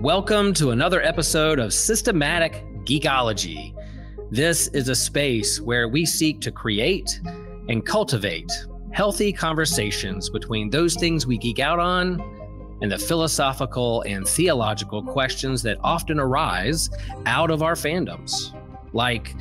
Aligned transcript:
Welcome 0.00 0.52
to 0.54 0.70
another 0.70 1.02
episode 1.02 1.58
of 1.58 1.72
Systematic 1.72 2.64
Geekology. 2.84 3.74
This 4.30 4.68
is 4.68 4.88
a 4.88 4.94
space 4.94 5.60
where 5.60 5.88
we 5.88 6.04
seek 6.04 6.40
to 6.42 6.52
create 6.52 7.20
and 7.68 7.84
cultivate 7.84 8.50
healthy 8.92 9.32
conversations 9.32 10.28
between 10.30 10.70
those 10.70 10.94
things 10.94 11.26
we 11.26 11.38
geek 11.38 11.58
out 11.58 11.78
on 11.78 12.20
and 12.82 12.92
the 12.92 12.98
philosophical 12.98 14.02
and 14.02 14.28
theological 14.28 15.02
questions 15.02 15.62
that 15.62 15.78
often 15.82 16.20
arise 16.20 16.90
out 17.26 17.50
of 17.50 17.62
our 17.62 17.74
fandoms. 17.74 18.52
Like, 18.92 19.34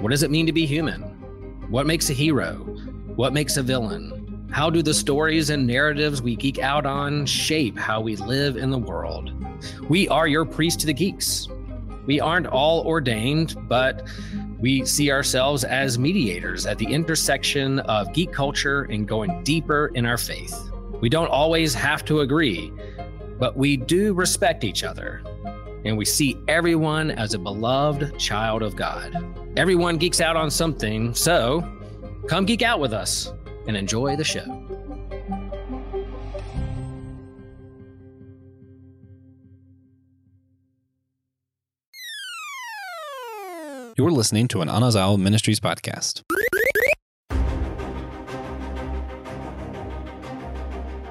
what 0.00 0.10
does 0.10 0.22
it 0.22 0.30
mean 0.30 0.46
to 0.46 0.52
be 0.52 0.66
human? 0.66 1.02
What 1.68 1.86
makes 1.86 2.10
a 2.10 2.12
hero? 2.12 2.54
What 3.16 3.32
makes 3.32 3.56
a 3.56 3.62
villain? 3.62 4.15
How 4.50 4.70
do 4.70 4.80
the 4.80 4.94
stories 4.94 5.50
and 5.50 5.66
narratives 5.66 6.22
we 6.22 6.34
geek 6.34 6.58
out 6.58 6.86
on 6.86 7.26
shape 7.26 7.76
how 7.78 8.00
we 8.00 8.16
live 8.16 8.56
in 8.56 8.70
the 8.70 8.78
world? 8.78 9.32
We 9.88 10.08
are 10.08 10.26
your 10.26 10.44
priest 10.44 10.80
to 10.80 10.86
the 10.86 10.94
geeks. 10.94 11.48
We 12.06 12.20
aren't 12.20 12.46
all 12.46 12.86
ordained, 12.86 13.56
but 13.68 14.06
we 14.58 14.84
see 14.86 15.10
ourselves 15.10 15.64
as 15.64 15.98
mediators 15.98 16.64
at 16.64 16.78
the 16.78 16.86
intersection 16.86 17.80
of 17.80 18.12
geek 18.14 18.32
culture 18.32 18.84
and 18.84 19.06
going 19.06 19.42
deeper 19.42 19.90
in 19.94 20.06
our 20.06 20.16
faith. 20.16 20.70
We 21.00 21.10
don't 21.10 21.28
always 21.28 21.74
have 21.74 22.04
to 22.06 22.20
agree, 22.20 22.72
but 23.38 23.56
we 23.56 23.76
do 23.76 24.14
respect 24.14 24.64
each 24.64 24.84
other. 24.84 25.22
And 25.84 25.98
we 25.98 26.04
see 26.04 26.38
everyone 26.48 27.10
as 27.10 27.34
a 27.34 27.38
beloved 27.38 28.18
child 28.18 28.62
of 28.62 28.74
God. 28.74 29.14
Everyone 29.58 29.98
geeks 29.98 30.20
out 30.20 30.36
on 30.36 30.50
something, 30.50 31.12
so 31.14 31.62
come 32.26 32.46
geek 32.46 32.62
out 32.62 32.80
with 32.80 32.92
us 32.92 33.32
and 33.66 33.76
enjoy 33.76 34.16
the 34.16 34.24
show. 34.24 34.44
You're 43.96 44.10
listening 44.10 44.46
to 44.48 44.60
an 44.60 44.68
Anazao 44.68 45.18
Ministries 45.18 45.58
podcast. 45.58 46.20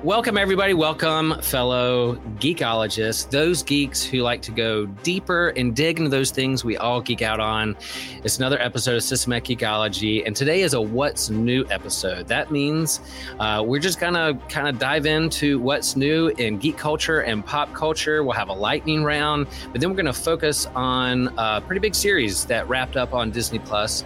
Welcome, 0.06 0.38
everybody. 0.38 0.76
Welcome, 0.76 1.42
fellow 1.42 2.18
geekologists, 2.38 3.28
those 3.28 3.64
geeks 3.64 4.04
who 4.04 4.20
like 4.20 4.40
to 4.44 4.52
go 4.52 4.86
deeper 4.86 5.50
and 5.58 5.76
dig 5.76 5.98
into 5.98 6.12
those 6.12 6.30
things 6.30 6.64
we 6.64 6.78
all 6.78 7.02
geek 7.02 7.24
out 7.24 7.40
on. 7.40 7.76
It's 8.24 8.38
another 8.38 8.62
episode 8.62 8.98
of 8.98 9.02
Systematic 9.02 9.58
Geekology, 9.58 10.24
and 10.24 10.36
today 10.36 10.62
is 10.62 10.76
a 10.76 10.80
What's 10.80 11.32
New 11.32 11.66
episode. 11.72 12.28
That 12.28 12.52
means 12.52 13.02
uh, 13.40 13.64
we're 13.66 13.80
just 13.80 13.98
to 14.14 14.40
kind 14.48 14.68
of 14.68 14.78
dive 14.78 15.08
into 15.08 15.58
what's 15.58 15.96
new 15.96 16.28
in 16.38 16.60
geek 16.60 16.78
culture 16.78 17.22
and 17.22 17.44
pop 17.44 17.74
culture. 17.74 18.24
We'll 18.24 18.34
have 18.34 18.50
a 18.50 18.54
lightning 18.54 19.04
round, 19.04 19.48
but 19.72 19.82
then 19.82 19.90
we're 19.90 19.96
to 20.06 20.14
focus 20.14 20.68
on 20.76 21.34
a 21.40 21.62
pretty 21.62 21.80
big 21.80 21.96
series 21.96 22.46
that 22.46 22.70
wrapped 22.70 22.96
up 22.96 23.16
on 23.16 23.32
Disney 23.32 23.58
Plus 23.58 24.06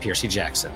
Percy 0.00 0.26
Jackson. 0.26 0.72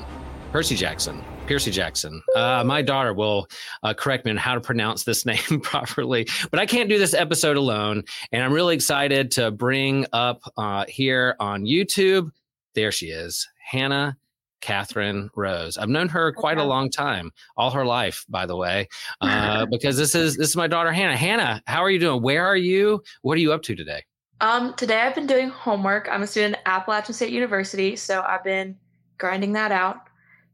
Percy 0.52 0.76
Jackson. 0.76 1.22
Percy 1.46 1.70
Jackson. 1.70 2.22
Uh, 2.34 2.64
my 2.64 2.80
daughter 2.80 3.12
will 3.12 3.46
uh, 3.82 3.92
correct 3.92 4.24
me 4.24 4.30
on 4.30 4.38
how 4.38 4.54
to 4.54 4.60
pronounce 4.60 5.04
this 5.04 5.26
name 5.26 5.60
properly, 5.62 6.26
but 6.50 6.58
I 6.58 6.64
can't 6.64 6.88
do 6.88 6.98
this 6.98 7.12
episode 7.12 7.56
alone. 7.56 8.02
And 8.32 8.42
I'm 8.42 8.52
really 8.52 8.74
excited 8.74 9.30
to 9.32 9.50
bring 9.50 10.06
up 10.12 10.40
uh, 10.56 10.86
here 10.88 11.36
on 11.38 11.64
YouTube. 11.64 12.30
There 12.74 12.90
she 12.90 13.08
is, 13.08 13.46
Hannah 13.62 14.16
Catherine 14.62 15.30
Rose. 15.36 15.76
I've 15.76 15.90
known 15.90 16.08
her 16.08 16.32
quite 16.32 16.58
a 16.58 16.64
long 16.64 16.90
time, 16.90 17.30
all 17.56 17.70
her 17.70 17.84
life, 17.84 18.24
by 18.28 18.46
the 18.46 18.56
way, 18.56 18.88
uh, 19.20 19.66
because 19.66 19.98
this 19.98 20.14
is 20.14 20.36
this 20.36 20.48
is 20.48 20.56
my 20.56 20.66
daughter 20.66 20.92
Hannah. 20.92 21.16
Hannah, 21.16 21.62
how 21.66 21.82
are 21.82 21.90
you 21.90 21.98
doing? 21.98 22.22
Where 22.22 22.46
are 22.46 22.56
you? 22.56 23.02
What 23.20 23.36
are 23.36 23.40
you 23.40 23.52
up 23.52 23.62
to 23.64 23.76
today? 23.76 24.02
Um, 24.40 24.72
today 24.74 25.00
I've 25.00 25.14
been 25.14 25.26
doing 25.26 25.50
homework. 25.50 26.08
I'm 26.10 26.22
a 26.22 26.26
student 26.26 26.56
at 26.56 26.62
Appalachian 26.66 27.12
State 27.12 27.32
University, 27.32 27.96
so 27.96 28.22
I've 28.22 28.44
been 28.44 28.76
grinding 29.18 29.52
that 29.52 29.72
out. 29.72 30.07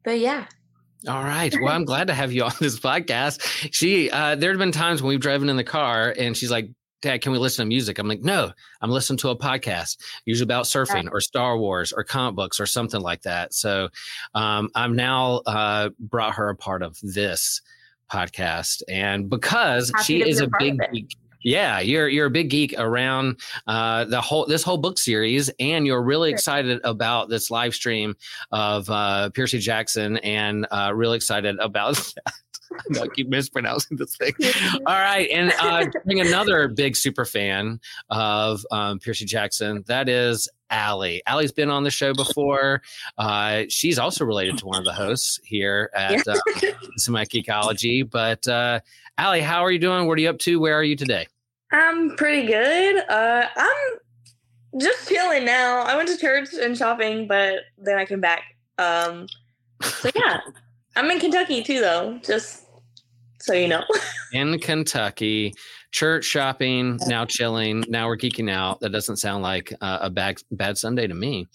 But 0.05 0.19
yeah, 0.21 0.47
all 1.07 1.23
right. 1.23 1.55
Well, 1.61 1.73
I'm 1.73 1.85
glad 1.85 2.07
to 2.07 2.15
have 2.15 2.33
you 2.33 2.45
on 2.45 2.53
this 2.61 2.79
podcast. 2.79 3.41
She, 3.73 4.11
uh, 4.11 4.37
there 4.37 4.51
have 4.51 4.59
been 4.59 4.73
times 4.73 5.03
when 5.03 5.11
we've 5.11 5.21
driven 5.21 5.49
in 5.49 5.57
the 5.57 5.65
car 5.65 6.15
and 6.19 6.37
she's 6.37 6.51
like, 6.51 6.71
Dad, 7.03 7.21
can 7.21 7.33
we 7.33 7.39
listen 7.39 7.65
to 7.65 7.69
music? 7.69 7.99
I'm 7.99 8.09
like, 8.09 8.23
no, 8.23 8.51
I'm 8.81 8.91
listening 8.91 9.19
to 9.19 9.29
a 9.29 9.37
podcast, 9.37 9.99
usually 10.25 10.45
about 10.45 10.65
surfing 10.65 11.07
or 11.13 11.21
Star 11.21 11.59
Wars 11.59 11.93
or 11.93 12.03
comic 12.03 12.35
books 12.35 12.59
or 12.59 12.65
something 12.65 13.03
like 13.03 13.21
that. 13.23 13.53
So 13.53 13.91
um, 14.35 14.71
I'm 14.75 14.97
now 14.97 15.43
uh, 15.45 15.91
brought 15.99 16.35
her 16.37 16.49
a 16.49 16.57
part 16.57 16.83
of 16.83 16.99
this 17.03 17.61
podcast. 18.11 18.83
And 18.89 19.29
because 19.29 19.93
Happy 19.95 20.05
she 20.05 20.23
is 20.27 20.41
a 20.41 20.49
big 20.59 20.81
geek, 20.93 21.15
yeah, 21.45 21.79
you're 21.81 22.09
you're 22.09 22.27
a 22.27 22.31
big 22.31 22.51
geek 22.51 22.75
around 22.79 23.39
uh, 23.67 24.05
the 24.05 24.21
whole 24.21 24.47
this 24.47 24.63
whole 24.63 24.79
book 24.79 24.99
series, 24.99 25.51
and 25.61 25.87
you're 25.87 26.03
really 26.03 26.31
excited 26.31 26.81
about 26.85 27.29
this 27.29 27.51
live 27.51 27.75
stream 27.75 28.17
of 28.51 28.89
uh, 28.91 29.31
Percy 29.31 29.59
Jackson, 29.59 30.17
and 30.19 30.67
uh, 30.71 30.91
really 30.95 31.17
excited 31.17 31.59
about 31.61 31.95
that. 32.17 32.33
I 33.01 33.07
keep 33.09 33.29
mispronouncing 33.29 33.99
this 33.99 34.17
thing. 34.17 34.33
All 34.87 34.99
right, 34.99 35.29
and 35.31 35.53
uh, 35.61 35.87
bring 36.05 36.21
another 36.21 36.67
big 36.67 36.97
super 36.97 37.25
fan 37.25 37.79
of 38.11 38.65
um, 38.73 38.99
Percy 38.99 39.27
Jackson. 39.27 39.85
That 39.87 40.09
is 40.09 40.49
Allie. 40.71 41.23
Allie's 41.27 41.53
been 41.53 41.71
on 41.71 41.85
the 41.85 41.91
show 41.91 42.15
before. 42.15 42.83
Uh, 43.19 43.65
she's 43.69 43.99
also 43.99 44.25
related 44.25 44.59
to 44.59 44.67
one 44.67 44.79
of 44.79 44.85
the 44.85 44.93
hosts 44.93 45.39
here 45.45 45.91
at 45.95 46.27
uh, 46.27 46.35
Geekology. 46.99 48.11
But 48.11 48.49
uh, 48.49 48.81
Allie, 49.19 49.41
how 49.41 49.63
are 49.63 49.71
you 49.71 49.79
doing? 49.79 50.09
What 50.09 50.19
are 50.19 50.23
you 50.23 50.31
up 50.31 50.39
to? 50.41 50.59
Where 50.59 50.75
are 50.75 50.85
you 50.85 50.97
today? 50.97 51.27
I'm 51.75 52.15
pretty 52.15 52.47
good. 52.47 52.99
Uh, 53.09 53.49
I'm 53.57 54.81
just 54.81 55.09
chilling 55.09 55.45
now. 55.45 55.83
I 55.83 55.97
went 55.97 56.09
to 56.09 56.17
church 56.17 56.51
and 56.55 56.79
shopping, 56.79 57.27
but 57.27 57.63
then 57.77 57.99
I 57.99 58.05
came 58.05 58.21
back. 58.21 58.45
Um, 58.79 59.27
so 59.83 60.09
yeah, 60.15 60.39
I'm 60.95 61.11
in 61.11 61.19
Kentucky 61.19 61.65
too, 61.65 61.81
though. 61.81 62.21
Just 62.25 62.67
so 63.41 63.55
you 63.55 63.67
know. 63.67 63.83
in 64.33 64.57
Kentucky, 64.61 65.53
church 65.95 66.25
shopping, 66.25 66.99
now 67.07 67.25
chilling, 67.25 67.85
now 67.89 68.09
we're 68.09 68.17
geeking 68.17 68.51
out. 68.51 68.81
That 68.81 68.91
doesn't 68.91 69.17
sound 69.17 69.45
like 69.45 69.73
uh, 69.81 69.99
a 70.03 70.11
bad 70.11 70.43
bad 70.51 70.77
Sunday 70.77 71.07
to 71.07 71.15
me. 71.15 71.47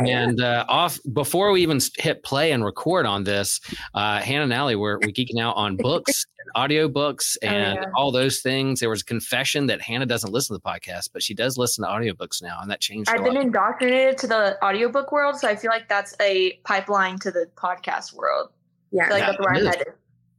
And 0.00 0.40
uh, 0.40 0.66
off 0.68 0.98
before 1.12 1.52
we 1.52 1.62
even 1.62 1.78
hit 1.96 2.24
play 2.24 2.50
and 2.50 2.64
record 2.64 3.06
on 3.06 3.22
this, 3.22 3.60
uh, 3.94 4.20
Hannah 4.20 4.42
and 4.42 4.52
Allie 4.52 4.74
were 4.74 4.98
we 4.98 5.12
geeking 5.12 5.40
out 5.40 5.56
on 5.56 5.76
books, 5.76 6.26
audio 6.56 6.88
books, 6.88 7.38
oh, 7.42 7.46
and 7.46 7.78
oh, 7.78 7.82
yeah. 7.82 7.88
all 7.94 8.10
those 8.10 8.40
things. 8.40 8.80
There 8.80 8.90
was 8.90 9.02
a 9.02 9.04
confession 9.04 9.66
that 9.68 9.80
Hannah 9.80 10.04
doesn't 10.04 10.32
listen 10.32 10.56
to 10.56 10.62
the 10.62 10.68
podcast, 10.68 11.10
but 11.12 11.22
she 11.22 11.32
does 11.32 11.56
listen 11.56 11.84
to 11.84 11.90
audiobooks 11.90 12.42
now, 12.42 12.58
and 12.60 12.70
that 12.72 12.80
changed. 12.80 13.08
I've 13.08 13.24
been 13.24 13.36
indoctrinated 13.36 14.18
to 14.18 14.26
the 14.26 14.62
audiobook 14.64 15.12
world, 15.12 15.36
so 15.36 15.48
I 15.48 15.54
feel 15.54 15.70
like 15.70 15.88
that's 15.88 16.14
a 16.20 16.54
pipeline 16.64 17.20
to 17.20 17.30
the 17.30 17.48
podcast 17.54 18.12
world. 18.12 18.50
Yeah, 18.90 19.08
like 19.10 19.20
yeah, 19.20 19.26
that's 19.26 19.38
where 19.38 19.54
I'm 19.54 19.64
headed 19.64 19.94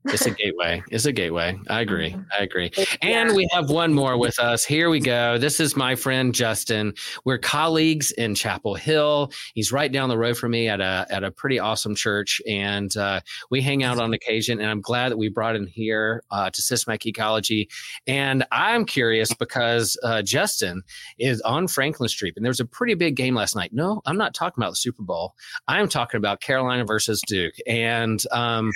it's 0.07 0.25
a 0.25 0.31
gateway. 0.31 0.83
It's 0.89 1.05
a 1.05 1.11
gateway. 1.11 1.57
I 1.69 1.81
agree. 1.81 2.11
Mm-hmm. 2.11 2.21
I 2.31 2.43
agree. 2.43 2.71
And 3.01 3.35
we 3.35 3.47
have 3.51 3.69
one 3.69 3.93
more 3.93 4.17
with 4.17 4.39
us. 4.39 4.63
Here 4.63 4.89
we 4.89 4.99
go. 4.99 5.37
This 5.37 5.59
is 5.59 5.75
my 5.75 5.95
friend 5.95 6.33
Justin. 6.33 6.93
We're 7.25 7.37
colleagues 7.37 8.11
in 8.11 8.35
Chapel 8.35 8.75
Hill. 8.75 9.31
He's 9.53 9.71
right 9.71 9.91
down 9.91 10.09
the 10.09 10.17
road 10.17 10.37
from 10.37 10.51
me 10.51 10.67
at 10.67 10.79
a 10.79 11.05
at 11.09 11.23
a 11.23 11.31
pretty 11.31 11.59
awesome 11.59 11.95
church, 11.95 12.41
and 12.47 12.95
uh, 12.95 13.21
we 13.49 13.61
hang 13.61 13.83
out 13.83 13.99
on 13.99 14.13
occasion. 14.13 14.59
And 14.59 14.69
I'm 14.69 14.81
glad 14.81 15.09
that 15.09 15.17
we 15.17 15.29
brought 15.29 15.55
him 15.55 15.67
here 15.67 16.23
uh, 16.31 16.49
to 16.49 16.61
Systematic 16.61 17.13
Geekology. 17.13 17.67
And 18.05 18.45
I'm 18.51 18.85
curious 18.85 19.33
because 19.33 19.97
uh, 20.03 20.21
Justin 20.21 20.83
is 21.19 21.41
on 21.41 21.67
Franklin 21.67 22.09
Street, 22.09 22.33
and 22.35 22.45
there 22.45 22.49
was 22.49 22.59
a 22.59 22.65
pretty 22.65 22.93
big 22.93 23.15
game 23.15 23.35
last 23.35 23.55
night. 23.55 23.73
No, 23.73 24.01
I'm 24.05 24.17
not 24.17 24.33
talking 24.33 24.61
about 24.61 24.71
the 24.71 24.77
Super 24.77 25.03
Bowl. 25.03 25.35
I'm 25.67 25.89
talking 25.89 26.17
about 26.17 26.41
Carolina 26.41 26.85
versus 26.85 27.21
Duke, 27.27 27.55
and 27.65 28.23
um, 28.31 28.71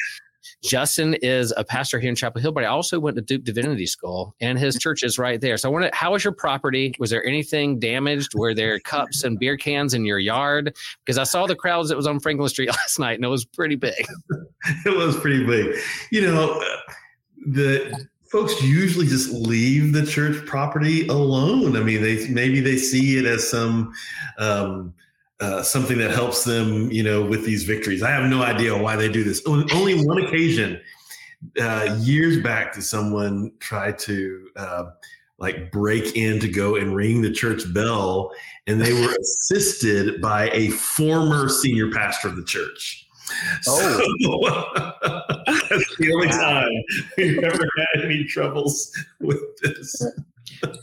Justin 0.64 1.16
is 1.16 1.54
a 1.58 1.64
pastor 1.64 2.00
here 2.00 2.10
in 2.10 2.16
Chapel 2.16 2.42
Hill, 2.42 2.52
but 2.52 2.64
I 2.64 2.68
also 2.68 3.00
went 3.00 3.16
to 3.16 3.22
Duke 3.22 3.44
Divinity 3.44 3.86
School, 3.86 4.36
and 4.42 4.58
his 4.58 4.78
church 4.78 5.04
is 5.04 5.18
right 5.18 5.40
there. 5.40 5.58
So 5.58 5.70
I 5.70 5.72
wanted, 5.72 5.94
how 5.94 6.14
was 6.14 6.24
your 6.24 6.34
property? 6.34 6.96
Was 7.00 7.10
there 7.10 7.26
anything 7.26 7.80
damaged? 7.80 8.34
Were 8.36 8.54
there 8.54 8.80
cups 8.86 9.24
and 9.24 9.40
beer 9.40 9.58
cans 9.58 9.94
in 9.94 10.06
your 10.06 10.20
yard? 10.20 10.76
Because 11.06 11.18
I 11.18 11.24
saw 11.24 11.48
the 11.48 11.56
crowds 11.56 11.90
that 11.90 11.96
was 11.96 12.08
on 12.08 12.20
Franklin 12.20 12.50
Street 12.50 12.70
last 12.72 13.00
night, 13.00 13.16
and 13.16 13.26
it 13.26 13.30
was 13.30 13.46
pretty 13.46 13.76
big. 13.76 14.08
it 14.86 14.96
was 14.96 15.18
pretty 15.18 15.46
big. 15.46 15.76
You 16.12 16.22
know, 16.22 16.64
the 17.48 18.08
folks 18.32 18.62
usually 18.62 19.08
just 19.08 19.32
leave 19.32 19.94
the 19.94 20.06
church 20.06 20.46
property 20.46 21.08
alone. 21.08 21.76
I 21.76 21.82
mean, 21.82 22.02
they 22.02 22.28
maybe 22.30 22.62
they 22.62 22.78
see 22.78 23.18
it 23.18 23.26
as 23.26 23.50
some. 23.50 23.94
Um, 24.38 24.94
uh, 25.42 25.64
something 25.64 25.98
that 25.98 26.12
helps 26.12 26.44
them, 26.44 26.92
you 26.92 27.04
know, 27.04 27.26
with 27.26 27.44
these 27.46 27.64
victories. 27.64 28.04
I 28.04 28.12
have 28.12 28.30
no 28.30 28.44
idea 28.44 28.78
why 28.78 28.96
they 28.96 29.12
do 29.12 29.24
this. 29.24 29.42
Only 29.48 30.06
one 30.06 30.24
occasion, 30.24 30.80
uh, 31.60 31.98
years 32.00 32.42
back, 32.44 32.74
did 32.74 32.84
someone 32.84 33.52
try 33.60 33.92
to 33.92 34.48
uh, 34.56 34.84
like 35.40 35.72
break 35.72 36.16
in 36.16 36.40
to 36.40 36.48
go 36.48 36.76
and 36.76 36.96
ring 36.96 37.24
the 37.24 37.32
church 37.32 37.64
bell, 37.74 38.32
and 38.68 38.80
they 38.80 38.94
were 38.94 39.14
assisted 39.20 40.22
by 40.22 40.50
a 40.52 40.70
former 40.70 41.50
senior 41.50 41.92
pastor 41.92 42.28
of 42.28 42.36
the 42.36 42.46
church. 42.46 43.08
Oh. 43.68 43.98
that's 45.70 45.98
the 45.98 46.14
only 46.14 46.28
time 46.28 46.70
we've 47.18 47.40
ever 47.40 47.68
had 47.94 48.06
any 48.06 48.26
troubles 48.26 48.92
with 49.20 49.42
this. 49.64 50.04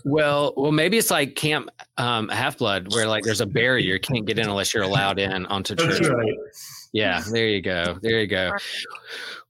Well, 0.05 0.55
well, 0.57 0.73
maybe 0.73 0.99
it's 0.99 1.11
like 1.11 1.35
Camp 1.35 1.71
um, 1.97 2.29
Half 2.29 2.59
Blood, 2.59 2.93
where 2.93 3.07
like 3.07 3.25
there's 3.25 3.41
a 3.41 3.47
barrier 3.47 3.95
you 3.95 4.01
can't 4.01 4.27
get 4.27 4.39
in 4.39 4.49
unless 4.49 4.75
you're 4.75 4.83
allowed 4.83 5.19
in 5.19 5.47
onto 5.47 5.75
church. 5.77 5.99
That's 5.99 6.09
right. 6.09 6.35
Yeah, 6.93 7.23
there 7.31 7.49
you 7.49 7.61
go. 7.61 7.99
There 8.01 8.21
you 8.21 8.27
go. 8.27 8.53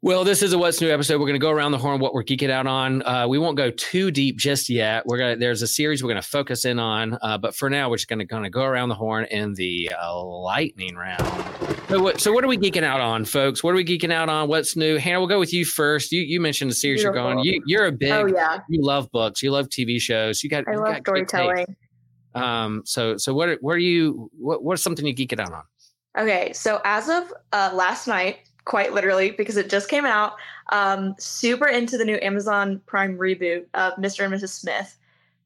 Well, 0.00 0.23
this 0.23 0.43
is 0.45 0.53
a 0.53 0.59
What's 0.59 0.81
New 0.81 0.91
episode. 0.93 1.15
We're 1.15 1.27
going 1.27 1.41
to 1.41 1.45
go 1.45 1.50
around 1.50 1.73
the 1.73 1.79
horn 1.79 1.99
what 1.99 2.15
we're 2.15 2.23
geeking 2.23 2.50
out 2.50 2.69
on. 2.69 3.03
Uh, 3.03 3.27
we 3.27 3.37
won't 3.37 3.56
go 3.56 3.69
too 3.73 4.12
deep 4.12 4.37
just 4.37 4.69
yet. 4.69 5.05
We're 5.06 5.19
gonna 5.19 5.35
there's 5.37 5.61
a 5.61 5.67
series 5.67 6.05
we're 6.05 6.11
going 6.11 6.23
to 6.23 6.29
focus 6.29 6.65
in 6.65 6.79
on, 6.79 7.19
uh, 7.21 7.37
but 7.37 7.56
for 7.56 7.69
now 7.69 7.91
we're 7.91 7.97
just 7.97 8.06
going 8.06 8.21
to 8.21 8.25
kind 8.27 8.47
of 8.47 8.53
go 8.53 8.62
around 8.62 8.91
the 8.91 8.95
horn 8.95 9.25
in 9.25 9.55
the 9.55 9.91
uh, 10.00 10.23
lightning 10.25 10.95
round. 10.95 11.27
So 11.89 12.00
what, 12.00 12.21
so 12.21 12.31
what 12.33 12.45
are 12.45 12.47
we 12.49 12.56
geeking 12.56 12.85
out 12.85 13.00
on, 13.00 13.25
folks? 13.25 13.65
What 13.65 13.73
are 13.73 13.75
we 13.75 13.85
geeking 13.85 14.12
out 14.12 14.29
on? 14.29 14.47
What's 14.49 14.77
new? 14.77 14.99
Hannah, 14.99 15.19
we'll 15.19 15.27
go 15.29 15.41
with 15.41 15.53
you 15.53 15.65
first. 15.65 16.12
You 16.12 16.21
you 16.23 16.41
mentioned 16.41 16.71
the 16.71 16.77
series 16.77 17.03
you're 17.03 17.12
going. 17.12 17.41
You 17.41 17.61
you're 17.67 17.87
a 17.87 17.93
big. 17.93 18.12
Oh 18.12 18.27
yeah, 18.27 18.61
You 18.69 18.85
love 18.85 19.11
books. 19.11 19.43
You 19.43 19.50
love 19.50 19.69
TV 19.69 20.00
shows. 20.00 20.45
You 20.45 20.49
got. 20.50 20.62
I 20.69 20.73
you 20.75 20.79
love 20.79 20.87
got 20.95 21.00
storytelling. 21.03 21.75
Um. 22.37 22.83
So 22.85 23.17
so 23.17 23.35
what 23.35 23.49
are- 23.49 23.59
what 23.62 23.73
are 23.73 23.79
you? 23.79 24.31
What 24.39 24.62
what's 24.62 24.81
something 24.81 25.05
you 25.05 25.15
geeking 25.15 25.41
out 25.41 25.53
on? 25.53 25.62
Okay, 26.17 26.53
so 26.53 26.81
as 26.85 27.09
of 27.09 27.33
uh, 27.53 27.73
last 27.75 28.06
night, 28.06 28.48
quite 28.69 28.93
literally, 28.93 29.31
because 29.31 29.56
it 29.56 29.70
just 29.70 29.88
came 29.88 30.05
out, 30.05 30.35
um, 30.70 31.15
super 31.19 31.67
into 31.67 31.97
the 31.97 32.05
new 32.05 32.19
Amazon 32.20 32.81
Prime 32.85 33.17
reboot 33.17 33.65
of 33.73 33.94
Mr. 33.94 34.25
and 34.25 34.32
Mrs. 34.32 34.50
Smith. 34.50 34.97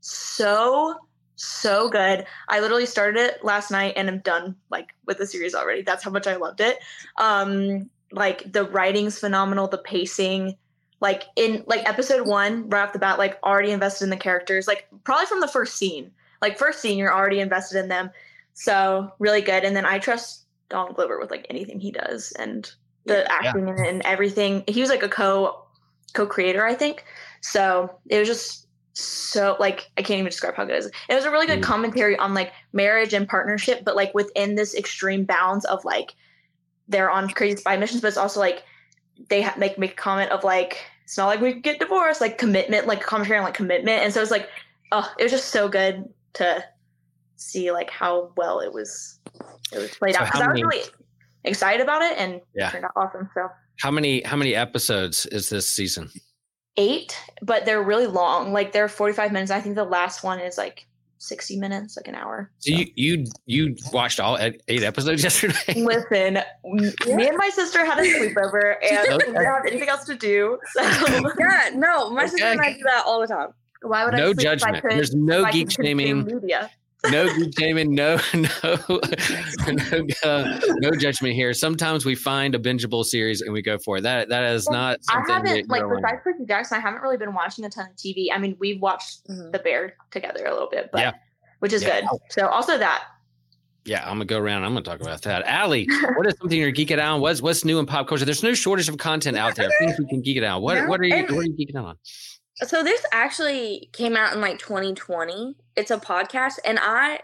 So, 0.01 0.97
so 1.37 1.89
good. 1.89 2.27
I 2.49 2.59
literally 2.59 2.85
started 2.85 3.21
it 3.21 3.45
last 3.45 3.71
night 3.71 3.95
and 3.97 4.09
I'm 4.09 4.19
done 4.19 4.57
like 4.71 4.89
with 5.07 5.19
the 5.19 5.27
series 5.27 5.55
already. 5.55 5.83
That's 5.83 6.03
how 6.03 6.11
much 6.11 6.27
I 6.27 6.35
loved 6.35 6.61
it. 6.61 6.81
Um, 7.17 7.89
like 8.11 8.53
the 8.53 8.65
writing's 8.65 9.19
phenomenal, 9.19 9.69
the 9.69 9.79
pacing. 9.79 10.57
Like 11.01 11.25
in 11.37 11.63
like 11.69 11.89
episode 11.89 12.27
one, 12.27 12.69
right 12.69 12.83
off 12.83 12.93
the 12.93 12.99
bat, 12.99 13.19
like 13.19 13.39
already 13.45 13.71
invested 13.71 14.05
in 14.05 14.11
the 14.11 14.17
characters. 14.17 14.67
Like 14.67 14.89
probably 15.05 15.27
from 15.27 15.41
the 15.41 15.49
first 15.49 15.77
scene. 15.77 16.11
Like 16.41 16.59
first 16.59 16.81
scene, 16.81 16.99
you're 16.99 17.15
already 17.15 17.39
invested 17.39 17.79
in 17.79 17.89
them. 17.89 18.11
So 18.55 19.13
really 19.21 19.43
good. 19.43 19.63
And 19.63 19.77
then 19.77 19.87
I 19.87 20.01
trust 20.01 20.47
Don 20.69 20.93
Glover 20.93 21.21
with 21.21 21.31
like 21.31 21.47
anything 21.49 21.79
he 21.79 21.93
does 21.93 22.33
and 22.33 22.73
the 23.05 23.31
acting 23.31 23.69
in 23.69 23.79
it 23.79 23.89
and 23.89 24.03
everything. 24.05 24.65
He 24.69 24.81
was 24.81 24.91
like 24.91 25.03
a 25.03 25.09
co 25.09 25.65
co 26.15 26.27
creator, 26.27 26.65
I 26.65 26.75
think. 26.75 27.05
So 27.41 27.99
it 28.09 28.19
was 28.19 28.29
just 28.29 28.69
so 28.95 29.57
like 29.59 29.91
I 29.97 30.03
can't 30.03 30.19
even 30.19 30.27
describe 30.27 30.55
how 30.55 30.65
good 30.65 30.75
it 30.75 30.79
is. 30.79 30.91
It 31.09 31.15
was 31.15 31.25
a 31.25 31.31
really 31.31 31.47
good 31.47 31.61
Mm. 31.61 31.65
commentary 31.65 32.17
on 32.17 32.35
like 32.35 32.53
marriage 32.73 33.15
and 33.15 33.29
partnership, 33.29 33.85
but 33.85 33.97
like 33.97 34.15
within 34.15 34.55
this 34.55 34.75
extreme 34.75 35.25
bounds 35.25 35.65
of 35.65 35.85
like 35.85 36.15
they're 36.89 37.11
on 37.11 37.29
crazy 37.31 37.57
spy 37.57 37.77
missions, 37.77 38.03
but 38.03 38.09
it's 38.09 38.17
also 38.17 38.39
like 38.41 38.65
they 39.29 39.43
ha- 39.43 39.55
make 39.57 39.79
make 39.79 39.93
a 39.93 39.97
comment 39.97 40.31
of 40.31 40.45
like 40.45 40.85
it's 41.05 41.17
not 41.17 41.27
like 41.27 41.41
we 41.41 41.55
get 41.55 41.79
divorced, 41.79 42.21
like 42.21 42.39
commitment, 42.39 42.87
like 42.87 43.01
commentary 43.01 43.39
on 43.39 43.45
like 43.45 43.55
commitment, 43.55 44.03
and 44.03 44.13
so 44.13 44.21
it's 44.21 44.31
like 44.31 44.49
oh, 44.93 45.11
it 45.19 45.23
was 45.23 45.33
just 45.33 45.49
so 45.49 45.69
good 45.69 46.05
to 46.35 46.65
see 47.37 47.73
like 47.73 47.91
how 47.91 48.31
well 48.37 48.61
it 48.61 48.73
was 48.73 49.19
it 49.73 49.79
was 49.79 49.91
played 49.97 50.15
So 50.15 50.21
out 50.21 50.27
because 50.27 50.41
I 50.43 50.49
was 50.49 50.63
really 50.63 50.83
excited 51.45 51.81
about 51.81 52.03
it 52.03 52.17
and 52.19 52.41
Yeah. 52.55 52.69
it 52.69 52.73
turned 52.73 52.85
out 52.85 52.93
awesome. 52.97 53.29
So 53.35 53.49
How 53.81 53.91
many 53.91 54.23
how 54.23 54.37
many 54.37 54.55
episodes 54.55 55.27
is 55.27 55.49
this 55.49 55.71
season? 55.71 56.11
eight, 56.77 57.17
but 57.43 57.65
they're 57.67 57.83
really 57.83 58.07
long. 58.07 58.53
Like 58.53 58.73
they're 58.73 58.89
forty 58.89 59.13
five 59.13 59.33
minutes. 59.33 59.51
I 59.51 59.61
think 59.61 59.75
the 59.75 59.85
last 59.85 60.25
one 60.25 60.39
is 60.41 60.57
like 60.57 60.87
sixty 61.19 61.57
minutes, 61.59 61.97
like 61.97 62.09
an 62.09 62.15
hour. 62.15 62.51
So 62.61 62.75
you 62.75 62.87
you 62.97 63.25
you 63.47 63.77
watched 63.93 64.19
all 64.21 64.39
eight 64.39 64.63
eight 64.69 64.83
episodes 64.83 65.23
yesterday? 65.29 65.75
Listen, 65.81 66.39
me 66.65 67.29
and 67.29 67.37
my 67.37 67.51
sister 67.51 67.85
had 67.85 67.99
a 67.99 68.03
sleepover 68.03 68.77
and 68.91 69.07
we 69.13 69.19
didn't 69.19 69.35
have 69.45 69.67
anything 69.67 69.89
else 69.89 70.05
to 70.07 70.15
do. 70.15 70.59
So 70.75 70.83
Yeah, 71.39 71.71
no, 71.75 72.11
my 72.11 72.27
sister 72.27 72.47
and 72.47 72.61
I 72.61 72.73
do 72.73 72.83
that 72.85 73.05
all 73.07 73.21
the 73.21 73.27
time. 73.27 73.49
why 73.83 74.05
would 74.05 74.15
I 74.15 74.19
No 74.19 74.33
sleep 74.33 74.39
if 74.39 74.47
I 74.47 74.57
judgment. 74.57 74.83
couldn't- 74.83 74.97
There's 74.97 75.15
no 75.15 75.41
if 75.41 75.47
I 75.47 75.51
geek 75.53 75.71
shaming. 75.71 76.25
Media. 76.25 76.71
No 77.11 77.35
geek 77.35 77.59
shaming, 77.59 77.95
no 77.95 78.17
no 78.35 78.45
no, 78.63 80.07
uh, 80.23 80.61
no 80.79 80.91
judgment 80.93 81.35
here. 81.35 81.53
Sometimes 81.55 82.05
we 82.05 82.15
find 82.15 82.55
a 82.55 82.59
bingeable 82.59 83.05
series 83.05 83.41
and 83.43 83.53
we 83.53 83.63
go 83.63 83.79
for 83.79 83.99
it. 83.99 84.03
That 84.03 84.29
that 84.29 84.45
is 84.55 84.67
Well, 84.71 84.79
not 84.81 84.99
I 85.09 85.15
something 85.15 85.35
that 85.45 85.49
haven't 85.49 85.71
like 85.71 85.81
you're 85.81 85.97
besides 85.97 86.21
Percy 86.23 86.45
Jackson, 86.47 86.79
I 86.79 86.81
haven't 86.81 87.03
really 87.03 87.17
been 87.17 87.35
watching 87.35 87.65
a 87.65 87.71
ton 87.71 87.87
of 87.91 87.97
TV. 87.97 88.27
I 88.33 88.39
mean, 88.39 88.57
we've 88.59 88.81
watched 88.81 89.25
The 89.27 89.61
Bear 89.63 89.97
together 90.11 90.45
a 90.47 90.53
little 90.53 90.69
bit, 90.71 90.91
but 90.93 91.01
Yeah. 91.01 91.13
which 91.61 91.73
is 91.73 91.83
Yeah. 91.83 92.01
good. 92.03 92.09
So 92.31 92.47
also 92.49 92.79
that. 92.79 93.05
Yeah, 93.85 94.03
I'm 94.05 94.15
gonna 94.15 94.27
go 94.27 94.39
around. 94.39 94.63
I'm 94.63 94.73
gonna 94.75 94.83
talk 94.85 95.01
about 95.01 95.23
that. 95.23 95.43
Allie, 95.45 95.89
what 96.17 96.25
is 96.29 96.35
something 96.39 96.57
you're 96.57 96.71
geeking 96.71 97.01
out 97.01 97.15
on? 97.15 97.21
What's 97.21 97.43
what's 97.43 97.65
new 97.65 97.81
in 97.81 97.87
pop 97.87 98.07
culture? 98.07 98.25
There's 98.25 98.45
no 98.45 98.55
shortage 98.55 98.89
of 98.89 98.97
content 98.99 99.37
out 99.37 99.57
there. 99.57 99.69
Things 99.81 99.99
we 99.99 100.07
can 100.07 100.21
geek 100.23 100.37
it 100.37 100.45
out. 100.45 100.63
What 100.63 100.77
Yeah, 100.77 100.87
what 100.87 101.01
are 101.01 101.05
you 101.05 101.15
and- 101.17 101.31
what 101.35 101.41
are 101.45 101.49
you 101.49 101.55
geeking 101.57 101.75
out 101.77 101.87
on? 101.87 101.97
So 102.57 102.83
this 102.83 103.05
actually 103.13 103.89
came 103.93 104.17
out 104.17 104.33
in 104.35 104.41
like 104.41 104.59
2020. 104.59 105.57
It's 105.77 105.91
a 105.91 105.99
podcast, 105.99 106.59
and 106.65 106.79
I 106.81 107.21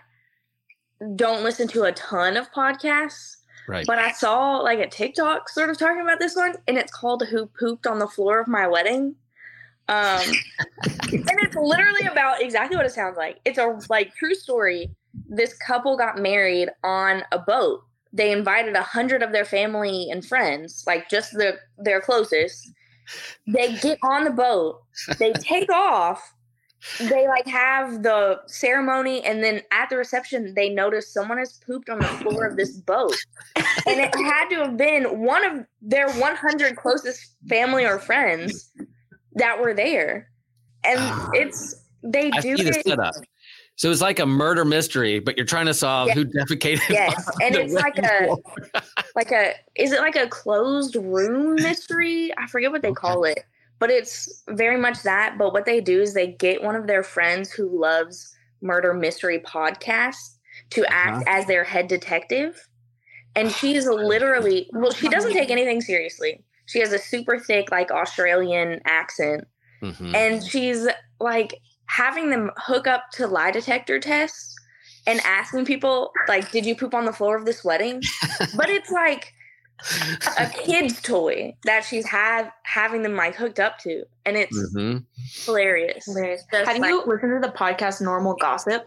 don't 1.16 1.44
listen 1.44 1.68
to 1.68 1.84
a 1.84 1.92
ton 1.92 2.36
of 2.36 2.50
podcasts, 2.52 3.36
Right. 3.68 3.86
but 3.86 3.98
I 3.98 4.10
saw 4.12 4.56
like 4.58 4.78
a 4.78 4.88
TikTok 4.88 5.48
sort 5.48 5.70
of 5.70 5.78
talking 5.78 6.00
about 6.00 6.18
this 6.18 6.34
one, 6.34 6.54
and 6.66 6.78
it's 6.78 6.92
called 6.92 7.26
"Who 7.28 7.46
Pooped 7.46 7.86
on 7.86 7.98
the 7.98 8.08
Floor 8.08 8.40
of 8.40 8.48
My 8.48 8.66
Wedding." 8.66 9.14
Um, 9.88 10.20
and 10.84 11.38
it's 11.40 11.56
literally 11.56 12.06
about 12.10 12.42
exactly 12.42 12.76
what 12.76 12.86
it 12.86 12.92
sounds 12.92 13.16
like. 13.16 13.38
It's 13.44 13.58
a 13.58 13.78
like 13.88 14.14
true 14.14 14.34
story. 14.34 14.90
This 15.28 15.54
couple 15.54 15.96
got 15.96 16.18
married 16.18 16.70
on 16.84 17.22
a 17.32 17.38
boat. 17.38 17.82
They 18.12 18.32
invited 18.32 18.74
a 18.74 18.82
hundred 18.82 19.22
of 19.22 19.32
their 19.32 19.44
family 19.44 20.08
and 20.10 20.24
friends, 20.24 20.84
like 20.86 21.08
just 21.10 21.32
the 21.32 21.58
their 21.76 22.00
closest. 22.00 22.72
They 23.46 23.76
get 23.78 23.98
on 24.02 24.24
the 24.24 24.30
boat. 24.30 24.82
They 25.18 25.32
take 25.34 25.70
off. 25.72 26.34
They 27.00 27.26
like 27.26 27.46
have 27.48 28.04
the 28.04 28.38
ceremony, 28.46 29.24
and 29.24 29.42
then 29.42 29.62
at 29.72 29.90
the 29.90 29.96
reception, 29.96 30.54
they 30.54 30.68
notice 30.68 31.12
someone 31.12 31.38
has 31.38 31.54
pooped 31.66 31.88
on 31.90 31.98
the 31.98 32.06
floor 32.06 32.46
of 32.46 32.56
this 32.56 32.70
boat, 32.76 33.16
and 33.56 33.98
it 34.00 34.14
had 34.14 34.48
to 34.50 34.56
have 34.64 34.76
been 34.76 35.20
one 35.20 35.44
of 35.44 35.66
their 35.82 36.08
100 36.08 36.76
closest 36.76 37.34
family 37.48 37.84
or 37.84 37.98
friends 37.98 38.70
that 39.34 39.60
were 39.60 39.74
there. 39.74 40.30
And 40.84 41.00
Ah. 41.00 41.30
it's 41.34 41.74
they 42.04 42.30
I 42.30 42.40
do 42.40 42.56
see 42.56 42.62
the 42.62 42.78
it- 42.78 42.86
setup. 42.86 43.14
So 43.78 43.92
it's 43.92 44.00
like 44.00 44.18
a 44.18 44.26
murder 44.26 44.64
mystery, 44.64 45.20
but 45.20 45.36
you're 45.36 45.46
trying 45.46 45.66
to 45.66 45.74
solve 45.74 46.08
Yeah. 46.08 46.14
who 46.14 46.24
defecated. 46.24 46.80
Yes, 46.90 47.30
and 47.40 47.54
it's 47.54 47.72
like 47.72 47.96
wedding 47.96 48.36
a 48.74 48.82
like 49.16 49.30
a 49.30 49.54
is 49.76 49.92
it 49.92 50.00
like 50.00 50.16
a 50.16 50.26
closed 50.26 50.96
room 50.96 51.54
mystery? 51.54 52.32
I 52.36 52.48
forget 52.48 52.72
what 52.72 52.82
they 52.82 52.88
Okay. 52.88 52.96
call 53.00 53.22
it, 53.24 53.38
but 53.78 53.88
it's 53.90 54.42
very 54.48 54.76
much 54.78 55.02
that. 55.04 55.38
But 55.38 55.52
what 55.52 55.64
they 55.64 55.80
do 55.80 56.02
is 56.02 56.12
they 56.12 56.26
get 56.32 56.60
one 56.62 56.74
of 56.74 56.88
their 56.88 57.04
friends 57.04 57.52
who 57.52 57.68
loves 57.80 58.36
murder 58.60 58.92
mystery 58.92 59.38
podcasts 59.38 60.36
to 60.70 60.84
act 60.92 61.22
Uh-huh. 61.28 61.38
as 61.38 61.46
their 61.46 61.62
head 61.62 61.86
detective, 61.86 62.68
and 63.36 63.52
she's 63.52 63.86
literally 63.86 64.68
well, 64.72 64.90
she 64.90 65.08
doesn't 65.08 65.32
take 65.34 65.50
anything 65.58 65.80
seriously. 65.80 66.42
She 66.66 66.80
has 66.80 66.92
a 66.92 66.98
super 66.98 67.38
thick 67.38 67.70
like 67.70 67.92
Australian 67.92 68.80
accent, 68.86 69.44
Mhm. 69.82 70.16
and 70.16 70.42
she's 70.44 70.88
like 71.20 71.54
having 71.88 72.30
them 72.30 72.50
hook 72.56 72.86
up 72.86 73.10
to 73.12 73.26
lie 73.26 73.50
detector 73.50 73.98
tests 73.98 74.54
and 75.06 75.20
asking 75.24 75.64
people 75.64 76.12
like 76.28 76.50
did 76.52 76.64
you 76.64 76.74
poop 76.76 76.94
on 76.94 77.04
the 77.04 77.12
floor 77.12 77.36
of 77.36 77.44
this 77.44 77.64
wedding 77.64 78.00
but 78.56 78.68
it's 78.68 78.90
like 78.90 79.32
a 80.38 80.46
kid's 80.48 81.00
toy 81.00 81.54
that 81.64 81.84
she's 81.84 82.06
have 82.06 82.50
having 82.64 83.02
them 83.02 83.14
like 83.16 83.34
hooked 83.34 83.60
up 83.60 83.78
to 83.78 84.04
and 84.26 84.36
it's 84.36 84.56
Mhm. 84.74 85.04
hilarious 85.44 86.04
Hilarious. 86.04 86.42
Just 86.52 86.66
Have 86.68 86.78
like- 86.78 86.88
you 86.90 87.02
listened 87.06 87.40
to 87.42 87.46
the 87.46 87.52
podcast 87.52 88.00
Normal 88.00 88.34
Gossip? 88.34 88.84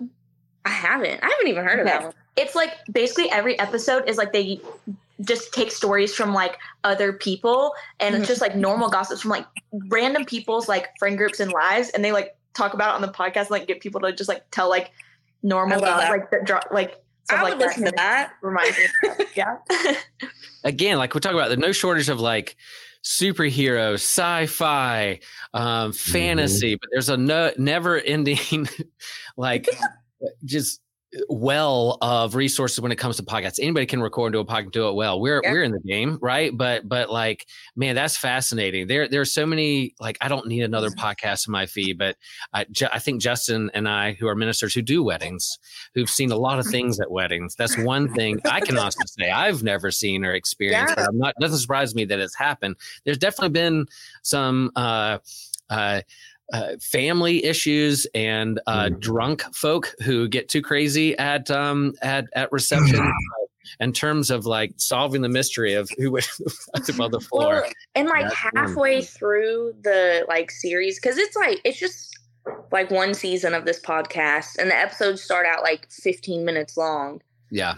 i 0.65 0.69
haven't 0.69 1.23
i 1.23 1.27
haven't 1.29 1.47
even 1.47 1.63
heard 1.65 1.79
of 1.79 1.87
Okay. 1.87 1.95
that 1.97 2.03
one 2.03 2.13
It's 2.37 2.55
like 2.55 2.71
basically 2.91 3.29
every 3.31 3.57
episode 3.59 4.07
is 4.07 4.17
like 4.17 4.31
they 4.31 4.59
just 5.21 5.53
take 5.53 5.71
stories 5.71 6.13
from 6.15 6.33
like 6.33 6.57
other 6.83 7.13
people 7.13 7.73
and 7.99 8.13
Mhm. 8.13 8.19
it's 8.19 8.27
just 8.27 8.41
like 8.41 8.55
normal 8.55 8.89
gossips 8.89 9.21
from 9.21 9.31
like 9.31 9.45
random 9.89 10.23
people's 10.25 10.67
like 10.67 10.89
friend 10.99 11.17
groups 11.17 11.39
and 11.39 11.51
lives 11.51 11.89
and 11.89 12.03
they 12.05 12.11
like 12.11 12.35
talk 12.53 12.73
about 12.73 12.91
it 12.93 12.95
on 12.95 13.01
the 13.01 13.07
podcast 13.13 13.41
and 13.41 13.51
like 13.51 13.67
get 13.67 13.79
people 13.79 14.01
to 14.01 14.11
just 14.11 14.27
like 14.29 14.43
tell 14.51 14.69
like 14.69 14.91
normal 15.43 15.83
I 15.83 15.87
love 15.87 15.99
that. 15.99 16.09
like 16.11 16.31
the 16.31 16.39
dro- 16.43 16.59
like 16.71 17.01
stuff 17.23 17.39
i 17.39 17.43
like 17.43 17.53
would 17.57 17.59
listen 17.65 17.85
to 17.85 17.93
that 17.95 18.33
Reminds 18.41 18.77
me. 18.77 18.83
of 18.85 18.91
stuff. 19.15 19.27
yeah. 19.35 19.57
Again, 20.63 20.97
like 20.97 21.13
we 21.13 21.19
talk 21.19 21.33
about, 21.33 21.47
there's 21.47 21.59
no 21.59 21.71
shortage 21.71 22.09
of 22.09 22.19
like 22.19 22.55
superhero, 23.03 23.93
sci-fi, 23.95 25.19
um, 25.53 25.91
fantasy, 25.93 26.75
but 26.75 26.89
there's 26.91 27.09
a 27.09 27.17
no, 27.17 27.51
never-ending, 27.57 28.69
like, 29.37 29.67
just 30.45 30.81
well 31.27 31.97
of 32.01 32.35
resources 32.35 32.79
when 32.79 32.91
it 32.91 32.95
comes 32.95 33.17
to 33.17 33.23
podcasts. 33.23 33.59
Anybody 33.61 33.85
can 33.85 34.01
record 34.01 34.33
do 34.33 34.39
a 34.39 34.45
podcast, 34.45 34.71
do 34.71 34.87
it 34.87 34.93
well. 34.93 35.19
We're 35.19 35.41
Yeah. 35.43 35.51
we're 35.51 35.63
in 35.63 35.71
the 35.71 35.79
game, 35.79 36.17
right? 36.21 36.55
But 36.55 36.87
but 36.87 37.09
like, 37.09 37.45
man, 37.75 37.95
that's 37.95 38.15
fascinating. 38.17 38.87
There 38.87 39.07
there 39.07 39.21
are 39.21 39.25
so 39.25 39.45
many 39.45 39.93
like 39.99 40.17
I 40.21 40.27
don't 40.29 40.47
need 40.47 40.61
another 40.63 40.89
podcast 40.89 41.47
in 41.47 41.51
my 41.51 41.65
feed, 41.65 41.97
but 41.97 42.15
I 42.53 42.65
Ju- 42.71 42.87
I 42.93 42.99
think 42.99 43.21
Justin 43.21 43.69
and 43.73 43.89
I, 43.89 44.13
who 44.13 44.27
are 44.27 44.35
ministers 44.35 44.73
who 44.73 44.81
do 44.81 45.03
weddings, 45.03 45.59
who've 45.93 46.09
seen 46.09 46.31
a 46.31 46.37
lot 46.37 46.59
of 46.59 46.65
things 46.67 46.99
at 46.99 47.11
weddings. 47.11 47.55
That's 47.55 47.77
one 47.77 48.13
thing 48.13 48.39
I 48.45 48.61
can 48.61 48.77
honestly 48.77 49.05
say 49.07 49.29
I've 49.31 49.63
never 49.63 49.91
seen 49.91 50.23
or 50.25 50.33
experienced. 50.33 50.93
Yeah. 50.97 51.03
But 51.03 51.09
I'm 51.09 51.17
not 51.17 51.35
doesn't 51.41 51.59
surprise 51.59 51.93
me 51.93 52.05
that 52.05 52.19
it's 52.19 52.35
happened. 52.35 52.75
There's 53.03 53.17
definitely 53.17 53.49
been 53.49 53.85
some. 54.23 54.71
uh 54.75 55.17
uh 55.69 56.01
uh, 56.51 56.73
family 56.81 57.43
issues 57.45 58.05
and 58.13 58.59
uh, 58.67 58.85
Mhm. 58.85 58.99
drunk 58.99 59.43
folk 59.55 59.93
who 60.03 60.27
get 60.27 60.49
too 60.49 60.61
crazy 60.61 61.17
at 61.17 61.49
um, 61.51 61.93
at 62.01 62.25
at 62.35 62.51
reception. 62.51 62.99
uh, 63.05 63.11
in 63.79 63.93
terms 63.93 64.29
of 64.29 64.45
like 64.45 64.73
solving 64.77 65.21
the 65.21 65.29
mystery 65.29 65.73
of 65.75 65.89
who 65.97 66.11
was 66.11 66.27
above 66.89 67.11
the 67.11 67.21
floor. 67.21 67.61
Well, 67.61 67.63
and 67.95 68.09
like 68.09 68.23
That's 68.23 68.35
halfway 68.55 69.01
thing. 69.01 69.07
through 69.07 69.75
the 69.83 70.25
like 70.27 70.51
series, 70.51 70.99
because 70.99 71.17
it's 71.17 71.35
like 71.37 71.61
it's 71.63 71.79
just 71.79 72.09
like 72.71 72.89
one 72.91 73.13
season 73.13 73.53
of 73.53 73.65
this 73.65 73.79
podcast, 73.79 74.57
and 74.57 74.69
the 74.71 74.75
episodes 74.75 75.21
start 75.21 75.45
out 75.45 75.61
like 75.63 75.89
15 75.91 76.43
minutes 76.43 76.75
long. 76.75 77.21
Yeah, 77.51 77.75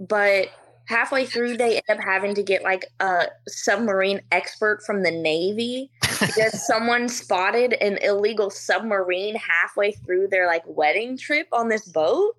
But 0.00 0.48
halfway 0.92 1.24
through, 1.24 1.56
they 1.56 1.76
end 1.76 1.98
up 1.98 2.04
having 2.04 2.34
to 2.34 2.42
get 2.42 2.62
like 2.62 2.86
a 3.00 3.26
submarine 3.48 4.20
expert 4.30 4.82
from 4.84 5.02
the 5.02 5.10
Navy 5.10 5.90
because 6.20 6.66
someone 6.66 7.08
spotted 7.08 7.72
an 7.74 7.98
illegal 8.02 8.50
submarine 8.50 9.34
halfway 9.36 9.92
through 9.92 10.28
their 10.28 10.46
like 10.46 10.62
wedding 10.66 11.16
trip 11.16 11.48
on 11.50 11.68
this 11.68 11.88
boat. 11.88 12.36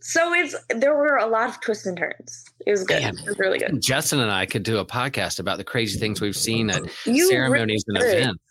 So 0.00 0.32
it's 0.34 0.54
there 0.68 0.94
were 0.94 1.16
a 1.16 1.26
lot 1.26 1.48
of 1.48 1.60
twists 1.60 1.86
and 1.86 1.96
turns. 1.96 2.44
It 2.66 2.70
was 2.70 2.84
good. 2.84 3.02
Man. 3.02 3.18
It 3.18 3.26
was 3.26 3.38
really 3.38 3.58
good. 3.58 3.80
Justin 3.80 4.20
and 4.20 4.30
I 4.30 4.46
could 4.46 4.62
do 4.62 4.78
a 4.78 4.84
podcast 4.84 5.40
about 5.40 5.58
the 5.58 5.64
crazy 5.64 5.98
things 5.98 6.20
we've 6.20 6.36
seen 6.36 6.70
at 6.70 6.82
You 7.06 7.28
ceremonies 7.28 7.84
and 7.88 7.98
really 7.98 8.08
could. 8.14 8.22
events. 8.22 8.42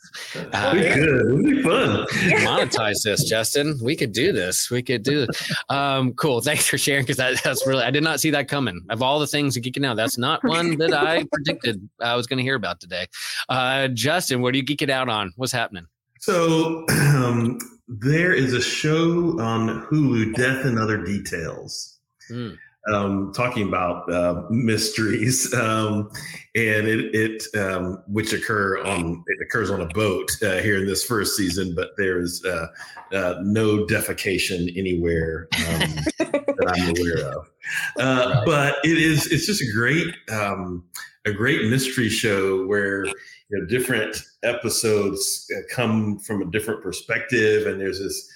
Uh, 0.53 0.73
It'd 0.75 0.95
be 0.95 1.01
good. 1.01 1.25
It'd 1.25 1.45
be 1.57 1.63
fun. 1.63 2.05
monetize 2.45 3.03
this, 3.03 3.23
Justin. 3.29 3.77
We 3.81 3.95
could 3.95 4.11
do 4.13 4.31
this. 4.31 4.71
We 4.71 4.81
could 4.81 5.03
do 5.03 5.25
this. 5.25 5.51
Um, 5.69 6.13
cool. 6.13 6.41
Thanks 6.47 6.67
for 6.67 6.77
sharing 6.77 7.03
because 7.03 7.17
that, 7.17 7.41
that's 7.43 7.65
really 7.67 7.83
I 7.83 7.91
did 7.91 8.03
not 8.03 8.19
see 8.19 8.31
that 8.31 8.47
coming. 8.47 8.81
Of 8.89 9.01
all 9.01 9.19
the 9.19 9.27
things 9.27 9.55
you're 9.55 9.63
geeking 9.63 9.85
out, 9.85 9.95
that's 9.97 10.17
not 10.17 10.43
one 10.43 10.77
that 10.77 10.93
I 10.93 11.25
predicted 11.31 11.87
I 12.01 12.15
was 12.15 12.27
going 12.27 12.37
to 12.37 12.43
hear 12.43 12.55
about 12.55 12.79
today. 12.79 13.05
Uh, 13.49 13.87
Justin, 13.89 14.41
what 14.41 14.53
are 14.53 14.57
you 14.57 14.63
geeking 14.65 14.89
out 14.89 15.09
on? 15.09 15.33
What's 15.35 15.51
happening? 15.51 15.85
So 16.19 16.85
um, 16.89 17.59
there 17.87 18.33
is 18.33 18.53
a 18.53 18.61
show 18.61 19.39
on 19.39 19.85
Hulu, 19.89 20.35
Death 20.35 20.65
and 20.65 20.77
Other 20.77 21.03
Details, 21.03 21.99
Hmm. 22.27 22.49
um, 22.93 23.31
talking 23.33 23.67
about 23.67 24.11
uh, 24.11 24.43
mysteries, 24.49 25.53
um, 25.53 26.09
and 26.55 26.87
it, 26.87 27.15
it 27.15 27.43
um, 27.57 28.03
which 28.07 28.33
occur 28.33 28.79
on 28.83 29.23
it 29.27 29.41
occurs 29.41 29.69
on 29.69 29.81
a 29.81 29.87
boat 29.87 30.29
uh, 30.43 30.57
here 30.57 30.77
in 30.77 30.85
this 30.85 31.03
first 31.05 31.37
season, 31.37 31.73
but 31.75 31.91
there 31.97 32.19
is 32.19 32.43
uh, 32.45 32.67
uh, 33.13 33.35
no 33.43 33.85
defecation 33.85 34.77
anywhere 34.77 35.47
um, 35.69 35.79
that 36.19 36.73
I'm 36.75 36.89
aware 36.97 37.29
of. 37.37 37.49
Uh, 37.99 38.33
Right. 38.35 38.43
But 38.45 38.75
it 38.83 38.97
is 38.97 39.27
it's 39.27 39.45
just 39.45 39.61
a 39.61 39.71
great 39.73 40.13
um, 40.31 40.83
a 41.25 41.31
great 41.31 41.69
mystery 41.69 42.09
show 42.09 42.65
where 42.65 43.05
you 43.49 43.59
know 43.59 43.65
different 43.65 44.23
episodes 44.43 45.49
come 45.69 46.19
from 46.19 46.41
a 46.41 46.51
different 46.51 46.81
perspective 46.81 47.67
and 47.67 47.79
there's 47.79 47.99
this 47.99 48.29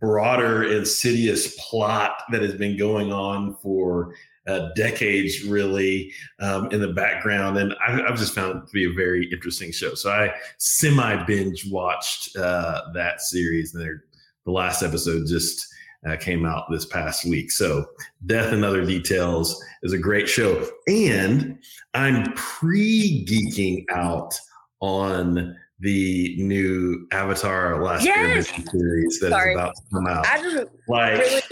broader 0.00 0.64
insidious 0.64 1.56
plot 1.58 2.22
that 2.30 2.42
has 2.42 2.54
been 2.54 2.76
going 2.76 3.12
on 3.12 3.56
for 3.62 4.14
uh, 4.46 4.68
decades 4.76 5.44
really 5.44 6.12
um, 6.40 6.70
in 6.70 6.80
the 6.80 6.92
background 6.92 7.56
and 7.56 7.74
I, 7.86 8.02
i've 8.02 8.18
just 8.18 8.34
found 8.34 8.58
it 8.58 8.66
to 8.66 8.72
be 8.72 8.84
a 8.84 8.92
very 8.92 9.30
interesting 9.32 9.72
show. 9.72 9.94
So 9.94 10.10
i 10.10 10.34
semi 10.58 11.24
binge 11.24 11.66
watched 11.70 12.36
uh, 12.36 12.82
that 12.92 13.20
series 13.20 13.74
and 13.74 14.00
the 14.44 14.50
last 14.52 14.82
episode 14.82 15.26
just 15.26 15.66
uh, 16.06 16.16
came 16.16 16.44
out 16.44 16.64
this 16.70 16.84
past 16.84 17.24
week. 17.24 17.50
So 17.50 17.86
death 18.26 18.52
and 18.52 18.62
other 18.62 18.84
details 18.84 19.64
is 19.82 19.94
a 19.94 19.98
great 19.98 20.28
show 20.28 20.68
and 20.88 21.58
i'm 21.94 22.32
pre-geeking 22.34 23.84
out 23.90 24.38
on 24.84 25.56
the 25.80 26.36
new 26.38 27.06
Avatar 27.10 27.82
Last 27.82 28.04
Yes! 28.04 28.48
Airbender 28.50 28.70
series 28.70 29.20
that 29.20 29.26
is 29.26 29.32
Sorry. 29.32 29.54
about 29.54 29.74
to 29.76 29.82
come 29.92 30.06
out. 30.06 30.26
I 30.26 30.40
just 30.42 30.66
Like, 30.88 31.18
really 31.18 31.42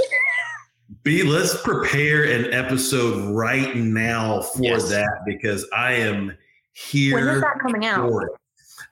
be 1.03 1.23
let's 1.23 1.61
prepare 1.63 2.25
an 2.25 2.53
episode 2.53 3.35
right 3.35 3.75
now 3.75 4.43
for 4.43 4.63
Yes. 4.63 4.91
that 4.91 5.09
because 5.27 5.67
I 5.75 5.95
am 5.95 6.37
here. 6.73 7.15
when 7.17 7.29
is 7.29 7.41
that 7.41 7.59
coming 7.61 7.85
out? 7.87 8.09
for 8.11 8.27
it. 8.27 8.33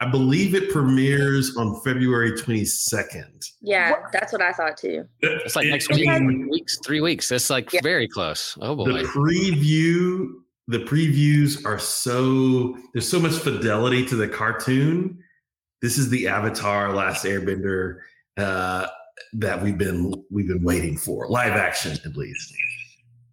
I 0.02 0.10
believe 0.10 0.54
it 0.54 0.70
premieres 0.70 1.54
on 1.58 1.78
February 1.84 2.32
22nd. 2.32 3.44
Yeah, 3.60 3.96
that's 4.12 4.32
what 4.32 4.40
I 4.40 4.50
thought 4.52 4.78
too. 4.78 5.04
It's 5.20 5.54
like 5.56 5.66
next 5.68 5.92
I 5.92 5.96
week, 5.96 6.08
mean, 6.08 6.18
three 6.26 6.44
weeks, 6.50 6.78
three 6.86 7.00
weeks. 7.02 7.30
It's 7.30 7.50
like 7.50 7.70
Yeah. 7.72 7.80
very 7.82 8.08
close. 8.08 8.56
Oh 8.62 8.74
boy. 8.74 8.90
the 8.92 9.02
preview 9.04 10.28
the 10.70 10.78
previews 10.78 11.64
are 11.66 11.78
so 11.78 12.76
there's 12.92 13.08
so 13.08 13.18
much 13.18 13.32
fidelity 13.32 14.04
to 14.06 14.14
the 14.14 14.28
cartoon 14.28 15.18
this 15.82 15.98
is 15.98 16.08
the 16.10 16.28
avatar 16.28 16.94
last 16.94 17.24
airbender 17.24 17.98
uh 18.38 18.86
that 19.32 19.60
we've 19.62 19.78
been 19.78 20.12
we've 20.30 20.48
been 20.48 20.62
waiting 20.62 20.96
for 20.96 21.28
live 21.28 21.52
action 21.52 21.92
at 22.04 22.16
least 22.16 22.54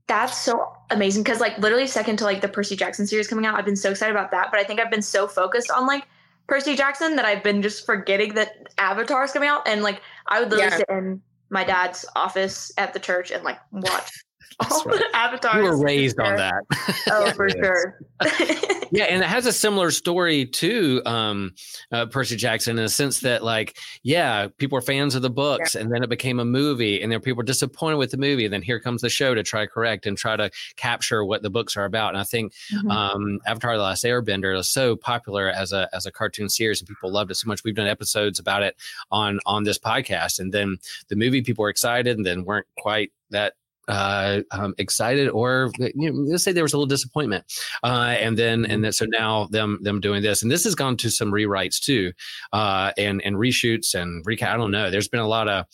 That's 0.07 0.37
so 0.37 0.71
amazing 0.89 1.23
because 1.23 1.39
like 1.39 1.57
literally 1.59 1.87
second 1.87 2.17
to 2.17 2.23
like 2.23 2.41
the 2.41 2.47
Percy 2.47 2.75
Jackson 2.77 3.05
series 3.05 3.27
coming 3.27 3.45
out, 3.45 3.55
I've 3.55 3.65
been 3.65 3.75
so 3.75 3.91
excited 3.91 4.15
about 4.15 4.31
that. 4.31 4.51
But 4.51 4.59
I 4.61 4.63
think 4.63 4.79
I've 4.79 4.89
been 4.89 5.01
so 5.01 5.27
focused 5.27 5.69
on 5.69 5.85
like 5.85 6.05
Percy 6.47 6.75
Jackson 6.77 7.17
that 7.17 7.25
I've 7.25 7.43
been 7.43 7.61
just 7.61 7.85
forgetting 7.85 8.33
that 8.35 8.69
Avatar 8.77 9.25
is 9.25 9.31
coming 9.33 9.49
out. 9.49 9.67
And 9.67 9.83
like 9.83 10.01
I 10.27 10.39
would 10.39 10.49
literally 10.49 10.71
Yeah. 10.71 10.77
sit 10.77 10.89
in 10.89 11.21
my 11.49 11.65
dad's 11.65 12.05
office 12.15 12.71
at 12.77 12.93
the 12.93 12.99
church 12.99 13.31
and 13.31 13.43
like 13.43 13.59
watch 13.71 14.09
all 14.71 14.83
right. 14.85 14.97
the 14.99 15.15
Avatar. 15.17 15.57
You 15.57 15.63
were 15.63 15.81
raised 15.83 16.19
on 16.19 16.35
that. 16.37 16.63
Oh, 17.11 17.31
for 17.31 17.49
sure. 17.49 17.99
Yeah, 18.89 19.03
and 19.03 19.21
it 19.21 19.27
has 19.27 19.45
a 19.45 19.51
similar 19.51 19.91
story 19.91 20.45
to 20.45 21.01
um, 21.05 21.53
uh, 21.91 22.05
Percy 22.05 22.37
Jackson 22.37 22.77
in 22.77 22.83
the 22.85 22.89
sense 22.89 23.19
that, 23.19 23.43
like, 23.43 23.75
yeah, 24.01 24.47
people 24.59 24.77
were 24.77 24.81
fans 24.81 25.13
of 25.13 25.21
the 25.21 25.29
books, 25.29 25.75
and 25.75 25.91
then 25.91 26.03
it 26.03 26.09
became 26.09 26.39
a 26.39 26.45
movie, 26.45 27.01
and 27.01 27.11
then 27.11 27.19
people 27.19 27.35
were 27.35 27.43
disappointed 27.43 27.97
with 27.97 28.11
the 28.11 28.17
movie, 28.17 28.45
and 28.45 28.53
then 28.53 28.61
here 28.61 28.79
comes 28.79 29.01
the 29.01 29.09
show 29.09 29.35
to 29.35 29.43
try 29.43 29.65
to 29.65 29.67
correct 29.67 30.05
and 30.05 30.17
try 30.17 30.37
to 30.37 30.49
capture 30.77 31.25
what 31.25 31.41
the 31.41 31.49
books 31.49 31.75
are 31.75 31.83
about. 31.83 32.13
And 32.13 32.17
I 32.17 32.23
think 32.23 32.53
Mhm. 32.73 32.89
um, 32.89 33.39
Avatar: 33.45 33.75
The 33.75 33.83
Last 33.83 34.05
Airbender 34.05 34.57
is 34.57 34.69
so 34.69 34.95
popular 34.95 35.49
as 35.49 35.73
a 35.73 35.89
as 35.91 36.05
a 36.05 36.11
cartoon 36.11 36.47
series, 36.47 36.79
and 36.79 36.87
people 36.87 37.11
loved 37.11 37.29
it 37.29 37.35
so 37.35 37.47
much. 37.49 37.65
We've 37.65 37.75
done 37.75 37.87
episodes 37.87 38.39
about 38.39 38.63
it 38.63 38.77
on 39.11 39.41
on 39.45 39.65
this 39.65 39.77
podcast, 39.77 40.39
and 40.39 40.53
then 40.53 40.77
the 41.09 41.17
movie 41.17 41.41
people 41.41 41.63
were 41.63 41.69
excited, 41.69 42.15
and 42.15 42.25
then 42.25 42.45
weren't 42.45 42.67
quite 42.79 43.11
that 43.31 43.55
uh, 43.87 44.41
um, 44.51 44.73
excited, 44.77 45.29
or 45.29 45.71
you 45.79 46.11
know, 46.11 46.19
let's 46.29 46.43
say 46.43 46.51
there 46.51 46.63
was 46.63 46.73
a 46.73 46.77
little 46.77 46.87
disappointment, 46.87 47.45
uh, 47.83 48.15
and 48.19 48.37
then 48.37 48.65
and 48.65 48.83
then 48.83 48.91
so 48.91 49.05
now 49.05 49.45
them 49.47 49.79
them 49.81 49.99
doing 49.99 50.21
this, 50.21 50.41
and 50.41 50.51
this 50.51 50.63
has 50.63 50.75
gone 50.75 50.97
to 50.97 51.09
some 51.09 51.31
rewrites 51.31 51.79
too, 51.79 52.11
uh, 52.53 52.91
and 52.97 53.21
and 53.23 53.35
reshoots 53.37 53.93
and 53.95 54.25
recap. 54.25 54.49
I 54.49 54.57
don't 54.57 54.71
know. 54.71 54.89
There's 54.91 55.07
been 55.07 55.19
a 55.19 55.27
lot 55.27 55.47
of 55.47 55.65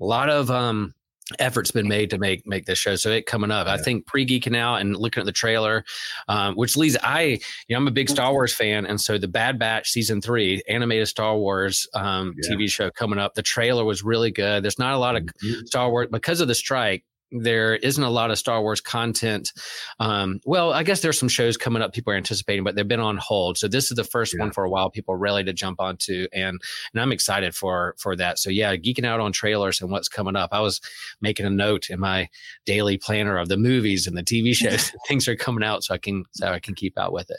a 0.00 0.04
lot 0.04 0.28
of 0.28 0.50
um 0.50 0.94
efforts 1.38 1.70
been 1.70 1.88
made 1.88 2.10
to 2.10 2.18
make 2.18 2.46
make 2.46 2.66
this 2.66 2.78
show 2.78 2.96
so 2.96 3.08
it 3.08 3.24
coming 3.24 3.50
up 3.50 3.66
i 3.66 3.78
think 3.78 4.04
pre-geeking 4.06 4.54
out 4.54 4.82
and 4.82 4.94
looking 4.94 5.22
at 5.22 5.24
the 5.24 5.32
trailer 5.32 5.82
um, 6.28 6.54
which 6.54 6.76
leads 6.76 6.98
i 7.02 7.22
you 7.22 7.38
know 7.70 7.76
i'm 7.78 7.88
a 7.88 7.90
big 7.90 8.10
star 8.10 8.30
wars 8.32 8.52
fan 8.52 8.84
and 8.84 9.00
so 9.00 9.16
the 9.16 9.26
bad 9.26 9.58
batch 9.58 9.90
season 9.90 10.20
three 10.20 10.62
animated 10.68 11.08
star 11.08 11.38
wars 11.38 11.86
um, 11.94 12.34
Yeah. 12.42 12.54
tv 12.54 12.68
show 12.70 12.90
coming 12.90 13.18
up 13.18 13.32
the 13.34 13.42
trailer 13.42 13.86
was 13.86 14.02
really 14.02 14.30
good 14.32 14.62
there's 14.62 14.78
not 14.78 14.92
a 14.92 14.98
lot 14.98 15.16
of 15.16 15.22
Star 15.64 15.90
Wars 15.90 16.08
because 16.10 16.42
of 16.42 16.48
the 16.48 16.54
strike. 16.54 17.04
There 17.42 17.74
isn't 17.76 18.02
a 18.02 18.10
lot 18.10 18.30
of 18.30 18.38
Star 18.38 18.62
Wars 18.62 18.80
content. 18.80 19.52
Um, 20.00 20.40
well, 20.44 20.72
I 20.72 20.82
guess 20.82 21.00
there's 21.00 21.18
some 21.18 21.28
shows 21.28 21.56
coming 21.56 21.82
up 21.82 21.92
people 21.92 22.12
are 22.12 22.16
anticipating, 22.16 22.62
but 22.64 22.76
they've 22.76 22.86
been 22.86 23.00
on 23.00 23.16
hold. 23.16 23.58
So 23.58 23.66
this 23.68 23.90
is 23.90 23.96
the 23.96 24.04
first 24.04 24.38
one 24.38 24.50
for 24.52 24.64
a 24.64 24.70
while. 24.70 24.90
People 24.90 25.16
ready 25.16 25.44
to 25.44 25.52
jump 25.52 25.80
onto, 25.80 26.26
and 26.32 26.60
and 26.92 27.02
I'm 27.02 27.12
excited 27.12 27.54
for 27.54 27.94
for 27.98 28.14
that. 28.16 28.38
So 28.38 28.50
yeah, 28.50 28.76
geeking 28.76 29.04
out 29.04 29.20
on 29.20 29.32
trailers 29.32 29.80
and 29.80 29.90
what's 29.90 30.08
coming 30.08 30.36
up. 30.36 30.50
I 30.52 30.60
was 30.60 30.80
making 31.20 31.46
a 31.46 31.50
note 31.50 31.90
in 31.90 31.98
my 32.00 32.28
daily 32.66 32.96
planner 32.98 33.36
of 33.38 33.48
the 33.48 33.56
movies 33.56 34.06
and 34.06 34.16
the 34.16 34.22
TV 34.22 34.54
shows. 34.54 34.92
things 35.08 35.26
are 35.28 35.36
coming 35.36 35.64
out, 35.64 35.84
so 35.84 35.94
I 35.94 35.98
can 35.98 36.24
so 36.32 36.48
I 36.48 36.60
can 36.60 36.74
keep 36.74 36.96
out 36.98 37.12
with 37.12 37.30
it. 37.30 37.38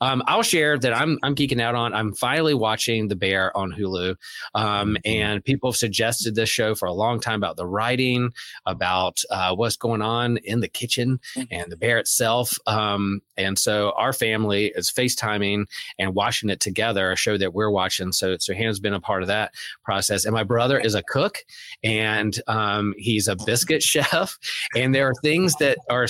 Um, 0.00 0.22
I'll 0.26 0.42
share 0.42 0.78
that 0.78 0.92
I'm 0.92 1.18
I'm 1.22 1.34
geeking 1.34 1.60
out 1.60 1.74
on. 1.74 1.94
I'm 1.94 2.12
finally 2.14 2.54
watching 2.54 3.08
The 3.08 3.16
Bear 3.16 3.56
on 3.56 3.72
Hulu. 3.72 4.16
Um, 4.54 4.86
Mhm. 4.96 4.96
and 5.04 5.44
people 5.44 5.70
have 5.70 5.76
suggested 5.76 6.34
this 6.34 6.48
show 6.48 6.74
for 6.74 6.86
a 6.86 6.92
long 6.92 7.20
time 7.20 7.36
about 7.42 7.56
the 7.56 7.66
writing, 7.66 8.32
about 8.64 9.22
uh, 9.30 9.35
what's 9.54 9.76
going 9.76 10.02
on 10.02 10.36
in 10.38 10.60
the 10.60 10.68
kitchen 10.68 11.20
and 11.50 11.70
the 11.70 11.76
bear 11.76 11.98
itself. 11.98 12.58
Um, 12.66 13.20
and 13.36 13.58
so 13.58 13.92
our 13.96 14.12
family 14.12 14.72
is 14.74 14.90
FaceTiming 14.90 15.66
and 15.98 16.14
watching 16.14 16.50
it 16.50 16.60
together, 16.60 17.12
a 17.12 17.16
show 17.16 17.36
that 17.38 17.54
we're 17.54 17.70
watching. 17.70 18.12
So, 18.12 18.36
so 18.38 18.54
Hannah's 18.54 18.80
been 18.80 18.94
a 18.94 19.00
part 19.00 19.22
of 19.22 19.28
that 19.28 19.52
process. 19.84 20.24
And 20.24 20.34
my 20.34 20.44
brother 20.44 20.78
is 20.78 20.94
a 20.94 21.02
cook 21.02 21.38
and 21.82 22.38
um, 22.46 22.94
he's 22.96 23.28
a 23.28 23.36
biscuit 23.36 23.82
chef. 23.82 24.38
And 24.74 24.94
there 24.94 25.08
are 25.08 25.14
things 25.22 25.54
that 25.56 25.78
are 25.90 26.06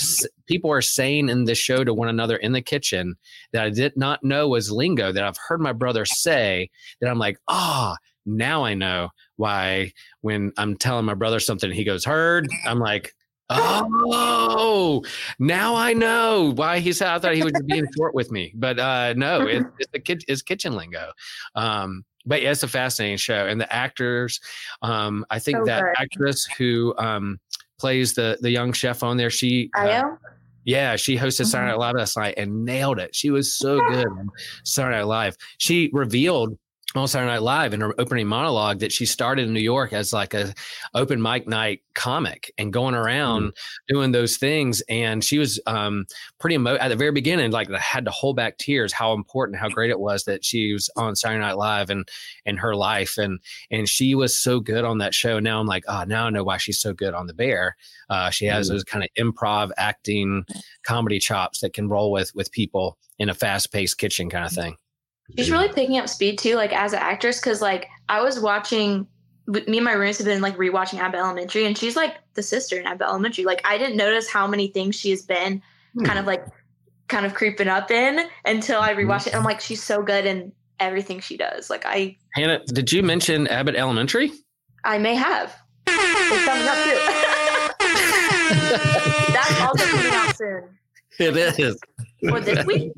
people 0.47 0.71
are 0.71 0.81
saying 0.81 1.29
in 1.29 1.45
the 1.45 1.55
show 1.55 1.83
to 1.83 1.93
one 1.93 2.07
another 2.07 2.37
in 2.37 2.53
the 2.53 2.61
kitchen 2.61 3.15
that 3.51 3.63
I 3.63 3.69
did 3.69 3.97
not 3.97 4.23
know 4.23 4.47
was 4.47 4.71
lingo 4.71 5.11
that 5.11 5.23
I've 5.23 5.37
heard 5.37 5.61
my 5.61 5.73
brother 5.73 6.05
say 6.05 6.69
that 7.01 7.09
I'm 7.09 7.19
like, 7.19 7.37
ah, 7.47 7.93
oh, 7.93 7.95
now 8.27 8.63
I 8.65 8.73
know 8.73 9.09
why 9.37 9.93
when 10.21 10.51
I'm 10.57 10.75
telling 10.75 11.05
my 11.05 11.13
brother 11.13 11.39
something, 11.39 11.71
he 11.71 11.83
goes, 11.83 12.03
heard. 12.03 12.47
I'm 12.65 12.79
like, 12.79 13.13
Oh, 13.49 15.03
now 15.39 15.75
I 15.75 15.93
know 15.93 16.51
why 16.55 16.79
he 16.79 16.91
said 16.91 17.07
I 17.07 17.19
thought 17.19 17.35
he 17.35 17.43
was 17.43 17.53
being 17.65 17.85
short 17.97 18.13
with 18.13 18.31
me, 18.31 18.51
but 18.55 18.77
uh, 18.79 19.13
no, 19.15 19.47
it, 19.47 19.65
it's 19.79 19.91
the 19.91 19.99
kid, 19.99 20.23
it's 20.27 20.41
kitchen 20.41 20.75
lingo. 20.75 21.11
Um, 21.55 22.03
but 22.25 22.41
yeah, 22.41 22.51
it's 22.51 22.63
a 22.63 22.67
fascinating 22.67 23.17
show, 23.17 23.45
and 23.45 23.59
the 23.59 23.73
actors. 23.73 24.39
Um, 24.81 25.25
I 25.29 25.39
think 25.39 25.59
so 25.59 25.65
that 25.65 25.83
good. 25.83 25.93
actress 25.97 26.45
who 26.57 26.93
um, 26.97 27.39
plays 27.79 28.13
the 28.13 28.37
the 28.41 28.51
young 28.51 28.73
chef 28.73 29.03
on 29.03 29.17
there, 29.17 29.29
she. 29.29 29.69
Uh, 29.75 30.03
yeah, 30.65 30.97
she 30.97 31.15
hosted 31.15 31.21
mm-hmm. 31.21 31.43
Saturday 31.45 31.71
Night 31.71 31.79
Live 31.79 31.95
last 31.95 32.17
night 32.17 32.33
and 32.35 32.65
nailed 32.65 32.99
it. 32.99 33.15
She 33.15 33.29
was 33.29 33.55
so 33.55 33.79
good 33.87 34.05
on 34.11 34.29
Saturday 34.65 34.97
Night 34.97 35.05
Live. 35.05 35.37
She 35.59 35.89
revealed 35.93 36.59
on 36.97 37.07
Saturday 37.07 37.31
Night 37.31 37.41
Live 37.41 37.73
in 37.73 37.81
her 37.81 37.93
opening 37.99 38.27
monologue 38.27 38.79
that 38.79 38.91
she 38.91 39.05
started 39.05 39.47
in 39.47 39.53
New 39.53 39.59
York 39.59 39.93
as 39.93 40.13
like 40.13 40.33
a 40.33 40.53
open 40.93 41.21
mic 41.21 41.47
night 41.47 41.81
comic 41.95 42.51
and 42.57 42.73
going 42.73 42.95
around 42.95 43.43
mm-hmm. 43.43 43.93
doing 43.93 44.11
those 44.11 44.37
things. 44.37 44.81
And 44.89 45.23
she 45.23 45.37
was 45.37 45.59
um, 45.67 46.05
pretty 46.39 46.55
emo- 46.55 46.75
at 46.75 46.89
the 46.89 46.95
very 46.95 47.11
beginning, 47.11 47.51
like 47.51 47.69
had 47.71 48.05
to 48.05 48.11
hold 48.11 48.35
back 48.35 48.57
tears. 48.57 48.93
How 48.93 49.13
important, 49.13 49.59
how 49.59 49.69
great 49.69 49.89
it 49.89 49.99
was 49.99 50.25
that 50.25 50.43
she 50.43 50.73
was 50.73 50.89
on 50.95 51.15
Saturday 51.15 51.41
Night 51.41 51.57
Live 51.57 51.89
and 51.89 52.07
in 52.45 52.57
her 52.57 52.75
life, 52.75 53.17
and 53.17 53.39
and 53.71 53.87
she 53.87 54.15
was 54.15 54.37
so 54.37 54.59
good 54.59 54.83
on 54.83 54.97
that 54.99 55.13
show. 55.13 55.39
Now 55.39 55.59
I'm 55.59 55.67
like, 55.67 55.83
oh, 55.87 56.03
now 56.07 56.25
I 56.25 56.29
know 56.29 56.43
why 56.43 56.57
she's 56.57 56.79
so 56.79 56.93
good 56.93 57.13
on 57.13 57.27
The 57.27 57.33
Bear. 57.33 57.75
Uh, 58.09 58.29
she 58.29 58.45
has 58.45 58.67
mm-hmm. 58.67 58.75
those 58.75 58.83
kind 58.83 59.03
of 59.03 59.09
improv 59.17 59.71
acting 59.77 60.45
comedy 60.83 61.19
chops 61.19 61.59
that 61.61 61.73
can 61.73 61.89
roll 61.89 62.11
with 62.11 62.33
with 62.35 62.51
people 62.51 62.97
in 63.19 63.29
a 63.29 63.33
fast 63.33 63.71
paced 63.71 63.97
kitchen 63.97 64.29
kind 64.29 64.45
of 64.45 64.51
thing. 64.51 64.77
She's 65.35 65.51
really 65.51 65.67
picking 65.67 65.97
up 65.97 66.07
speed 66.07 66.39
too, 66.39 66.55
like 66.55 66.73
as 66.73 66.93
an 66.93 66.99
actress, 66.99 67.39
because 67.39 67.61
like 67.61 67.89
I 68.09 68.21
was 68.21 68.39
watching. 68.39 69.07
Me 69.49 69.77
and 69.77 69.85
my 69.85 69.93
roommates 69.93 70.17
have 70.17 70.27
been 70.27 70.41
like 70.41 70.57
rewatching 70.57 70.99
Abbott 70.99 71.21
Elementary, 71.21 71.65
and 71.65 71.77
she's 71.77 71.95
like 71.95 72.17
the 72.33 72.43
sister 72.43 72.77
in 72.77 72.85
Abbott 72.85 73.07
Elementary. 73.07 73.45
Like 73.45 73.61
I 73.63 73.77
didn't 73.77 73.95
notice 73.95 74.29
how 74.29 74.45
many 74.45 74.67
things 74.67 74.95
she 74.95 75.09
has 75.11 75.21
been 75.21 75.61
hmm. 75.93 76.03
kind 76.03 76.19
of 76.19 76.25
like 76.25 76.45
kind 77.07 77.25
of 77.25 77.33
creeping 77.33 77.69
up 77.69 77.89
in 77.89 78.27
until 78.45 78.81
I 78.81 78.93
rewatched 78.93 79.27
it. 79.27 79.35
I'm 79.35 79.45
like, 79.45 79.61
she's 79.61 79.81
so 79.81 80.03
good 80.03 80.25
in 80.25 80.51
everything 80.79 81.19
she 81.19 81.37
does. 81.37 81.69
Like 81.69 81.85
I 81.85 82.17
Hannah, 82.35 82.63
did 82.65 82.91
you 82.91 83.03
mention 83.03 83.47
Abbott 83.47 83.75
Elementary? 83.75 84.31
I 84.83 84.97
may 84.97 85.15
have. 85.15 85.55
It's 85.87 86.45
coming 86.45 86.67
up 86.67 86.75
too. 86.83 87.27
That's 89.33 89.61
also 89.61 89.85
coming 89.85 90.11
out 90.13 90.35
soon. 90.35 90.77
It 91.19 91.59
is. 91.59 91.79
Or 92.31 92.39
this 92.39 92.65
week? 92.65 92.91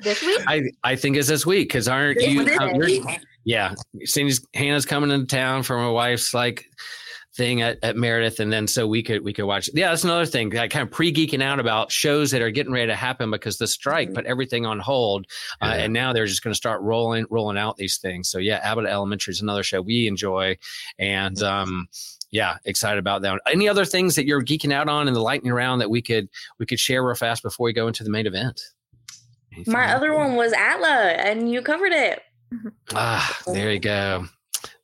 This 0.00 0.22
week? 0.22 0.40
I, 0.46 0.62
I 0.84 0.96
think 0.96 1.16
it's 1.16 1.28
this 1.28 1.46
week 1.46 1.68
because 1.68 1.88
aren't 1.88 2.18
this 2.18 2.28
you? 2.28 3.06
Yeah, 3.44 3.74
Cindy's 4.04 4.46
Hannah's 4.54 4.86
coming 4.86 5.10
into 5.10 5.26
town 5.26 5.62
for 5.62 5.76
my 5.76 5.88
wife's 5.88 6.32
like 6.32 6.66
thing 7.34 7.62
at, 7.62 7.78
at 7.82 7.96
Meredith, 7.96 8.40
and 8.40 8.52
then 8.52 8.66
so 8.66 8.86
we 8.86 9.02
could 9.02 9.24
we 9.24 9.32
could 9.32 9.46
watch. 9.46 9.68
Yeah, 9.74 9.88
that's 9.88 10.04
another 10.04 10.26
thing. 10.26 10.56
I 10.56 10.68
kind 10.68 10.86
of 10.86 10.92
pre 10.92 11.12
geeking 11.12 11.42
out 11.42 11.58
about 11.58 11.90
shows 11.90 12.30
that 12.30 12.42
are 12.42 12.50
getting 12.50 12.72
ready 12.72 12.86
to 12.88 12.94
happen 12.94 13.30
because 13.30 13.58
the 13.58 13.66
strike 13.66 14.08
mm-hmm. 14.08 14.16
put 14.16 14.26
everything 14.26 14.66
on 14.66 14.78
hold, 14.78 15.26
uh, 15.60 15.72
yeah. 15.74 15.84
and 15.84 15.92
now 15.92 16.12
they're 16.12 16.26
just 16.26 16.42
going 16.44 16.52
to 16.52 16.56
start 16.56 16.82
rolling 16.82 17.26
rolling 17.30 17.58
out 17.58 17.76
these 17.76 17.98
things. 17.98 18.28
So 18.28 18.38
yeah, 18.38 18.60
Abbott 18.62 18.86
Elementary 18.86 19.32
is 19.32 19.40
another 19.40 19.62
show 19.62 19.80
we 19.80 20.06
enjoy, 20.06 20.56
and 20.98 21.42
um, 21.42 21.88
yeah, 22.32 22.56
excited 22.64 22.98
about 22.98 23.22
that. 23.22 23.30
One. 23.30 23.40
Any 23.46 23.68
other 23.68 23.84
things 23.84 24.16
that 24.16 24.26
you're 24.26 24.42
geeking 24.42 24.72
out 24.72 24.88
on 24.88 25.06
in 25.06 25.14
the 25.14 25.20
lightning 25.20 25.52
round 25.52 25.80
that 25.82 25.90
we 25.90 26.02
could 26.02 26.28
we 26.58 26.66
could 26.66 26.80
share 26.80 27.04
real 27.04 27.14
fast 27.14 27.42
before 27.42 27.66
we 27.66 27.72
go 27.72 27.86
into 27.86 28.02
the 28.02 28.10
main 28.10 28.26
event? 28.26 28.60
Anything 29.54 29.72
My 29.72 29.92
other 29.94 30.14
one 30.14 30.34
was 30.34 30.52
Atla, 30.54 31.12
and 31.18 31.52
you 31.52 31.60
covered 31.60 31.92
it. 31.92 32.22
Ah, 32.94 33.38
there 33.46 33.70
you 33.70 33.78
go. 33.78 34.26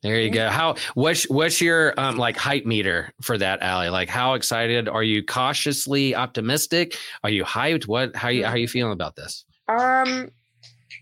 There 0.03 0.19
you 0.19 0.29
go. 0.29 0.49
How 0.49 0.75
what's 0.93 1.23
what's 1.29 1.59
your 1.59 1.99
um 1.99 2.17
like 2.17 2.37
hype 2.37 2.65
meter 2.65 3.11
for 3.21 3.37
that 3.39 3.61
Allie? 3.61 3.89
Like 3.89 4.09
how 4.09 4.35
excited 4.35 4.87
are 4.87 5.03
you? 5.03 5.23
Cautiously 5.23 6.15
optimistic? 6.15 6.97
Are 7.23 7.29
you 7.29 7.43
hyped? 7.43 7.87
What 7.87 8.15
how 8.15 8.29
you 8.29 8.45
how 8.45 8.55
you 8.55 8.67
feeling 8.67 8.93
about 8.93 9.15
this? 9.15 9.45
Um 9.67 10.29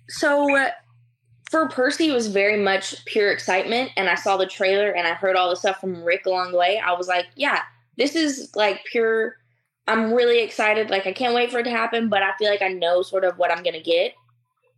so 0.10 0.48
for 1.50 1.70
Percy, 1.70 2.10
it 2.10 2.13
was 2.13 2.27
very 2.27 2.62
much 2.62 3.04
pure 3.06 3.32
excitement. 3.32 3.92
And 3.96 4.10
I 4.10 4.16
saw 4.16 4.38
the 4.38 4.46
trailer 4.46 4.92
and 4.92 5.08
I 5.08 5.13
heard 5.13 5.36
all 5.36 5.50
the 5.50 5.56
stuff 5.56 5.80
from 5.80 6.04
Rick 6.04 6.25
along 6.25 6.51
the 6.51 6.58
way. 6.58 6.80
I 6.80 6.94
was 6.94 7.08
like, 7.08 7.27
yeah, 7.36 7.62
this 7.98 8.15
is 8.15 8.52
like 8.56 8.84
pure. 8.86 9.38
I'm 9.88 10.12
really 10.12 10.39
excited. 10.41 10.89
Like, 10.89 11.08
I 11.08 11.13
can't 11.13 11.34
wait 11.34 11.50
for 11.50 11.60
it 11.60 11.63
to 11.63 11.69
happen, 11.69 12.10
but 12.10 12.21
I 12.21 12.36
feel 12.38 12.50
like 12.50 12.62
I 12.62 12.67
know 12.67 13.02
sort 13.02 13.24
of 13.24 13.38
what 13.38 13.52
I'm 13.52 13.63
going 13.63 13.74
to 13.74 13.82
get. 13.82 14.13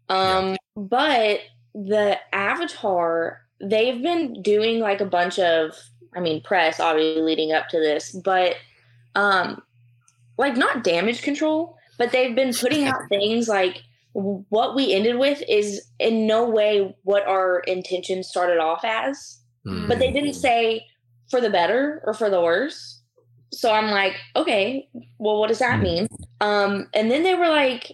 Um, 0.08 0.52
yeah. 0.52 0.56
But 0.76 1.40
the 1.74 2.18
Avatar, 2.34 3.42
they've 3.60 4.02
been 4.02 4.42
doing 4.44 4.80
like 4.80 5.02
a 5.02 5.06
bunch 5.06 5.40
of, 5.40 5.72
I 6.16 6.20
mean, 6.20 6.42
press 6.42 6.80
obviously 6.80 7.24
leading 7.24 7.52
up 7.52 7.70
to 7.70 7.80
this, 7.80 8.12
but 8.12 8.56
um, 9.16 9.64
like 10.38 10.56
not 10.56 10.84
damage 10.84 11.24
control, 11.24 11.78
but 11.98 12.12
they've 12.12 12.36
been 12.36 12.54
putting 12.54 12.86
out 12.86 13.02
things 13.10 13.48
like 13.48 13.84
what 14.14 14.76
we 14.76 14.94
ended 14.94 15.18
with 15.18 15.44
is 15.48 15.82
in 16.00 16.26
no 16.26 16.48
way 16.48 16.96
what 17.04 17.28
our 17.28 17.60
intention 17.62 18.24
started 18.24 18.60
off 18.60 18.84
as. 18.84 19.40
Mm. 19.66 19.88
But 19.88 20.00
they 20.00 20.12
didn't 20.12 20.34
say 20.34 20.86
for 21.30 21.42
the 21.42 21.50
better 21.50 22.02
or 22.06 22.14
for 22.14 22.30
the 22.30 22.42
worse. 22.42 23.02
So 23.52 23.72
I'm 23.72 23.92
like, 23.92 24.16
okay, 24.36 24.88
well, 25.18 25.40
what 25.40 25.48
does 25.48 25.60
that 25.60 25.80
mean? 25.80 26.08
Um, 26.42 26.88
and 26.94 27.10
then 27.10 27.24
they 27.24 27.36
were 27.36 27.50
like, 27.50 27.92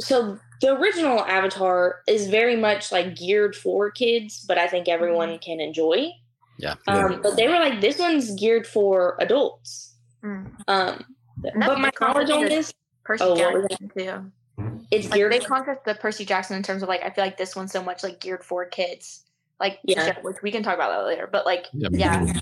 so 0.00 0.38
the 0.60 0.74
original 0.76 1.24
Avatar 1.24 2.02
is 2.06 2.28
very 2.28 2.56
much 2.56 2.92
like 2.92 3.16
geared 3.16 3.56
for 3.56 3.90
kids, 3.90 4.44
but 4.46 4.58
I 4.58 4.66
think 4.66 4.88
everyone 4.88 5.30
mm-hmm. 5.30 5.38
can 5.38 5.60
enjoy. 5.60 6.10
Yeah. 6.58 6.74
Um, 6.86 7.20
but 7.22 7.36
they 7.36 7.48
were 7.48 7.54
like, 7.54 7.80
this 7.80 7.98
one's 7.98 8.34
geared 8.34 8.66
for 8.66 9.16
adults. 9.20 9.94
Mm. 10.24 10.50
Um, 10.66 11.04
but 11.42 11.78
my 11.78 11.90
knowledge 12.00 12.30
on 12.30 12.44
this. 12.44 12.72
Percy 13.04 13.24
oh, 13.24 13.36
Jackson 13.36 13.90
too. 13.96 14.32
Mm-hmm. 14.58 14.78
It's 14.90 15.08
like 15.08 15.18
geared. 15.18 15.32
They 15.32 15.38
contrast 15.40 15.84
the 15.84 15.94
Percy 15.94 16.24
Jackson 16.24 16.56
in 16.56 16.62
terms 16.62 16.82
of 16.82 16.88
like 16.88 17.02
I 17.02 17.10
feel 17.10 17.24
like 17.24 17.36
this 17.36 17.54
one's 17.54 17.72
so 17.72 17.82
much 17.82 18.02
like 18.02 18.20
geared 18.20 18.44
for 18.44 18.64
kids. 18.64 19.24
Like 19.60 19.78
yeah, 19.84 20.14
which 20.22 20.36
we 20.42 20.50
can 20.50 20.62
talk 20.62 20.74
about 20.74 20.90
that 20.90 21.06
later. 21.06 21.28
But 21.30 21.46
like 21.46 21.66
yeah. 21.72 21.88
yeah. 21.92 22.40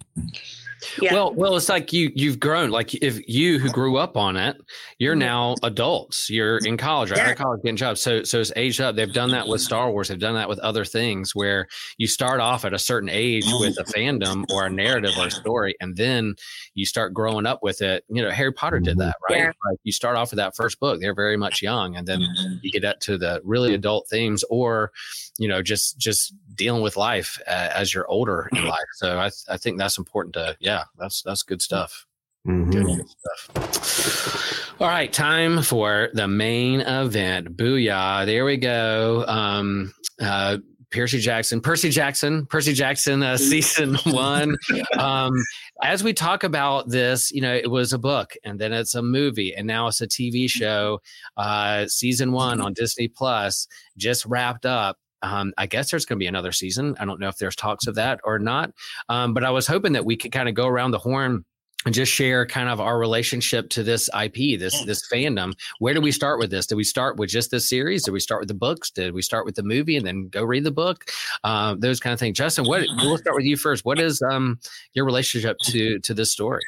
Yeah. 1.00 1.14
Well, 1.14 1.34
well, 1.34 1.56
it's 1.56 1.68
like 1.68 1.92
you 1.92 2.12
you've 2.14 2.38
grown. 2.38 2.70
Like 2.70 2.94
if 2.94 3.26
you 3.28 3.58
who 3.58 3.70
grew 3.70 3.96
up 3.96 4.16
on 4.16 4.36
it, 4.36 4.56
you're 4.98 5.14
mm-hmm. 5.14 5.20
now 5.20 5.54
adults. 5.62 6.28
You're 6.30 6.58
in 6.58 6.76
college, 6.76 7.10
right? 7.10 7.18
Yeah. 7.18 7.34
college, 7.34 7.62
getting 7.62 7.76
jobs. 7.76 8.00
So 8.00 8.22
so 8.24 8.40
it's 8.40 8.52
aged 8.56 8.80
up. 8.80 8.96
They've 8.96 9.12
done 9.12 9.30
that 9.30 9.48
with 9.48 9.60
Star 9.60 9.90
Wars. 9.90 10.08
They've 10.08 10.18
done 10.18 10.34
that 10.34 10.48
with 10.48 10.58
other 10.60 10.84
things 10.84 11.34
where 11.34 11.66
you 11.98 12.06
start 12.06 12.40
off 12.40 12.64
at 12.64 12.74
a 12.74 12.78
certain 12.78 13.08
age 13.08 13.44
with 13.58 13.78
a 13.78 13.84
fandom 13.84 14.44
or 14.52 14.66
a 14.66 14.70
narrative 14.70 15.12
or 15.18 15.26
a 15.26 15.30
story, 15.30 15.74
and 15.80 15.96
then 15.96 16.34
you 16.74 16.84
start 16.84 17.14
growing 17.14 17.46
up 17.46 17.62
with 17.62 17.80
it. 17.82 18.04
You 18.08 18.22
know, 18.22 18.30
Harry 18.30 18.52
Potter 18.52 18.80
did 18.80 18.98
that, 18.98 19.16
right? 19.30 19.38
Yeah. 19.38 19.52
Like 19.68 19.78
you 19.82 19.92
start 19.92 20.16
off 20.16 20.30
with 20.30 20.38
that 20.38 20.56
first 20.56 20.78
book. 20.78 21.00
They're 21.00 21.14
very 21.14 21.36
much 21.36 21.62
young, 21.62 21.96
and 21.96 22.06
then 22.06 22.20
mm-hmm. 22.20 22.54
you 22.62 22.70
get 22.70 22.84
up 22.84 23.00
to 23.00 23.16
the 23.16 23.40
really 23.44 23.74
adult 23.74 24.08
themes, 24.08 24.44
or 24.50 24.92
you 25.38 25.48
know, 25.48 25.62
just 25.62 25.98
just 25.98 26.34
dealing 26.56 26.82
with 26.82 26.96
life 26.96 27.38
uh, 27.46 27.68
as 27.74 27.94
you're 27.94 28.08
older 28.08 28.48
in 28.52 28.64
life. 28.64 28.88
So 28.94 29.18
I 29.18 29.30
I 29.48 29.56
think 29.56 29.78
that's 29.78 29.98
important 29.98 30.34
to 30.34 30.56
yeah, 30.60 30.84
that's 30.98 31.22
that's 31.22 31.42
good 31.42 31.62
stuff. 31.62 32.06
Mm-hmm. 32.46 32.70
Good 32.70 33.08
stuff. 33.08 34.80
All 34.80 34.88
right, 34.88 35.12
time 35.12 35.62
for 35.62 36.10
the 36.12 36.28
main 36.28 36.80
event. 36.80 37.56
Booyah! 37.56 38.26
There 38.26 38.44
we 38.44 38.56
go. 38.56 39.24
Um, 39.26 39.92
uh, 40.20 40.58
Percy 40.90 41.18
Jackson, 41.18 41.60
Percy 41.60 41.90
Jackson, 41.90 42.46
Percy 42.46 42.72
Jackson, 42.72 43.22
uh, 43.22 43.36
season 43.36 43.94
one. 44.06 44.56
Um, 44.98 45.34
as 45.82 46.04
we 46.04 46.12
talk 46.12 46.44
about 46.44 46.88
this, 46.88 47.32
you 47.32 47.40
know, 47.40 47.54
it 47.54 47.70
was 47.70 47.92
a 47.92 47.98
book, 47.98 48.34
and 48.44 48.58
then 48.58 48.72
it's 48.72 48.94
a 48.94 49.02
movie, 49.02 49.54
and 49.54 49.66
now 49.66 49.88
it's 49.88 50.00
a 50.00 50.06
TV 50.06 50.48
show. 50.48 51.00
Uh, 51.36 51.86
season 51.86 52.32
one 52.32 52.60
on 52.60 52.72
Disney 52.72 53.08
Plus 53.08 53.66
just 53.96 54.24
wrapped 54.26 54.64
up, 54.64 54.98
um, 55.26 55.52
I 55.58 55.66
guess 55.66 55.90
there's 55.90 56.06
going 56.06 56.18
to 56.18 56.22
be 56.22 56.28
another 56.28 56.52
season. 56.52 56.96
I 57.00 57.04
don't 57.04 57.20
know 57.20 57.28
if 57.28 57.36
there's 57.36 57.56
talks 57.56 57.86
of 57.86 57.96
that 57.96 58.20
or 58.22 58.38
not. 58.38 58.72
Um, 59.08 59.34
but 59.34 59.44
I 59.44 59.50
was 59.50 59.66
hoping 59.66 59.92
that 59.94 60.04
we 60.04 60.16
could 60.16 60.32
kind 60.32 60.48
of 60.48 60.54
go 60.54 60.66
around 60.66 60.92
the 60.92 60.98
horn 60.98 61.44
and 61.84 61.94
just 61.94 62.12
share 62.12 62.46
kind 62.46 62.68
of 62.68 62.80
our 62.80 62.98
relationship 62.98 63.68
to 63.70 63.82
this 63.82 64.08
IP, 64.20 64.58
this 64.58 64.84
this 64.84 65.08
fandom. 65.12 65.52
Where 65.78 65.94
do 65.94 66.00
we 66.00 66.12
start 66.12 66.38
with 66.38 66.50
this? 66.50 66.66
Did 66.66 66.76
we 66.76 66.84
start 66.84 67.16
with 67.16 67.30
just 67.30 67.50
this 67.50 67.68
series? 67.68 68.04
Did 68.04 68.12
we 68.12 68.20
start 68.20 68.40
with 68.40 68.48
the 68.48 68.54
books? 68.54 68.90
Did 68.90 69.14
we 69.14 69.22
start 69.22 69.44
with 69.44 69.54
the 69.54 69.62
movie 69.62 69.96
and 69.96 70.06
then 70.06 70.28
go 70.28 70.44
read 70.44 70.64
the 70.64 70.72
book? 70.72 71.10
Um, 71.44 71.80
those 71.80 72.00
kind 72.00 72.12
of 72.14 72.18
things. 72.18 72.36
Justin, 72.36 72.66
what 72.66 72.84
we'll 72.98 73.18
start 73.18 73.36
with 73.36 73.44
you 73.44 73.56
first. 73.56 73.84
What 73.84 74.00
is 74.00 74.22
um, 74.22 74.58
your 74.94 75.04
relationship 75.04 75.58
to 75.64 75.98
to 76.00 76.14
this 76.14 76.32
story? 76.32 76.62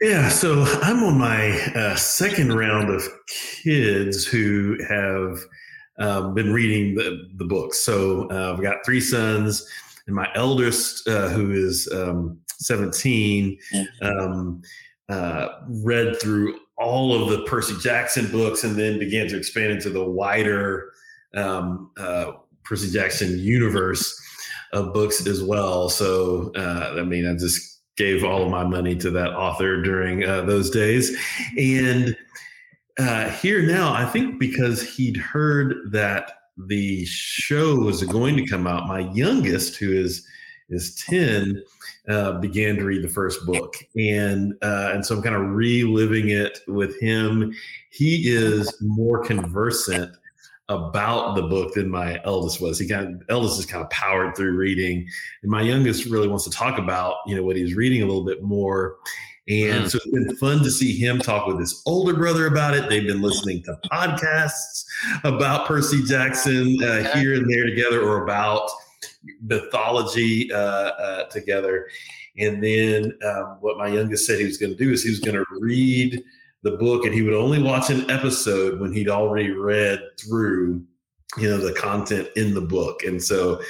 Yeah, 0.00 0.30
so 0.30 0.62
I'm 0.82 1.02
on 1.02 1.18
my 1.18 1.50
uh, 1.74 1.94
second 1.94 2.54
round 2.54 2.88
of 2.88 3.06
kids 3.62 4.24
who 4.26 4.78
have 4.88 5.38
um, 6.00 6.34
been 6.34 6.52
reading 6.52 6.94
the, 6.94 7.28
the 7.36 7.44
books. 7.44 7.80
So 7.80 8.28
uh, 8.30 8.52
I've 8.52 8.62
got 8.62 8.84
three 8.84 9.00
sons, 9.00 9.66
and 10.06 10.16
my 10.16 10.28
eldest, 10.34 11.06
uh, 11.06 11.28
who 11.28 11.52
is 11.52 11.88
um, 11.92 12.38
17, 12.48 13.58
um, 14.02 14.62
uh, 15.08 15.48
read 15.68 16.20
through 16.20 16.58
all 16.76 17.22
of 17.22 17.28
the 17.28 17.44
Percy 17.44 17.74
Jackson 17.80 18.30
books 18.30 18.64
and 18.64 18.76
then 18.76 18.98
began 18.98 19.28
to 19.28 19.36
expand 19.36 19.72
into 19.72 19.90
the 19.90 20.04
wider 20.04 20.92
um, 21.36 21.90
uh, 21.98 22.32
Percy 22.64 22.90
Jackson 22.90 23.38
universe 23.38 24.18
of 24.72 24.94
books 24.94 25.26
as 25.26 25.42
well. 25.42 25.88
So, 25.88 26.52
uh, 26.56 26.96
I 26.98 27.02
mean, 27.02 27.28
I 27.28 27.34
just 27.34 27.80
gave 27.96 28.24
all 28.24 28.42
of 28.42 28.50
my 28.50 28.64
money 28.64 28.96
to 28.96 29.10
that 29.10 29.34
author 29.34 29.82
during 29.82 30.24
uh, 30.24 30.42
those 30.42 30.70
days. 30.70 31.14
And 31.58 32.16
uh, 33.00 33.30
here 33.30 33.62
now, 33.62 33.94
I 33.94 34.04
think 34.04 34.38
because 34.38 34.82
he'd 34.82 35.16
heard 35.16 35.90
that 35.90 36.32
the 36.66 37.06
show 37.06 37.76
was 37.76 38.02
going 38.02 38.36
to 38.36 38.46
come 38.46 38.66
out, 38.66 38.86
my 38.86 39.10
youngest, 39.12 39.76
who 39.76 39.92
is 39.92 40.26
is 40.68 40.94
10, 41.06 41.64
uh, 42.08 42.38
began 42.38 42.76
to 42.76 42.84
read 42.84 43.02
the 43.02 43.08
first 43.08 43.44
book. 43.46 43.74
And 43.96 44.52
uh, 44.62 44.90
and 44.92 45.04
so 45.04 45.16
I'm 45.16 45.22
kind 45.22 45.34
of 45.34 45.50
reliving 45.50 46.28
it 46.28 46.60
with 46.68 47.00
him. 47.00 47.54
He 47.90 48.28
is 48.28 48.72
more 48.80 49.24
conversant 49.24 50.14
about 50.68 51.34
the 51.34 51.42
book 51.42 51.74
than 51.74 51.90
my 51.90 52.20
eldest 52.24 52.60
was. 52.60 52.78
He 52.78 52.86
kind 52.86 53.16
of 53.16 53.22
eldest 53.30 53.58
is 53.58 53.66
kind 53.66 53.82
of 53.82 53.90
powered 53.90 54.36
through 54.36 54.56
reading, 54.56 55.08
and 55.42 55.50
my 55.50 55.62
youngest 55.62 56.04
really 56.04 56.28
wants 56.28 56.44
to 56.44 56.50
talk 56.50 56.78
about 56.78 57.16
you 57.26 57.34
know 57.34 57.42
what 57.42 57.56
he's 57.56 57.74
reading 57.74 58.02
a 58.02 58.06
little 58.06 58.26
bit 58.26 58.42
more. 58.42 58.96
And 59.50 59.84
mm. 59.84 59.90
so 59.90 59.98
it's 59.98 60.06
been 60.06 60.36
fun 60.36 60.62
to 60.62 60.70
see 60.70 60.96
him 60.96 61.18
talk 61.18 61.48
with 61.48 61.58
his 61.58 61.82
older 61.84 62.14
brother 62.14 62.46
about 62.46 62.74
it. 62.74 62.88
They've 62.88 63.06
been 63.06 63.20
listening 63.20 63.64
to 63.64 63.76
podcasts 63.90 64.84
about 65.24 65.66
Percy 65.66 66.04
Jackson 66.04 66.78
uh, 66.80 67.12
here 67.18 67.34
and 67.34 67.50
there 67.52 67.66
together, 67.66 68.00
or 68.00 68.22
about 68.22 68.70
mythology 69.42 70.52
uh, 70.52 70.56
uh, 70.56 71.24
together. 71.30 71.88
And 72.38 72.62
then 72.62 73.12
um, 73.26 73.56
what 73.60 73.76
my 73.76 73.88
youngest 73.88 74.24
said 74.24 74.38
he 74.38 74.46
was 74.46 74.56
going 74.56 74.76
to 74.76 74.78
do 74.78 74.92
is 74.92 75.02
he 75.02 75.10
was 75.10 75.18
going 75.18 75.36
to 75.36 75.44
read 75.58 76.22
the 76.62 76.72
book 76.72 77.04
and 77.04 77.12
he 77.12 77.22
would 77.22 77.34
only 77.34 77.60
watch 77.60 77.90
an 77.90 78.08
episode 78.08 78.78
when 78.78 78.92
he'd 78.92 79.08
already 79.08 79.50
read 79.50 80.00
through 80.18 80.84
you 81.38 81.48
know 81.48 81.58
the 81.58 81.72
content 81.72 82.28
in 82.36 82.54
the 82.54 82.60
book 82.60 83.04
and 83.04 83.22
so 83.22 83.60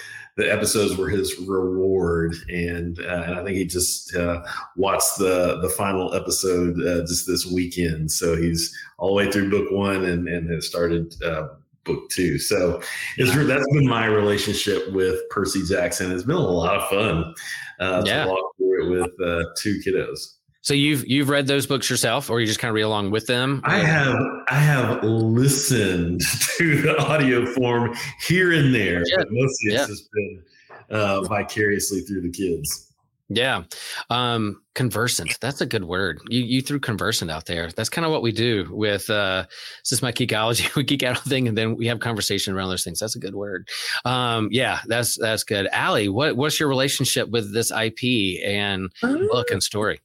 the 0.41 0.53
episodes 0.53 0.97
were 0.97 1.09
his 1.09 1.39
reward. 1.39 2.35
And, 2.49 2.99
uh, 3.01 3.25
and 3.27 3.35
i 3.35 3.45
think 3.45 3.57
he 3.57 3.65
just 3.65 4.15
uh, 4.17 4.43
watched 4.77 5.19
the 5.19 5.61
the 5.61 5.69
final 5.69 6.15
episode 6.15 6.81
uh, 6.81 7.01
just 7.07 7.27
this 7.27 7.47
weekend. 7.47 8.11
So 8.11 8.37
he's 8.37 8.75
all 8.99 9.09
the 9.09 9.15
way 9.15 9.31
through 9.31 9.51
book 9.51 9.71
one 9.71 10.05
and 10.05 10.29
and 10.29 10.51
has 10.51 10.67
started 10.67 11.15
uh, 11.23 11.49
book 11.85 12.09
two. 12.11 12.39
So 12.39 12.81
it's 13.17 13.35
that's 13.35 13.73
been 13.73 13.89
my 13.89 14.07
relationship 14.07 14.93
with 14.93 15.21
percy 15.31 15.63
jackson. 15.65 16.13
It's 16.13 16.25
been 16.25 16.37
a 16.37 16.41
lot 16.41 16.77
of 16.77 16.89
fun 16.89 17.35
uh, 17.79 18.03
yeah. 18.05 18.25
to 18.25 18.31
walk 18.31 18.57
through 18.57 18.97
it 18.97 19.01
with 19.01 19.21
uh, 19.21 19.45
two 19.57 19.81
kiddos 19.87 20.40
so 20.63 20.75
you've 20.75 21.07
you've 21.07 21.29
read 21.29 21.47
those 21.47 21.67
books 21.67 21.89
yourself, 21.89 22.29
or 22.31 22.41
you 22.41 22.47
just 22.47 22.61
kind 22.61 22.71
of 22.71 22.75
read 22.75 22.83
along 22.83 23.11
with 23.11 23.27
them? 23.27 23.63
I 23.65 23.79
have 23.79 24.17
I 24.49 24.57
have 24.57 25.03
listened 25.03 26.21
to 26.59 26.83
the 26.83 26.99
audio 26.99 27.47
form 27.47 27.97
here 28.27 28.53
and 28.53 28.75
there, 28.75 29.03
yeah. 29.07 29.17
but 29.19 29.29
mostly 29.31 29.73
yeah. 29.73 29.81
it's 29.81 29.89
just 29.89 30.09
been 30.13 30.43
uh, 30.91 31.23
vicariously 31.23 32.01
through 32.01 32.23
the 32.23 32.31
kids. 32.31 32.91
Yeah. 33.33 33.63
Um, 34.11 34.61
conversant. 34.75 35.39
That's 35.41 35.61
a 35.61 35.67
good 35.67 35.85
word. 35.85 36.21
You 36.29 36.43
you 36.43 36.61
threw 36.61 36.81
conversant 36.81 37.31
out 37.31 37.47
there. 37.47 37.71
That's 37.71 37.89
kind 37.89 38.05
of 38.05 38.11
what 38.11 38.23
we 38.23 38.33
do 38.33 38.69
with 38.73 39.09
uh 39.09 39.45
this 39.83 39.93
is 39.93 40.03
my 40.03 40.11
geekology. 40.11 40.75
we 40.77 40.83
geek 40.83 41.05
out 41.05 41.17
on 41.17 41.23
thing 41.23 41.47
and 41.47 41.57
then 41.57 41.77
we 41.77 41.87
have 41.87 42.01
conversation 42.01 42.53
around 42.55 42.71
those 42.71 42.83
things. 42.83 42.99
That's 42.99 43.15
a 43.15 43.21
good 43.21 43.37
word. 43.37 43.69
Um, 44.05 44.49
yeah, 44.51 44.81
that's 44.89 45.17
that's 45.17 45.45
good. 45.45 45.69
Allie, 45.73 46.09
what 46.09 46.37
what's 46.37 46.59
your 46.59 46.69
relationship 46.69 47.31
with 47.31 47.55
this 47.55 47.71
IP 47.71 48.45
and 48.45 48.91
book 49.01 49.53
and 49.53 49.63
story? 49.63 50.01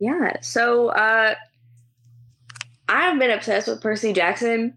Yeah. 0.00 0.40
So 0.40 0.88
uh 0.88 1.34
I've 2.88 3.18
been 3.18 3.30
obsessed 3.30 3.68
with 3.68 3.82
Percy 3.82 4.12
Jackson 4.12 4.74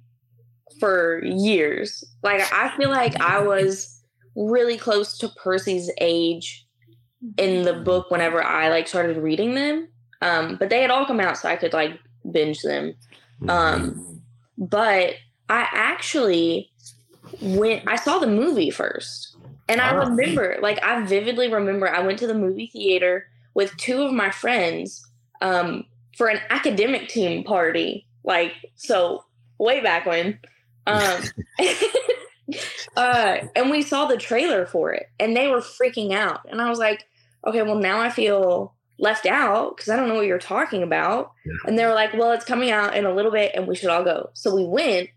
for 0.80 1.24
years. 1.24 2.04
Like 2.24 2.42
I 2.54 2.76
feel 2.76 2.90
like 2.90 3.20
I 3.22 3.42
was 3.42 4.02
really 4.36 4.78
close 4.78 5.18
to 5.20 5.30
Percy's 5.30 5.90
age 6.00 6.66
in 7.38 7.64
the 7.64 7.74
book 7.74 8.10
whenever 8.10 8.44
I 8.44 8.70
like 8.70 8.88
started 8.88 9.18
reading 9.18 9.54
them. 9.54 9.88
Um, 10.22 10.56
but 10.58 10.70
they 10.70 10.82
had 10.82 10.92
all 10.92 11.06
come 11.06 11.20
out 11.20 11.38
so 11.38 11.50
I 11.50 11.56
could 11.56 11.74
like 11.74 12.00
binge 12.32 12.62
them. 12.62 12.94
Um, 13.48 14.22
but 14.58 15.16
I 15.50 15.68
actually 15.72 16.72
went 17.42 17.88
I 17.88 17.96
saw 17.96 18.20
the 18.20 18.28
movie 18.28 18.72
first. 18.72 19.36
And 19.70 19.80
I 19.80 19.92
ah. 19.92 20.00
remember, 20.00 20.58
like 20.62 20.84
I 20.84 21.06
vividly 21.06 21.52
remember 21.52 21.90
I 21.90 22.02
went 22.02 22.20
to 22.20 22.28
the 22.28 22.34
movie 22.34 22.68
theater 22.68 23.28
with 23.54 23.76
two 23.78 24.02
of 24.02 24.12
my 24.12 24.32
friends 24.32 25.06
um, 25.42 25.86
for 26.18 26.28
an 26.28 26.40
academic 26.50 27.10
team 27.10 27.44
party. 27.44 28.08
Like, 28.24 28.54
so 28.76 29.26
way 29.58 29.82
back 29.82 30.06
when. 30.06 30.40
Um, 30.88 31.24
uh, 32.98 33.38
and 33.56 33.70
we 33.70 33.82
saw 33.82 34.06
the 34.06 34.18
trailer 34.18 34.66
for 34.66 34.94
it 34.94 35.08
and 35.20 35.36
they 35.36 35.48
were 35.48 35.62
freaking 35.62 36.14
out. 36.14 36.42
And 36.50 36.62
I 36.62 36.70
was 36.70 36.80
like, 36.80 37.06
okay, 37.46 37.62
well, 37.62 37.76
now 37.76 38.00
I 38.00 38.10
feel 38.10 38.74
left 39.00 39.26
out 39.26 39.76
because 39.76 39.90
I 39.90 39.96
don't 39.96 40.08
know 40.08 40.16
what 40.16 40.28
you're 40.28 40.38
talking 40.38 40.84
about. 40.84 41.32
Yeah. 41.46 41.54
And 41.66 41.78
they 41.78 41.86
were 41.86 41.94
like, 41.94 42.14
well, 42.14 42.32
it's 42.32 42.46
coming 42.46 42.72
out 42.72 42.96
in 42.96 43.06
a 43.06 43.14
little 43.14 43.32
bit 43.32 43.52
and 43.56 43.68
we 43.68 43.76
should 43.76 43.90
all 43.90 44.04
go. 44.04 44.30
So 44.34 44.56
we 44.56 44.64
went. 44.64 45.10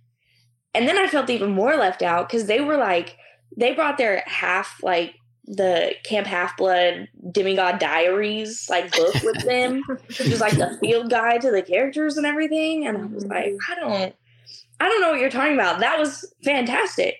And 0.74 0.88
then 0.88 0.98
I 0.98 1.06
felt 1.06 1.30
even 1.30 1.50
more 1.50 1.76
left 1.76 2.02
out 2.02 2.28
because 2.28 2.46
they 2.46 2.60
were 2.60 2.76
like, 2.76 3.16
they 3.56 3.74
brought 3.74 3.98
their 3.98 4.24
half 4.26 4.82
like 4.82 5.14
the 5.46 5.94
Camp 6.04 6.26
Half 6.26 6.56
Blood 6.56 7.08
Demigod 7.30 7.78
Diaries 7.78 8.68
like 8.70 8.90
book 8.92 9.14
with 9.22 9.42
them, 9.44 9.82
which 9.86 10.20
is 10.20 10.40
like 10.40 10.56
the 10.56 10.76
field 10.80 11.10
guide 11.10 11.42
to 11.42 11.50
the 11.50 11.62
characters 11.62 12.16
and 12.16 12.26
everything. 12.26 12.86
And 12.86 12.96
I 12.96 13.04
was 13.04 13.26
like, 13.26 13.46
mm-hmm. 13.46 13.72
I 13.72 13.74
don't, 13.74 14.16
I 14.80 14.88
don't 14.88 15.00
know 15.00 15.10
what 15.10 15.20
you're 15.20 15.30
talking 15.30 15.54
about. 15.54 15.80
That 15.80 15.98
was 15.98 16.32
fantastic. 16.44 17.16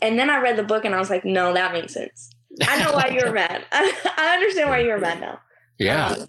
And 0.00 0.18
then 0.18 0.30
I 0.30 0.38
read 0.38 0.56
the 0.56 0.62
book 0.64 0.84
and 0.84 0.94
I 0.94 0.98
was 0.98 1.10
like, 1.10 1.24
no, 1.24 1.54
that 1.54 1.72
makes 1.72 1.94
sense. 1.94 2.30
I 2.62 2.82
know 2.82 2.92
why 2.92 3.08
you're 3.08 3.32
mad. 3.34 3.64
I, 3.72 4.34
understand 4.34 4.68
why 4.70 4.80
you're 4.80 4.98
mad 4.98 5.20
now. 5.20 5.40
Yeah. 5.78 6.08
Um, 6.08 6.28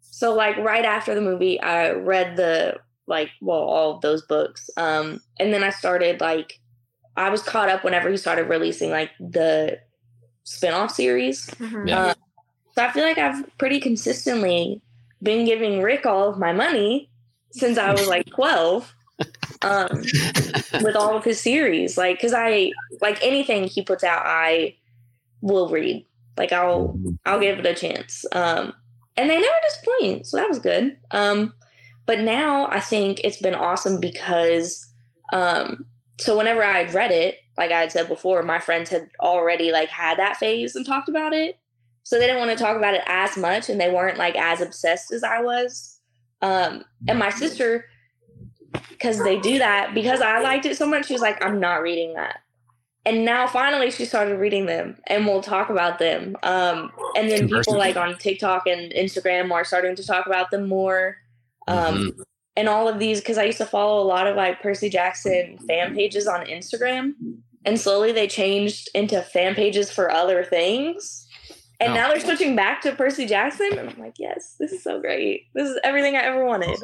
so 0.00 0.34
like 0.34 0.56
right 0.56 0.84
after 0.84 1.14
the 1.14 1.20
movie, 1.20 1.60
I 1.60 1.92
read 1.92 2.36
the 2.36 2.78
like 3.06 3.30
well 3.40 3.58
all 3.58 3.96
of 3.96 4.00
those 4.00 4.22
books. 4.22 4.70
Um, 4.76 5.20
and 5.38 5.52
then 5.52 5.62
I 5.62 5.70
started 5.70 6.20
like 6.20 6.58
I 7.16 7.30
was 7.30 7.42
caught 7.42 7.68
up 7.68 7.84
whenever 7.84 8.08
he 8.08 8.16
started 8.16 8.44
releasing 8.44 8.90
like 8.90 9.10
the 9.18 9.78
spinoff 10.48 10.90
series. 10.90 11.46
Mm-hmm. 11.46 11.88
Yeah. 11.88 12.00
Uh, 12.00 12.14
so 12.74 12.84
I 12.84 12.92
feel 12.92 13.04
like 13.04 13.18
I've 13.18 13.58
pretty 13.58 13.80
consistently 13.80 14.80
been 15.22 15.44
giving 15.44 15.82
Rick 15.82 16.06
all 16.06 16.28
of 16.28 16.38
my 16.38 16.52
money 16.52 17.10
since 17.50 17.76
I 17.76 17.92
was 17.92 18.06
like 18.06 18.26
12 18.26 18.94
um, 19.62 20.02
with 20.82 20.94
all 20.94 21.16
of 21.16 21.24
his 21.24 21.40
series. 21.40 21.98
Like, 21.98 22.20
cause 22.20 22.32
I 22.32 22.72
like 23.00 23.18
anything 23.22 23.64
he 23.64 23.82
puts 23.82 24.04
out, 24.04 24.22
I 24.24 24.76
will 25.40 25.68
read. 25.68 26.06
Like 26.36 26.52
I'll, 26.52 26.98
I'll 27.26 27.40
give 27.40 27.58
it 27.58 27.66
a 27.66 27.74
chance. 27.74 28.24
Um, 28.32 28.72
and 29.16 29.28
they 29.28 29.40
never 29.40 29.56
disappoint. 29.68 30.26
So 30.26 30.36
that 30.36 30.48
was 30.48 30.60
good. 30.60 30.96
Um, 31.10 31.52
but 32.06 32.20
now 32.20 32.68
I 32.68 32.80
think 32.80 33.20
it's 33.24 33.42
been 33.42 33.56
awesome 33.56 33.98
because, 34.00 34.86
um, 35.32 35.84
so 36.18 36.38
whenever 36.38 36.62
I 36.62 36.84
had 36.84 36.94
read 36.94 37.10
it, 37.10 37.38
like 37.58 37.72
I 37.72 37.80
had 37.80 37.92
said 37.92 38.08
before, 38.08 38.42
my 38.42 38.60
friends 38.60 38.88
had 38.88 39.10
already 39.20 39.72
like 39.72 39.88
had 39.88 40.18
that 40.18 40.36
phase 40.36 40.76
and 40.76 40.86
talked 40.86 41.08
about 41.08 41.32
it. 41.32 41.58
So 42.04 42.18
they 42.18 42.26
didn't 42.26 42.38
want 42.38 42.56
to 42.56 42.64
talk 42.64 42.76
about 42.76 42.94
it 42.94 43.02
as 43.06 43.36
much 43.36 43.68
and 43.68 43.78
they 43.78 43.90
weren't 43.90 44.16
like 44.16 44.36
as 44.36 44.60
obsessed 44.60 45.12
as 45.12 45.24
I 45.24 45.42
was. 45.42 46.00
Um, 46.40 46.84
and 47.08 47.18
my 47.18 47.30
sister, 47.30 47.84
because 48.90 49.22
they 49.22 49.38
do 49.40 49.58
that, 49.58 49.92
because 49.92 50.20
I 50.20 50.40
liked 50.40 50.64
it 50.64 50.76
so 50.76 50.86
much, 50.86 51.06
she 51.06 51.12
was 51.12 51.20
like, 51.20 51.44
I'm 51.44 51.60
not 51.60 51.82
reading 51.82 52.14
that. 52.14 52.38
And 53.04 53.24
now 53.24 53.46
finally 53.46 53.90
she 53.90 54.04
started 54.04 54.38
reading 54.38 54.66
them 54.66 54.96
and 55.08 55.26
we'll 55.26 55.42
talk 55.42 55.68
about 55.68 55.98
them. 55.98 56.36
Um, 56.44 56.92
and 57.16 57.28
then 57.28 57.48
people 57.48 57.76
like 57.76 57.96
on 57.96 58.16
TikTok 58.18 58.66
and 58.66 58.92
Instagram 58.92 59.50
are 59.50 59.64
starting 59.64 59.96
to 59.96 60.06
talk 60.06 60.26
about 60.26 60.50
them 60.50 60.68
more. 60.68 61.16
Um, 61.66 61.96
mm-hmm 61.96 62.22
and 62.58 62.68
all 62.68 62.88
of 62.88 62.98
these 62.98 63.20
because 63.20 63.38
I 63.38 63.44
used 63.44 63.58
to 63.58 63.66
follow 63.66 64.02
a 64.02 64.08
lot 64.08 64.26
of 64.26 64.34
like 64.34 64.60
Percy 64.60 64.90
Jackson 64.90 65.58
fan 65.68 65.94
pages 65.94 66.26
on 66.26 66.44
Instagram, 66.44 67.12
and 67.68 67.78
slowly 67.78 68.12
they 68.12 68.26
changed 68.26 68.88
into 68.94 69.20
fan 69.20 69.54
pages 69.54 69.92
for 69.92 70.10
other 70.10 70.42
things. 70.42 71.26
And 71.80 71.92
oh. 71.92 71.94
now 71.94 72.08
they're 72.08 72.18
switching 72.18 72.56
back 72.56 72.80
to 72.82 72.92
Percy 72.92 73.26
Jackson, 73.26 73.78
and 73.78 73.90
I'm 73.90 73.98
like, 74.00 74.14
yes, 74.18 74.56
this 74.58 74.72
is 74.72 74.82
so 74.82 75.00
great. 75.00 75.42
This 75.54 75.68
is 75.68 75.78
everything 75.84 76.16
I 76.16 76.22
ever 76.22 76.44
wanted. 76.44 76.78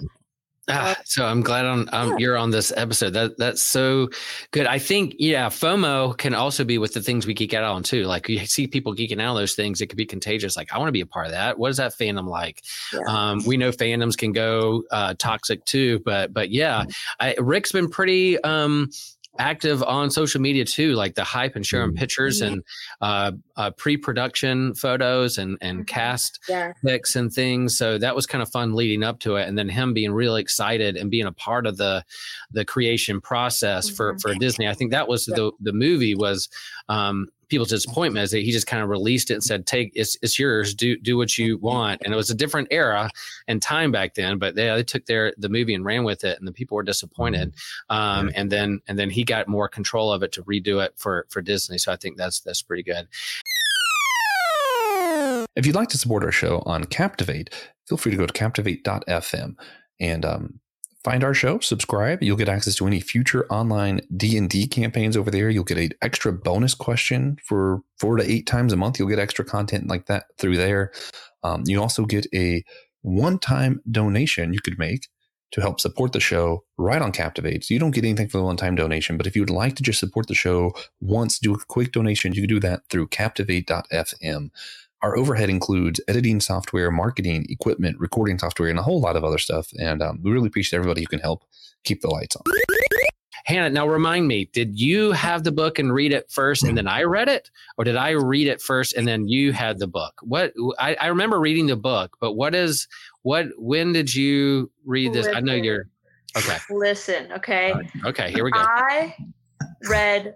Ah, 0.68 0.96
so 1.04 1.26
I'm 1.26 1.42
glad 1.42 1.66
on 1.66 1.88
um, 1.92 2.10
yeah. 2.10 2.16
you're 2.18 2.36
on 2.38 2.50
this 2.50 2.72
episode. 2.76 3.12
That 3.12 3.36
that's 3.36 3.60
so 3.60 4.08
good. 4.50 4.66
I 4.66 4.78
think 4.78 5.14
yeah, 5.18 5.48
FOMO 5.48 6.16
can 6.16 6.34
also 6.34 6.64
be 6.64 6.78
with 6.78 6.94
the 6.94 7.02
things 7.02 7.26
we 7.26 7.34
geek 7.34 7.52
out 7.52 7.64
on 7.64 7.82
too. 7.82 8.04
Like 8.04 8.28
you 8.28 8.46
see 8.46 8.66
people 8.66 8.94
geeking 8.94 9.20
out 9.20 9.30
on 9.30 9.36
those 9.36 9.54
things, 9.54 9.82
it 9.82 9.88
could 9.88 9.98
be 9.98 10.06
contagious. 10.06 10.56
Like 10.56 10.72
I 10.72 10.78
want 10.78 10.88
to 10.88 10.92
be 10.92 11.02
a 11.02 11.06
part 11.06 11.26
of 11.26 11.32
that. 11.32 11.58
What 11.58 11.70
is 11.70 11.76
that 11.76 11.92
fandom 11.92 12.28
like? 12.28 12.62
Yeah. 12.94 13.00
Um, 13.06 13.42
we 13.46 13.58
know 13.58 13.72
fandoms 13.72 14.16
can 14.16 14.32
go 14.32 14.84
uh, 14.90 15.14
toxic 15.18 15.64
too, 15.66 16.00
but 16.04 16.32
but 16.32 16.50
yeah, 16.50 16.84
I, 17.20 17.34
Rick's 17.38 17.72
been 17.72 17.90
pretty 17.90 18.42
um, 18.42 18.90
active 19.38 19.82
on 19.82 20.10
social 20.10 20.40
media 20.40 20.64
too, 20.64 20.92
like 20.94 21.14
the 21.14 21.24
hype 21.24 21.56
and 21.56 21.66
sharing 21.66 21.90
mm-hmm. 21.90 21.98
pictures 21.98 22.40
and 22.40 22.62
uh, 23.00 23.32
uh, 23.56 23.70
pre-production 23.72 24.74
photos 24.74 25.38
and 25.38 25.58
and 25.60 25.78
mm-hmm. 25.78 25.84
cast 25.84 26.40
yeah. 26.48 26.72
pics 26.84 27.16
and 27.16 27.32
things. 27.32 27.76
So 27.76 27.98
that 27.98 28.14
was 28.14 28.26
kind 28.26 28.42
of 28.42 28.50
fun 28.50 28.74
leading 28.74 29.02
up 29.02 29.20
to 29.20 29.36
it, 29.36 29.48
and 29.48 29.58
then 29.58 29.68
him 29.68 29.94
being 29.94 30.12
really 30.12 30.40
excited 30.40 30.96
and 30.96 31.10
being 31.10 31.26
a 31.26 31.32
part 31.32 31.66
of 31.66 31.76
the 31.76 32.04
the 32.50 32.64
creation 32.64 33.20
process 33.20 33.86
mm-hmm. 33.86 33.96
for 33.96 34.18
for 34.18 34.34
Disney. 34.34 34.68
I 34.68 34.74
think 34.74 34.92
that 34.92 35.08
was 35.08 35.28
yeah. 35.28 35.36
the 35.36 35.52
the 35.60 35.72
movie 35.72 36.14
was 36.14 36.48
um, 36.88 37.28
people's 37.48 37.70
disappointment 37.70 38.24
is 38.24 38.30
that 38.30 38.40
he 38.40 38.52
just 38.52 38.66
kind 38.66 38.82
of 38.82 38.88
released 38.88 39.30
it 39.30 39.34
and 39.34 39.42
said, 39.42 39.66
"Take 39.66 39.92
it's 39.94 40.16
it's 40.22 40.38
yours. 40.38 40.74
Do 40.74 40.96
do 40.96 41.16
what 41.16 41.36
you 41.38 41.58
want." 41.58 42.02
And 42.04 42.12
it 42.12 42.16
was 42.16 42.30
a 42.30 42.34
different 42.34 42.68
era 42.70 43.10
and 43.48 43.60
time 43.60 43.92
back 43.92 44.14
then, 44.14 44.38
but 44.38 44.54
they, 44.54 44.68
they 44.68 44.82
took 44.82 45.06
their 45.06 45.32
the 45.38 45.48
movie 45.48 45.74
and 45.74 45.84
ran 45.84 46.04
with 46.04 46.24
it, 46.24 46.38
and 46.38 46.46
the 46.46 46.52
people 46.52 46.76
were 46.76 46.82
disappointed. 46.82 47.54
Um, 47.90 48.30
and 48.34 48.50
then 48.50 48.80
and 48.88 48.98
then 48.98 49.10
he 49.10 49.24
got 49.24 49.48
more 49.48 49.68
control 49.68 50.12
of 50.12 50.22
it 50.22 50.32
to 50.32 50.42
redo 50.44 50.84
it 50.84 50.94
for 50.96 51.26
for 51.30 51.42
Disney. 51.42 51.78
So 51.78 51.92
I 51.92 51.96
think 51.96 52.16
that's 52.16 52.40
that's 52.40 52.62
pretty 52.62 52.82
good. 52.82 53.08
If 55.56 55.66
you'd 55.66 55.76
like 55.76 55.88
to 55.90 55.98
support 55.98 56.24
our 56.24 56.32
show 56.32 56.62
on 56.66 56.84
Captivate, 56.84 57.50
feel 57.86 57.98
free 57.98 58.12
to 58.12 58.18
go 58.18 58.26
to 58.26 58.32
captivate.fm 58.32 59.56
and 60.00 60.24
um, 60.24 60.60
find 61.04 61.22
our 61.22 61.34
show, 61.34 61.60
subscribe. 61.60 62.22
You'll 62.22 62.38
get 62.38 62.48
access 62.48 62.74
to 62.76 62.86
any 62.86 63.00
future 63.00 63.46
online 63.50 64.00
D&D 64.16 64.66
campaigns 64.68 65.16
over 65.16 65.30
there. 65.30 65.50
You'll 65.50 65.62
get 65.62 65.78
an 65.78 65.90
extra 66.00 66.32
bonus 66.32 66.74
question 66.74 67.38
for 67.44 67.82
four 67.98 68.16
to 68.16 68.28
eight 68.28 68.46
times 68.46 68.72
a 68.72 68.76
month. 68.76 68.98
You'll 68.98 69.08
get 69.08 69.18
extra 69.18 69.44
content 69.44 69.86
like 69.86 70.06
that 70.06 70.24
through 70.38 70.56
there. 70.56 70.92
Um, 71.42 71.62
you 71.66 71.80
also 71.80 72.06
get 72.06 72.26
a 72.34 72.64
one-time 73.02 73.82
donation 73.90 74.54
you 74.54 74.60
could 74.60 74.78
make 74.78 75.08
to 75.52 75.60
help 75.60 75.78
support 75.78 76.12
the 76.12 76.20
show 76.20 76.64
right 76.78 77.00
on 77.00 77.12
Captivate. 77.12 77.62
So 77.62 77.74
you 77.74 77.80
don't 77.80 77.92
get 77.92 78.04
anything 78.04 78.28
for 78.28 78.38
the 78.38 78.44
one-time 78.44 78.74
donation, 78.74 79.16
but 79.16 79.26
if 79.26 79.36
you 79.36 79.42
would 79.42 79.50
like 79.50 79.76
to 79.76 79.84
just 79.84 80.00
support 80.00 80.26
the 80.26 80.34
show 80.34 80.72
once, 81.00 81.38
do 81.38 81.54
a 81.54 81.58
quick 81.68 81.92
donation, 81.92 82.32
you 82.32 82.42
can 82.42 82.48
do 82.48 82.60
that 82.60 82.80
through 82.88 83.08
captivate.fm. 83.08 84.50
Our 85.04 85.18
overhead 85.18 85.50
includes 85.50 86.00
editing 86.08 86.40
software, 86.40 86.90
marketing, 86.90 87.44
equipment, 87.50 88.00
recording 88.00 88.38
software, 88.38 88.70
and 88.70 88.78
a 88.78 88.82
whole 88.82 89.02
lot 89.02 89.16
of 89.16 89.22
other 89.22 89.36
stuff. 89.36 89.68
And 89.78 90.02
um, 90.02 90.18
we 90.22 90.32
really 90.32 90.46
appreciate 90.46 90.78
everybody 90.78 91.02
who 91.02 91.08
can 91.08 91.18
help 91.18 91.44
keep 91.84 92.00
the 92.00 92.08
lights 92.08 92.36
on. 92.36 92.42
Hannah, 93.44 93.68
now 93.68 93.86
remind 93.86 94.26
me, 94.26 94.48
did 94.54 94.80
you 94.80 95.12
have 95.12 95.44
the 95.44 95.52
book 95.52 95.78
and 95.78 95.92
read 95.92 96.14
it 96.14 96.30
first 96.30 96.64
and 96.64 96.78
then 96.78 96.88
I 96.88 97.02
read 97.02 97.28
it? 97.28 97.50
Or 97.76 97.84
did 97.84 97.96
I 97.96 98.12
read 98.12 98.46
it 98.46 98.62
first 98.62 98.94
and 98.94 99.06
then 99.06 99.28
you 99.28 99.52
had 99.52 99.78
the 99.78 99.86
book? 99.86 100.14
What 100.22 100.54
I, 100.78 100.94
I 100.94 101.08
remember 101.08 101.38
reading 101.38 101.66
the 101.66 101.76
book, 101.76 102.16
but 102.18 102.32
what 102.32 102.54
is 102.54 102.88
what 103.24 103.48
when 103.58 103.92
did 103.92 104.14
you 104.14 104.70
read 104.86 105.12
this? 105.12 105.26
Listen. 105.26 105.36
I 105.36 105.40
know 105.40 105.54
you're 105.54 105.84
okay. 106.34 106.56
Listen, 106.70 107.30
okay. 107.32 107.74
Right. 107.74 107.90
Okay, 108.06 108.32
here 108.32 108.42
we 108.42 108.50
go. 108.50 108.60
I 108.60 109.14
read 109.86 110.34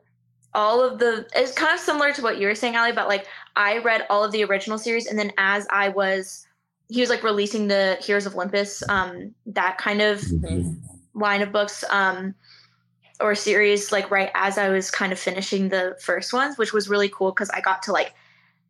all 0.58 0.82
of 0.82 0.98
the 0.98 1.24
it's 1.36 1.52
kind 1.52 1.72
of 1.72 1.78
similar 1.78 2.12
to 2.12 2.20
what 2.20 2.38
you 2.38 2.48
were 2.48 2.54
saying, 2.54 2.74
Allie, 2.74 2.90
but 2.90 3.06
like 3.06 3.28
I 3.54 3.78
read 3.78 4.04
all 4.10 4.24
of 4.24 4.32
the 4.32 4.42
original 4.42 4.76
series, 4.76 5.06
and 5.06 5.16
then 5.16 5.32
as 5.38 5.68
I 5.70 5.88
was, 5.88 6.48
he 6.88 7.00
was 7.00 7.10
like 7.10 7.22
releasing 7.22 7.68
the 7.68 7.96
Heroes 8.00 8.26
of 8.26 8.34
Olympus, 8.34 8.82
um, 8.88 9.32
that 9.46 9.78
kind 9.78 10.02
of 10.02 10.20
mm-hmm. 10.20 10.72
line 11.14 11.42
of 11.42 11.52
books, 11.52 11.84
um, 11.90 12.34
or 13.20 13.36
series, 13.36 13.92
like 13.92 14.10
right 14.10 14.32
as 14.34 14.58
I 14.58 14.68
was 14.68 14.90
kind 14.90 15.12
of 15.12 15.18
finishing 15.18 15.68
the 15.68 15.96
first 16.00 16.32
ones, 16.32 16.58
which 16.58 16.72
was 16.72 16.88
really 16.88 17.08
cool 17.08 17.30
because 17.30 17.50
I 17.50 17.60
got 17.60 17.84
to 17.84 17.92
like, 17.92 18.12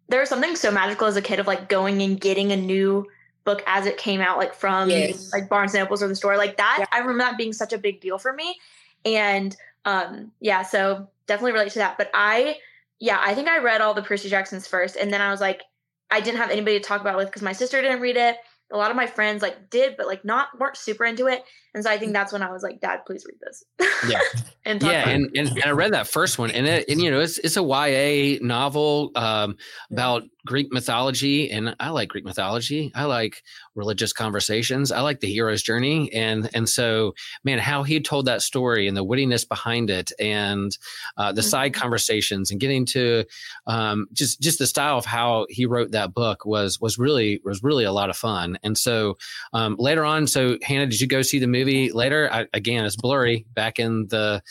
there 0.09 0.21
was 0.21 0.29
something 0.29 0.57
so 0.57 0.71
magical 0.71 1.07
as 1.07 1.17
a 1.17 1.23
kid 1.23 1.41
of 1.41 1.47
like 1.47 1.71
going 1.71 2.03
and 2.03 2.21
getting 2.21 2.53
a 2.53 2.57
new 2.57 3.07
book 3.45 3.63
as 3.67 3.87
it 3.87 3.97
came 3.97 4.21
out, 4.21 4.37
like 4.37 4.53
from 4.53 4.91
yes. 4.91 5.33
like 5.33 5.49
Barnes 5.49 5.73
and 5.73 5.85
Nobles 5.85 6.03
or 6.03 6.09
the 6.09 6.15
store, 6.15 6.37
like 6.37 6.59
that. 6.59 6.77
Yeah. 6.81 6.87
I 6.93 6.99
remember 6.99 7.25
that 7.25 7.39
being 7.39 7.55
such 7.55 7.73
a 7.73 7.79
big 7.79 8.03
deal 8.03 8.19
for 8.19 8.35
me, 8.35 8.59
and 9.07 9.57
um, 9.87 10.33
yeah, 10.41 10.63
so 10.63 11.09
definitely 11.29 11.53
relate 11.53 11.73
to 11.73 11.79
that. 11.79 11.97
But 11.97 12.11
I, 12.13 12.57
yeah, 12.99 13.21
I 13.23 13.35
think 13.35 13.49
I 13.49 13.59
read 13.59 13.81
all 13.81 13.95
the 13.95 14.03
Percy 14.03 14.29
Jacksons 14.29 14.67
first, 14.67 14.97
and 14.97 15.13
then 15.13 15.21
I 15.21 15.31
was 15.31 15.41
like, 15.41 15.63
I 16.11 16.21
didn't 16.21 16.39
have 16.39 16.51
anybody 16.51 16.79
to 16.79 16.85
talk 16.85 17.01
about 17.01 17.17
with 17.17 17.27
because 17.29 17.43
my 17.43 17.53
sister 17.53 17.81
didn't 17.81 18.01
read 18.01 18.17
it. 18.17 18.37
A 18.73 18.77
lot 18.77 18.91
of 18.91 18.97
my 18.97 19.07
friends 19.07 19.43
like 19.43 19.71
did, 19.71 19.97
but 19.97 20.07
like 20.07 20.25
not 20.25 20.49
weren't 20.59 20.77
super 20.77 21.05
into 21.05 21.27
it. 21.27 21.43
And 21.79 21.85
so 21.85 21.93
I 21.93 21.97
think 21.97 22.13
that's 22.13 22.33
when 22.33 22.43
I 22.43 22.51
was 22.51 22.65
like, 22.65 22.81
Dad, 22.81 23.07
please 23.07 23.25
read 23.25 23.39
this. 23.41 23.65
Yeah. 24.09 24.19
and 24.65 24.83
yeah, 24.83 25.09
and, 25.09 25.31
and, 25.37 25.49
and 25.49 25.65
I 25.65 25.71
read 25.71 25.93
that 25.93 26.09
first 26.09 26.39
one, 26.39 26.51
and 26.51 26.67
it 26.67 26.89
and 26.89 27.01
you 27.01 27.11
know 27.11 27.21
it's 27.21 27.39
it's 27.39 27.57
a 27.57 27.63
YA 27.63 28.39
novel 28.45 29.13
um, 29.15 29.57
about 29.91 30.25
Greek 30.45 30.73
mythology, 30.73 31.51
and 31.51 31.77
I 31.79 31.91
like 31.91 32.09
Greek 32.09 32.25
mythology. 32.25 32.91
I 32.95 33.05
like 33.05 33.43
religious 33.75 34.13
conversations. 34.13 34.91
I 34.91 35.01
like 35.01 35.21
the 35.21 35.33
hero's 35.33 35.63
journey, 35.63 36.13
and 36.13 36.51
and 36.53 36.69
so 36.69 37.15
man, 37.45 37.59
how 37.59 37.83
he 37.83 38.01
told 38.01 38.27
that 38.27 38.43
story 38.43 38.89
and 38.89 38.97
the 38.97 39.05
wittiness 39.05 39.49
behind 39.49 39.89
it, 39.89 40.11
and 40.19 40.77
uh, 41.17 41.33
the 41.33 41.41
mm-hmm. 41.41 41.49
side 41.49 41.75
conversations, 41.75 42.51
and 42.51 42.61
getting 42.61 42.85
to 42.87 43.25
um, 43.67 44.07
just 44.13 44.41
just 44.41 44.59
the 44.59 44.67
style 44.67 44.99
of 44.99 45.07
how 45.07 45.47
he 45.49 45.65
wrote 45.65 45.93
that 45.93 46.13
book 46.13 46.45
was 46.45 46.81
was 46.81 46.99
really 46.99 47.41
was 47.45 47.63
really 47.63 47.85
a 47.85 47.93
lot 47.93 48.11
of 48.11 48.17
fun. 48.17 48.59
And 48.63 48.77
so 48.77 49.17
um, 49.53 49.77
later 49.79 50.05
on, 50.05 50.27
so 50.27 50.59
Hannah, 50.63 50.87
did 50.87 51.01
you 51.01 51.07
go 51.07 51.23
see 51.23 51.39
the 51.39 51.47
movie 51.47 51.68
later? 51.69 52.29
I, 52.33 52.47
again, 52.53 52.85
it's 52.85 52.97
blurry. 52.97 53.47
Back 53.55 53.79
in 53.79 54.09
the 54.09 54.43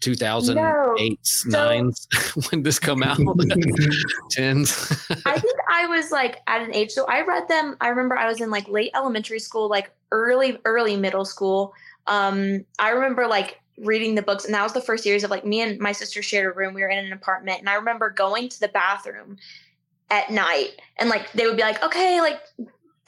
2008 0.00 1.44
no. 1.46 1.58
nines 1.58 2.08
when 2.50 2.62
this 2.62 2.78
come 2.78 3.02
out 3.02 3.18
10s 3.18 5.22
i 5.26 5.38
think 5.38 5.58
i 5.70 5.86
was 5.86 6.10
like 6.10 6.40
at 6.46 6.62
an 6.62 6.74
age 6.74 6.90
so 6.90 7.04
i 7.06 7.20
read 7.20 7.46
them 7.48 7.76
i 7.80 7.88
remember 7.88 8.16
i 8.16 8.26
was 8.26 8.40
in 8.40 8.50
like 8.50 8.68
late 8.68 8.90
elementary 8.94 9.38
school 9.38 9.68
like 9.68 9.90
early 10.10 10.58
early 10.64 10.96
middle 10.96 11.24
school 11.24 11.72
um 12.06 12.64
i 12.78 12.90
remember 12.90 13.26
like 13.26 13.60
reading 13.78 14.14
the 14.14 14.22
books 14.22 14.44
and 14.44 14.54
that 14.54 14.62
was 14.62 14.72
the 14.72 14.80
first 14.80 15.04
series 15.04 15.24
of 15.24 15.30
like 15.30 15.44
me 15.44 15.60
and 15.60 15.78
my 15.80 15.92
sister 15.92 16.22
shared 16.22 16.46
a 16.46 16.56
room 16.56 16.74
we 16.74 16.82
were 16.82 16.88
in 16.88 17.04
an 17.04 17.12
apartment 17.12 17.58
and 17.58 17.68
i 17.68 17.74
remember 17.74 18.10
going 18.10 18.48
to 18.48 18.60
the 18.60 18.68
bathroom 18.68 19.36
at 20.10 20.30
night 20.30 20.80
and 20.98 21.08
like 21.08 21.30
they 21.32 21.46
would 21.46 21.56
be 21.56 21.62
like 21.62 21.82
okay 21.82 22.20
like 22.20 22.40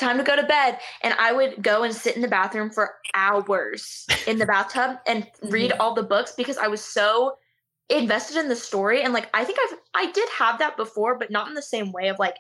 time 0.03 0.19
to 0.19 0.25
go 0.25 0.37
to 0.37 0.43
bed. 0.43 0.79
And 1.03 1.15
I 1.15 1.33
would 1.33 1.63
go 1.63 1.83
and 1.83 1.95
sit 1.95 2.17
in 2.17 2.23
the 2.23 2.29
bathroom 2.29 2.71
for 2.71 2.95
hours 3.15 4.07
in 4.27 4.39
the 4.39 4.47
bathtub 4.47 4.99
and 5.07 5.27
read 5.43 5.71
mm-hmm. 5.71 5.81
all 5.81 5.95
the 5.95 6.03
books 6.03 6.33
because 6.37 6.59
I 6.59 6.69
was 6.69 6.85
so 6.85 7.37
invested 7.89 8.37
in 8.37 8.49
the 8.49 8.57
story. 8.57 9.03
And 9.03 9.13
like, 9.13 9.29
I 9.35 9.45
think 9.45 9.59
I've, 9.65 9.79
I 9.95 10.11
did 10.13 10.29
have 10.39 10.59
that 10.59 10.77
before, 10.77 11.19
but 11.19 11.31
not 11.31 11.49
in 11.49 11.55
the 11.55 11.63
same 11.63 11.93
way 11.93 12.09
of 12.09 12.19
like 12.19 12.37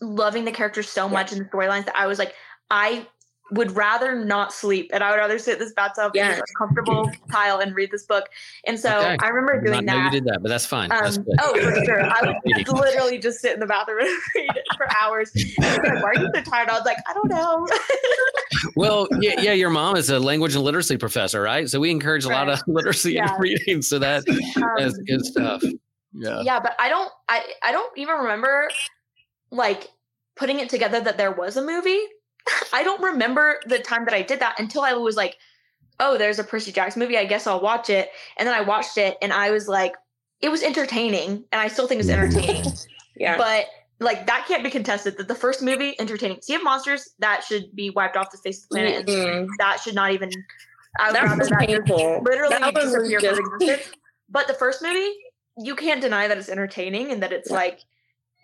loving 0.00 0.44
the 0.44 0.52
characters 0.52 0.88
so 0.88 1.08
much 1.08 1.32
in 1.32 1.38
the 1.38 1.44
storylines 1.44 1.86
that 1.86 1.96
I 1.96 2.06
was 2.06 2.18
like, 2.18 2.34
I 2.70 3.06
would 3.50 3.76
rather 3.76 4.24
not 4.24 4.52
sleep 4.52 4.90
and 4.92 5.04
I 5.04 5.10
would 5.10 5.18
rather 5.18 5.38
sit 5.38 5.54
in 5.54 5.58
this 5.60 5.72
bathtub 5.72 6.12
yeah. 6.14 6.34
in 6.34 6.38
a 6.38 6.42
comfortable 6.58 7.10
tile 7.30 7.58
and 7.58 7.74
read 7.74 7.90
this 7.90 8.04
book. 8.04 8.30
And 8.66 8.80
so 8.80 8.98
okay. 8.98 9.16
I 9.20 9.28
remember 9.28 9.60
doing 9.62 9.84
that. 9.84 10.04
you 10.04 10.10
did 10.10 10.24
that, 10.24 10.42
but 10.42 10.48
that's 10.48 10.64
fine. 10.64 10.90
Um, 10.90 10.98
that's 11.02 11.18
oh, 11.42 11.54
for 11.54 11.84
sure. 11.84 12.02
I 12.02 12.34
would 12.42 12.68
literally 12.72 13.18
just 13.18 13.40
sit 13.40 13.52
in 13.52 13.60
the 13.60 13.66
bathroom 13.66 14.00
and 14.00 14.08
read 14.34 14.56
it 14.56 14.64
for 14.76 14.86
hours. 14.96 15.30
Like, 15.58 16.02
Why 16.02 16.02
are 16.02 16.18
you 16.18 16.30
so 16.34 16.40
tired? 16.42 16.70
I 16.70 16.72
was 16.72 16.86
like, 16.86 16.98
I 17.08 17.12
don't 17.12 17.28
know. 17.28 17.66
well, 18.76 19.06
yeah, 19.20 19.40
yeah, 19.40 19.52
your 19.52 19.70
mom 19.70 19.96
is 19.96 20.08
a 20.08 20.18
language 20.18 20.54
and 20.54 20.64
literacy 20.64 20.96
professor, 20.96 21.42
right? 21.42 21.68
So 21.68 21.80
we 21.80 21.90
encourage 21.90 22.24
a 22.24 22.28
right. 22.28 22.46
lot 22.46 22.48
of 22.48 22.62
literacy 22.66 23.12
yeah. 23.12 23.34
and 23.34 23.42
reading. 23.42 23.82
So 23.82 23.98
that 23.98 24.26
um, 24.28 24.78
is 24.78 24.96
good 25.06 25.24
stuff. 25.24 25.62
Yeah. 26.14 26.40
Yeah, 26.42 26.60
but 26.60 26.76
I 26.78 26.88
don't 26.88 27.10
I, 27.28 27.42
I 27.62 27.72
don't 27.72 27.92
even 27.98 28.16
remember 28.16 28.70
like 29.50 29.90
putting 30.36 30.60
it 30.60 30.68
together 30.68 31.00
that 31.00 31.16
there 31.16 31.32
was 31.32 31.56
a 31.56 31.62
movie 31.62 32.00
I 32.72 32.82
don't 32.82 33.02
remember 33.02 33.60
the 33.66 33.78
time 33.78 34.04
that 34.04 34.14
I 34.14 34.22
did 34.22 34.40
that 34.40 34.58
until 34.58 34.82
I 34.82 34.92
was 34.92 35.16
like, 35.16 35.36
oh, 36.00 36.18
there's 36.18 36.38
a 36.38 36.44
Percy 36.44 36.72
Jackson 36.72 37.00
movie. 37.00 37.16
I 37.16 37.24
guess 37.24 37.46
I'll 37.46 37.60
watch 37.60 37.88
it. 37.88 38.10
And 38.36 38.46
then 38.46 38.54
I 38.54 38.60
watched 38.60 38.98
it 38.98 39.16
and 39.22 39.32
I 39.32 39.50
was 39.50 39.68
like, 39.68 39.94
it 40.40 40.48
was 40.48 40.62
entertaining. 40.62 41.44
And 41.52 41.60
I 41.60 41.68
still 41.68 41.86
think 41.86 42.00
it's 42.00 42.10
entertaining. 42.10 42.64
yeah. 43.16 43.36
But 43.36 43.66
like 44.00 44.26
that 44.26 44.44
can't 44.46 44.62
be 44.62 44.70
contested 44.70 45.16
that 45.16 45.28
the 45.28 45.34
first 45.34 45.62
movie 45.62 45.98
entertaining 46.00 46.40
sea 46.42 46.54
of 46.54 46.62
monsters 46.62 47.14
that 47.18 47.44
should 47.44 47.74
be 47.74 47.90
wiped 47.90 48.16
off 48.16 48.30
the 48.30 48.38
face 48.38 48.62
of 48.62 48.68
the 48.68 48.74
planet 48.74 49.06
mm-hmm. 49.06 49.46
that 49.58 49.80
should 49.80 49.94
not 49.94 50.12
even 50.12 50.30
I 50.98 51.08
would 51.08 51.16
that 51.16 51.38
was 51.38 51.48
that 51.48 51.60
painful 51.60 52.22
literally 52.22 52.56
that 52.58 52.74
was 52.74 52.92
disappear 52.92 53.20
from 53.20 53.54
existence 53.54 53.94
but 54.28 54.46
the 54.46 54.54
first 54.54 54.82
movie 54.82 55.12
you 55.58 55.76
can't 55.76 56.00
deny 56.00 56.28
that 56.28 56.36
it's 56.36 56.48
entertaining 56.48 57.10
and 57.10 57.22
that 57.22 57.32
it's 57.32 57.50
yeah. 57.50 57.56
like 57.56 57.80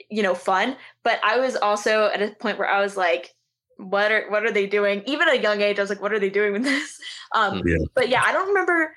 you 0.09 0.23
know 0.23 0.35
fun 0.35 0.77
but 1.03 1.21
i 1.25 1.39
was 1.39 1.57
also 1.57 2.07
at 2.07 2.23
a 2.23 2.31
point 2.37 2.59
where 2.59 2.69
i 2.69 2.81
was 2.81 2.97
like 2.97 3.35
what 3.89 4.13
are 4.13 4.31
what 4.31 4.45
are 4.45 4.53
they 4.53 4.67
doing? 4.67 5.03
Even 5.07 5.29
at 5.29 5.35
a 5.35 5.43
young 5.43 5.61
age, 5.61 5.79
I 5.79 5.83
was 5.83 5.91
like, 5.91 6.03
what 6.03 6.13
are 6.13 6.19
they 6.19 6.31
doing 6.31 6.53
with 6.53 6.65
this? 6.65 6.99
Um, 7.33 7.63
yeah. 7.65 7.77
But 7.95 8.09
yeah, 8.09 8.25
I 8.25 8.33
don't 8.33 8.49
remember 8.49 8.93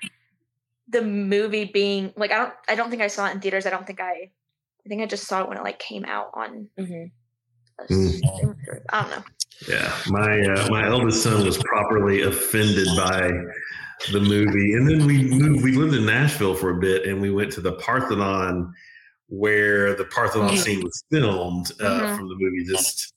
the 0.88 1.02
movie 1.02 1.66
being 1.66 2.12
like 2.16 2.32
I 2.32 2.38
don't 2.38 2.52
I 2.68 2.74
don't 2.74 2.90
think 2.90 3.00
I 3.00 3.06
saw 3.06 3.28
it 3.28 3.32
in 3.32 3.40
theaters. 3.40 3.64
I 3.64 3.70
don't 3.70 3.86
think 3.86 4.00
I 4.00 4.10
I 4.10 4.88
think 4.88 5.02
I 5.02 5.06
just 5.06 5.28
saw 5.28 5.42
it 5.42 5.48
when 5.48 5.56
it 5.56 5.62
like 5.62 5.78
came 5.78 6.04
out 6.04 6.30
on 6.34 6.68
mm-hmm. 6.76 7.04
Mm. 7.90 8.56
I 8.92 9.02
don't 9.02 9.10
know. 9.10 9.24
Yeah, 9.68 9.96
my 10.08 10.40
uh, 10.40 10.68
my 10.68 10.86
eldest 10.86 11.22
son 11.22 11.44
was 11.44 11.58
properly 11.58 12.22
offended 12.22 12.88
by 12.96 13.30
the 14.12 14.20
movie, 14.20 14.74
and 14.74 14.88
then 14.88 15.06
we 15.06 15.24
moved. 15.24 15.62
We 15.62 15.76
lived 15.76 15.94
in 15.94 16.06
Nashville 16.06 16.54
for 16.54 16.70
a 16.70 16.80
bit, 16.80 17.06
and 17.06 17.20
we 17.20 17.30
went 17.30 17.52
to 17.52 17.60
the 17.60 17.72
Parthenon, 17.72 18.72
where 19.28 19.94
the 19.94 20.04
Parthenon 20.06 20.48
mm-hmm. 20.48 20.56
scene 20.56 20.82
was 20.82 21.04
filmed 21.10 21.72
uh, 21.80 21.84
mm-hmm. 21.84 22.16
from 22.16 22.28
the 22.28 22.36
movie. 22.36 22.64
Just 22.64 23.13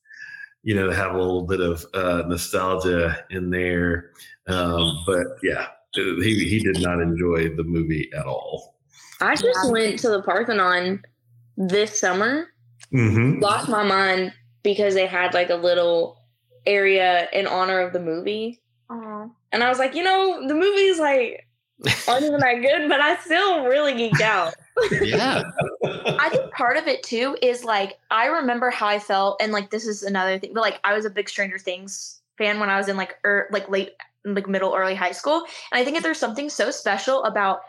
you 0.68 0.76
know, 0.76 0.86
to 0.86 0.94
have 0.94 1.16
a 1.16 1.18
little 1.18 1.44
bit 1.44 1.62
of 1.62 1.86
uh, 1.94 2.24
nostalgia 2.28 3.24
in 3.30 3.50
there. 3.50 4.12
Um, 4.48 5.02
but 5.06 5.26
yeah, 5.42 5.68
he 5.96 6.46
he 6.46 6.60
did 6.60 6.82
not 6.82 7.00
enjoy 7.00 7.56
the 7.56 7.64
movie 7.64 8.12
at 8.14 8.26
all. 8.26 8.76
I 9.22 9.38
just 9.38 9.72
went 9.72 9.98
to 10.00 10.10
the 10.10 10.22
Parthenon 10.22 11.04
this 11.56 11.98
summer. 11.98 12.48
Mm-hmm. 12.94 13.40
Lost 13.40 13.70
my 13.70 13.84
mind 13.84 14.34
because 14.62 14.94
they 14.94 15.08
had 15.08 15.34
like 15.34 15.50
a 15.50 15.56
little 15.56 16.18
area 16.66 17.30
in 17.32 17.48
honor 17.48 17.80
of 17.80 17.94
the 17.94 18.02
movie. 18.02 18.62
Aww. 18.92 19.32
And 19.54 19.64
I 19.64 19.70
was 19.70 19.80
like, 19.80 19.96
you 19.96 20.04
know, 20.04 20.50
the 20.50 20.54
movie's 20.54 21.00
like 21.00 21.48
aren't 22.10 22.26
even 22.26 22.42
that 22.42 22.62
good, 22.62 22.90
but 22.90 23.00
I 23.00 23.16
still 23.20 23.64
really 23.64 23.94
geeked 23.94 24.20
out. 24.20 24.54
Yeah. 25.02 25.44
I 25.84 26.30
think 26.30 26.52
part 26.52 26.78
of 26.78 26.88
it 26.88 27.04
too 27.04 27.38
is 27.42 27.64
like 27.64 27.98
I 28.12 28.28
remember 28.28 28.70
how 28.70 28.88
I 28.88 29.00
felt, 29.00 29.42
and 29.42 29.52
like 29.52 29.70
this 29.70 29.88
is 29.88 30.04
another 30.04 30.40
thing, 30.40 30.52
but 30.54 30.62
like 30.62 30.80
I 30.84 30.94
was 30.94 31.06
a 31.06 31.10
big 31.10 31.30
Stranger 31.30 31.58
Things 31.58 32.22
fan 32.38 32.60
when 32.60 32.70
I 32.70 32.78
was 32.78 32.88
in 32.88 32.98
like 32.98 33.18
er, 33.26 33.48
like 33.52 33.70
late 33.70 33.92
like 34.26 34.48
middle 34.48 34.76
early 34.76 34.96
high 34.96 35.12
school, 35.12 35.44
and 35.72 35.82
I 35.82 35.84
think 35.84 35.98
that 35.98 36.04
there's 36.04 36.20
something 36.20 36.50
so 36.50 36.72
special 36.72 37.24
about. 37.24 37.62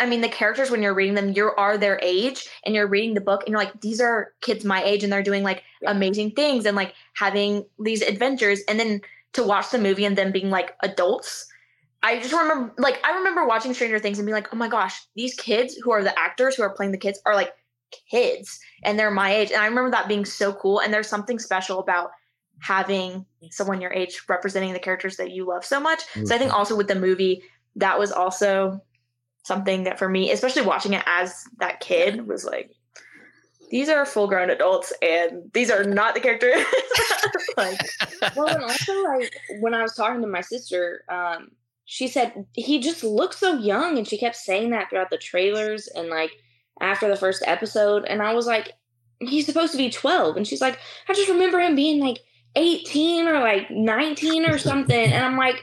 I 0.00 0.06
mean, 0.06 0.20
the 0.20 0.28
characters 0.28 0.68
when 0.68 0.82
you're 0.82 0.94
reading 0.94 1.14
them, 1.14 1.32
you 1.32 1.52
are 1.56 1.78
their 1.78 2.00
age, 2.02 2.48
and 2.64 2.74
you're 2.74 2.88
reading 2.88 3.14
the 3.14 3.20
book, 3.20 3.42
and 3.42 3.50
you're 3.52 3.60
like, 3.60 3.80
these 3.80 4.00
are 4.00 4.32
kids 4.40 4.64
my 4.64 4.82
age, 4.82 5.04
and 5.04 5.12
they're 5.12 5.22
doing 5.22 5.44
like 5.44 5.62
yeah. 5.80 5.92
amazing 5.92 6.32
things 6.32 6.66
and 6.66 6.76
like 6.76 6.92
having 7.14 7.64
these 7.78 8.02
adventures, 8.02 8.62
and 8.68 8.80
then 8.80 9.00
to 9.34 9.44
watch 9.44 9.70
the 9.70 9.78
movie 9.78 10.04
and 10.04 10.16
then 10.16 10.32
being 10.32 10.50
like 10.50 10.74
adults 10.82 11.46
I 12.02 12.18
just 12.20 12.32
remember, 12.32 12.72
like, 12.78 13.00
I 13.04 13.16
remember 13.16 13.46
watching 13.46 13.74
Stranger 13.74 13.98
Things 13.98 14.18
and 14.18 14.26
being 14.26 14.34
like, 14.34 14.52
oh 14.52 14.56
my 14.56 14.68
gosh, 14.68 15.00
these 15.16 15.34
kids 15.34 15.74
who 15.82 15.90
are 15.90 16.02
the 16.02 16.16
actors 16.18 16.54
who 16.54 16.62
are 16.62 16.74
playing 16.74 16.92
the 16.92 16.98
kids 16.98 17.20
are 17.26 17.34
like 17.34 17.52
kids 18.10 18.60
and 18.84 18.98
they're 18.98 19.10
my 19.10 19.34
age. 19.34 19.50
And 19.50 19.60
I 19.60 19.66
remember 19.66 19.90
that 19.90 20.08
being 20.08 20.24
so 20.24 20.52
cool. 20.52 20.80
And 20.80 20.92
there's 20.92 21.08
something 21.08 21.38
special 21.38 21.78
about 21.78 22.10
having 22.60 23.26
someone 23.50 23.80
your 23.80 23.92
age 23.92 24.22
representing 24.28 24.72
the 24.72 24.78
characters 24.78 25.16
that 25.16 25.30
you 25.30 25.46
love 25.46 25.64
so 25.64 25.80
much. 25.80 26.00
Mm-hmm. 26.00 26.26
So 26.26 26.34
I 26.34 26.38
think 26.38 26.50
mm-hmm. 26.50 26.58
also 26.58 26.76
with 26.76 26.88
the 26.88 26.94
movie, 26.94 27.42
that 27.76 27.98
was 27.98 28.12
also 28.12 28.80
something 29.44 29.84
that 29.84 29.98
for 29.98 30.08
me, 30.08 30.30
especially 30.30 30.62
watching 30.62 30.94
it 30.94 31.02
as 31.06 31.44
that 31.58 31.80
kid, 31.80 32.26
was 32.26 32.44
like, 32.44 32.70
these 33.70 33.88
are 33.88 34.06
full 34.06 34.28
grown 34.28 34.50
adults 34.50 34.92
and 35.02 35.50
these 35.52 35.70
are 35.70 35.84
not 35.84 36.14
the 36.14 36.20
characters. 36.20 36.64
like, 37.56 37.80
well, 38.36 38.48
and 38.48 38.62
also 38.62 39.02
like 39.02 39.32
when 39.60 39.74
I 39.74 39.82
was 39.82 39.94
talking 39.94 40.20
to 40.20 40.26
my 40.26 40.40
sister, 40.40 41.02
um, 41.08 41.50
she 41.86 42.08
said 42.08 42.44
he 42.52 42.80
just 42.80 43.02
looks 43.02 43.38
so 43.38 43.54
young 43.58 43.96
and 43.96 44.06
she 44.06 44.18
kept 44.18 44.36
saying 44.36 44.70
that 44.70 44.90
throughout 44.90 45.08
the 45.08 45.16
trailers 45.16 45.86
and 45.88 46.08
like 46.08 46.32
after 46.80 47.08
the 47.08 47.16
first 47.16 47.42
episode 47.46 48.04
and 48.04 48.20
i 48.20 48.34
was 48.34 48.46
like 48.46 48.72
he's 49.20 49.46
supposed 49.46 49.72
to 49.72 49.78
be 49.78 49.88
12 49.88 50.36
and 50.36 50.46
she's 50.46 50.60
like 50.60 50.78
i 51.08 51.14
just 51.14 51.30
remember 51.30 51.58
him 51.58 51.74
being 51.74 52.00
like 52.00 52.18
18 52.56 53.26
or 53.28 53.40
like 53.40 53.70
19 53.70 54.50
or 54.50 54.58
something 54.58 55.12
and 55.12 55.24
i'm 55.24 55.38
like 55.38 55.62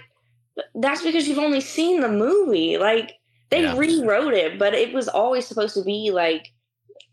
that's 0.76 1.04
because 1.04 1.28
you've 1.28 1.38
only 1.38 1.62
seen 1.62 2.00
the 2.00 2.10
movie 2.10 2.78
like 2.78 3.14
they 3.50 3.64
yeah. 3.64 3.76
rewrote 3.76 4.34
it 4.34 4.58
but 4.58 4.74
it 4.74 4.94
was 4.94 5.08
always 5.08 5.46
supposed 5.46 5.76
to 5.76 5.84
be 5.84 6.10
like 6.12 6.52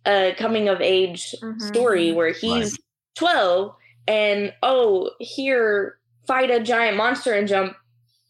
a 0.07 0.35
coming 0.39 0.69
of 0.69 0.81
age 0.81 1.35
mm-hmm. 1.43 1.59
story 1.59 2.13
where 2.13 2.33
he's 2.33 2.73
right. 2.73 2.81
12 3.17 3.75
and 4.07 4.55
oh 4.63 5.11
here 5.19 5.99
fight 6.27 6.51
a 6.51 6.61
giant 6.61 6.97
monster 6.97 7.35
and 7.35 7.49
jump 7.49 7.75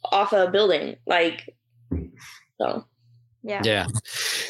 off 0.04 0.32
a 0.32 0.50
building. 0.50 0.96
Like, 1.06 1.54
so 2.60 2.84
yeah. 3.42 3.62
Yeah. 3.64 3.86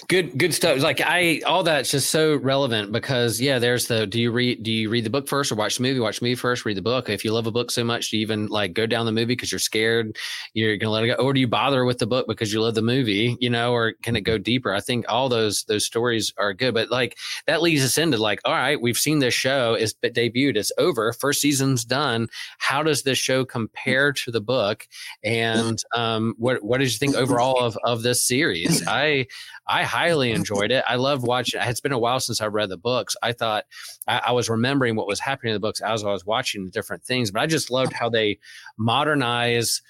Good 0.08 0.36
good 0.36 0.52
stuff. 0.52 0.80
Like 0.80 1.00
i 1.00 1.40
all 1.46 1.62
that's 1.62 1.92
just 1.92 2.10
so 2.10 2.36
relevant 2.36 2.90
because 2.90 3.40
yeah 3.40 3.60
there's 3.60 3.86
the 3.86 4.04
do 4.04 4.20
you 4.20 4.32
read 4.32 4.64
do 4.64 4.72
you 4.72 4.90
read 4.90 5.04
the 5.04 5.10
book 5.10 5.28
first 5.28 5.52
or 5.52 5.54
watch 5.54 5.76
the 5.76 5.82
movie? 5.82 6.00
Watch 6.00 6.18
the 6.18 6.26
movie 6.26 6.34
first 6.34 6.64
read 6.64 6.76
the 6.76 6.82
book. 6.82 7.08
If 7.08 7.24
you 7.24 7.32
love 7.32 7.46
a 7.46 7.52
book 7.52 7.70
so 7.70 7.84
much 7.84 8.10
do 8.10 8.16
you 8.16 8.22
even 8.22 8.48
like 8.48 8.72
go 8.72 8.86
down 8.86 9.06
the 9.06 9.12
movie 9.12 9.26
because 9.26 9.52
you're 9.52 9.60
scared 9.60 10.16
you're 10.54 10.76
gonna 10.76 10.90
let 10.90 11.04
it 11.04 11.06
go? 11.08 11.14
Or 11.22 11.32
do 11.32 11.38
you 11.38 11.46
bother 11.46 11.84
with 11.84 11.98
the 11.98 12.06
book 12.06 12.26
because 12.26 12.52
you 12.52 12.60
love 12.60 12.74
the 12.74 12.82
movie 12.82 13.36
you 13.40 13.48
know 13.48 13.72
or 13.72 13.92
can 14.02 14.16
it 14.16 14.22
go 14.22 14.38
deeper? 14.38 14.74
I 14.74 14.80
think 14.80 15.04
all 15.08 15.28
those 15.28 15.62
those 15.64 15.86
stories 15.86 16.32
are 16.36 16.52
good 16.52 16.74
but 16.74 16.90
like 16.90 17.16
that 17.46 17.62
leads 17.62 17.84
us 17.84 17.96
into 17.96 18.18
like 18.18 18.40
all 18.44 18.54
right 18.54 18.80
we've 18.80 18.98
seen 18.98 19.20
this 19.20 19.34
show 19.34 19.74
it's 19.74 19.94
debuted 19.94 20.56
it's 20.56 20.72
over 20.78 21.12
first 21.12 21.40
season's 21.40 21.84
done. 21.84 22.26
How 22.58 22.82
does 22.82 23.02
this 23.02 23.18
show 23.18 23.44
compare 23.44 24.12
to 24.14 24.32
the 24.32 24.40
book? 24.40 24.88
And 25.22 25.78
um 25.94 26.34
what 26.38 26.64
what 26.64 26.78
did 26.78 26.90
you 26.90 26.98
think 26.98 27.14
overall 27.20 27.60
of 27.60 27.78
of 27.84 28.02
this 28.02 28.24
series 28.24 28.79
I 28.86 29.26
I 29.66 29.84
highly 29.84 30.30
enjoyed 30.32 30.70
it. 30.70 30.84
I 30.86 30.96
loved 30.96 31.26
watching. 31.26 31.60
It's 31.62 31.80
been 31.80 31.92
a 31.92 31.98
while 31.98 32.20
since 32.20 32.40
I 32.40 32.46
read 32.46 32.68
the 32.68 32.76
books. 32.76 33.16
I 33.22 33.32
thought 33.32 33.64
I, 34.06 34.20
I, 34.26 34.32
was 34.32 34.48
remembering 34.48 34.96
what 34.96 35.06
was 35.06 35.20
happening 35.20 35.52
in 35.52 35.54
the 35.54 35.60
books 35.60 35.80
as 35.80 36.04
I 36.04 36.10
was 36.10 36.24
watching 36.24 36.64
the 36.64 36.70
different 36.70 37.04
things, 37.04 37.30
but 37.30 37.42
I 37.42 37.46
just 37.46 37.70
loved 37.70 37.92
how 37.92 38.08
they 38.08 38.38
modernize 38.76 39.82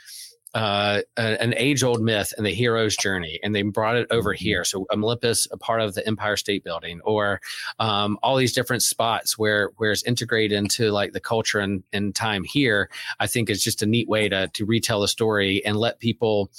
uh, 0.55 1.01
an 1.17 1.55
age 1.57 1.85
old 1.85 2.03
myth 2.03 2.35
and 2.37 2.45
the 2.45 2.51
hero's 2.51 2.97
journey, 2.97 3.39
and 3.43 3.55
they 3.55 3.63
brought 3.63 3.97
it 3.97 4.09
over 4.11 4.35
mm-hmm. 4.35 4.45
here. 4.45 4.65
So 4.65 4.87
Olympus, 4.93 5.47
a 5.51 5.57
part 5.57 5.81
of 5.81 5.95
the 5.95 6.05
Empire 6.07 6.37
State 6.37 6.65
Building, 6.65 7.01
or 7.05 7.41
um, 7.79 8.19
all 8.23 8.37
these 8.37 8.53
different 8.53 8.83
spots 8.83 9.39
where 9.39 9.71
where 9.77 9.93
it's 9.93 10.03
integrated 10.03 10.59
into 10.59 10.91
like 10.91 11.13
the 11.13 11.21
culture 11.21 11.61
and, 11.61 11.85
and 11.93 12.15
time 12.15 12.43
here. 12.43 12.91
I 13.21 13.27
think 13.27 13.49
is 13.49 13.63
just 13.63 13.83
a 13.83 13.87
neat 13.87 14.09
way 14.09 14.29
to 14.29 14.49
to 14.49 14.65
retell 14.65 15.01
the 15.01 15.09
story 15.09 15.65
and 15.65 15.77
let 15.77 16.01
people 16.01 16.51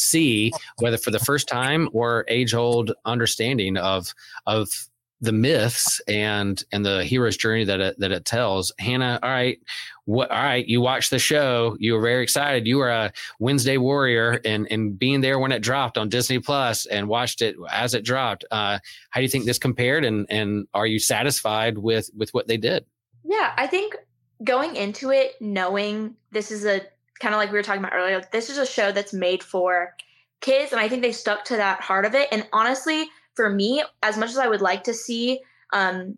see 0.00 0.52
whether 0.78 0.96
for 0.96 1.10
the 1.10 1.18
first 1.18 1.48
time 1.48 1.88
or 1.92 2.24
age 2.28 2.54
old 2.54 2.92
understanding 3.04 3.76
of 3.76 4.14
of 4.46 4.88
the 5.20 5.32
myths 5.32 6.00
and 6.08 6.64
and 6.72 6.84
the 6.84 7.04
hero's 7.04 7.36
journey 7.36 7.64
that 7.64 7.80
it 7.80 7.98
that 7.98 8.10
it 8.10 8.24
tells. 8.24 8.72
Hannah, 8.78 9.18
all 9.22 9.28
right, 9.28 9.60
what 10.06 10.30
all 10.30 10.42
right, 10.42 10.66
you 10.66 10.80
watched 10.80 11.10
the 11.10 11.18
show, 11.18 11.76
you 11.78 11.92
were 11.92 12.00
very 12.00 12.22
excited. 12.22 12.66
You 12.66 12.78
were 12.78 12.88
a 12.88 13.12
Wednesday 13.38 13.76
warrior 13.76 14.40
and 14.44 14.66
and 14.70 14.98
being 14.98 15.20
there 15.20 15.38
when 15.38 15.52
it 15.52 15.60
dropped 15.60 15.98
on 15.98 16.08
Disney 16.08 16.38
Plus 16.38 16.86
and 16.86 17.06
watched 17.06 17.42
it 17.42 17.56
as 17.70 17.94
it 17.94 18.04
dropped. 18.04 18.44
Uh, 18.50 18.78
how 19.10 19.20
do 19.20 19.22
you 19.22 19.28
think 19.28 19.44
this 19.44 19.58
compared 19.58 20.04
and 20.04 20.26
and 20.30 20.66
are 20.72 20.86
you 20.86 20.98
satisfied 20.98 21.76
with 21.76 22.10
with 22.16 22.32
what 22.32 22.48
they 22.48 22.56
did? 22.56 22.86
Yeah, 23.24 23.52
I 23.56 23.66
think 23.66 23.96
going 24.42 24.74
into 24.76 25.10
it 25.10 25.34
knowing 25.40 26.16
this 26.32 26.50
is 26.50 26.64
a 26.64 26.80
kind 27.20 27.34
of 27.34 27.38
like 27.38 27.50
we 27.50 27.58
were 27.58 27.62
talking 27.62 27.82
about 27.82 27.94
earlier, 27.94 28.22
this 28.32 28.50
is 28.50 28.58
a 28.58 28.66
show 28.66 28.92
that's 28.92 29.12
made 29.12 29.42
for 29.42 29.94
kids. 30.40 30.72
And 30.72 30.80
I 30.80 30.88
think 30.88 31.02
they 31.02 31.12
stuck 31.12 31.44
to 31.46 31.56
that 31.56 31.80
heart 31.80 32.04
of 32.04 32.14
it. 32.14 32.28
And 32.32 32.46
honestly, 32.52 33.08
for 33.34 33.50
me, 33.50 33.84
as 34.02 34.16
much 34.16 34.30
as 34.30 34.38
I 34.38 34.48
would 34.48 34.62
like 34.62 34.84
to 34.84 34.94
see, 34.94 35.40
um, 35.72 36.16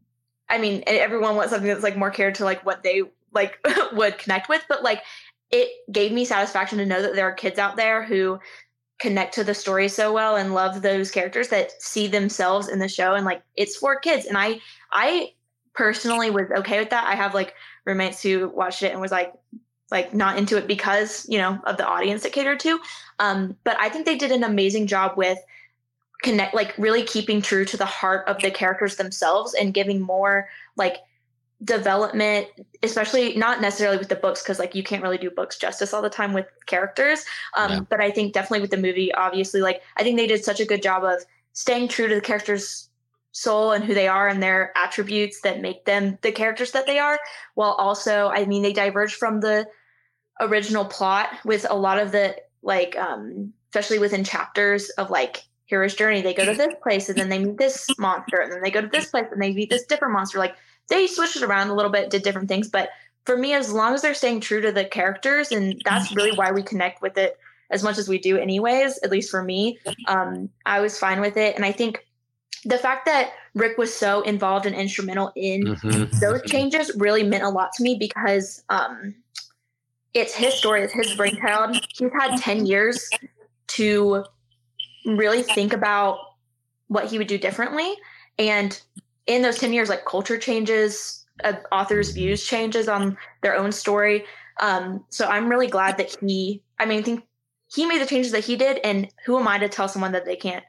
I 0.48 0.58
mean, 0.58 0.82
everyone 0.86 1.36
wants 1.36 1.50
something 1.50 1.68
that's 1.68 1.82
like 1.82 1.96
more 1.96 2.10
cared 2.10 2.36
to 2.36 2.44
like 2.44 2.64
what 2.64 2.82
they 2.82 3.02
like 3.32 3.58
would 3.92 4.18
connect 4.18 4.48
with, 4.48 4.64
but 4.68 4.82
like 4.82 5.02
it 5.50 5.68
gave 5.92 6.12
me 6.12 6.24
satisfaction 6.24 6.78
to 6.78 6.86
know 6.86 7.02
that 7.02 7.14
there 7.14 7.28
are 7.28 7.34
kids 7.34 7.58
out 7.58 7.76
there 7.76 8.02
who 8.02 8.38
connect 8.98 9.34
to 9.34 9.44
the 9.44 9.54
story 9.54 9.88
so 9.88 10.12
well 10.12 10.36
and 10.36 10.54
love 10.54 10.80
those 10.80 11.10
characters 11.10 11.48
that 11.48 11.72
see 11.82 12.06
themselves 12.06 12.68
in 12.68 12.78
the 12.78 12.88
show 12.88 13.14
and 13.14 13.24
like 13.24 13.42
it's 13.56 13.76
for 13.76 13.98
kids 13.98 14.26
and 14.26 14.38
i 14.38 14.60
i 14.92 15.32
personally 15.74 16.30
was 16.30 16.46
okay 16.56 16.78
with 16.78 16.90
that 16.90 17.04
i 17.08 17.16
have 17.16 17.34
like 17.34 17.52
roommates 17.84 18.22
who 18.22 18.48
watched 18.50 18.80
it 18.84 18.92
and 18.92 19.00
was 19.00 19.10
like 19.10 19.32
like 19.92 20.12
not 20.12 20.38
into 20.38 20.56
it 20.56 20.66
because 20.66 21.24
you 21.28 21.38
know 21.38 21.60
of 21.64 21.76
the 21.76 21.86
audience 21.86 22.24
it 22.24 22.32
catered 22.32 22.58
to 22.58 22.80
um, 23.20 23.56
but 23.62 23.76
i 23.78 23.88
think 23.88 24.06
they 24.06 24.16
did 24.16 24.32
an 24.32 24.42
amazing 24.42 24.88
job 24.88 25.16
with 25.16 25.38
connect 26.22 26.54
like 26.54 26.74
really 26.78 27.02
keeping 27.02 27.42
true 27.42 27.64
to 27.64 27.76
the 27.76 27.84
heart 27.84 28.26
of 28.26 28.40
the 28.40 28.50
characters 28.50 28.96
themselves 28.96 29.54
and 29.54 29.74
giving 29.74 30.00
more 30.00 30.48
like 30.76 30.96
development 31.64 32.48
especially 32.82 33.36
not 33.36 33.60
necessarily 33.60 33.98
with 33.98 34.08
the 34.08 34.16
books 34.16 34.42
because 34.42 34.58
like 34.58 34.74
you 34.74 34.82
can't 34.82 35.02
really 35.02 35.18
do 35.18 35.30
books 35.30 35.56
justice 35.56 35.94
all 35.94 36.02
the 36.02 36.10
time 36.10 36.32
with 36.32 36.46
characters 36.66 37.24
um, 37.56 37.70
yeah. 37.70 37.80
but 37.88 38.00
i 38.00 38.10
think 38.10 38.32
definitely 38.32 38.60
with 38.60 38.70
the 38.70 38.76
movie 38.76 39.12
obviously 39.14 39.60
like 39.60 39.82
i 39.96 40.02
think 40.02 40.16
they 40.16 40.26
did 40.26 40.44
such 40.44 40.58
a 40.58 40.64
good 40.64 40.82
job 40.82 41.04
of 41.04 41.24
staying 41.52 41.86
true 41.86 42.08
to 42.08 42.14
the 42.16 42.20
characters 42.20 42.88
soul 43.32 43.72
and 43.72 43.84
who 43.84 43.94
they 43.94 44.08
are 44.08 44.28
and 44.28 44.42
their 44.42 44.72
attributes 44.76 45.40
that 45.40 45.60
make 45.60 45.84
them 45.84 46.18
the 46.22 46.32
characters 46.32 46.72
that 46.72 46.86
they 46.86 46.98
are 46.98 47.18
while 47.54 47.72
also 47.72 48.28
i 48.28 48.44
mean 48.44 48.62
they 48.62 48.72
diverge 48.72 49.14
from 49.14 49.40
the 49.40 49.66
original 50.42 50.84
plot 50.84 51.28
with 51.44 51.66
a 51.70 51.74
lot 51.74 51.98
of 51.98 52.12
the 52.12 52.36
like 52.62 52.96
um 52.98 53.52
especially 53.70 53.98
within 53.98 54.24
chapters 54.24 54.90
of 54.90 55.10
like 55.10 55.42
hero's 55.66 55.94
journey 55.94 56.20
they 56.20 56.34
go 56.34 56.44
to 56.44 56.54
this 56.54 56.74
place 56.82 57.08
and 57.08 57.18
then 57.18 57.28
they 57.28 57.38
meet 57.38 57.56
this 57.58 57.94
monster 57.98 58.38
and 58.40 58.52
then 58.52 58.60
they 58.60 58.70
go 58.70 58.80
to 58.80 58.88
this 58.88 59.06
place 59.06 59.26
and 59.32 59.40
they 59.40 59.52
meet 59.52 59.70
this 59.70 59.86
different 59.86 60.12
monster 60.12 60.38
like 60.38 60.54
they 60.88 61.06
switched 61.06 61.36
it 61.36 61.42
around 61.42 61.68
a 61.68 61.74
little 61.74 61.90
bit 61.90 62.10
did 62.10 62.22
different 62.22 62.48
things 62.48 62.68
but 62.68 62.90
for 63.24 63.36
me 63.36 63.54
as 63.54 63.72
long 63.72 63.94
as 63.94 64.02
they're 64.02 64.14
staying 64.14 64.40
true 64.40 64.60
to 64.60 64.72
the 64.72 64.84
characters 64.84 65.52
and 65.52 65.80
that's 65.84 66.12
really 66.12 66.32
why 66.32 66.50
we 66.50 66.62
connect 66.62 67.00
with 67.00 67.16
it 67.16 67.38
as 67.70 67.82
much 67.82 67.96
as 67.96 68.08
we 68.08 68.18
do 68.18 68.36
anyways 68.36 68.98
at 68.98 69.10
least 69.10 69.30
for 69.30 69.42
me 69.42 69.78
um 70.08 70.48
i 70.66 70.80
was 70.80 70.98
fine 70.98 71.20
with 71.20 71.36
it 71.36 71.56
and 71.56 71.64
i 71.64 71.72
think 71.72 72.04
the 72.64 72.78
fact 72.78 73.06
that 73.06 73.32
Rick 73.54 73.76
was 73.76 73.92
so 73.94 74.22
involved 74.22 74.66
and 74.66 74.74
instrumental 74.74 75.32
in 75.34 75.62
Mhm. 75.62 76.20
those 76.20 76.42
changes 76.44 76.92
really 76.96 77.22
meant 77.22 77.42
a 77.42 77.48
lot 77.48 77.72
to 77.74 77.82
me 77.82 77.96
because 77.96 78.62
um, 78.68 79.14
it's 80.14 80.34
his 80.34 80.54
story, 80.54 80.82
it's 80.82 80.92
his 80.92 81.16
brainchild. 81.16 81.80
He's 81.88 82.10
had 82.18 82.36
10 82.36 82.66
years 82.66 83.08
to 83.68 84.24
really 85.06 85.42
think 85.42 85.72
about 85.72 86.18
what 86.88 87.06
he 87.06 87.18
would 87.18 87.26
do 87.26 87.38
differently. 87.38 87.94
And 88.38 88.80
in 89.26 89.42
those 89.42 89.58
10 89.58 89.72
years, 89.72 89.88
like 89.88 90.04
culture 90.04 90.38
changes, 90.38 91.24
uh, 91.44 91.54
authors' 91.70 92.10
views 92.10 92.44
changes 92.44 92.88
on 92.88 93.16
their 93.42 93.56
own 93.56 93.72
story. 93.72 94.24
Um, 94.60 95.04
so 95.08 95.26
I'm 95.26 95.48
really 95.48 95.66
glad 95.66 95.96
that 95.98 96.16
he, 96.20 96.62
I 96.78 96.84
mean, 96.84 96.98
I 96.98 97.02
think 97.02 97.24
he 97.74 97.86
made 97.86 98.02
the 98.02 98.06
changes 98.06 98.32
that 98.32 98.44
he 98.44 98.56
did. 98.56 98.78
And 98.84 99.08
who 99.24 99.38
am 99.38 99.48
I 99.48 99.58
to 99.58 99.68
tell 99.68 99.88
someone 99.88 100.12
that 100.12 100.26
they 100.26 100.36
can't 100.36 100.64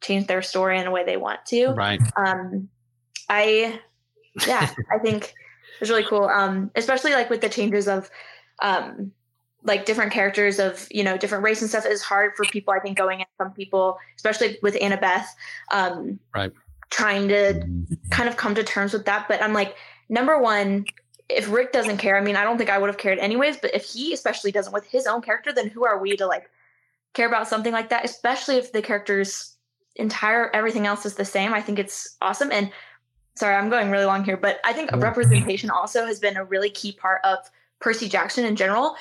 change 0.00 0.26
their 0.26 0.42
story 0.42 0.78
in 0.78 0.86
a 0.86 0.90
way 0.90 1.04
they 1.04 1.16
want 1.16 1.44
to? 1.46 1.68
Right. 1.68 2.00
um 2.16 2.68
i 3.28 3.80
yeah 4.46 4.70
i 4.92 4.98
think 4.98 5.34
it's 5.80 5.90
really 5.90 6.04
cool 6.04 6.24
um 6.24 6.70
especially 6.74 7.12
like 7.12 7.30
with 7.30 7.40
the 7.40 7.48
changes 7.48 7.88
of 7.88 8.10
um 8.62 9.12
like 9.62 9.84
different 9.84 10.12
characters 10.12 10.58
of 10.58 10.86
you 10.90 11.02
know 11.02 11.16
different 11.16 11.42
race 11.42 11.60
and 11.60 11.68
stuff 11.68 11.84
is 11.86 12.02
hard 12.02 12.32
for 12.36 12.44
people 12.46 12.72
i 12.72 12.78
think 12.78 12.96
going 12.96 13.20
in 13.20 13.26
some 13.38 13.52
people 13.52 13.98
especially 14.16 14.58
with 14.62 14.74
annabeth 14.76 15.26
um 15.72 16.18
Right. 16.34 16.52
trying 16.90 17.28
to 17.28 17.66
kind 18.10 18.28
of 18.28 18.36
come 18.36 18.54
to 18.54 18.62
terms 18.62 18.92
with 18.92 19.04
that. 19.06 19.26
But 19.28 19.42
i'm 19.42 19.52
like 19.52 19.76
number 20.08 20.38
one 20.38 20.84
if 21.28 21.50
rick 21.50 21.72
doesn't 21.72 21.98
care 21.98 22.16
i 22.16 22.20
mean 22.20 22.36
i 22.36 22.44
don't 22.44 22.58
think 22.58 22.70
i 22.70 22.78
would 22.78 22.88
have 22.88 22.98
cared 22.98 23.18
anyways 23.18 23.56
but 23.56 23.74
if 23.74 23.84
he 23.84 24.12
especially 24.12 24.52
doesn't 24.52 24.72
with 24.72 24.86
his 24.86 25.06
own 25.06 25.20
character 25.20 25.52
then 25.52 25.68
who 25.68 25.84
are 25.84 25.98
we 25.98 26.16
to 26.16 26.26
like 26.26 26.48
care 27.14 27.26
about 27.26 27.48
something 27.48 27.72
like 27.72 27.88
that? 27.88 28.04
Especially 28.04 28.56
if 28.56 28.72
the 28.72 28.82
character's 28.82 29.56
entire 29.96 30.54
everything 30.54 30.86
else 30.86 31.06
is 31.06 31.14
the 31.14 31.24
same 31.24 31.54
i 31.54 31.60
think 31.60 31.78
it's 31.78 32.16
awesome. 32.20 32.52
And 32.52 32.70
sorry 33.34 33.54
i'm 33.54 33.70
going 33.70 33.90
really 33.90 34.04
long 34.04 34.22
here 34.24 34.36
but 34.36 34.60
i 34.64 34.72
think 34.72 34.92
representation 34.92 35.70
also 35.70 36.04
has 36.06 36.20
been 36.20 36.36
a 36.36 36.44
really 36.44 36.70
key 36.70 36.92
part 36.92 37.20
of 37.24 37.38
percy 37.80 38.08
jackson 38.08 38.44
in 38.44 38.56
general 38.56 38.96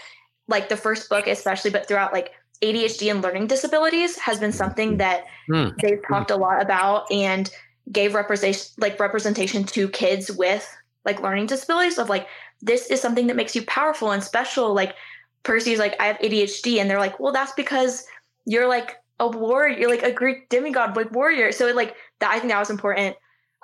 like 0.47 0.69
the 0.69 0.77
first 0.77 1.09
book 1.09 1.27
especially 1.27 1.71
but 1.71 1.87
throughout 1.87 2.13
like 2.13 2.31
adhd 2.61 3.09
and 3.11 3.21
learning 3.21 3.47
disabilities 3.47 4.17
has 4.17 4.39
been 4.39 4.51
something 4.51 4.97
that 4.97 5.25
Hmm. 5.47 5.69
they've 5.81 6.01
talked 6.07 6.31
a 6.31 6.35
lot 6.35 6.61
about 6.61 7.11
and 7.11 7.49
gave 7.91 8.15
representation 8.15 8.71
like 8.79 8.99
representation 8.99 9.63
to 9.63 9.87
kids 9.89 10.31
with 10.31 10.67
like 11.05 11.21
learning 11.21 11.45
disabilities 11.45 11.99
of 11.99 12.09
like 12.09 12.27
this 12.61 12.87
is 12.87 12.99
something 12.99 13.27
that 13.27 13.35
makes 13.35 13.55
you 13.55 13.63
powerful 13.65 14.11
and 14.11 14.23
special. 14.23 14.73
Like 14.73 14.95
percy's 15.43 15.77
like 15.77 15.95
i 15.99 16.05
have 16.07 16.17
adhd 16.17 16.79
and 16.79 16.89
they're 16.89 16.99
like 16.99 17.19
well 17.19 17.31
that's 17.31 17.51
because 17.51 18.03
you're 18.45 18.67
like 18.67 18.95
a 19.19 19.27
warrior 19.27 19.77
you're 19.77 19.89
like 19.89 20.01
a 20.01 20.11
greek 20.11 20.49
demigod 20.49 20.95
like 20.95 21.11
warrior. 21.11 21.51
So 21.51 21.67
it, 21.67 21.75
like 21.75 21.95
that 22.19 22.31
i 22.31 22.39
think 22.39 22.51
that 22.51 22.59
was 22.59 22.71
important. 22.71 23.15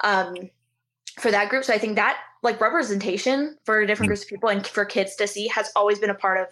Um 0.03 0.35
for 1.19 1.31
that 1.31 1.49
group 1.49 1.63
so 1.63 1.73
i 1.73 1.77
think 1.77 1.95
that 1.95 2.17
like 2.43 2.59
representation 2.61 3.57
for 3.65 3.85
different 3.85 4.07
groups 4.09 4.23
of 4.23 4.29
people 4.29 4.49
and 4.49 4.65
for 4.65 4.85
kids 4.85 5.15
to 5.15 5.27
see 5.27 5.47
has 5.47 5.71
always 5.75 5.99
been 5.99 6.09
a 6.09 6.15
part 6.15 6.39
of 6.39 6.47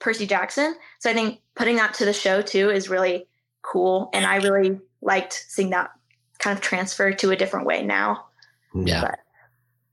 percy 0.00 0.26
jackson 0.26 0.74
so 0.98 1.10
i 1.10 1.14
think 1.14 1.40
putting 1.56 1.76
that 1.76 1.94
to 1.94 2.04
the 2.04 2.12
show 2.12 2.42
too 2.42 2.70
is 2.70 2.88
really 2.88 3.26
cool 3.62 4.10
and 4.14 4.26
i 4.26 4.36
really 4.36 4.78
liked 5.02 5.44
seeing 5.48 5.70
that 5.70 5.90
kind 6.38 6.56
of 6.56 6.62
transfer 6.62 7.12
to 7.12 7.30
a 7.30 7.36
different 7.36 7.66
way 7.66 7.82
now 7.82 8.26
Yeah. 8.74 9.00
but 9.02 9.18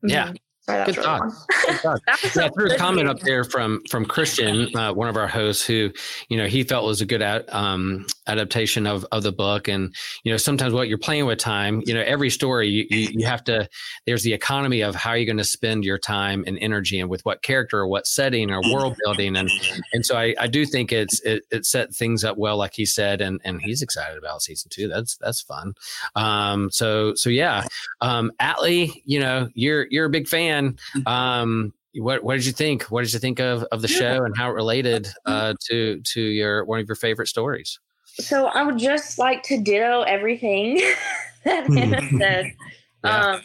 Yeah. 0.03 0.27
mhm. 0.29 0.37
sorry 0.61 0.79
that 0.79 0.85
Good 0.85 0.97
was 0.97 0.97
really 0.97 1.05
thought. 1.05 1.21
long. 1.21 1.99
That 2.07 2.21
was 2.23 2.35
Yeah, 2.35 2.45
I 2.45 2.49
threw 2.49 2.71
a 2.71 2.77
comment 2.77 3.09
up 3.09 3.19
there 3.21 3.43
from 3.43 3.81
from 3.89 4.05
Christian, 4.05 4.75
uh, 4.75 4.93
one 4.93 5.09
of 5.09 5.17
our 5.17 5.27
hosts, 5.27 5.65
who 5.65 5.91
you 6.29 6.37
know 6.37 6.47
he 6.47 6.63
felt 6.63 6.85
was 6.85 7.01
a 7.01 7.05
good 7.05 7.21
ad, 7.21 7.45
um, 7.49 8.05
adaptation 8.27 8.87
of 8.87 9.05
of 9.11 9.23
the 9.23 9.31
book. 9.31 9.67
And 9.67 9.93
you 10.23 10.31
know 10.31 10.37
sometimes 10.37 10.73
what 10.73 10.87
you're 10.87 10.97
playing 10.97 11.25
with 11.25 11.39
time, 11.39 11.81
you 11.85 11.93
know 11.93 12.03
every 12.05 12.29
story 12.29 12.69
you 12.69 12.85
you, 12.89 13.09
you 13.11 13.25
have 13.25 13.43
to. 13.45 13.67
There's 14.05 14.23
the 14.23 14.33
economy 14.33 14.81
of 14.81 14.95
how 14.95 15.13
you're 15.13 15.25
going 15.25 15.37
to 15.37 15.43
spend 15.43 15.83
your 15.83 15.97
time 15.97 16.43
and 16.47 16.57
energy, 16.59 16.99
and 16.99 17.09
with 17.09 17.23
what 17.25 17.41
character 17.41 17.79
or 17.79 17.87
what 17.87 18.07
setting 18.07 18.51
or 18.51 18.61
world 18.73 18.95
building, 19.03 19.35
and 19.35 19.49
and 19.93 20.05
so 20.05 20.17
I, 20.17 20.35
I 20.39 20.47
do 20.47 20.65
think 20.65 20.91
it's 20.91 21.19
it, 21.21 21.43
it 21.51 21.65
set 21.65 21.93
things 21.93 22.23
up 22.23 22.37
well, 22.37 22.57
like 22.57 22.73
he 22.73 22.85
said, 22.85 23.21
and 23.21 23.41
and 23.43 23.61
he's 23.61 23.81
excited 23.81 24.17
about 24.17 24.41
season 24.41 24.69
two. 24.69 24.87
That's 24.87 25.17
that's 25.17 25.41
fun. 25.41 25.73
Um, 26.15 26.69
so 26.71 27.15
so 27.15 27.29
yeah, 27.29 27.65
um, 28.01 28.31
Allie, 28.39 29.03
you 29.05 29.19
know 29.19 29.49
you're 29.53 29.87
you're 29.89 30.05
a 30.05 30.09
big 30.09 30.27
fan. 30.27 30.77
Um, 31.05 31.73
what 31.95 32.23
what 32.23 32.35
did 32.35 32.45
you 32.45 32.51
think? 32.51 32.83
What 32.83 33.03
did 33.03 33.13
you 33.13 33.19
think 33.19 33.39
of 33.39 33.63
of 33.71 33.81
the 33.81 33.87
show 33.87 34.23
and 34.23 34.35
how 34.37 34.49
it 34.49 34.53
related 34.53 35.07
uh, 35.25 35.53
to 35.65 35.99
to 36.01 36.21
your 36.21 36.65
one 36.65 36.79
of 36.79 36.87
your 36.87 36.95
favorite 36.95 37.27
stories? 37.27 37.79
So 38.19 38.47
I 38.47 38.63
would 38.63 38.77
just 38.77 39.19
like 39.19 39.43
to 39.43 39.59
ditto 39.61 40.01
everything 40.01 40.77
that 41.45 41.67
Hannah 41.67 42.01
said. 42.17 42.53
Yeah. 43.03 43.33
Um, 43.33 43.41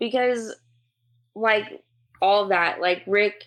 because 0.00 0.56
like 1.34 1.82
all 2.22 2.48
that, 2.48 2.80
like 2.80 3.02
Rick, 3.06 3.44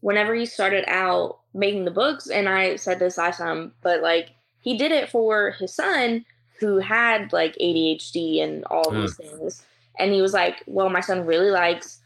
whenever 0.00 0.34
he 0.34 0.46
started 0.46 0.84
out 0.88 1.38
making 1.52 1.84
the 1.84 1.90
books, 1.90 2.28
and 2.28 2.48
I 2.48 2.76
said 2.76 2.98
this 2.98 3.18
last 3.18 3.36
time, 3.38 3.72
but 3.82 4.00
like 4.00 4.30
he 4.62 4.78
did 4.78 4.90
it 4.90 5.10
for 5.10 5.50
his 5.52 5.74
son 5.74 6.24
who 6.58 6.78
had 6.78 7.32
like 7.32 7.56
ADHD 7.60 8.42
and 8.42 8.64
all 8.64 8.86
Mm. 8.90 9.02
these 9.02 9.16
things. 9.16 9.62
And 9.98 10.12
he 10.12 10.22
was 10.22 10.32
like, 10.32 10.62
Well, 10.66 10.88
my 10.88 11.00
son 11.00 11.26
really 11.26 11.50
likes 11.50 11.99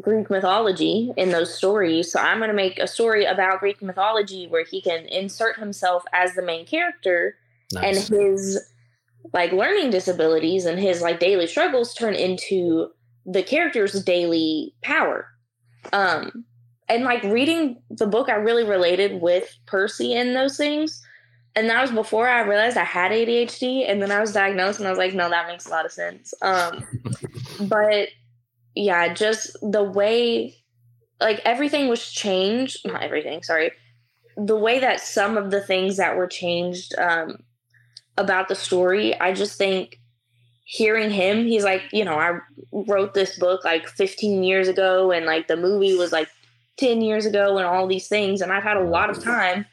Greek 0.00 0.30
mythology 0.30 1.12
in 1.16 1.30
those 1.30 1.54
stories. 1.54 2.10
So 2.10 2.18
I'm 2.20 2.38
going 2.38 2.48
to 2.50 2.54
make 2.54 2.78
a 2.78 2.86
story 2.86 3.24
about 3.24 3.60
Greek 3.60 3.82
mythology 3.82 4.46
where 4.46 4.64
he 4.64 4.80
can 4.80 5.06
insert 5.06 5.58
himself 5.58 6.04
as 6.12 6.34
the 6.34 6.42
main 6.42 6.66
character 6.66 7.36
Nice. 7.72 8.08
and 8.10 8.18
his 8.18 8.60
like 9.32 9.52
learning 9.52 9.90
disabilities 9.90 10.64
and 10.64 10.78
his 10.78 11.00
like 11.00 11.18
daily 11.18 11.46
struggles 11.46 11.94
turn 11.94 12.14
into 12.14 12.88
the 13.26 13.42
character's 13.42 14.02
daily 14.04 14.74
power. 14.82 15.28
Um 15.92 16.44
and 16.88 17.04
like 17.04 17.22
reading 17.22 17.82
the 17.88 18.06
book 18.06 18.28
I 18.28 18.34
really 18.34 18.64
related 18.64 19.20
with 19.22 19.56
Percy 19.66 20.14
in 20.14 20.34
those 20.34 20.56
things. 20.56 21.02
And 21.56 21.70
that 21.70 21.80
was 21.80 21.92
before 21.92 22.28
I 22.28 22.40
realized 22.40 22.76
I 22.76 22.84
had 22.84 23.12
ADHD 23.12 23.88
and 23.88 24.02
then 24.02 24.10
I 24.10 24.20
was 24.20 24.32
diagnosed 24.32 24.78
and 24.80 24.86
I 24.86 24.90
was 24.90 24.98
like 24.98 25.14
no 25.14 25.30
that 25.30 25.46
makes 25.48 25.66
a 25.66 25.70
lot 25.70 25.86
of 25.86 25.92
sense. 25.92 26.34
Um 26.42 26.84
but 27.62 28.08
yeah, 28.74 29.12
just 29.12 29.56
the 29.62 29.82
way 29.82 30.56
like 31.20 31.40
everything 31.44 31.88
was 31.88 32.10
changed, 32.10 32.78
not 32.84 33.02
everything, 33.02 33.42
sorry. 33.42 33.72
The 34.36 34.56
way 34.56 34.80
that 34.80 35.00
some 35.00 35.36
of 35.36 35.50
the 35.50 35.60
things 35.60 35.96
that 35.96 36.16
were 36.16 36.26
changed 36.26 36.94
um 36.98 37.38
about 38.16 38.48
the 38.48 38.54
story, 38.54 39.18
I 39.20 39.32
just 39.32 39.58
think 39.58 40.00
hearing 40.64 41.10
him, 41.10 41.46
he's 41.46 41.64
like, 41.64 41.82
you 41.92 42.04
know, 42.04 42.18
I 42.18 42.38
wrote 42.72 43.14
this 43.14 43.38
book 43.38 43.64
like 43.64 43.86
15 43.86 44.42
years 44.42 44.68
ago 44.68 45.12
and 45.12 45.26
like 45.26 45.46
the 45.46 45.56
movie 45.56 45.96
was 45.96 46.10
like 46.10 46.28
10 46.78 47.02
years 47.02 47.26
ago 47.26 47.58
and 47.58 47.66
all 47.66 47.86
these 47.86 48.08
things 48.08 48.40
and 48.40 48.52
I've 48.52 48.62
had 48.62 48.76
a 48.76 48.84
lot 48.84 49.10
of 49.10 49.22
time 49.22 49.66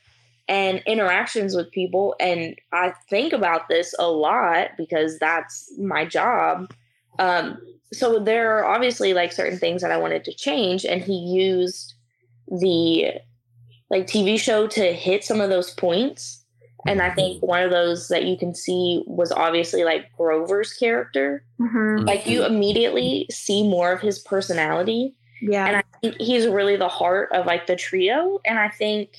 and 0.47 0.83
interactions 0.85 1.55
with 1.55 1.71
people 1.71 2.15
and 2.19 2.55
I 2.73 2.93
think 3.09 3.31
about 3.31 3.69
this 3.69 3.95
a 3.97 4.07
lot 4.09 4.71
because 4.77 5.17
that's 5.17 5.71
my 5.79 6.05
job. 6.05 6.71
Um 7.19 7.57
so 7.93 8.19
there 8.19 8.57
are 8.57 8.65
obviously 8.65 9.13
like 9.13 9.31
certain 9.31 9.57
things 9.59 9.81
that 9.81 9.91
I 9.91 9.97
wanted 9.97 10.23
to 10.25 10.33
change 10.33 10.85
and 10.85 11.01
he 11.01 11.13
used 11.13 11.93
the 12.47 13.13
like 13.89 14.07
TV 14.07 14.39
show 14.39 14.67
to 14.67 14.93
hit 14.93 15.23
some 15.23 15.41
of 15.41 15.49
those 15.49 15.71
points 15.71 16.41
and 16.87 17.01
I 17.01 17.11
think 17.11 17.43
one 17.43 17.61
of 17.61 17.69
those 17.69 18.07
that 18.07 18.25
you 18.25 18.37
can 18.37 18.55
see 18.55 19.03
was 19.05 19.31
obviously 19.31 19.83
like 19.83 20.11
Grover's 20.17 20.73
character. 20.73 21.45
Mhm. 21.59 22.07
Like 22.07 22.25
you 22.25 22.43
immediately 22.43 23.27
see 23.29 23.67
more 23.67 23.91
of 23.91 24.01
his 24.01 24.19
personality. 24.19 25.13
yeah 25.41 25.65
And 25.67 25.75
I 25.77 25.83
think 26.01 26.15
he's 26.19 26.47
really 26.47 26.77
the 26.77 26.87
heart 26.87 27.29
of 27.33 27.45
like 27.45 27.67
the 27.67 27.75
trio. 27.75 28.39
And 28.45 28.57
I 28.57 28.69
think 28.69 29.09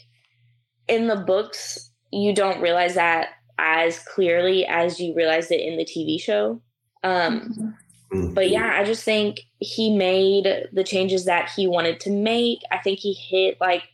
in 0.88 1.06
the 1.06 1.16
books, 1.16 1.90
you 2.10 2.34
don't 2.34 2.60
realize 2.60 2.94
that 2.94 3.28
as 3.58 4.00
clearly 4.00 4.66
as 4.66 4.98
you 4.98 5.14
realized 5.14 5.52
it 5.52 5.60
in 5.60 5.76
the 5.76 5.84
TV 5.84 6.20
show. 6.20 6.60
Um, 7.04 7.76
But 8.12 8.50
yeah, 8.50 8.76
I 8.78 8.84
just 8.84 9.04
think 9.04 9.40
he 9.58 9.94
made 9.96 10.68
the 10.72 10.84
changes 10.84 11.24
that 11.24 11.50
he 11.56 11.66
wanted 11.66 12.00
to 12.00 12.10
make. 12.10 12.60
I 12.70 12.78
think 12.78 12.98
he 12.98 13.14
hit 13.14 13.58
like 13.60 13.84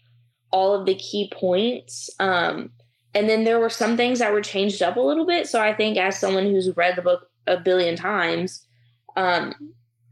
all 0.50 0.74
of 0.74 0.86
the 0.86 0.94
key 0.94 1.30
points. 1.32 2.10
Um, 2.18 2.70
and 3.14 3.28
then 3.28 3.44
there 3.44 3.60
were 3.60 3.70
some 3.70 3.96
things 3.96 4.18
that 4.18 4.32
were 4.32 4.40
changed 4.40 4.82
up 4.82 4.96
a 4.96 5.00
little 5.00 5.26
bit. 5.26 5.46
So 5.46 5.60
I 5.60 5.72
think 5.72 5.96
as 5.98 6.18
someone 6.18 6.46
who's 6.46 6.76
read 6.76 6.96
the 6.96 7.02
book 7.02 7.28
a 7.46 7.58
billion 7.58 7.96
times, 7.96 8.66
um, 9.16 9.54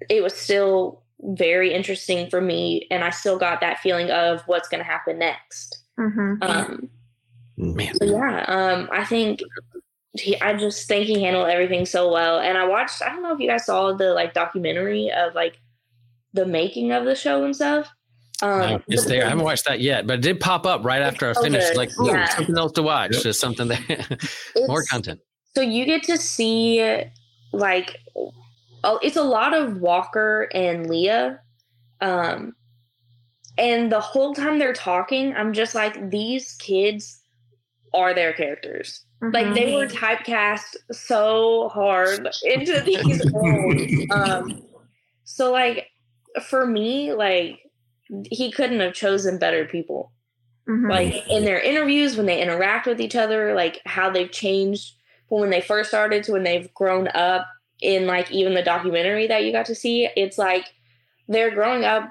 it 0.08 0.22
was 0.22 0.34
still 0.34 1.02
very 1.20 1.72
interesting 1.72 2.30
for 2.30 2.40
me. 2.40 2.86
And 2.90 3.02
I 3.02 3.10
still 3.10 3.38
got 3.38 3.60
that 3.60 3.80
feeling 3.80 4.10
of 4.10 4.42
what's 4.46 4.68
going 4.68 4.82
to 4.82 4.90
happen 4.90 5.18
next. 5.18 5.78
Mhm. 5.98 6.42
Um, 6.42 6.90
Man, 7.58 7.94
so 7.94 8.04
yeah, 8.04 8.44
um, 8.48 8.88
I 8.92 9.04
think 9.04 9.40
he, 10.20 10.40
I 10.40 10.54
just 10.56 10.86
think 10.88 11.06
he 11.06 11.22
handled 11.22 11.48
everything 11.48 11.86
so 11.86 12.10
well. 12.12 12.40
And 12.40 12.56
I 12.58 12.66
watched, 12.66 13.02
I 13.02 13.08
don't 13.10 13.22
know 13.22 13.32
if 13.34 13.40
you 13.40 13.48
guys 13.48 13.66
saw 13.66 13.92
the 13.92 14.12
like 14.12 14.34
documentary 14.34 15.10
of 15.10 15.34
like 15.34 15.60
the 16.32 16.46
making 16.46 16.92
of 16.92 17.04
the 17.04 17.14
show 17.14 17.44
and 17.44 17.54
stuff. 17.54 17.88
Um, 18.42 18.58
no, 18.60 18.82
it's 18.88 19.06
there. 19.06 19.24
I 19.24 19.30
haven't 19.30 19.44
watched 19.44 19.66
that 19.66 19.80
yet, 19.80 20.06
but 20.06 20.14
it 20.18 20.22
did 20.22 20.40
pop 20.40 20.66
up 20.66 20.84
right 20.84 21.00
after 21.00 21.30
I 21.30 21.32
so 21.32 21.42
finished. 21.42 21.68
good. 21.68 21.76
Like, 21.76 21.90
ooh, 22.00 22.08
Yeah. 22.08 22.28
something 22.28 22.58
else 22.58 22.72
to 22.72 22.82
watch. 22.82 23.14
Yep. 23.14 23.22
Just 23.22 23.40
something 23.40 23.68
that 23.68 24.30
more 24.66 24.84
content. 24.84 25.20
So 25.54 25.62
you 25.62 25.86
get 25.86 26.02
to 26.04 26.18
see 26.18 27.02
like 27.52 27.96
oh, 28.84 28.98
it's 29.02 29.16
a 29.16 29.22
lot 29.22 29.54
of 29.54 29.80
Walker 29.80 30.48
and 30.54 30.88
Leah. 30.88 31.40
Um, 32.00 32.54
and 33.58 33.90
the 33.90 34.00
whole 34.00 34.34
time 34.34 34.58
they're 34.58 34.72
talking, 34.74 35.34
I'm 35.34 35.52
just 35.54 35.74
like, 35.74 36.10
these 36.10 36.54
kids 36.54 37.22
are 37.94 38.14
their 38.14 38.32
characters. 38.34 39.05
Like 39.22 39.54
they 39.54 39.74
were 39.74 39.86
Mm-hmm. 39.86 40.04
typecast 40.04 40.76
so 40.92 41.68
hard 41.68 42.28
into 42.44 42.80
these 42.86 43.22
roles. 43.32 44.10
Um, 44.10 44.62
so 45.24 45.50
like 45.52 45.86
for 46.48 46.66
me, 46.66 47.12
like 47.12 47.60
he 48.30 48.52
couldn't 48.52 48.80
have 48.80 48.92
chosen 48.94 49.38
better 49.38 49.64
people. 49.64 50.12
Mhm. 50.68 50.90
Like 50.90 51.28
in 51.30 51.44
their 51.44 51.60
interviews, 51.60 52.16
when 52.16 52.26
they 52.26 52.42
interact 52.42 52.86
with 52.86 53.00
each 53.00 53.16
other, 53.16 53.54
like 53.54 53.80
how 53.86 54.10
they've 54.10 54.30
changed 54.30 54.94
from 55.28 55.40
when 55.40 55.50
they 55.50 55.60
first 55.60 55.88
started 55.88 56.22
to 56.24 56.32
when 56.32 56.42
they've 56.44 56.72
grown 56.74 57.08
up. 57.08 57.46
In 57.82 58.06
like 58.06 58.30
even 58.32 58.54
the 58.54 58.62
documentary 58.62 59.26
that 59.26 59.44
you 59.44 59.52
got 59.52 59.66
to 59.66 59.74
see, 59.74 60.08
it's 60.16 60.38
like 60.38 60.64
they're 61.28 61.50
growing 61.50 61.84
up 61.84 62.08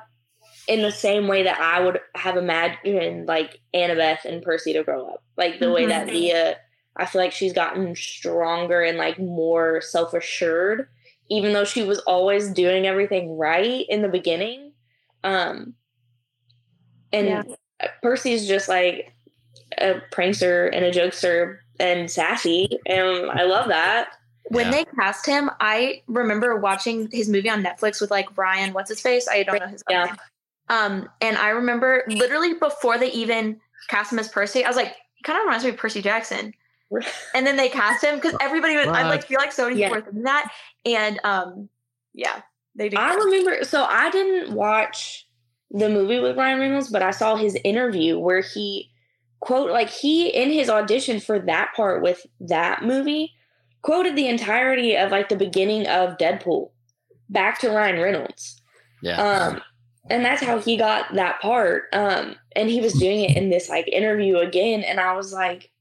in 0.68 0.84
the 0.84 0.91
same 0.91 1.28
way 1.28 1.41
that 1.41 1.60
I 1.60 1.80
would 1.84 1.99
have 2.16 2.38
imagined 2.38 3.26
like 3.28 3.60
Annabeth 3.74 4.26
and 4.26 4.43
Percy 4.43 4.74
to 4.74 4.84
grow 4.84 5.08
up. 5.08 5.24
Like 5.38 5.60
the 5.60 5.72
way 5.72 5.88
that 5.88 6.06
Mhm. 6.08 6.12
Leah, 6.12 6.58
I 6.97 7.05
feel 7.05 7.21
like 7.21 7.31
she's 7.31 7.53
gotten 7.53 7.95
stronger 7.95 8.81
and 8.81 8.97
like 8.97 9.19
more 9.19 9.81
self 9.81 10.13
assured, 10.13 10.87
even 11.29 11.53
though 11.53 11.65
she 11.65 11.83
was 11.83 11.99
always 11.99 12.49
doing 12.49 12.85
everything 12.85 13.37
right 13.37 13.85
in 13.89 14.01
the 14.01 14.07
beginning. 14.09 14.71
Um, 15.23 15.73
and 17.11 17.27
Yeah. 17.27 17.43
Percy's 18.01 18.47
just 18.47 18.69
like 18.69 19.13
a 19.77 19.95
prankster 20.11 20.69
and 20.73 20.85
a 20.85 20.91
jokester 20.91 21.57
and 21.79 22.09
sassy, 22.09 22.69
and 22.85 23.29
I 23.31 23.43
love 23.43 23.67
that. 23.69 24.09
when 24.49 24.67
Yeah. 24.67 24.71
they 24.71 24.85
cast 24.85 25.25
him, 25.25 25.49
I 25.59 26.03
remember 26.07 26.55
watching 26.57 27.09
his 27.11 27.27
movie 27.27 27.49
on 27.49 27.63
Netflix 27.63 27.99
with 27.99 28.11
like 28.11 28.33
Brian, 28.35 28.73
what's 28.73 28.89
his 28.89 29.01
face? 29.01 29.27
I 29.27 29.41
don't 29.41 29.59
know 29.59 29.65
his 29.67 29.83
Yeah. 29.89 30.05
name. 30.05 30.15
Um, 30.69 31.09
and 31.19 31.35
I 31.35 31.49
remember 31.49 32.03
literally 32.07 32.53
before 32.53 32.99
they 32.99 33.11
even 33.11 33.59
cast 33.87 34.13
him 34.13 34.19
as 34.19 34.29
Percy, 34.29 34.63
I 34.63 34.67
was 34.67 34.77
like, 34.77 34.95
he 35.15 35.23
kind 35.23 35.39
of 35.39 35.45
reminds 35.45 35.63
me 35.63 35.71
of 35.71 35.77
Percy 35.77 35.99
Jackson. 36.03 36.53
And 37.33 37.45
then 37.45 37.57
they 37.57 37.69
cast 37.69 38.03
him 38.03 38.15
because 38.15 38.36
everybody 38.41 38.75
was. 38.75 38.88
I 38.88 39.03
like 39.03 39.21
What? 39.21 39.23
feel 39.25 39.39
like 39.39 39.51
so 39.51 39.67
many 39.67 39.79
Yeah. 39.81 39.89
people 39.93 40.13
were 40.13 40.23
that, 40.23 40.51
and 40.86 41.19
um, 41.23 41.69
yeah, 42.13 42.41
they 42.75 42.89
did. 42.89 42.99
I 42.99 43.13
remember. 43.15 43.63
So 43.63 43.83
I 43.83 44.09
didn't 44.11 44.53
watch 44.53 45.27
the 45.71 45.89
movie 45.89 46.19
with 46.19 46.38
Ryan 46.38 46.59
Reynolds, 46.59 46.89
but 46.89 47.01
I 47.01 47.11
saw 47.11 47.36
his 47.36 47.57
interview 47.63 48.19
where 48.19 48.41
he 48.41 48.91
quote 49.39 49.71
like 49.71 49.89
he 49.89 50.27
in 50.29 50.51
his 50.51 50.69
audition 50.69 51.19
for 51.19 51.39
that 51.39 51.73
part 51.75 52.01
with 52.01 52.25
that 52.39 52.83
movie 52.83 53.31
quoted 53.81 54.15
the 54.15 54.27
entirety 54.27 54.95
of 54.95 55.11
like 55.11 55.29
the 55.29 55.36
beginning 55.36 55.86
of 55.88 56.17
Deadpool 56.17 56.71
back 57.29 57.59
to 57.59 57.69
Ryan 57.69 58.01
Reynolds. 58.01 58.61
Yeah. 59.01 59.21
Um, 59.21 59.61
and 60.09 60.23
that's 60.23 60.41
how 60.41 60.59
he 60.59 60.77
got 60.77 61.13
that 61.15 61.41
part. 61.41 61.83
Um, 61.93 62.36
and 62.55 62.69
he 62.69 62.79
was 62.81 62.93
doing 62.93 63.21
it 63.21 63.36
in 63.36 63.49
this 63.49 63.69
like 63.69 63.88
interview 63.88 64.38
again, 64.38 64.83
and 64.83 64.99
I 64.99 65.13
was 65.15 65.33
like, 65.33 65.71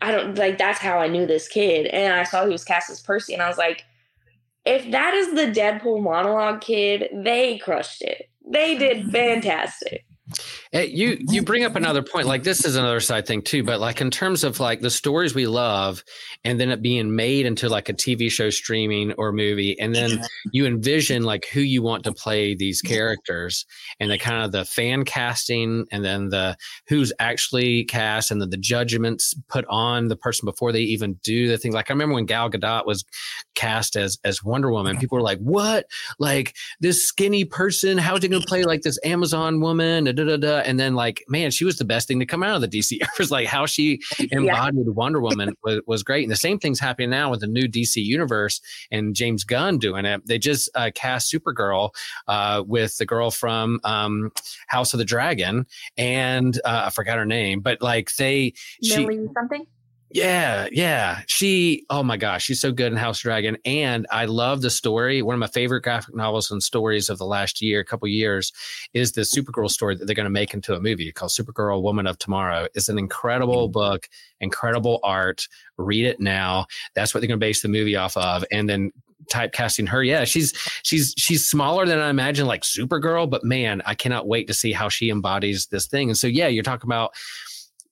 I 0.00 0.12
don't 0.12 0.36
like 0.36 0.58
that's 0.58 0.78
how 0.78 0.98
I 0.98 1.08
knew 1.08 1.26
this 1.26 1.48
kid. 1.48 1.86
And 1.86 2.14
I 2.14 2.24
saw 2.24 2.44
he 2.44 2.52
was 2.52 2.64
cast 2.64 2.90
as 2.90 3.00
Percy, 3.00 3.32
and 3.34 3.42
I 3.42 3.48
was 3.48 3.58
like, 3.58 3.84
if 4.64 4.90
that 4.90 5.14
is 5.14 5.34
the 5.34 5.58
Deadpool 5.58 6.02
monologue 6.02 6.60
kid, 6.60 7.08
they 7.12 7.58
crushed 7.58 8.02
it. 8.02 8.28
They 8.46 8.76
did 8.76 9.10
fantastic. 9.12 10.04
Hey, 10.72 10.86
you 10.86 11.18
you 11.20 11.42
bring 11.42 11.64
up 11.64 11.76
another 11.76 12.02
point. 12.02 12.26
Like 12.26 12.42
this 12.42 12.64
is 12.64 12.74
another 12.74 12.98
side 12.98 13.26
thing 13.26 13.42
too, 13.42 13.62
but 13.62 13.78
like 13.78 14.00
in 14.00 14.10
terms 14.10 14.42
of 14.42 14.58
like 14.58 14.80
the 14.80 14.90
stories 14.90 15.36
we 15.36 15.46
love, 15.46 16.02
and 16.42 16.58
then 16.58 16.70
it 16.70 16.82
being 16.82 17.14
made 17.14 17.46
into 17.46 17.68
like 17.68 17.88
a 17.88 17.94
TV 17.94 18.28
show, 18.30 18.50
streaming 18.50 19.12
or 19.12 19.30
movie, 19.30 19.78
and 19.78 19.94
then 19.94 20.20
you 20.52 20.66
envision 20.66 21.22
like 21.22 21.46
who 21.52 21.60
you 21.60 21.80
want 21.80 22.02
to 22.04 22.12
play 22.12 22.56
these 22.56 22.82
characters, 22.82 23.66
and 24.00 24.10
the 24.10 24.18
kind 24.18 24.44
of 24.44 24.50
the 24.50 24.64
fan 24.64 25.04
casting, 25.04 25.86
and 25.92 26.04
then 26.04 26.30
the 26.30 26.56
who's 26.88 27.12
actually 27.20 27.84
cast, 27.84 28.32
and 28.32 28.42
then 28.42 28.50
the 28.50 28.56
judgments 28.56 29.32
put 29.48 29.64
on 29.68 30.08
the 30.08 30.16
person 30.16 30.44
before 30.44 30.72
they 30.72 30.80
even 30.80 31.14
do 31.22 31.46
the 31.46 31.56
thing. 31.56 31.72
Like 31.72 31.88
I 31.88 31.94
remember 31.94 32.16
when 32.16 32.26
Gal 32.26 32.50
Gadot 32.50 32.84
was 32.84 33.04
cast 33.54 33.94
as 33.94 34.18
as 34.24 34.42
Wonder 34.42 34.72
Woman, 34.72 34.98
people 34.98 35.16
were 35.16 35.22
like, 35.22 35.38
"What? 35.38 35.86
Like 36.18 36.56
this 36.80 37.06
skinny 37.06 37.44
person? 37.44 37.96
How's 37.96 38.22
he 38.22 38.28
going 38.28 38.42
to 38.42 38.48
play 38.48 38.64
like 38.64 38.82
this 38.82 38.98
Amazon 39.04 39.60
woman?" 39.60 40.15
Da, 40.16 40.24
da, 40.24 40.36
da. 40.36 40.58
And 40.60 40.80
then 40.80 40.94
like, 40.94 41.22
man, 41.28 41.50
she 41.50 41.64
was 41.64 41.76
the 41.76 41.84
best 41.84 42.08
thing 42.08 42.18
to 42.20 42.26
come 42.26 42.42
out 42.42 42.56
of 42.56 42.62
the 42.62 42.68
DC 42.68 42.90
universe. 43.00 43.30
like 43.30 43.46
how 43.46 43.66
she 43.66 44.00
embodied 44.30 44.88
Wonder 44.88 45.20
Woman 45.20 45.54
was, 45.64 45.80
was 45.86 46.02
great. 46.02 46.24
And 46.24 46.32
the 46.32 46.36
same 46.36 46.58
thing's 46.58 46.80
happening 46.80 47.10
now 47.10 47.30
with 47.30 47.40
the 47.40 47.46
new 47.46 47.68
DC 47.68 48.02
universe 48.02 48.60
and 48.90 49.14
James 49.14 49.44
Gunn 49.44 49.78
doing 49.78 50.06
it. 50.06 50.26
They 50.26 50.38
just 50.38 50.70
uh, 50.74 50.90
cast 50.94 51.32
Supergirl 51.32 51.90
uh, 52.28 52.64
with 52.66 52.96
the 52.96 53.06
girl 53.06 53.30
from 53.30 53.80
um, 53.84 54.32
House 54.68 54.94
of 54.94 54.98
the 54.98 55.04
Dragon, 55.04 55.66
and 55.96 56.58
uh, 56.64 56.84
I 56.86 56.90
forgot 56.90 57.18
her 57.18 57.26
name, 57.26 57.60
but 57.60 57.82
like 57.82 58.14
they 58.16 58.54
she 58.82 59.06
something. 59.34 59.66
Yeah, 60.10 60.68
yeah. 60.70 61.20
She, 61.26 61.84
oh 61.90 62.02
my 62.02 62.16
gosh, 62.16 62.44
she's 62.44 62.60
so 62.60 62.70
good 62.70 62.92
in 62.92 62.98
House 62.98 63.20
Dragon. 63.20 63.56
And 63.64 64.06
I 64.10 64.26
love 64.26 64.62
the 64.62 64.70
story. 64.70 65.20
One 65.20 65.34
of 65.34 65.40
my 65.40 65.48
favorite 65.48 65.82
graphic 65.82 66.14
novels 66.14 66.50
and 66.50 66.62
stories 66.62 67.08
of 67.08 67.18
the 67.18 67.26
last 67.26 67.60
year, 67.60 67.82
couple 67.82 68.06
years, 68.08 68.52
is 68.94 69.12
the 69.12 69.22
Supergirl 69.22 69.70
story 69.70 69.96
that 69.96 70.06
they're 70.06 70.14
going 70.14 70.24
to 70.24 70.30
make 70.30 70.54
into 70.54 70.74
a 70.74 70.80
movie 70.80 71.10
called 71.10 71.32
Supergirl 71.32 71.82
Woman 71.82 72.06
of 72.06 72.18
Tomorrow. 72.18 72.68
It's 72.74 72.88
an 72.88 72.98
incredible 72.98 73.66
mm-hmm. 73.66 73.72
book, 73.72 74.08
incredible 74.40 75.00
art. 75.02 75.48
Read 75.76 76.06
it 76.06 76.20
now. 76.20 76.66
That's 76.94 77.12
what 77.12 77.20
they're 77.20 77.28
going 77.28 77.40
to 77.40 77.44
base 77.44 77.62
the 77.62 77.68
movie 77.68 77.96
off 77.96 78.16
of. 78.16 78.44
And 78.52 78.68
then 78.68 78.92
typecasting 79.30 79.88
her. 79.88 80.04
Yeah, 80.04 80.24
she's 80.24 80.52
she's 80.84 81.14
she's 81.16 81.48
smaller 81.48 81.84
than 81.84 81.98
I 81.98 82.10
imagine, 82.10 82.46
like 82.46 82.62
Supergirl, 82.62 83.28
but 83.28 83.42
man, 83.42 83.82
I 83.84 83.94
cannot 83.94 84.28
wait 84.28 84.46
to 84.46 84.54
see 84.54 84.72
how 84.72 84.88
she 84.88 85.10
embodies 85.10 85.66
this 85.66 85.86
thing. 85.86 86.10
And 86.10 86.16
so 86.16 86.28
yeah, 86.28 86.46
you're 86.46 86.62
talking 86.62 86.88
about 86.88 87.12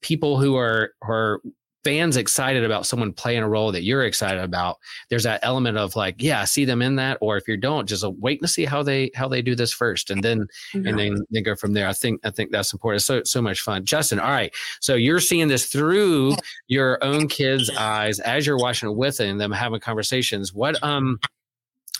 people 0.00 0.38
who 0.38 0.56
are 0.56 0.92
are 1.02 1.40
fans 1.85 2.16
excited 2.16 2.64
about 2.64 2.87
someone 2.87 3.12
playing 3.12 3.43
a 3.43 3.49
role 3.49 3.70
that 3.70 3.82
you're 3.82 4.05
excited 4.05 4.43
about 4.43 4.78
there's 5.11 5.24
that 5.24 5.41
element 5.43 5.76
of 5.76 5.95
like 5.95 6.16
yeah 6.18 6.45
see 6.45 6.64
them 6.64 6.82
in 6.82 6.97
that 6.97 7.18
or 7.20 7.37
if 7.37 7.47
you 7.47 7.57
don't 7.57 7.89
just 7.89 8.03
uh, 8.03 8.11
wait 8.11 8.41
to 8.41 8.49
see 8.49 8.64
how 8.64 8.82
they 8.82 9.11
how 9.14 9.28
they 9.28 9.43
do 9.43 9.55
this 9.55 9.72
first 9.72 10.11
and 10.11 10.22
then 10.22 10.47
and 10.72 10.99
then 10.99 11.16
then 11.30 11.43
go 11.43 11.55
from 11.55 11.72
there. 11.72 11.89
I 11.89 11.93
think 11.93 12.20
i 12.24 12.30
think 12.30 12.51
that's 12.51 12.72
important. 12.72 13.03
So 13.03 13.22
so 13.24 13.41
much 13.43 13.61
fun. 13.61 13.85
Justin 13.85 14.18
all 14.18 14.30
right. 14.30 14.53
So 14.80 14.95
you're 14.95 15.20
seeing 15.20 15.49
this 15.49 15.66
through 15.66 16.37
your 16.68 17.03
own 17.05 17.28
kids 17.28 17.70
eyes 17.70 18.20
as 18.20 18.47
you're 18.47 18.59
watching 18.59 18.91
it 18.91 18.97
with 18.97 19.18
them 19.18 19.53
having 19.53 19.80
conversations. 19.80 20.53
What 20.53 20.82
um 20.82 21.18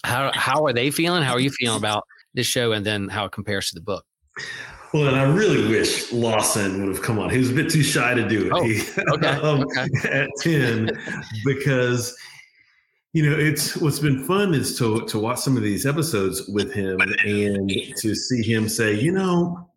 how 0.05 0.33
how 0.35 0.65
are 0.67 0.73
they 0.73 0.91
feeling? 0.91 1.23
How 1.23 1.35
are 1.35 1.41
you 1.41 1.51
feeling 1.51 1.79
about 1.79 2.05
this 2.35 2.47
show 2.47 2.73
and 2.73 2.85
then 2.85 3.09
how 3.09 3.27
it 3.27 3.33
compares 3.33 3.69
to 3.69 3.75
the 3.75 3.81
book 3.81 4.05
Well, 4.95 5.09
and 5.09 5.17
I 5.17 5.25
really 5.25 5.67
wish 5.67 6.13
Lawson 6.13 6.79
would 6.79 6.95
have 6.95 7.03
come 7.03 7.19
on. 7.19 7.29
He 7.29 7.39
was 7.39 7.51
a 7.51 7.53
bit 7.53 7.69
too 7.69 7.83
shy 7.83 8.15
to 8.15 8.29
do 8.29 8.47
it. 8.47 8.53
Oh, 8.53 8.63
He- 8.63 8.81
okay, 9.15 9.29
um, 9.43 9.65
okay. 9.65 10.09
At 10.09 10.31
10, 10.39 10.89
because, 11.45 12.17
you 13.13 13.29
know, 13.29 13.37
it's 13.37 13.77
what's 13.79 13.99
been 13.99 14.23
fun 14.23 14.55
is 14.55 14.79
to, 14.79 15.05
to 15.07 15.19
watch 15.19 15.41
some 15.41 15.57
of 15.57 15.65
these 15.65 15.85
episodes 15.85 16.47
with 16.47 16.73
him 16.73 17.01
and 17.01 17.69
to 17.97 18.15
see 18.15 18.41
him 18.41 18.69
say, 18.69 18.95
you 18.95 19.11
know, 19.11 19.69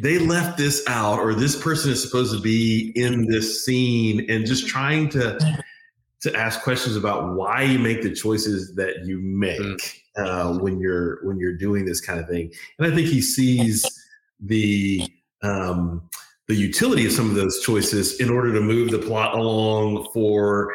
they 0.00 0.16
left 0.16 0.56
this 0.56 0.82
out, 0.88 1.18
or 1.18 1.34
this 1.34 1.62
person 1.62 1.90
is 1.92 2.02
supposed 2.02 2.32
to 2.34 2.40
be 2.40 2.92
in 2.96 3.26
this 3.26 3.62
scene, 3.66 4.24
and 4.30 4.46
just 4.46 4.66
trying 4.66 5.10
to 5.10 5.38
to 6.22 6.34
ask 6.34 6.62
questions 6.62 6.96
about 6.96 7.34
why 7.34 7.62
you 7.62 7.78
make 7.78 8.00
the 8.02 8.12
choices 8.12 8.74
that 8.74 9.04
you 9.04 9.20
make 9.20 10.02
uh, 10.16 10.54
when 10.58 10.80
you're 10.80 11.24
when 11.24 11.38
you're 11.38 11.56
doing 11.56 11.84
this 11.84 12.00
kind 12.00 12.18
of 12.18 12.26
thing. 12.26 12.50
And 12.78 12.90
I 12.90 12.96
think 12.96 13.06
he 13.06 13.20
sees 13.20 13.84
the 14.46 15.02
um, 15.42 16.08
the 16.48 16.54
utility 16.54 17.06
of 17.06 17.12
some 17.12 17.28
of 17.28 17.36
those 17.36 17.60
choices 17.60 18.20
in 18.20 18.30
order 18.30 18.52
to 18.52 18.60
move 18.60 18.90
the 18.90 18.98
plot 18.98 19.34
along 19.34 20.06
for 20.12 20.74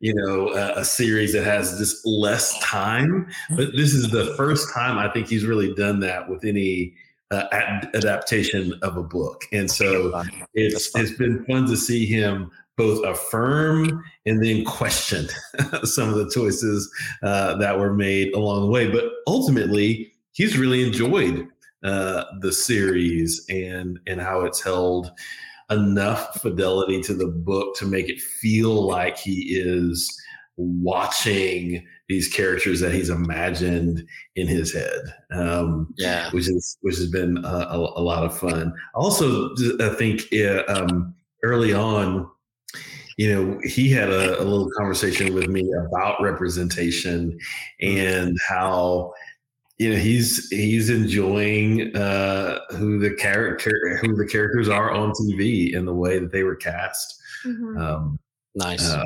you 0.00 0.14
know 0.14 0.50
a, 0.50 0.80
a 0.80 0.84
series 0.84 1.32
that 1.32 1.44
has 1.44 1.78
just 1.78 2.06
less 2.06 2.58
time. 2.60 3.28
But 3.50 3.72
this 3.76 3.94
is 3.94 4.10
the 4.10 4.34
first 4.36 4.72
time 4.72 4.98
I 4.98 5.08
think 5.08 5.28
he's 5.28 5.44
really 5.44 5.74
done 5.74 6.00
that 6.00 6.28
with 6.28 6.44
any. 6.44 6.94
Uh, 7.30 7.48
ad- 7.50 7.88
adaptation 7.94 8.74
of 8.82 8.98
a 8.98 9.02
book, 9.02 9.46
and 9.52 9.70
so 9.70 10.22
it's 10.52 10.94
it's 10.94 11.16
been 11.16 11.42
fun 11.46 11.66
to 11.66 11.78
see 11.78 12.04
him 12.04 12.50
both 12.76 13.04
affirm 13.06 14.04
and 14.26 14.44
then 14.44 14.64
question 14.64 15.28
some 15.84 16.08
of 16.08 16.16
the 16.16 16.30
choices 16.30 16.90
uh, 17.22 17.56
that 17.56 17.78
were 17.78 17.94
made 17.94 18.34
along 18.34 18.62
the 18.62 18.70
way. 18.70 18.90
But 18.90 19.04
ultimately, 19.26 20.12
he's 20.32 20.58
really 20.58 20.86
enjoyed 20.86 21.48
uh, 21.84 22.24
the 22.40 22.52
series 22.52 23.44
and 23.48 23.98
and 24.06 24.20
how 24.20 24.42
it's 24.42 24.62
held 24.62 25.10
enough 25.70 26.40
fidelity 26.40 27.00
to 27.02 27.14
the 27.14 27.26
book 27.26 27.74
to 27.76 27.86
make 27.86 28.08
it 28.08 28.20
feel 28.20 28.86
like 28.86 29.16
he 29.16 29.58
is 29.58 30.14
watching 30.56 31.84
these 32.08 32.28
characters 32.28 32.80
that 32.80 32.92
he's 32.92 33.08
imagined 33.08 34.06
in 34.36 34.46
his 34.46 34.72
head. 34.72 35.00
Um, 35.32 35.92
yeah 35.96 36.30
which 36.30 36.48
is 36.48 36.76
which 36.82 36.96
has 36.96 37.10
been 37.10 37.44
uh, 37.44 37.68
a, 37.70 37.76
a 37.76 38.02
lot 38.02 38.24
of 38.24 38.36
fun. 38.36 38.74
Also, 38.94 39.54
I 39.80 39.94
think 39.94 40.22
uh, 40.32 40.62
um, 40.68 41.14
early 41.42 41.72
on, 41.72 42.28
you 43.16 43.32
know, 43.32 43.58
he 43.64 43.90
had 43.90 44.10
a, 44.10 44.40
a 44.40 44.44
little 44.44 44.70
conversation 44.76 45.34
with 45.34 45.48
me 45.48 45.70
about 45.86 46.22
representation 46.22 47.38
and 47.80 48.36
how 48.46 49.12
you 49.78 49.90
know 49.90 49.96
he's 49.96 50.48
he's 50.50 50.90
enjoying 50.90 51.94
uh, 51.96 52.58
who 52.70 52.98
the 52.98 53.14
character 53.14 53.98
who 54.02 54.14
the 54.16 54.26
characters 54.26 54.68
are 54.68 54.90
on 54.92 55.12
TV 55.12 55.76
and 55.76 55.86
the 55.88 55.94
way 55.94 56.18
that 56.18 56.32
they 56.32 56.42
were 56.42 56.56
cast. 56.56 57.20
Mhm. 57.44 57.80
Um, 57.80 58.18
Nice. 58.54 58.88
uh, 58.88 59.02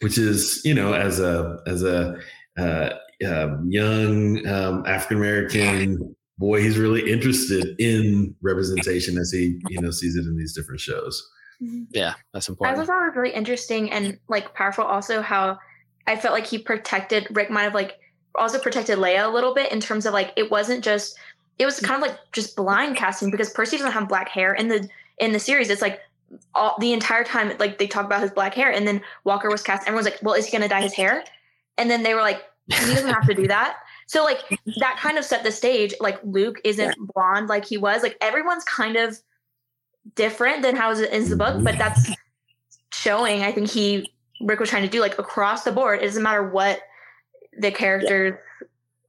which 0.00 0.16
is 0.18 0.60
you 0.64 0.74
know 0.74 0.94
as 0.94 1.20
a 1.20 1.58
as 1.66 1.82
a 1.82 2.18
uh, 2.58 2.90
uh, 3.24 3.56
young 3.68 4.46
um, 4.46 4.84
African 4.86 5.18
American 5.18 6.16
boy, 6.38 6.62
he's 6.62 6.78
really 6.78 7.10
interested 7.12 7.76
in 7.78 8.34
representation 8.40 9.18
as 9.18 9.30
he 9.30 9.60
you 9.68 9.80
know 9.80 9.90
sees 9.90 10.16
it 10.16 10.24
in 10.24 10.36
these 10.36 10.54
different 10.54 10.80
shows. 10.80 11.22
yeah, 11.90 12.14
that's 12.32 12.48
I 12.48 12.52
important. 12.52 12.78
thought 12.78 12.86
that 12.86 13.06
was 13.06 13.16
really 13.16 13.34
interesting 13.34 13.90
and 13.92 14.18
like 14.28 14.54
powerful. 14.54 14.84
Also, 14.84 15.20
how 15.20 15.58
I 16.06 16.16
felt 16.16 16.32
like 16.34 16.46
he 16.46 16.58
protected 16.58 17.26
Rick 17.30 17.50
might 17.50 17.64
have 17.64 17.74
like 17.74 17.98
also 18.34 18.58
protected 18.58 18.98
Leah 18.98 19.26
a 19.26 19.30
little 19.30 19.54
bit 19.54 19.72
in 19.72 19.80
terms 19.80 20.06
of 20.06 20.14
like 20.14 20.32
it 20.36 20.50
wasn't 20.50 20.84
just 20.84 21.18
it 21.58 21.66
was 21.66 21.80
kind 21.80 22.02
of 22.02 22.08
like 22.08 22.18
just 22.32 22.56
blind 22.56 22.96
casting 22.96 23.30
because 23.30 23.50
Percy 23.50 23.76
doesn't 23.76 23.92
have 23.92 24.08
black 24.08 24.28
hair 24.28 24.54
in 24.54 24.68
the 24.68 24.88
in 25.18 25.32
the 25.32 25.38
series. 25.38 25.70
It's 25.70 25.82
like 25.82 26.00
all 26.54 26.76
the 26.80 26.92
entire 26.92 27.24
time 27.24 27.52
like 27.58 27.78
they 27.78 27.86
talk 27.86 28.06
about 28.06 28.22
his 28.22 28.30
black 28.30 28.54
hair 28.54 28.70
and 28.70 28.86
then 28.86 29.02
Walker 29.24 29.50
was 29.50 29.62
cast. 29.62 29.86
Everyone's 29.86 30.06
like, 30.06 30.18
well, 30.22 30.34
is 30.34 30.46
he 30.46 30.52
gonna 30.52 30.68
dye 30.68 30.82
his 30.82 30.94
hair? 30.94 31.24
And 31.76 31.90
then 31.90 32.02
they 32.02 32.14
were 32.14 32.20
like, 32.20 32.42
he 32.68 32.94
doesn't 32.94 33.12
have 33.12 33.26
to 33.26 33.34
do 33.34 33.48
that. 33.48 33.76
So 34.06 34.24
like 34.24 34.40
that 34.80 34.98
kind 34.98 35.18
of 35.18 35.24
set 35.24 35.44
the 35.44 35.52
stage. 35.52 35.94
Like 36.00 36.18
Luke 36.24 36.60
isn't 36.64 36.96
blonde 37.14 37.48
like 37.48 37.64
he 37.64 37.76
was. 37.76 38.02
Like 38.02 38.16
everyone's 38.20 38.64
kind 38.64 38.96
of 38.96 39.18
different 40.14 40.62
than 40.62 40.76
how 40.76 40.90
it 40.92 40.98
is 40.98 41.24
in 41.24 41.30
the 41.30 41.36
book, 41.36 41.62
but 41.62 41.76
that's 41.78 42.10
showing. 42.92 43.42
I 43.42 43.52
think 43.52 43.68
he 43.70 44.12
Rick 44.40 44.60
was 44.60 44.70
trying 44.70 44.82
to 44.82 44.88
do 44.88 45.00
like 45.00 45.18
across 45.18 45.64
the 45.64 45.72
board. 45.72 46.00
It 46.00 46.06
doesn't 46.06 46.22
matter 46.22 46.48
what 46.48 46.80
the 47.58 47.70
characters 47.70 48.34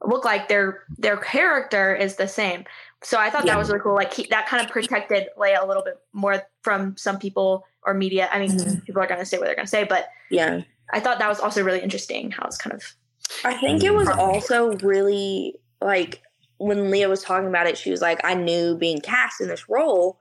look 0.06 0.26
like. 0.26 0.48
Their 0.48 0.84
their 0.98 1.18
character 1.18 1.94
is 1.96 2.16
the 2.16 2.28
same. 2.28 2.66
So 3.04 3.18
I 3.18 3.30
thought 3.30 3.46
Yeah. 3.46 3.54
that 3.54 3.60
was 3.60 3.70
really 3.70 3.82
cool. 3.82 3.96
Like 3.96 4.14
he, 4.14 4.28
that 4.30 4.48
kind 4.48 4.64
of 4.64 4.72
protected 4.72 5.28
Leah 5.38 5.64
a 5.64 5.66
little 5.66 5.84
bit 5.84 6.00
more 6.14 6.44
from 6.62 6.96
some 6.98 7.18
people 7.18 7.66
or 7.84 7.94
media. 7.94 8.30
I 8.32 8.40
mean, 8.40 8.52
Mhm. 8.52 8.86
people 8.86 9.02
are 9.02 9.08
going 9.08 9.20
to 9.20 9.26
say 9.26 9.38
what 9.40 9.46
they're 9.46 9.56
going 9.56 9.66
to 9.66 9.70
say, 9.70 9.84
but 9.86 10.10
Yeah. 10.30 10.62
I 10.94 11.00
thought 11.00 11.20
that 11.20 11.30
was 11.30 11.40
also 11.40 11.64
really 11.64 11.80
interesting. 11.82 12.30
How 12.32 12.46
it's 12.46 12.58
kind 12.58 12.76
of 12.76 12.84
I 13.46 13.56
think 13.56 13.84
it 13.84 13.94
was 13.94 14.08
also 14.10 14.74
really 14.80 15.56
like 15.82 16.22
when 16.58 16.92
Leah 16.92 17.10
was 17.10 17.24
talking 17.24 17.48
about 17.48 17.66
it, 17.66 17.76
she 17.78 17.90
was 17.90 18.02
like, 18.02 18.20
I 18.24 18.36
knew 18.36 18.76
being 18.76 19.00
cast 19.02 19.42
in 19.42 19.48
this 19.48 19.68
role. 19.68 20.20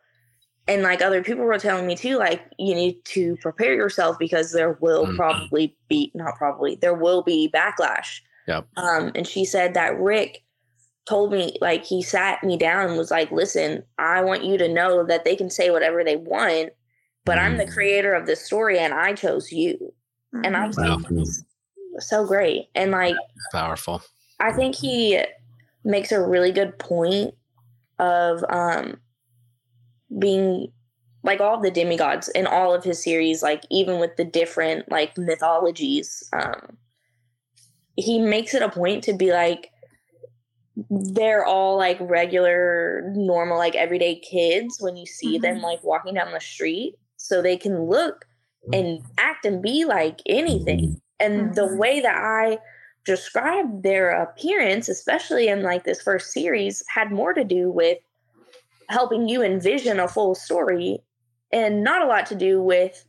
And 0.68 0.82
like 0.82 1.02
other 1.02 1.22
people 1.22 1.44
were 1.44 1.58
telling 1.58 1.86
me 1.86 1.96
too, 1.96 2.16
like, 2.16 2.42
you 2.58 2.74
need 2.74 3.04
to 3.06 3.36
prepare 3.36 3.74
yourself 3.74 4.18
because 4.18 4.52
there 4.52 4.72
will 4.80 5.06
Mhm. 5.06 5.16
probably 5.16 5.76
be, 5.88 6.12
not 6.14 6.36
probably, 6.36 6.76
there 6.76 6.94
will 6.94 7.22
be 7.22 7.50
backlash. 7.52 8.20
Yep. 8.46 8.66
Um, 8.76 9.10
and 9.14 9.26
she 9.26 9.44
said 9.44 9.74
that 9.74 9.98
Rick 9.98 10.42
told 11.06 11.32
me, 11.32 11.56
like, 11.60 11.84
he 11.84 12.02
sat 12.02 12.44
me 12.44 12.56
down 12.56 12.88
and 12.88 12.96
was 12.96 13.10
like, 13.10 13.32
listen, 13.32 13.82
I 13.98 14.22
want 14.22 14.44
you 14.44 14.58
to 14.58 14.68
know 14.68 15.04
that 15.04 15.24
they 15.24 15.34
can 15.34 15.50
say 15.50 15.70
whatever 15.70 16.04
they 16.04 16.16
want, 16.16 16.70
but 17.24 17.38
I'm 17.38 17.56
the 17.56 17.64
Mm. 17.64 17.72
creator 17.72 18.14
of 18.14 18.26
this 18.26 18.44
story 18.44 18.78
and 18.78 18.94
I 18.94 19.14
chose 19.14 19.50
you. 19.50 19.92
And 20.44 20.56
I 20.56 20.66
was 20.68 20.76
Wow. 20.78 20.98
like, 20.98 21.06
so 21.98 22.24
great. 22.24 22.68
And 22.76 22.92
like, 22.92 23.16
Powerful. 23.50 24.02
I 24.38 24.52
think 24.52 24.76
he 24.76 25.20
makes 25.84 26.12
a 26.12 26.20
really 26.20 26.52
good 26.52 26.78
point 26.78 27.34
of 27.98 28.44
um 28.48 29.00
being 30.18 30.72
like 31.22 31.40
all 31.40 31.60
the 31.60 31.70
demigods 31.70 32.28
in 32.28 32.46
all 32.46 32.74
of 32.74 32.84
his 32.84 33.02
series, 33.02 33.42
like 33.42 33.62
even 33.70 33.98
with 34.00 34.16
the 34.16 34.24
different 34.24 34.90
like 34.90 35.16
mythologies, 35.18 36.28
um 36.32 36.76
he 37.96 38.18
makes 38.18 38.54
it 38.54 38.62
a 38.62 38.68
point 38.70 39.04
to 39.04 39.12
be 39.12 39.32
like 39.32 39.70
they're 40.88 41.44
all 41.44 41.76
like 41.76 41.98
regular, 42.00 43.02
normal, 43.14 43.58
like 43.58 43.74
everyday 43.74 44.18
kids 44.20 44.78
when 44.80 44.96
you 44.96 45.06
see 45.06 45.38
them 45.38 45.58
Mhm. 45.58 45.62
like 45.62 45.82
walking 45.84 46.14
down 46.14 46.32
the 46.32 46.40
street. 46.40 46.96
So 47.16 47.42
they 47.42 47.56
can 47.56 47.84
look 47.84 48.24
and 48.72 49.00
act 49.18 49.44
and 49.44 49.62
be 49.62 49.84
like 49.84 50.20
anything. 50.26 51.00
And 51.18 51.54
the 51.54 51.66
Mhm. 51.66 51.76
way 51.78 52.00
that 52.00 52.16
I 52.16 52.58
described 53.04 53.82
their 53.82 54.10
appearance, 54.10 54.88
especially 54.88 55.48
in 55.48 55.62
like 55.62 55.84
this 55.84 56.00
first 56.00 56.32
series, 56.32 56.82
had 56.88 57.10
more 57.12 57.34
to 57.34 57.44
do 57.44 57.70
with 57.70 57.98
helping 58.90 59.28
you 59.28 59.42
envision 59.42 60.00
a 60.00 60.08
full 60.08 60.34
story 60.34 60.98
and 61.52 61.82
not 61.82 62.02
a 62.02 62.06
lot 62.06 62.26
to 62.26 62.34
do 62.34 62.62
with 62.62 63.04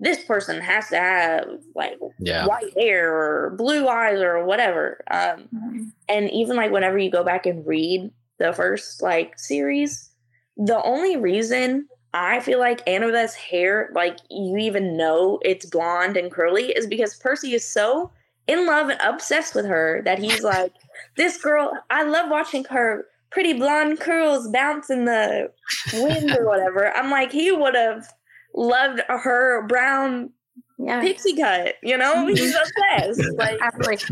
this 0.00 0.24
person 0.24 0.60
has 0.60 0.88
to 0.88 0.96
have 0.96 1.46
like 1.74 1.98
Yeah. 2.18 2.46
white 2.46 2.72
hair 2.76 3.14
or 3.14 3.54
blue 3.56 3.86
eyes 3.88 4.20
or 4.20 4.44
whatever. 4.44 5.02
Um, 5.10 5.48
Mhm. 5.54 5.92
and 6.08 6.30
even 6.30 6.56
like 6.56 6.72
whenever 6.72 6.98
you 6.98 7.10
go 7.10 7.22
back 7.24 7.46
and 7.46 7.66
read 7.66 8.10
the 8.38 8.52
first 8.52 9.02
like 9.02 9.38
series, 9.38 10.10
the 10.56 10.82
only 10.82 11.16
reason 11.16 11.88
I 12.12 12.40
feel 12.40 12.60
like 12.60 12.86
Annabeth's 12.86 13.34
hair, 13.34 13.90
like 13.92 14.18
you 14.30 14.56
even 14.56 14.96
know 14.96 15.40
it's 15.42 15.66
blonde 15.66 16.16
and 16.16 16.30
curly, 16.30 16.70
is 16.72 16.86
because 16.86 17.16
Percy 17.16 17.54
is 17.54 17.66
so 17.66 18.10
in 18.46 18.66
love 18.66 18.88
and 18.88 19.00
obsessed 19.00 19.54
with 19.54 19.66
her 19.66 20.00
that 20.04 20.18
he's 20.18 20.44
like, 20.44 20.72
this 21.16 21.40
girl, 21.40 21.72
I 21.90 22.04
love 22.04 22.30
watching 22.30 22.64
her 22.66 23.06
pretty 23.34 23.52
blonde 23.52 24.00
curls 24.00 24.48
bounce 24.48 24.88
in 24.88 25.04
the 25.04 25.50
wind 25.92 26.30
or 26.30 26.46
whatever. 26.46 26.90
I'm 26.96 27.10
like, 27.10 27.32
he 27.32 27.50
would 27.50 27.74
have 27.74 28.06
loved 28.54 29.02
her 29.08 29.66
brown 29.66 30.30
yeah. 30.78 31.00
pixie 31.00 31.36
cut, 31.36 31.74
you 31.82 31.98
know? 31.98 32.26
He's 32.28 32.54
obsessed. 32.54 33.28
Like, 33.36 33.58
Absolutely. 33.60 34.06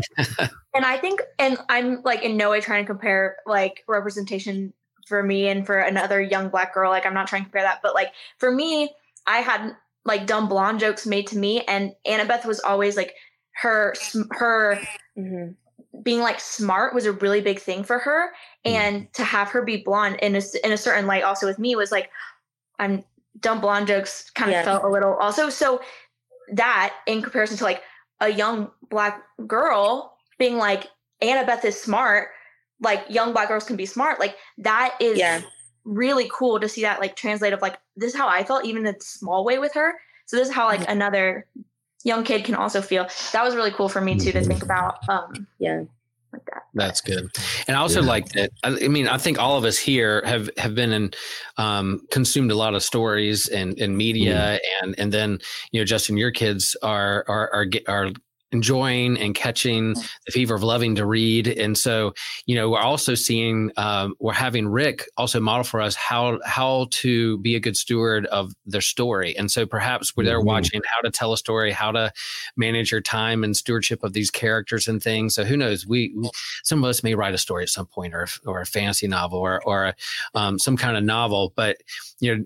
and 0.75 0.85
I 0.85 0.97
think, 0.97 1.21
and 1.39 1.57
I'm 1.69 2.01
like 2.03 2.21
in 2.21 2.35
no 2.35 2.51
way 2.51 2.59
trying 2.59 2.83
to 2.83 2.87
compare 2.87 3.37
like 3.45 3.85
representation 3.87 4.73
for 5.07 5.23
me 5.23 5.47
and 5.47 5.65
for 5.65 5.79
another 5.79 6.21
young 6.21 6.49
black 6.49 6.73
girl. 6.73 6.91
Like 6.91 7.05
I'm 7.05 7.13
not 7.13 7.27
trying 7.27 7.43
to 7.43 7.45
compare 7.45 7.63
that, 7.63 7.79
but 7.81 7.93
like 7.93 8.09
for 8.37 8.51
me, 8.51 8.93
I 9.25 9.37
had 9.37 9.71
like 10.03 10.27
dumb 10.27 10.49
blonde 10.49 10.81
jokes 10.81 11.05
made 11.05 11.27
to 11.27 11.37
me, 11.37 11.61
and 11.61 11.93
Annabeth 12.05 12.45
was 12.45 12.59
always 12.59 12.97
like 12.97 13.15
her 13.61 13.93
sm- 13.95 14.31
her 14.31 14.79
mhm. 15.17 15.55
Being 16.01 16.21
like 16.21 16.39
smart 16.39 16.93
was 16.95 17.05
a 17.05 17.11
really 17.11 17.41
big 17.41 17.59
thing 17.59 17.83
for 17.83 17.99
her, 17.99 18.31
and 18.65 19.11
to 19.13 19.23
have 19.23 19.49
her 19.49 19.61
be 19.61 19.77
blonde 19.77 20.17
in 20.21 20.35
a 20.35 20.41
in 20.63 20.71
a 20.71 20.77
certain 20.77 21.05
light 21.05 21.23
also 21.23 21.45
with 21.45 21.59
me 21.59 21.75
was 21.75 21.91
like 21.91 22.09
I'm 22.79 23.03
dumb 23.39 23.61
blonde 23.61 23.87
jokes 23.87 24.29
kind 24.31 24.49
of 24.49 24.53
Yeah. 24.55 24.63
felt 24.63 24.83
a 24.83 24.87
little 24.87 25.13
also 25.15 25.49
so 25.49 25.81
that 26.51 26.93
in 27.07 27.21
comparison 27.21 27.57
to 27.57 27.63
like 27.63 27.83
a 28.21 28.29
young 28.29 28.71
black 28.89 29.21
girl 29.47 30.17
being 30.39 30.57
like 30.57 30.89
Annabeth 31.21 31.63
is 31.63 31.79
smart, 31.79 32.29
like 32.81 33.05
young 33.09 33.31
black 33.31 33.47
girls 33.47 33.63
can 33.63 33.75
be 33.75 33.85
smart, 33.85 34.19
like 34.19 34.35
that 34.57 34.95
is 34.99 35.17
Yeah. 35.19 35.41
really 35.85 36.29
cool 36.33 36.59
to 36.59 36.67
see 36.67 36.81
that 36.81 36.99
like 36.99 37.15
translate 37.15 37.53
of 37.53 37.61
like 37.61 37.77
this 37.95 38.13
is 38.13 38.17
how 38.19 38.27
I 38.27 38.43
felt 38.43 38.65
even 38.65 38.85
in 38.87 38.95
a 38.95 38.99
small 39.01 39.45
way 39.45 39.59
with 39.59 39.73
her. 39.73 39.93
So 40.25 40.37
this 40.37 40.47
is 40.49 40.53
how 40.53 40.67
like 40.67 40.81
Mm-hmm. 40.81 40.91
another 40.91 41.45
young 42.03 42.23
kid 42.23 42.45
can 42.45 42.55
also 42.55 42.81
feel. 42.81 43.07
That 43.31 43.43
was 43.43 43.55
really 43.55 43.71
cool 43.71 43.89
for 43.89 44.01
me 44.01 44.15
too 44.15 44.31
to 44.31 44.41
think 44.41 44.63
about 44.63 44.95
um 45.07 45.47
Yeah. 45.59 45.83
like 46.31 46.45
that. 46.45 46.63
That's 46.73 47.01
good. 47.01 47.29
And 47.67 47.77
I 47.77 47.79
also 47.79 48.01
Yeah. 48.01 48.07
like 48.07 48.29
that. 48.33 48.49
I, 48.63 48.85
I 48.85 48.87
mean, 48.87 49.07
I 49.07 49.17
think 49.17 49.39
all 49.39 49.57
of 49.57 49.65
us 49.65 49.77
here 49.77 50.23
have 50.25 50.49
have 50.57 50.73
been 50.73 50.91
and 50.91 51.15
um, 51.57 52.01
consumed 52.09 52.51
a 52.51 52.55
lot 52.55 52.73
of 52.73 52.83
stories 52.83 53.47
and, 53.47 53.79
and 53.79 53.95
media, 53.95 54.59
and 54.81 54.95
and 54.97 55.11
then 55.11 55.39
you 55.71 55.79
know, 55.79 55.85
Justin, 55.85 56.17
your 56.17 56.31
kids 56.31 56.75
are 56.81 57.23
are 57.27 57.49
are 57.53 57.67
are 57.87 58.11
enjoying 58.53 59.17
and 59.17 59.35
catching 59.35 59.93
the 59.93 60.31
fever 60.31 60.55
of 60.55 60.63
loving 60.63 60.95
to 60.95 61.05
read, 61.05 61.47
and 61.47 61.77
so 61.77 62.13
you 62.45 62.55
know, 62.55 62.69
we're 62.69 62.79
also 62.79 63.15
seeing 63.15 63.71
um, 63.77 64.15
we're 64.19 64.33
having 64.33 64.67
Rick 64.67 65.09
also 65.17 65.39
model 65.39 65.63
for 65.63 65.81
us 65.81 65.95
how 65.95 66.39
how 66.45 66.87
to 66.91 67.37
be 67.39 67.55
a 67.55 67.59
good 67.59 67.75
steward 67.75 68.25
of 68.27 68.53
their 68.65 68.81
story, 68.81 69.35
and 69.37 69.51
so 69.51 69.65
perhaps 69.65 70.15
we're 70.15 70.23
there 70.23 70.39
Mhm. 70.39 70.45
watching 70.45 70.81
how 70.85 71.01
to 71.01 71.11
tell 71.11 71.33
a 71.33 71.37
story, 71.37 71.71
how 71.71 71.91
to 71.91 72.11
manage 72.55 72.91
your 72.91 73.01
time 73.01 73.43
and 73.43 73.57
stewardship 73.57 74.03
of 74.03 74.13
these 74.13 74.31
characters 74.31 74.87
and 74.87 75.01
things. 75.03 75.35
So 75.35 75.43
who 75.43 75.57
knows? 75.57 75.85
We, 75.87 76.13
we 76.15 76.29
some 76.63 76.83
of 76.83 76.89
us 76.89 77.03
may 77.03 77.15
write 77.15 77.33
a 77.33 77.37
story 77.37 77.63
at 77.63 77.69
some 77.69 77.87
point, 77.87 78.13
or 78.13 78.27
or 78.45 78.61
a 78.61 78.65
fantasy 78.65 79.07
novel, 79.07 79.39
or 79.39 79.61
or 79.65 79.93
um, 80.35 80.59
some 80.59 80.77
kind 80.77 80.95
of 80.95 81.03
novel. 81.03 81.53
But 81.55 81.77
you 82.19 82.35
know, 82.37 82.45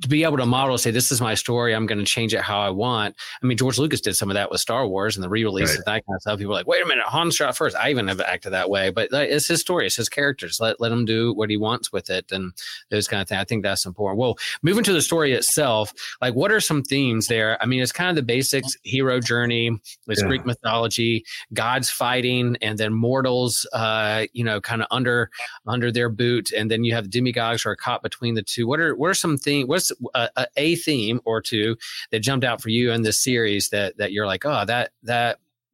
to 0.00 0.08
be 0.08 0.24
able 0.24 0.38
to 0.38 0.46
model, 0.46 0.78
say 0.78 0.90
this 0.90 1.12
is 1.12 1.20
my 1.20 1.34
story, 1.34 1.74
I'm 1.74 1.84
going 1.86 1.98
to 1.98 2.04
change 2.04 2.32
it 2.32 2.40
how 2.40 2.60
I 2.60 2.70
want. 2.70 3.14
I 3.42 3.46
mean, 3.46 3.58
George 3.58 3.78
Lucas 3.78 4.00
did 4.00 4.14
some 4.14 4.30
of 4.30 4.34
that 4.34 4.50
with 4.50 4.60
Star 4.60 4.86
Wars 4.86 5.16
and 5.16 5.22
the 5.24 5.28
re-release 5.32 5.70
Right. 5.76 5.84
that 5.86 6.06
kind 6.06 6.16
of 6.16 6.22
stuff. 6.22 6.38
People 6.38 6.52
are 6.52 6.56
like, 6.58 6.66
wait 6.66 6.82
a 6.82 6.86
minute, 6.86 7.04
Han 7.06 7.30
shot 7.30 7.56
first. 7.56 7.74
I 7.76 7.90
even 7.90 8.06
have 8.08 8.20
acted 8.20 8.50
that 8.52 8.70
way, 8.70 8.90
but 8.90 9.08
it's 9.12 9.48
his 9.48 9.60
story, 9.60 9.86
it's 9.86 9.96
his 9.96 10.08
characters. 10.08 10.60
Let 10.60 10.80
let 10.80 10.92
him 10.92 11.04
do 11.04 11.32
what 11.34 11.50
he 11.50 11.56
wants 11.56 11.90
with 11.92 12.10
it, 12.10 12.30
and 12.30 12.52
those 12.90 13.08
kind 13.08 13.20
of 13.22 13.28
things. 13.28 13.40
I 13.40 13.44
think 13.44 13.62
that's 13.62 13.86
important. 13.86 14.18
Well, 14.18 14.36
moving 14.62 14.84
to 14.84 14.92
the 14.92 15.02
story 15.02 15.32
itself, 15.32 15.92
like 16.20 16.34
what 16.34 16.52
are 16.52 16.60
some 16.60 16.82
themes 16.82 17.26
there? 17.28 17.60
I 17.62 17.66
mean, 17.66 17.80
it's 17.82 17.92
kind 17.92 18.10
of 18.10 18.16
the 18.16 18.22
basics: 18.22 18.76
hero 18.82 19.20
journey, 19.20 19.70
it's 20.08 20.20
Yeah. 20.20 20.28
Greek 20.28 20.44
mythology, 20.46 21.24
gods 21.54 21.88
fighting, 21.90 22.56
and 22.60 22.78
then 22.78 22.92
mortals, 22.92 23.66
uh, 23.72 24.26
you 24.32 24.44
know, 24.44 24.60
kind 24.60 24.82
of 24.82 24.88
under 24.90 25.30
under 25.66 25.90
their 25.90 26.08
boot, 26.10 26.52
and 26.52 26.70
then 26.70 26.84
you 26.84 26.94
have 26.94 27.08
demigods 27.10 27.62
who 27.62 27.70
are 27.70 27.76
caught 27.76 28.02
between 28.02 28.34
the 28.34 28.42
two. 28.42 28.66
What 28.66 28.80
are 28.80 28.94
what 28.94 29.08
are 29.10 29.14
some 29.14 29.38
things? 29.38 29.68
What's 29.68 29.90
a, 30.14 30.28
a, 30.36 30.46
a 30.56 30.74
theme 30.76 31.20
or 31.24 31.40
two 31.40 31.76
that 32.10 32.20
jumped 32.20 32.44
out 32.44 32.60
for 32.60 32.68
you 32.68 32.90
in 32.92 33.02
this 33.02 33.18
series 33.18 33.68
that 33.70 33.96
that 33.98 34.12
you're 34.12 34.26
like, 34.26 34.44
oh, 34.44 34.64
that 34.66 34.90
that 35.04 35.21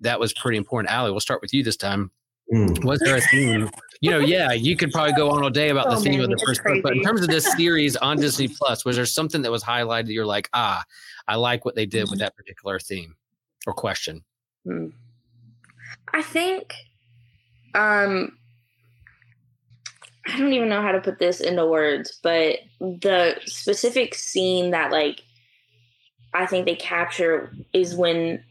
that 0.00 0.20
was 0.20 0.32
pretty 0.32 0.58
important. 0.58 0.92
Allie, 0.92 1.10
we'll 1.10 1.20
start 1.20 1.40
with 1.42 1.52
you 1.52 1.62
this 1.62 1.76
time. 1.76 2.10
Mm. 2.52 2.84
Was 2.84 2.98
there 3.00 3.16
a 3.16 3.20
theme? 3.20 3.68
You 4.00 4.10
know, 4.12 4.18
yeah, 4.20 4.52
you 4.52 4.74
could 4.76 4.90
probably 4.90 5.12
go 5.12 5.30
on 5.30 5.42
all 5.42 5.50
day 5.50 5.68
about 5.68 5.90
the 5.90 5.96
Oh, 5.96 6.00
theme 6.00 6.12
man, 6.20 6.22
of 6.22 6.28
the 6.28 6.34
it's 6.34 6.44
first 6.44 6.64
book, 6.64 6.82
but 6.82 6.96
in 6.96 7.02
terms 7.02 7.20
of 7.20 7.28
this 7.28 7.52
series 7.56 7.94
on 7.96 8.16
Disney 8.16 8.48
Plus, 8.48 8.84
was 8.84 8.96
there 8.96 9.04
something 9.04 9.42
that 9.42 9.50
was 9.50 9.62
highlighted 9.62 10.06
that 10.06 10.12
you're 10.12 10.24
like, 10.24 10.48
ah, 10.54 10.82
I 11.26 11.34
like 11.36 11.64
what 11.64 11.74
they 11.74 11.84
did 11.84 12.04
Mm-hmm. 12.04 12.10
with 12.12 12.18
that 12.20 12.34
particular 12.36 12.78
theme 12.78 13.16
or 13.66 13.74
question? 13.74 14.24
Hmm. 14.64 14.86
I 16.14 16.22
think 16.22 16.74
um 17.74 18.32
I 20.26 20.38
don't 20.38 20.52
even 20.52 20.68
know 20.68 20.82
how 20.82 20.92
to 20.92 21.00
put 21.00 21.18
this 21.18 21.40
into 21.40 21.66
words, 21.66 22.18
but 22.22 22.58
the 22.80 23.36
specific 23.46 24.14
scene 24.14 24.70
that 24.70 24.90
like 24.90 25.22
I 26.34 26.46
think 26.46 26.66
they 26.66 26.76
capture 26.76 27.52
is 27.72 27.94
when 27.94 28.42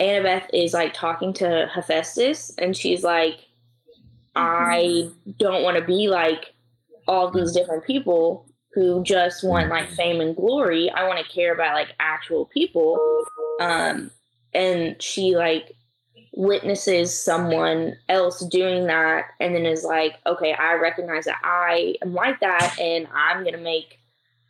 Annabeth 0.00 0.46
is 0.52 0.72
like 0.72 0.94
talking 0.94 1.32
to 1.34 1.70
Hephaestus 1.72 2.52
and 2.58 2.76
she's 2.76 3.02
like 3.02 3.38
I 4.34 5.10
don't 5.38 5.62
want 5.62 5.76
to 5.76 5.84
be 5.84 6.08
like 6.08 6.54
all 7.06 7.30
these 7.30 7.52
different 7.52 7.84
people 7.84 8.46
who 8.72 9.02
just 9.02 9.42
want 9.42 9.68
like 9.68 9.90
fame 9.90 10.20
and 10.20 10.36
glory. 10.36 10.88
I 10.90 11.06
want 11.08 11.24
to 11.24 11.32
care 11.32 11.52
about 11.52 11.74
like 11.74 11.94
actual 11.98 12.46
people. 12.46 12.98
Um 13.60 14.10
and 14.54 15.00
she 15.00 15.36
like 15.36 15.76
witnesses 16.32 17.16
someone 17.16 17.96
else 18.08 18.44
doing 18.46 18.86
that 18.86 19.26
and 19.40 19.54
then 19.54 19.66
is 19.66 19.84
like 19.84 20.16
okay 20.26 20.52
i 20.54 20.74
recognize 20.74 21.24
that 21.24 21.40
i 21.42 21.94
am 22.02 22.14
like 22.14 22.38
that 22.38 22.76
and 22.78 23.08
i'm 23.12 23.42
going 23.42 23.54
to 23.54 23.60
make 23.60 23.98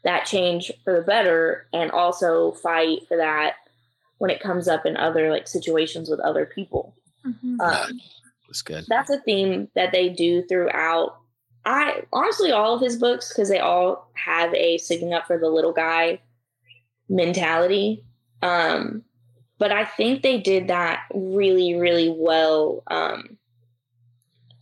that 0.05 0.27
change 0.27 0.71
for 0.85 0.95
the 0.95 1.03
better 1.03 1.67
and 1.73 1.91
also 1.91 2.53
fight 2.53 3.01
for 3.09 3.17
that 3.17 3.55
when 4.21 4.31
it 4.31 4.39
comes 4.41 4.69
up 4.69 4.85
in 4.85 4.97
other 4.99 5.31
like 5.31 5.49
situations 5.49 6.09
with 6.11 6.21
other 6.21 6.45
people. 6.47 6.95
Mhm. 7.27 7.59
um, 7.61 8.01
That's 8.47 8.63
good. 8.63 8.85
that's 8.89 9.11
a 9.11 9.19
theme 9.21 9.69
that 9.75 9.93
they 9.93 10.09
do 10.11 10.43
throughout. 10.43 11.17
I 11.65 12.03
honestly 12.13 12.53
all 12.53 12.75
of 12.75 12.81
his 12.83 12.97
books 12.97 13.29
because 13.29 13.49
they 13.49 13.59
all 13.59 14.11
have 14.15 14.53
a 14.55 14.77
sticking 14.79 15.13
up 15.15 15.27
for 15.27 15.39
the 15.39 15.49
little 15.49 15.73
guy 15.73 16.21
mentality. 17.09 18.05
Um 18.43 19.03
but 19.59 19.73
i 19.73 19.85
think 19.85 20.23
they 20.23 20.39
did 20.41 20.69
that 20.69 21.03
really 21.15 21.75
really 21.75 22.09
well 22.17 22.83
um 22.87 23.37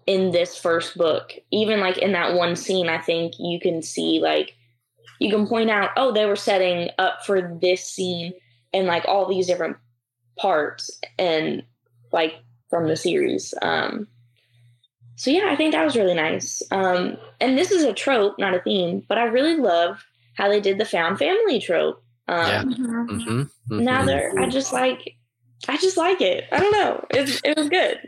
in 0.07 0.31
this 0.33 0.57
first 0.59 0.97
book. 0.97 1.35
Even 1.53 1.81
like 1.81 1.99
in 1.99 2.13
that 2.13 2.35
one 2.35 2.57
scene 2.57 2.89
i 2.89 2.99
think 2.99 3.35
you 3.39 3.61
can 3.61 3.83
see 3.83 4.19
like 4.21 4.55
you 5.21 5.31
can 5.31 5.47
point 5.47 5.71
out 5.71 5.91
oh 5.97 6.13
they 6.13 6.27
were 6.27 6.37
setting 6.37 6.91
up 6.99 7.25
for 7.27 7.59
this 7.61 7.85
scene 7.85 8.33
and 8.73 8.87
like 8.87 9.05
all 9.07 9.27
these 9.27 9.47
different 9.47 9.77
parts 10.39 10.99
and 11.19 11.63
like 12.13 12.35
from 12.71 12.87
the 12.87 12.97
series 12.97 13.55
um 13.63 14.07
so 15.17 15.31
yeah 15.31 15.47
i 15.49 15.57
think 15.57 15.73
that 15.73 15.85
was 15.85 15.97
really 15.97 16.15
nice 16.15 16.63
um 16.71 17.17
and 17.41 17.59
this 17.59 17.71
is 17.71 17.83
a 17.85 17.93
trope 17.93 18.39
not 18.39 18.55
a 18.55 18.61
theme 18.61 19.03
but 19.09 19.19
i 19.19 19.25
really 19.25 19.57
love 19.57 20.05
how 20.35 20.49
they 20.49 20.61
did 20.61 20.79
the 20.79 20.85
found 20.85 21.19
family 21.19 21.59
trope 21.61 22.03
um 22.29 22.49
Yeah. 22.49 22.63
Mhm. 22.63 23.51
hmm 23.69 23.85
now 23.85 24.05
they're 24.05 24.33
i 24.39 24.49
just 24.49 24.73
like 24.73 25.17
i 25.69 25.77
just 25.77 25.97
like 25.97 26.21
it. 26.21 26.45
I 26.53 26.61
don't 26.61 26.73
know. 26.73 27.05
It, 27.11 27.41
it 27.45 27.57
was 27.57 27.69
good 27.69 27.99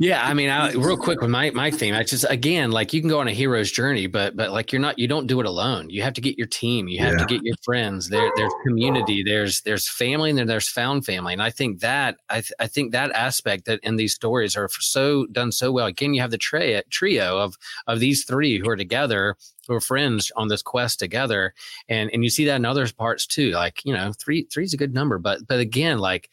Yeah, 0.00 0.26
I 0.26 0.34
mean, 0.34 0.50
I, 0.50 0.72
real 0.72 0.96
quick 0.96 1.20
with 1.20 1.30
my 1.30 1.50
my 1.50 1.70
theme, 1.70 1.94
I 1.94 2.02
just 2.02 2.26
again 2.28 2.72
like 2.72 2.92
you 2.92 3.00
can 3.00 3.08
go 3.08 3.20
on 3.20 3.28
a 3.28 3.30
hero's 3.30 3.70
journey, 3.70 4.08
but 4.08 4.36
but 4.36 4.50
like 4.50 4.72
you're 4.72 4.80
not 4.80 4.98
you 4.98 5.06
don't 5.06 5.28
do 5.28 5.38
it 5.38 5.46
alone. 5.46 5.88
You 5.88 6.02
have 6.02 6.14
to 6.14 6.20
get 6.20 6.36
your 6.36 6.48
team, 6.48 6.88
you 6.88 6.98
have 6.98 7.16
to 7.16 7.24
get 7.26 7.44
your 7.44 7.54
friends. 7.62 8.08
There 8.08 8.28
there's 8.34 8.52
community, 8.66 9.22
there's 9.22 9.60
there's 9.60 9.88
family, 9.88 10.30
and 10.30 10.38
then 10.38 10.48
there's 10.48 10.68
found 10.68 11.06
family. 11.06 11.32
And 11.32 11.40
I 11.40 11.50
think 11.50 11.78
that 11.78 12.16
I 12.28 12.40
th- 12.40 12.52
I 12.58 12.66
think 12.66 12.90
that 12.90 13.12
aspect 13.12 13.66
that 13.66 13.78
in 13.84 13.94
these 13.94 14.14
stories 14.14 14.56
are 14.56 14.68
so 14.80 15.26
done 15.26 15.52
so 15.52 15.70
well. 15.70 15.86
Again, 15.86 16.12
you 16.12 16.20
have 16.22 16.32
the 16.32 16.38
trio 16.38 16.82
trio 16.90 17.38
of 17.38 17.54
of 17.86 18.00
these 18.00 18.24
three 18.24 18.58
who 18.58 18.68
are 18.68 18.76
together, 18.76 19.36
who 19.68 19.74
are 19.74 19.80
friends 19.80 20.32
on 20.34 20.48
this 20.48 20.62
quest 20.62 20.98
together, 20.98 21.54
and 21.88 22.10
and 22.12 22.24
you 22.24 22.30
see 22.30 22.46
that 22.46 22.56
in 22.56 22.64
other 22.64 22.88
parts 22.98 23.28
too. 23.28 23.52
Like 23.52 23.84
you 23.84 23.94
know, 23.94 24.12
three 24.12 24.48
three's 24.52 24.74
a 24.74 24.76
good 24.76 24.92
number, 24.92 25.18
but 25.18 25.46
but 25.46 25.60
again, 25.60 25.98
like 25.98 26.30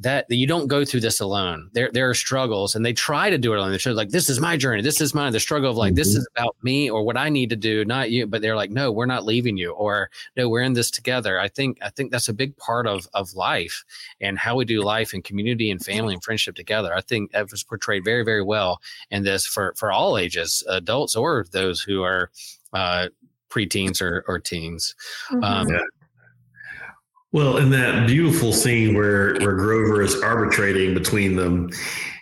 that 0.00 0.26
you 0.28 0.44
don't 0.46 0.66
go 0.66 0.84
through 0.84 1.00
this 1.00 1.20
alone. 1.20 1.70
There 1.72 1.88
there 1.92 2.10
are 2.10 2.14
struggles, 2.14 2.74
and 2.74 2.84
they 2.84 2.92
try 2.92 3.30
to 3.30 3.38
do 3.38 3.52
it 3.52 3.58
alone. 3.58 3.70
They 3.70 3.78
show 3.78 3.92
like 3.92 4.08
this 4.10 4.28
is 4.28 4.40
my 4.40 4.56
journey, 4.56 4.82
this 4.82 5.00
is 5.00 5.14
mine. 5.14 5.32
The 5.32 5.38
struggle 5.38 5.70
of 5.70 5.76
like 5.76 5.94
this 5.94 6.14
Mhm. 6.14 6.18
is 6.18 6.28
about 6.36 6.56
me 6.62 6.90
or 6.90 7.04
what 7.04 7.16
I 7.16 7.28
need 7.28 7.48
to 7.50 7.56
do, 7.56 7.84
not 7.84 8.10
you. 8.10 8.26
But 8.26 8.42
they're 8.42 8.56
like, 8.56 8.72
no, 8.72 8.90
we're 8.90 9.06
not 9.06 9.24
leaving 9.24 9.56
you, 9.56 9.70
or 9.70 10.10
no, 10.36 10.48
we're 10.48 10.62
in 10.62 10.72
this 10.72 10.90
together. 10.90 11.38
I 11.38 11.46
think 11.46 11.78
I 11.80 11.90
think 11.90 12.10
that's 12.10 12.28
a 12.28 12.32
big 12.34 12.56
part 12.56 12.88
of 12.88 13.06
of 13.14 13.34
life 13.34 13.84
and 14.20 14.36
how 14.36 14.56
we 14.56 14.64
do 14.64 14.82
life 14.82 15.12
and 15.14 15.22
community 15.22 15.70
and 15.70 15.80
family 15.84 16.14
and 16.14 16.24
friendship 16.24 16.56
together. 16.56 16.92
I 16.92 17.00
think 17.00 17.30
that 17.30 17.50
was 17.52 17.62
portrayed 17.62 18.04
very 18.04 18.24
very 18.24 18.42
well 18.42 18.80
in 19.12 19.22
this 19.22 19.46
for 19.46 19.74
for 19.76 19.92
all 19.92 20.18
ages, 20.18 20.64
adults 20.68 21.14
or 21.14 21.46
those 21.52 21.80
who 21.80 22.02
are 22.02 22.30
uh, 22.72 23.08
preteens 23.48 24.02
or 24.02 24.24
or 24.26 24.40
teens. 24.40 24.96
Mm-hmm. 25.30 25.44
Um, 25.44 25.68
Yeah. 25.68 25.78
Well, 27.34 27.56
in 27.56 27.70
that 27.70 28.06
beautiful 28.06 28.52
scene 28.52 28.94
where 28.94 29.34
where 29.40 29.56
Grover 29.56 30.02
is 30.02 30.14
arbitrating 30.22 30.94
between 30.94 31.34
them, 31.34 31.68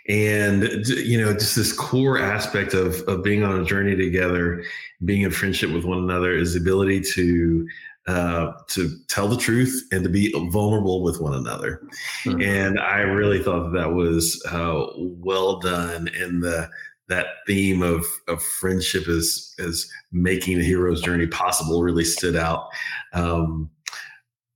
and 0.08 0.62
you 0.86 1.20
know, 1.20 1.34
just 1.34 1.54
this 1.54 1.70
core 1.70 2.18
aspect 2.18 2.72
of 2.72 3.02
of 3.02 3.22
being 3.22 3.42
on 3.42 3.60
a 3.60 3.64
journey 3.66 3.94
together, 3.94 4.64
being 5.04 5.20
in 5.20 5.30
friendship 5.30 5.70
with 5.70 5.84
one 5.84 5.98
another, 5.98 6.34
is 6.34 6.54
the 6.54 6.60
ability 6.60 7.02
to 7.12 7.68
uh, 8.06 8.52
to 8.68 8.90
tell 9.08 9.28
the 9.28 9.36
truth 9.36 9.86
and 9.92 10.02
to 10.02 10.08
be 10.08 10.32
vulnerable 10.50 11.02
with 11.02 11.20
one 11.20 11.34
another. 11.34 11.82
Mhm. 12.24 12.42
And 12.42 12.80
I 12.80 13.00
really 13.00 13.42
thought 13.42 13.64
that, 13.64 13.78
that 13.78 13.92
was 13.92 14.42
uh, 14.50 14.86
well 14.96 15.60
done 15.60 16.08
in 16.08 16.40
the 16.40 16.70
that 17.08 17.26
theme 17.46 17.82
of 17.82 18.06
of 18.28 18.42
friendship 18.42 19.06
is 19.08 19.54
is 19.58 19.92
making 20.10 20.56
the 20.56 20.64
hero's 20.64 21.02
journey 21.02 21.26
possible 21.26 21.82
really 21.82 22.04
stood 22.04 22.34
out 22.34 22.68
um, 23.12 23.68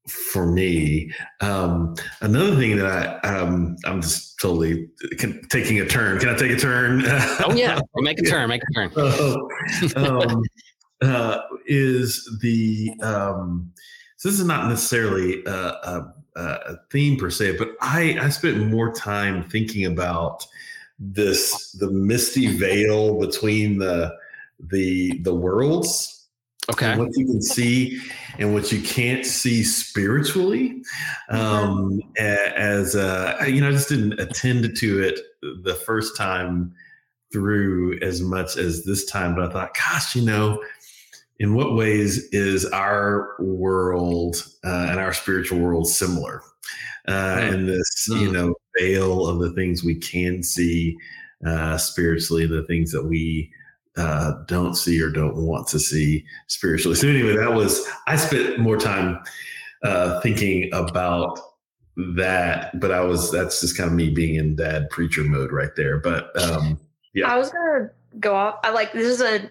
for 0.08 0.46
me. 0.46 1.10
Um, 1.40 1.94
another 2.20 2.56
thing 2.56 2.76
that 2.76 3.24
I 3.24 3.28
um, 3.28 3.76
I'm 3.84 4.00
just 4.02 4.38
totally 4.40 4.88
can, 5.18 5.42
taking 5.48 5.80
a 5.80 5.86
turn. 5.86 6.18
Can 6.18 6.28
I 6.28 6.34
take 6.36 6.52
a 6.52 6.56
turn? 6.56 7.02
oh 7.06 7.52
yeah, 7.54 7.80
make 7.96 8.18
a 8.18 8.22
turn, 8.22 8.48
make 8.48 8.62
a 8.62 8.74
turn. 8.74 8.92
uh, 8.96 9.36
um, 9.96 10.42
uh, 11.02 11.40
is 11.66 12.38
the 12.40 12.92
um, 13.02 13.72
so 14.16 14.28
this 14.28 14.38
is 14.38 14.46
not 14.46 14.68
necessarily 14.68 15.44
a, 15.44 15.50
a, 15.50 16.14
a 16.36 16.76
theme 16.90 17.18
per 17.18 17.30
se, 17.30 17.56
but 17.56 17.70
I 17.80 18.18
I 18.20 18.28
spent 18.28 18.70
more 18.70 18.92
time 18.92 19.48
thinking 19.48 19.86
about 19.86 20.46
this 20.98 21.72
the 21.72 21.90
misty 21.90 22.56
veil 22.56 23.18
between 23.18 23.78
the 23.78 24.16
the 24.58 25.18
the 25.22 25.34
worlds 25.34 26.15
Okay. 26.70 26.86
and 26.86 27.00
what 27.00 27.16
you 27.16 27.26
can 27.26 27.40
see 27.40 28.00
and 28.38 28.52
what 28.52 28.72
you 28.72 28.82
can't 28.82 29.24
see 29.24 29.62
spiritually 29.62 30.82
um 31.28 32.00
a- 32.18 32.58
as 32.58 32.96
uh 32.96 33.36
you 33.46 33.60
know 33.60 33.68
i 33.68 33.72
just 33.72 33.88
didn't 33.88 34.18
attend 34.18 34.76
to 34.76 35.00
it 35.00 35.20
the 35.62 35.74
first 35.86 36.16
time 36.16 36.74
through 37.32 37.98
as 38.02 38.20
much 38.20 38.56
as 38.56 38.84
this 38.84 39.04
time 39.04 39.34
but 39.34 39.48
i 39.48 39.52
thought 39.52 39.76
gosh 39.76 40.16
you 40.16 40.22
know 40.22 40.60
in 41.38 41.54
what 41.54 41.74
ways 41.74 42.28
is 42.30 42.64
our 42.66 43.36
world 43.38 44.36
uh, 44.64 44.86
and 44.90 44.98
our 44.98 45.12
spiritual 45.12 45.58
world 45.58 45.88
similar? 45.88 46.42
Uh, 47.08 47.38
and 47.40 47.68
this 47.68 48.08
you 48.10 48.32
know 48.32 48.54
veil 48.78 49.26
of 49.28 49.38
the 49.38 49.52
things 49.52 49.84
we 49.84 49.94
can 49.94 50.42
see 50.42 50.96
uh, 51.46 51.76
spiritually 51.78 52.46
the 52.46 52.64
things 52.64 52.90
that 52.90 53.04
we 53.04 53.50
uh, 53.96 54.32
don't 54.46 54.74
see 54.74 55.00
or 55.00 55.10
don't 55.10 55.36
want 55.36 55.66
to 55.68 55.78
see 55.78 56.24
spiritually. 56.48 56.96
So 56.96 57.08
anyway, 57.08 57.36
that 57.36 57.52
was 57.52 57.86
I 58.06 58.16
spent 58.16 58.58
more 58.58 58.76
time 58.76 59.20
uh, 59.82 60.20
thinking 60.20 60.70
about 60.72 61.38
that, 62.16 62.78
but 62.78 62.90
I 62.90 63.00
was 63.00 63.30
that's 63.30 63.60
just 63.60 63.76
kind 63.76 63.88
of 63.88 63.96
me 63.96 64.10
being 64.10 64.34
in 64.34 64.56
dad 64.56 64.90
preacher 64.90 65.24
mode 65.24 65.52
right 65.52 65.74
there. 65.76 65.98
But 65.98 66.30
um, 66.40 66.78
Yeah. 67.14 67.32
I 67.32 67.36
was 67.36 67.50
gonna 67.50 67.90
go 68.20 68.34
off. 68.34 68.58
I 68.62 68.70
like 68.70 68.92
this 68.92 69.06
is 69.06 69.20
a 69.22 69.50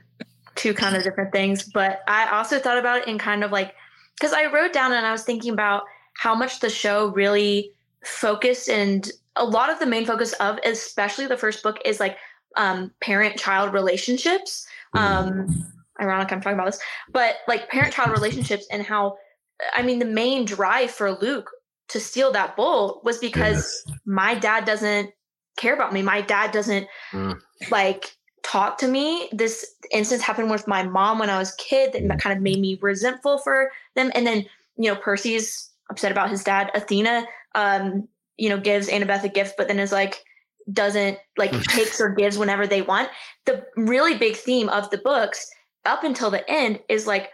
two 0.55 0.73
kind 0.73 0.95
of 0.95 1.03
different 1.03 1.31
things, 1.31 1.63
but 1.63 2.01
I 2.07 2.29
also 2.29 2.59
thought 2.59 2.77
about 2.77 2.99
it 2.99 3.07
in 3.07 3.17
kind 3.17 3.43
of 3.43 3.51
like 3.51 3.73
because 4.15 4.33
I 4.33 4.45
wrote 4.45 4.73
down 4.73 4.93
and 4.93 5.05
I 5.05 5.11
was 5.11 5.23
thinking 5.23 5.51
about 5.51 5.83
how 6.17 6.35
much 6.35 6.59
the 6.59 6.69
show 6.69 7.07
really 7.07 7.71
focused 8.03 8.69
and 8.69 9.11
a 9.35 9.43
lot 9.43 9.69
of 9.69 9.79
the 9.79 9.85
main 9.85 10.05
focus 10.05 10.33
of 10.33 10.59
especially 10.63 11.25
the 11.27 11.35
first 11.35 11.61
book 11.63 11.77
is 11.83 11.99
like 11.99 12.17
um 12.57 12.91
parent 13.01 13.37
child 13.37 13.73
relationships. 13.73 14.65
Um 14.93 15.51
ironic 16.01 16.29
i'm 16.31 16.41
talking 16.41 16.59
about 16.59 16.65
this 16.65 16.79
but 17.13 17.35
like 17.47 17.69
parent 17.69 17.93
child 17.93 18.11
relationships 18.11 18.67
and 18.69 18.83
how 18.83 19.15
i 19.73 19.81
mean 19.81 19.99
the 19.99 20.05
main 20.05 20.43
drive 20.43 20.91
for 20.91 21.13
luke 21.13 21.49
to 21.87 22.01
steal 22.01 22.31
that 22.33 22.55
bowl 22.57 22.99
was 23.05 23.17
because 23.17 23.55
Yes. 23.55 23.85
my 24.05 24.35
dad 24.35 24.65
doesn't 24.65 25.11
care 25.57 25.73
about 25.73 25.93
me. 25.93 26.01
My 26.01 26.19
dad 26.21 26.51
doesn't 26.51 26.87
Mm. 27.13 27.39
like 27.71 28.17
talk 28.43 28.77
to 28.79 28.87
me. 28.87 29.29
This 29.31 29.65
instance 29.91 30.21
happened 30.21 30.49
with 30.51 30.67
my 30.67 30.83
mom 30.83 31.19
when 31.19 31.29
i 31.29 31.37
was 31.37 31.53
a 31.53 31.57
kid 31.57 31.93
that 31.93 32.19
kind 32.19 32.35
of 32.35 32.43
made 32.43 32.59
me 32.59 32.77
resentful 32.81 33.37
for 33.37 33.71
them. 33.95 34.11
And 34.13 34.27
then 34.27 34.45
you 34.77 34.93
know 34.93 34.99
percy's 34.99 35.69
upset 35.89 36.11
about 36.11 36.29
his 36.29 36.43
dad. 36.43 36.71
Athena 36.73 37.25
um 37.55 38.07
you 38.37 38.49
know 38.49 38.59
gives 38.59 38.89
annabeth 38.89 39.23
a 39.23 39.29
gift 39.29 39.55
but 39.57 39.67
then 39.69 39.79
is 39.79 39.91
like 39.93 40.23
doesn't 40.71 41.17
like 41.37 41.51
takes 41.63 41.99
or 42.01 42.09
gives 42.09 42.37
whenever 42.37 42.67
they 42.67 42.81
want. 42.81 43.09
The 43.45 43.65
really 43.75 44.17
big 44.17 44.35
theme 44.35 44.69
of 44.69 44.89
the 44.89 44.97
books 44.97 45.49
up 45.85 46.03
until 46.03 46.31
the 46.31 46.49
end 46.49 46.79
is 46.89 47.07
like 47.07 47.29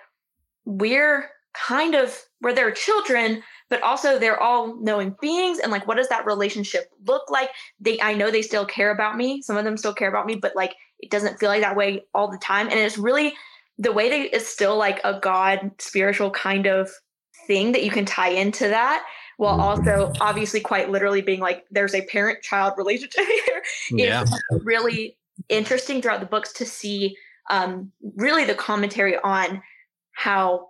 we're 0.65 1.29
kind 1.53 1.95
of 1.95 2.17
where 2.39 2.53
they're 2.53 2.71
children 2.71 3.43
but 3.69 3.82
also 3.84 4.17
they're 4.17 4.39
all 4.39 4.75
knowing 4.82 5.15
beings 5.21 5.59
and 5.59 5.71
like 5.71 5.88
what 5.88 5.97
does 5.97 6.09
that 6.09 6.25
relationship 6.25 6.89
look 7.07 7.29
like? 7.29 7.49
They 7.79 7.99
i 8.01 8.13
know 8.13 8.32
they 8.32 8.41
still 8.41 8.65
care 8.65 8.91
about 8.91 9.17
me. 9.17 9.41
Some 9.41 9.57
of 9.57 9.63
them 9.63 9.77
still 9.77 9.93
care 9.93 10.09
about 10.09 10.25
me 10.25 10.36
but 10.36 10.55
like 10.55 10.75
it 10.99 11.09
doesn't 11.09 11.39
feel 11.39 11.49
like 11.49 11.61
that 11.61 11.75
way 11.75 12.03
all 12.13 12.29
the 12.29 12.38
time. 12.38 12.67
And 12.69 12.79
it's 12.79 12.97
really 12.97 13.34
the 13.77 13.91
way 13.91 14.09
they 14.09 14.23
it's 14.29 14.47
still 14.47 14.77
like 14.77 14.99
a 15.03 15.19
god 15.19 15.71
spiritual 15.79 16.32
kind 16.32 16.67
of 16.67 16.89
thing 17.47 17.71
that 17.71 17.84
you 17.84 17.89
can 17.89 18.05
tie 18.05 18.29
into 18.29 18.67
that 18.67 19.05
while 19.41 19.59
also 19.59 20.11
obviously 20.21 20.59
quite 20.59 20.91
literally 20.91 21.21
being 21.21 21.39
like 21.39 21.65
there's 21.71 21.95
a 21.95 22.05
parent 22.05 22.43
child 22.43 22.73
relationship 22.77 23.25
here 23.47 23.63
Yeah. 24.07 24.21
it's 24.21 24.39
really 24.63 25.17
interesting 25.49 25.99
throughout 25.99 26.19
the 26.19 26.27
books 26.27 26.53
to 26.53 26.65
see 26.65 27.15
um, 27.49 27.91
really 28.15 28.45
the 28.45 28.53
commentary 28.53 29.17
on 29.17 29.63
how 30.11 30.67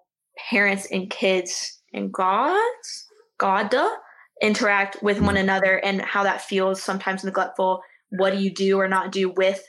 parents 0.49 0.88
and 0.89 1.09
kids 1.09 1.82
and 1.93 2.13
gods, 2.13 3.05
Godda, 3.39 3.93
interact 4.41 5.03
with 5.03 5.19
one 5.19 5.36
another 5.38 5.76
and 5.84 6.01
how 6.01 6.24
that 6.24 6.41
feels 6.41 6.82
sometimes 6.82 7.26
neglectful. 7.26 7.82
What 8.09 8.32
do 8.32 8.39
you 8.39 8.53
do 8.53 8.80
or 8.80 8.88
not 8.88 9.11
do 9.11 9.30
with 9.30 9.61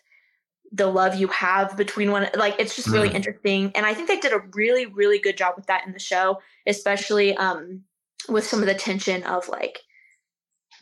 the 0.70 0.86
love 0.86 1.16
you 1.16 1.26
have 1.28 1.76
between 1.76 2.12
one? 2.12 2.28
Like 2.36 2.54
it's 2.60 2.76
just 2.76 2.88
really 2.88 3.10
Mm. 3.10 3.14
interesting, 3.14 3.72
and 3.74 3.84
I 3.84 3.94
think 3.94 4.06
they 4.08 4.20
did 4.20 4.32
a 4.32 4.42
really, 4.54 4.86
really 4.86 5.18
good 5.18 5.36
job 5.36 5.54
with 5.56 5.66
that 5.66 5.86
in 5.86 5.92
the 5.92 5.98
show, 5.98 6.38
especially 6.66 7.36
um, 7.36 7.82
with 8.28 8.46
some 8.46 8.60
of 8.60 8.66
the 8.66 8.74
tension 8.74 9.22
of 9.24 9.48
like 9.48 9.78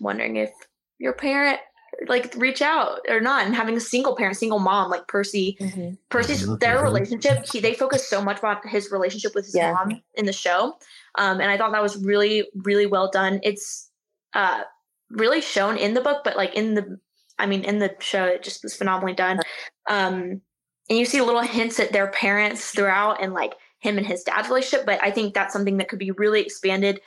wondering 0.00 0.36
if 0.36 0.50
your 0.98 1.12
parent 1.12 1.58
like 2.06 2.32
reach 2.36 2.62
out 2.62 3.00
or 3.08 3.20
not 3.20 3.44
and 3.44 3.54
having 3.54 3.76
a 3.76 3.80
single 3.80 4.14
parent 4.16 4.36
single 4.36 4.58
mom 4.58 4.90
like 4.90 5.06
percy 5.08 5.56
Mhm. 5.60 5.98
percy's 6.08 6.46
their 6.58 6.82
relationship 6.82 7.44
he, 7.46 7.60
they 7.60 7.74
focus 7.74 8.08
so 8.08 8.22
much 8.22 8.38
about 8.38 8.66
his 8.66 8.90
relationship 8.90 9.34
with 9.34 9.44
his 9.46 9.54
Yeah. 9.56 9.72
mom 9.72 10.02
in 10.14 10.24
the 10.26 10.32
show 10.32 10.78
um, 11.16 11.40
and 11.40 11.50
i 11.50 11.56
thought 11.58 11.72
that 11.72 11.82
was 11.82 11.96
really 12.02 12.48
really 12.54 12.86
well 12.86 13.10
done 13.10 13.40
it's 13.42 13.90
uh 14.34 14.62
really 15.10 15.40
shown 15.40 15.76
in 15.76 15.94
the 15.94 16.00
book 16.00 16.22
but 16.24 16.36
like 16.36 16.54
in 16.54 16.74
the 16.74 16.98
i 17.38 17.46
mean 17.46 17.64
in 17.64 17.80
the 17.80 17.94
show 18.00 18.24
it 18.24 18.42
just 18.42 18.62
was 18.62 18.74
phenomenally 18.74 19.14
done 19.14 19.40
um 19.88 20.40
and 20.88 20.98
you 20.98 21.04
see 21.04 21.20
little 21.20 21.40
hints 21.42 21.78
at 21.80 21.92
their 21.92 22.08
parents 22.12 22.70
throughout 22.70 23.22
and 23.22 23.32
like 23.34 23.54
him 23.80 23.98
and 23.98 24.06
his 24.06 24.22
dad's 24.22 24.48
relationship 24.48 24.86
but 24.86 25.02
i 25.02 25.10
think 25.10 25.34
that's 25.34 25.52
something 25.52 25.76
that 25.78 25.88
could 25.88 25.98
be 25.98 26.12
really 26.12 26.40
expanded 26.40 27.00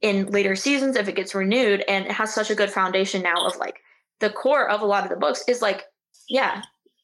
in 0.00 0.26
later 0.26 0.54
seasons 0.54 0.96
if 0.96 1.08
it 1.08 1.16
gets 1.16 1.34
renewed 1.34 1.82
and 1.88 2.06
it 2.06 2.12
has 2.12 2.32
such 2.32 2.50
a 2.50 2.54
good 2.54 2.70
foundation 2.70 3.22
now 3.22 3.46
of 3.46 3.56
like 3.56 3.80
the 4.20 4.30
core 4.30 4.68
of 4.68 4.80
a 4.80 4.86
lot 4.86 5.04
of 5.04 5.10
the 5.10 5.16
books 5.16 5.42
is 5.48 5.60
like 5.60 5.84
yeah 6.28 6.62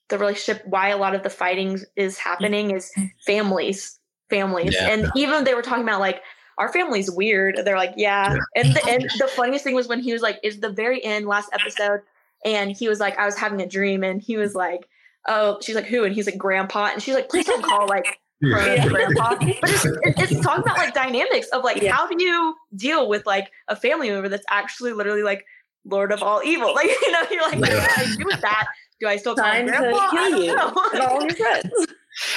the 0.09 0.19
relationship 0.19 0.65
why 0.67 0.89
a 0.89 0.97
lot 0.97 1.15
of 1.15 1.23
the 1.23 1.31
fighting 1.31 1.79
is 1.97 2.19
happening 2.19 2.71
is 2.71 2.93
mm-hmm. 2.97 3.07
families 3.27 3.99
families. 4.31 4.75
Yeah. 4.75 4.91
and 4.91 5.11
even 5.17 5.45
they 5.45 5.55
were 5.55 5.63
talking 5.63 5.83
about 5.83 6.01
like 6.01 6.23
our 6.59 6.73
family's 6.73 7.11
weird. 7.11 7.61
They're 7.65 7.77
like 7.77 7.95
yeah, 7.97 8.37
and 8.55 8.75
the, 8.75 8.87
and 8.89 9.03
the 9.19 9.29
funniest 9.29 9.65
thing 9.65 9.75
was 9.75 9.89
when 9.89 10.01
he 10.01 10.13
was 10.13 10.23
like 10.23 10.39
is 10.43 10.61
the 10.61 10.71
very 10.71 11.05
end 11.05 11.27
last 11.27 11.51
episode 11.53 12.01
and 12.45 12.73
he 12.73 12.89
was 12.89 13.01
like 13.01 13.19
i 13.19 13.25
was 13.25 13.39
having 13.39 13.63
a 13.63 13.67
dream 13.67 14.05
and 14.05 14.21
he 14.21 14.37
was 14.37 14.55
like 14.55 14.87
oh 15.27 15.59
she's 15.63 15.75
like 15.75 15.87
who? 15.87 16.05
And 16.05 16.15
he's 16.15 16.27
like 16.27 16.39
grandpa. 16.39 16.91
And 16.93 17.03
she's 17.03 17.15
like 17.15 17.29
please 17.29 17.47
don't 17.47 17.65
call 17.65 17.89
like 17.89 18.21
Yeah. 18.47 18.89
grandpa. 18.89 19.35
But 19.61 19.71
it's, 19.71 20.33
it's 20.33 20.41
talking 20.45 20.63
about 20.63 20.77
like 20.79 20.95
dynamics 20.95 21.49
of 21.53 21.65
like 21.65 21.81
Yeah. 21.83 21.93
how 21.93 22.07
do 22.09 22.23
you 22.23 22.55
deal 22.77 23.09
with 23.09 23.25
like 23.27 23.51
a 23.69 23.77
family 23.77 24.11
member 24.11 24.29
that's 24.29 24.45
actually 24.51 24.93
literally 24.93 25.23
like 25.23 25.45
Lord 25.85 26.13
of 26.13 26.23
all 26.23 26.41
evil? 26.45 26.73
Like 26.75 26.87
you 26.89 27.13
know, 27.13 27.23
you're 27.31 27.43
like, 27.43 27.59
what 27.61 27.71
do 27.71 27.79
I 27.79 28.15
do 28.19 28.25
with 28.25 28.41
that? 28.41 28.67
Do 29.01 29.07
I 29.09 29.17
still 29.17 29.35
call 29.35 29.51
him 29.53 29.67
Time 29.67 29.75
to 29.85 29.91
grandpa? 29.91 29.99
I 29.99 30.11
kill 30.11 30.31
don't 30.31 30.43
you 30.45 30.57
know. 30.57 30.75
and 30.95 31.03
all 31.03 31.23
your 31.23 31.35
friends. 31.37 31.87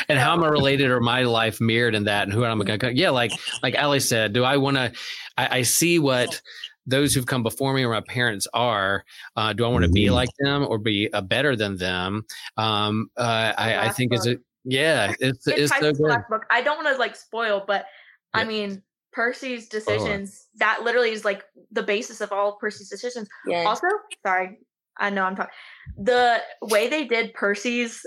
and 0.10 0.18
how 0.20 0.34
am 0.34 0.44
I 0.44 0.48
related 0.48 0.90
or 0.90 1.00
my 1.00 1.22
life 1.24 1.62
mirrored 1.62 1.94
in 1.96 2.06
that 2.06 2.24
and 2.24 2.34
who 2.34 2.44
am 2.44 2.62
I 2.62 2.66
going 2.66 2.80
to 2.80 2.94
yeah 2.96 3.12
like 3.12 3.32
like 3.62 3.76
Allie 3.76 4.00
said 4.00 4.34
do 4.34 4.44
I 4.44 4.58
want 4.58 4.76
to 4.78 4.92
I, 5.38 5.60
I 5.60 5.62
see 5.62 6.00
what 6.00 6.42
those 6.88 7.14
who've 7.14 7.26
come 7.28 7.44
before 7.44 7.74
me 7.74 7.84
or 7.84 7.92
my 7.92 8.02
parents 8.02 8.48
are 8.54 9.04
uh, 9.36 9.54
do 9.54 9.66
I 9.66 9.68
want 9.68 9.84
to 9.86 9.92
be 9.92 10.06
Mhm. 10.06 10.14
like 10.14 10.30
them 10.40 10.66
or 10.68 10.78
be 10.80 11.12
uh, 11.14 11.22
better 11.22 11.56
than 11.56 11.78
them 11.78 12.26
um 12.58 13.12
uh, 13.18 13.54
I, 13.56 13.86
I 13.88 13.90
think 13.90 14.14
is 14.14 14.26
it 14.26 14.42
yeah 14.68 15.14
it's 15.20 15.48
It 15.48 15.58
it's 15.60 15.74
so 15.74 15.92
the 15.92 15.94
good 15.94 16.24
book. 16.30 16.46
I 16.52 16.62
don't 16.62 16.78
want 16.84 16.94
to 16.94 17.00
like 17.00 17.16
spoil, 17.16 17.64
but 17.66 17.86
I 18.34 18.44
mean 18.44 18.84
Percy's 19.14 19.68
decisions 19.68 20.48
that 20.58 20.82
literally 20.84 21.12
is 21.12 21.26
like 21.26 21.44
the 21.72 21.82
basis 21.84 22.22
of 22.22 22.32
all 22.32 22.58
Percy's 22.62 22.90
decisions. 22.90 23.28
Yeah. 23.48 23.64
Also, 23.66 23.88
sorry, 24.26 24.60
I 24.98 25.10
know 25.10 25.24
I'm 25.24 25.36
talking. 25.36 25.54
The 25.98 26.42
way 26.62 26.88
they 26.88 27.06
did 27.06 27.34
Percy's 27.34 28.06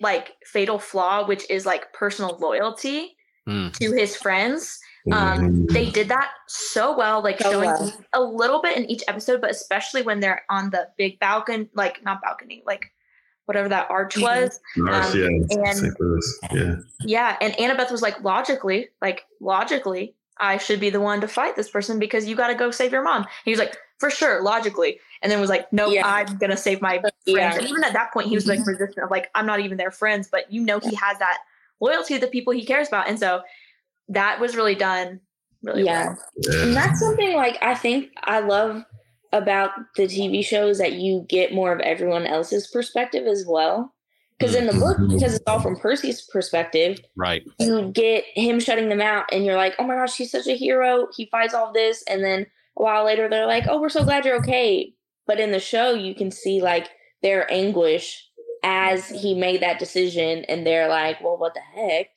like 0.00 0.32
fatal 0.46 0.78
flaw, 0.78 1.26
which 1.26 1.48
is 1.50 1.66
like 1.66 1.92
personal 1.92 2.38
loyalty 2.38 3.12
Hmm. 3.46 3.68
to 3.80 3.92
his 3.92 4.16
friends. 4.16 4.76
Um, 5.12 5.66
they 5.66 5.88
did 5.88 6.08
that 6.08 6.32
so 6.48 6.96
well, 6.98 7.22
like 7.22 7.38
So 7.40 7.52
showing 7.52 7.68
well. 7.70 7.92
a 8.12 8.20
little 8.20 8.60
bit 8.60 8.76
in 8.76 8.90
each 8.90 9.04
episode, 9.06 9.40
but 9.40 9.50
especially 9.50 10.02
when 10.02 10.18
they're 10.18 10.42
on 10.50 10.70
the 10.70 10.88
big 10.98 11.20
balcony, 11.20 11.68
like 11.74 12.02
not 12.02 12.20
balcony, 12.22 12.64
like 12.66 12.90
whatever 13.46 13.68
that 13.68 13.88
arch 13.90 14.14
Mhm. 14.16 14.22
was. 14.22 14.60
Ours, 14.88 15.14
Um, 15.14 15.20
yeah, 15.20 15.26
and- 15.26 15.76
St. 15.78 16.00
Louis. 16.00 16.38
Yeah. 16.52 16.74
Yeah, 17.00 17.36
and 17.40 17.54
Annabeth 17.54 17.90
was 17.90 18.02
like, 18.02 18.22
logically, 18.22 18.90
like 19.00 19.24
logically, 19.40 20.14
I 20.38 20.58
should 20.58 20.80
be 20.80 20.90
the 20.90 21.00
one 21.00 21.20
to 21.22 21.28
fight 21.28 21.56
this 21.56 21.70
person 21.70 21.98
because 21.98 22.26
you 22.26 22.36
got 22.36 22.48
to 22.48 22.54
go 22.54 22.70
save 22.70 22.92
your 22.92 23.02
mom. 23.02 23.26
he 23.44 23.50
was 23.50 23.58
like, 23.58 23.76
for 23.98 24.10
sure, 24.10 24.42
logically, 24.42 25.00
and 25.22 25.32
then 25.32 25.40
was 25.40 25.48
like, 25.48 25.72
no, 25.72 25.88
Yeah. 25.88 26.06
I'm 26.06 26.36
gonna 26.36 26.56
save 26.56 26.82
my 26.82 26.98
friends. 26.98 27.14
Yeah. 27.24 27.54
And 27.54 27.66
even 27.66 27.82
at 27.82 27.94
that 27.94 28.12
point, 28.12 28.28
he 28.28 28.34
was 28.34 28.46
like 28.46 28.58
resistant 28.66 28.98
of 29.02 29.10
like, 29.10 29.30
I'm 29.34 29.46
not 29.46 29.60
even 29.60 29.78
their 29.78 29.90
friends, 29.90 30.28
but 30.30 30.52
you 30.52 30.60
know, 30.62 30.78
he 30.80 30.94
has 30.96 31.18
that 31.18 31.38
loyalty 31.80 32.14
to 32.14 32.20
the 32.20 32.26
people 32.26 32.52
he 32.52 32.66
cares 32.66 32.88
about, 32.88 33.08
and 33.08 33.18
so 33.18 33.40
that 34.10 34.38
was 34.38 34.54
really 34.54 34.74
done 34.74 35.20
really 35.62 35.84
Yeah. 35.84 36.14
well. 36.44 36.62
And 36.62 36.76
that's 36.76 37.00
something 37.00 37.34
like 37.34 37.56
I 37.62 37.74
think 37.74 38.10
I 38.22 38.40
love 38.40 38.84
about 39.32 39.70
the 39.96 40.04
TV 40.04 40.44
shows 40.44 40.78
that 40.78 40.94
you 40.94 41.24
get 41.28 41.52
more 41.54 41.72
of 41.72 41.80
everyone 41.80 42.26
else's 42.26 42.66
perspective 42.68 43.26
as 43.26 43.44
well. 43.46 43.92
Because 44.38 44.54
in 44.54 44.66
the 44.66 44.74
book, 44.74 44.98
Mhm. 44.98 45.14
because 45.14 45.34
it's 45.34 45.44
all 45.46 45.60
from 45.60 45.76
Percy's 45.76 46.20
perspective, 46.22 47.00
right 47.16 47.42
you 47.58 47.90
get 47.92 48.24
him 48.34 48.60
shutting 48.60 48.90
them 48.90 49.00
out, 49.00 49.24
and 49.32 49.44
you're 49.46 49.56
like, 49.56 49.74
oh 49.78 49.84
my 49.84 49.94
gosh, 49.94 50.16
he's 50.16 50.30
such 50.30 50.46
a 50.46 50.56
hero. 50.56 51.08
He 51.16 51.26
fights 51.26 51.54
all 51.54 51.72
this. 51.72 52.02
And 52.06 52.22
then 52.22 52.46
a 52.78 52.82
while 52.82 53.04
later, 53.04 53.28
they're 53.28 53.46
like, 53.46 53.64
oh, 53.66 53.80
we're 53.80 53.88
so 53.88 54.04
glad 54.04 54.24
you're 54.26 54.36
okay. 54.36 54.92
But 55.26 55.40
in 55.40 55.52
the 55.52 55.58
show, 55.60 55.92
you 55.94 56.14
can 56.14 56.30
see 56.30 56.60
like 56.60 56.88
their 57.22 57.50
anguish 57.50 58.28
as 58.62 59.08
he 59.08 59.34
made 59.34 59.62
that 59.62 59.78
decision, 59.78 60.44
and 60.46 60.66
they're 60.66 60.88
like, 60.88 61.20
well, 61.22 61.38
what 61.38 61.54
the 61.54 61.60
heck? 61.60 62.08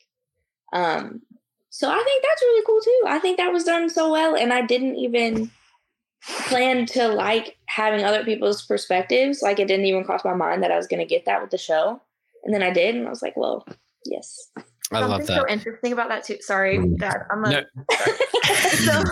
Um, 0.74 1.22
so 1.70 1.90
I 1.90 2.04
think 2.04 2.24
that's 2.24 2.42
really 2.42 2.66
cool 2.66 2.82
too. 2.82 3.04
I 3.08 3.20
think 3.20 3.38
that 3.38 3.54
was 3.54 3.64
done 3.64 3.90
so 3.90 4.12
well, 4.12 4.36
and 4.36 4.52
I 4.52 4.62
didn't 4.66 4.96
even 4.98 5.52
plan 6.48 6.86
to 6.88 7.08
like 7.08 7.58
having 7.66 8.04
other 8.04 8.24
people's 8.24 8.66
perspectives. 8.66 9.42
Like 9.42 9.60
it 9.60 9.68
didn't 9.68 9.86
even 9.86 10.04
cross 10.04 10.24
my 10.26 10.34
mind 10.34 10.64
that 10.64 10.72
I 10.72 10.78
was 10.78 10.88
going 10.88 11.00
to 11.00 11.06
get 11.06 11.26
that 11.26 11.42
with 11.42 11.52
the 11.52 11.58
show, 11.58 12.02
and 12.44 12.54
then 12.54 12.64
I 12.64 12.72
did, 12.72 12.96
and 12.96 13.08
I 13.08 13.10
was 13.10 13.22
like, 13.22 13.38
well, 13.38 13.66
yes. 14.06 14.52
I 14.92 15.02
Something 15.02 15.10
love 15.10 15.26
so 15.28 15.46
interesting 15.48 15.94
about 15.94 16.10
that 16.10 16.24
too. 16.24 16.38
Sorry, 16.42 16.80
Mm. 16.80 16.98
Dad. 16.98 17.22
I'm 17.30 17.46
a, 17.46 17.50
No. 17.52 17.64
so 18.72 19.04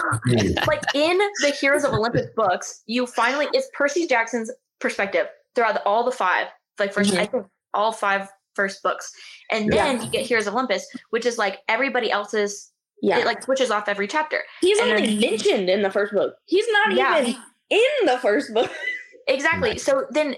like 0.67 0.81
in 0.95 1.19
the 1.41 1.51
Heroes 1.59 1.83
of 1.83 1.93
Olympus 1.93 2.25
books, 2.35 2.81
you 2.87 3.05
finally 3.05 3.47
it's 3.53 3.69
Percy 3.75 4.07
Jackson's 4.07 4.51
perspective 4.79 5.27
throughout 5.53 5.75
the, 5.75 5.83
all 5.83 6.03
the 6.03 6.11
five, 6.11 6.47
like 6.79 6.93
1st 6.93 7.11
Mhm. 7.11 7.17
I 7.19 7.25
think 7.27 7.45
all 7.75 7.91
five 7.91 8.27
first 8.55 8.81
books, 8.81 9.11
and 9.51 9.71
Yeah. 9.71 9.85
then 9.85 10.01
you 10.03 10.09
get 10.09 10.25
Heroes 10.25 10.47
of 10.47 10.55
Olympus, 10.55 10.87
which 11.11 11.27
is 11.27 11.37
like 11.37 11.59
everybody 11.67 12.09
else's. 12.11 12.71
Yeah, 13.01 13.19
It 13.19 13.25
like 13.25 13.43
switches 13.43 13.71
off 13.71 13.87
every 13.87 14.07
chapter. 14.07 14.41
he's 14.61 14.79
and 14.79 14.91
only 14.91 15.17
then- 15.19 15.29
mentioned 15.31 15.69
in 15.69 15.81
the 15.81 15.91
first 15.91 16.13
book. 16.13 16.35
He's 16.45 16.65
not 16.69 16.93
Yeah. 16.93 17.19
even 17.21 17.35
in 17.69 18.05
the 18.05 18.17
first 18.19 18.53
book. 18.53 18.71
Exactly. 19.29 19.77
So 19.77 20.05
then 20.11 20.35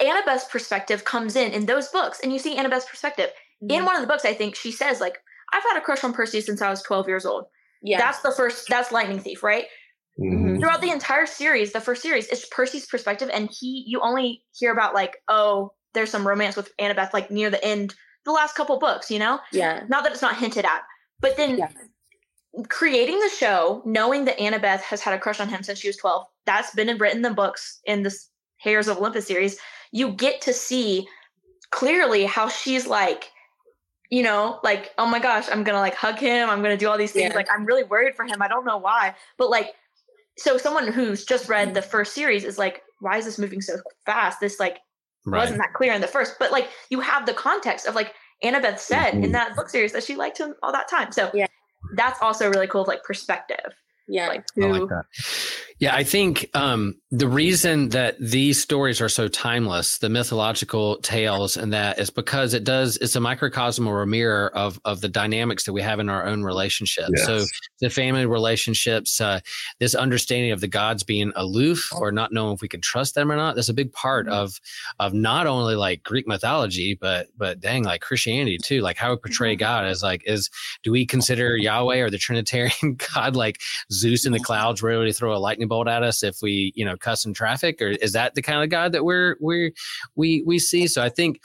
Annabeth's 0.00 0.44
perspective 0.46 1.04
comes 1.04 1.36
in 1.36 1.52
in 1.52 1.66
those 1.66 1.88
books, 1.88 2.20
and 2.22 2.32
you 2.32 2.38
see 2.38 2.56
Annabeth's 2.56 2.86
perspective 2.88 3.28
in 3.68 3.84
one 3.84 3.94
of 3.96 4.00
the 4.00 4.06
books. 4.06 4.24
I 4.24 4.32
think 4.32 4.54
she 4.54 4.72
says 4.72 4.98
like, 4.98 5.18
"I've 5.52 5.62
had 5.62 5.76
a 5.76 5.82
crush 5.82 6.02
on 6.04 6.14
Percy 6.14 6.40
since 6.40 6.62
I 6.62 6.70
was 6.70 6.80
12 6.82 7.06
years 7.06 7.26
old." 7.26 7.44
yeah, 7.82 7.98
That's 7.98 8.20
the 8.22 8.32
first. 8.32 8.66
That's 8.70 8.92
Lightning 8.92 9.18
Thief, 9.20 9.42
right? 9.42 9.66
Mhm. 10.18 10.58
throughout 10.58 10.80
the 10.80 10.90
entire 10.90 11.26
series, 11.26 11.72
the 11.72 11.80
first 11.82 12.00
series, 12.02 12.28
it's 12.28 12.46
Percy's 12.50 12.86
perspective, 12.86 13.28
and 13.32 13.50
he 13.58 13.84
you 13.86 14.00
only 14.00 14.42
hear 14.52 14.72
about 14.72 14.94
like, 14.94 15.16
oh, 15.28 15.72
there's 15.94 16.10
some 16.10 16.26
romance 16.26 16.56
with 16.56 16.74
Annabeth 16.78 17.12
like 17.12 17.30
near 17.30 17.48
the 17.50 17.62
end, 17.64 17.94
the 18.24 18.32
last 18.32 18.54
couple 18.54 18.78
books, 18.78 19.10
you 19.10 19.18
know? 19.18 19.38
Yeah. 19.52 19.82
Not 19.88 20.02
that 20.04 20.12
it's 20.12 20.20
not 20.22 20.36
hinted 20.38 20.64
at, 20.64 20.82
but 21.20 21.36
then 21.36 21.58
Yeah. 21.58 21.68
Creating 22.68 23.18
the 23.20 23.28
show, 23.28 23.80
knowing 23.84 24.24
that 24.24 24.38
Annabeth 24.38 24.80
has 24.80 25.00
had 25.00 25.14
a 25.14 25.18
crush 25.18 25.38
on 25.40 25.48
him 25.48 25.62
since 25.62 25.78
she 25.78 25.88
was 25.88 25.96
12, 25.96 26.26
that's 26.46 26.74
been 26.74 26.96
written 26.98 27.18
in 27.18 27.22
the 27.22 27.30
books 27.30 27.80
in 27.84 28.02
this 28.02 28.28
Heroes 28.56 28.88
of 28.88 28.98
Olympus 28.98 29.26
series. 29.26 29.56
You 29.92 30.10
get 30.12 30.40
to 30.42 30.52
see 30.52 31.06
clearly 31.70 32.24
how 32.24 32.48
she's 32.48 32.86
like, 32.86 33.30
you 34.10 34.22
know, 34.22 34.58
like, 34.64 34.90
oh 34.98 35.06
my 35.06 35.20
gosh, 35.20 35.46
I'm 35.50 35.62
gonna 35.62 35.78
like 35.78 35.94
hug 35.94 36.18
him, 36.18 36.50
I'm 36.50 36.60
gonna 36.60 36.76
do 36.76 36.88
all 36.88 36.98
these 36.98 37.12
things. 37.12 37.30
Yeah. 37.30 37.36
Like, 37.36 37.48
I'm 37.50 37.64
really 37.64 37.84
worried 37.84 38.16
for 38.16 38.24
him. 38.24 38.42
I 38.42 38.48
don't 38.48 38.64
know 38.64 38.76
why. 38.78 39.14
But 39.38 39.48
like, 39.50 39.74
so 40.36 40.58
someone 40.58 40.88
who's 40.92 41.24
just 41.24 41.48
read 41.48 41.74
the 41.74 41.82
first 41.82 42.14
series 42.14 42.44
is 42.44 42.58
like, 42.58 42.82
why 42.98 43.16
is 43.18 43.24
this 43.24 43.38
moving 43.38 43.60
so 43.60 43.76
fast? 44.04 44.40
This 44.40 44.58
like 44.58 44.78
wasn't 45.24 45.58
that 45.58 45.72
clear 45.74 45.92
in 45.92 46.00
the 46.00 46.06
first, 46.08 46.34
but 46.38 46.50
like 46.50 46.68
you 46.90 47.00
have 47.00 47.26
the 47.26 47.34
context 47.34 47.86
of 47.86 47.94
like 47.94 48.14
Annabeth 48.42 48.78
said 48.78 49.14
in 49.14 49.22
Mhm. 49.22 49.32
that 49.32 49.54
book 49.54 49.68
series 49.68 49.92
that 49.92 50.02
she 50.02 50.16
liked 50.16 50.38
him 50.38 50.54
all 50.62 50.72
that 50.72 50.88
time. 50.88 51.12
So 51.12 51.30
Yeah. 51.32 51.46
That's 51.94 52.20
also 52.22 52.48
really 52.48 52.66
cool, 52.66 52.84
like 52.86 53.02
perspective. 53.04 53.74
Yeah. 54.08 54.28
Like 54.28 54.44
I 54.56 54.60
who 54.60 54.68
like 54.68 54.88
that. 54.88 55.04
Yeah, 55.80 55.94
I 55.94 56.04
think 56.04 56.50
um, 56.52 57.00
the 57.10 57.26
reason 57.26 57.88
that 57.88 58.14
these 58.20 58.60
stories 58.60 59.00
are 59.00 59.08
so 59.08 59.28
timeless, 59.28 59.96
the 59.96 60.10
mythological 60.10 60.96
tales, 60.98 61.56
and 61.56 61.72
that 61.72 61.98
is 61.98 62.10
because 62.10 62.52
it 62.52 62.64
does. 62.64 62.98
It's 62.98 63.16
a 63.16 63.20
microcosm 63.20 63.88
or 63.88 64.02
a 64.02 64.06
mirror 64.06 64.54
of 64.54 64.78
of 64.84 65.00
the 65.00 65.08
dynamics 65.08 65.64
that 65.64 65.72
we 65.72 65.80
have 65.80 65.98
in 65.98 66.10
our 66.10 66.26
own 66.26 66.42
relationships. 66.42 67.24
So 67.24 67.46
the 67.80 67.88
family 67.88 68.26
relationships, 68.26 69.22
uh, 69.22 69.40
this 69.78 69.94
understanding 69.94 70.52
of 70.52 70.60
the 70.60 70.68
gods 70.68 71.02
being 71.02 71.32
aloof 71.34 71.88
or 71.96 72.12
not 72.12 72.30
knowing 72.30 72.52
if 72.52 72.60
we 72.60 72.68
can 72.68 72.82
trust 72.82 73.14
them 73.14 73.32
or 73.32 73.36
not. 73.36 73.54
That's 73.54 73.70
a 73.70 73.74
big 73.74 73.90
part 73.94 74.28
of 74.28 74.60
of 74.98 75.14
not 75.14 75.46
only 75.46 75.76
like 75.76 76.02
Greek 76.02 76.28
mythology, 76.28 76.94
but 76.94 77.28
but 77.38 77.58
dang, 77.58 77.84
like 77.84 78.02
Christianity 78.02 78.58
too. 78.62 78.82
Like 78.82 78.98
how 78.98 79.12
we 79.12 79.16
portray 79.16 79.56
God 79.56 79.86
as 79.86 80.02
like 80.02 80.24
is 80.26 80.50
do 80.82 80.92
we 80.92 81.06
consider 81.06 81.56
Yahweh 81.56 82.00
or 82.00 82.10
the 82.10 82.18
Trinitarian 82.18 82.98
God 83.14 83.34
like 83.34 83.62
Zeus 83.90 84.26
in 84.26 84.32
the 84.32 84.40
clouds 84.40 84.82
ready 84.82 85.10
to 85.10 85.12
throw 85.14 85.34
a 85.34 85.38
lightning 85.38 85.69
bolt 85.70 85.88
at 85.88 86.02
us 86.02 86.22
if 86.22 86.36
we, 86.42 86.72
you 86.76 86.84
know, 86.84 86.96
cuss 86.96 87.24
in 87.24 87.32
traffic, 87.32 87.80
or 87.80 87.88
is 87.88 88.12
that 88.12 88.34
the 88.34 88.42
kind 88.42 88.62
of 88.62 88.68
God 88.68 88.92
that 88.92 89.04
we're 89.04 89.36
we 89.40 89.72
we 90.14 90.42
we 90.46 90.58
see? 90.58 90.86
So 90.86 91.02
I 91.02 91.08
think 91.08 91.40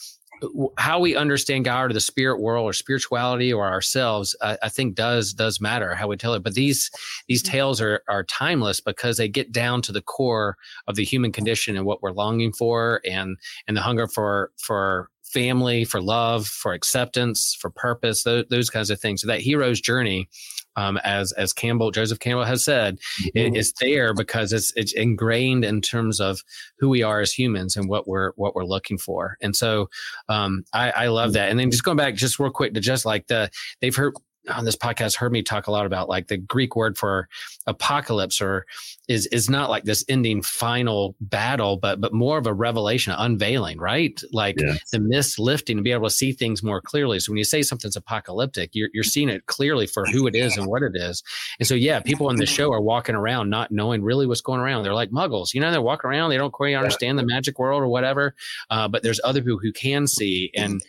how 0.77 0.99
we 0.99 1.15
understand 1.15 1.65
God 1.65 1.91
or 1.91 1.93
the 1.93 2.01
spirit 2.01 2.41
world 2.41 2.65
or 2.65 2.73
spirituality 2.73 3.53
or 3.53 3.65
ourselves, 3.65 4.35
I, 4.41 4.57
I 4.63 4.69
think 4.69 4.95
does 4.95 5.33
does 5.33 5.61
matter 5.61 5.95
how 5.95 6.07
we 6.07 6.17
tell 6.17 6.33
it. 6.33 6.43
But 6.43 6.55
these 6.55 6.91
these 7.27 7.43
mm-hmm. 7.43 7.51
tales 7.51 7.81
are 7.81 8.01
are 8.09 8.23
timeless 8.23 8.79
because 8.81 9.17
they 9.17 9.29
get 9.29 9.51
down 9.51 9.81
to 9.83 9.91
the 9.91 10.01
core 10.01 10.57
of 10.87 10.95
the 10.95 11.05
human 11.05 11.31
condition 11.31 11.77
and 11.77 11.85
what 11.85 12.01
we're 12.01 12.11
longing 12.11 12.53
for, 12.53 13.01
and 13.05 13.37
and 13.67 13.77
the 13.77 13.81
hunger 13.81 14.07
for 14.07 14.51
for 14.57 15.09
family, 15.23 15.83
for 15.83 16.01
love, 16.01 16.47
for 16.47 16.73
acceptance, 16.73 17.57
for 17.59 17.69
purpose, 17.69 18.23
those, 18.23 18.45
those 18.49 18.69
kinds 18.69 18.89
of 18.89 18.99
things. 18.99 19.21
So 19.21 19.27
that 19.27 19.41
hero's 19.41 19.81
journey 19.81 20.29
um, 20.75 20.97
as 21.03 21.31
as 21.33 21.53
Campbell 21.53 21.91
Joseph 21.91 22.19
Campbell 22.19 22.45
has 22.45 22.63
said, 22.63 22.99
it, 23.33 23.55
it's 23.55 23.73
there 23.79 24.13
because 24.13 24.53
it's 24.53 24.71
it's 24.75 24.93
ingrained 24.93 25.65
in 25.65 25.81
terms 25.81 26.19
of 26.19 26.43
who 26.79 26.89
we 26.89 27.03
are 27.03 27.21
as 27.21 27.31
humans 27.31 27.75
and 27.75 27.89
what 27.89 28.07
we're 28.07 28.31
what 28.35 28.55
we're 28.55 28.65
looking 28.65 28.97
for. 28.97 29.37
And 29.41 29.55
so 29.55 29.89
um, 30.29 30.63
I, 30.73 30.91
I 30.91 31.07
love 31.07 31.33
that. 31.33 31.49
And 31.49 31.59
then 31.59 31.71
just 31.71 31.83
going 31.83 31.97
back 31.97 32.15
just 32.15 32.39
real 32.39 32.51
quick 32.51 32.73
to 32.73 32.79
just 32.79 33.05
like 33.05 33.27
the 33.27 33.49
they've 33.81 33.95
heard 33.95 34.13
on 34.49 34.65
this 34.65 34.75
podcast 34.75 35.15
heard 35.15 35.31
me 35.31 35.41
talk 35.41 35.67
a 35.67 35.71
lot 35.71 35.85
about 35.85 36.09
like 36.09 36.27
the 36.27 36.37
Greek 36.37 36.75
word 36.75 36.97
for 36.97 37.27
apocalypse 37.67 38.41
or 38.41 38.65
is 39.07 39.27
is 39.27 39.49
not 39.49 39.69
like 39.69 39.83
this 39.83 40.03
ending 40.07 40.41
final 40.41 41.15
battle, 41.21 41.77
but 41.77 42.01
but 42.01 42.13
more 42.13 42.37
of 42.37 42.47
a 42.47 42.53
revelation, 42.53 43.13
unveiling, 43.17 43.77
right? 43.79 44.21
Like 44.31 44.55
Yes. 44.57 44.89
the 44.91 44.99
mist 44.99 45.39
lifting 45.39 45.77
to 45.77 45.83
be 45.83 45.91
able 45.91 46.07
to 46.07 46.13
see 46.13 46.31
things 46.31 46.63
more 46.63 46.81
clearly. 46.81 47.19
So 47.19 47.31
when 47.31 47.37
you 47.37 47.43
say 47.43 47.61
something's 47.61 47.95
apocalyptic, 47.95 48.71
you're 48.73 48.89
you're 48.93 49.03
seeing 49.03 49.29
it 49.29 49.45
clearly 49.45 49.87
for 49.87 50.05
who 50.05 50.27
it 50.27 50.35
is 50.35 50.57
and 50.57 50.67
what 50.67 50.81
it 50.81 50.95
is. 50.95 51.23
And 51.59 51.67
so 51.67 51.75
yeah, 51.75 51.99
people 51.99 52.27
on 52.27 52.35
the 52.35 52.45
show 52.45 52.71
are 52.71 52.81
walking 52.81 53.15
around 53.15 53.49
not 53.49 53.71
knowing 53.71 54.03
really 54.03 54.25
what's 54.27 54.41
going 54.41 54.59
around. 54.59 54.83
They're 54.83 54.93
like 54.93 55.11
muggles, 55.11 55.53
you 55.53 55.61
know, 55.61 55.71
they're 55.71 55.81
walking 55.81 56.09
around, 56.09 56.29
they 56.29 56.37
don't 56.37 56.53
quite 56.53 56.75
understand 56.75 57.19
the 57.19 57.25
magic 57.25 57.59
world 57.59 57.81
or 57.81 57.87
whatever. 57.87 58.35
Uh, 58.69 58.87
but 58.87 59.03
there's 59.03 59.19
other 59.23 59.41
people 59.41 59.59
who 59.59 59.71
can 59.71 60.07
see 60.07 60.51
and 60.55 60.81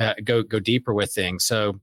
uh, 0.00 0.14
go 0.24 0.42
go 0.42 0.60
deeper 0.60 0.92
with 0.92 1.12
things. 1.12 1.46
So 1.46 1.80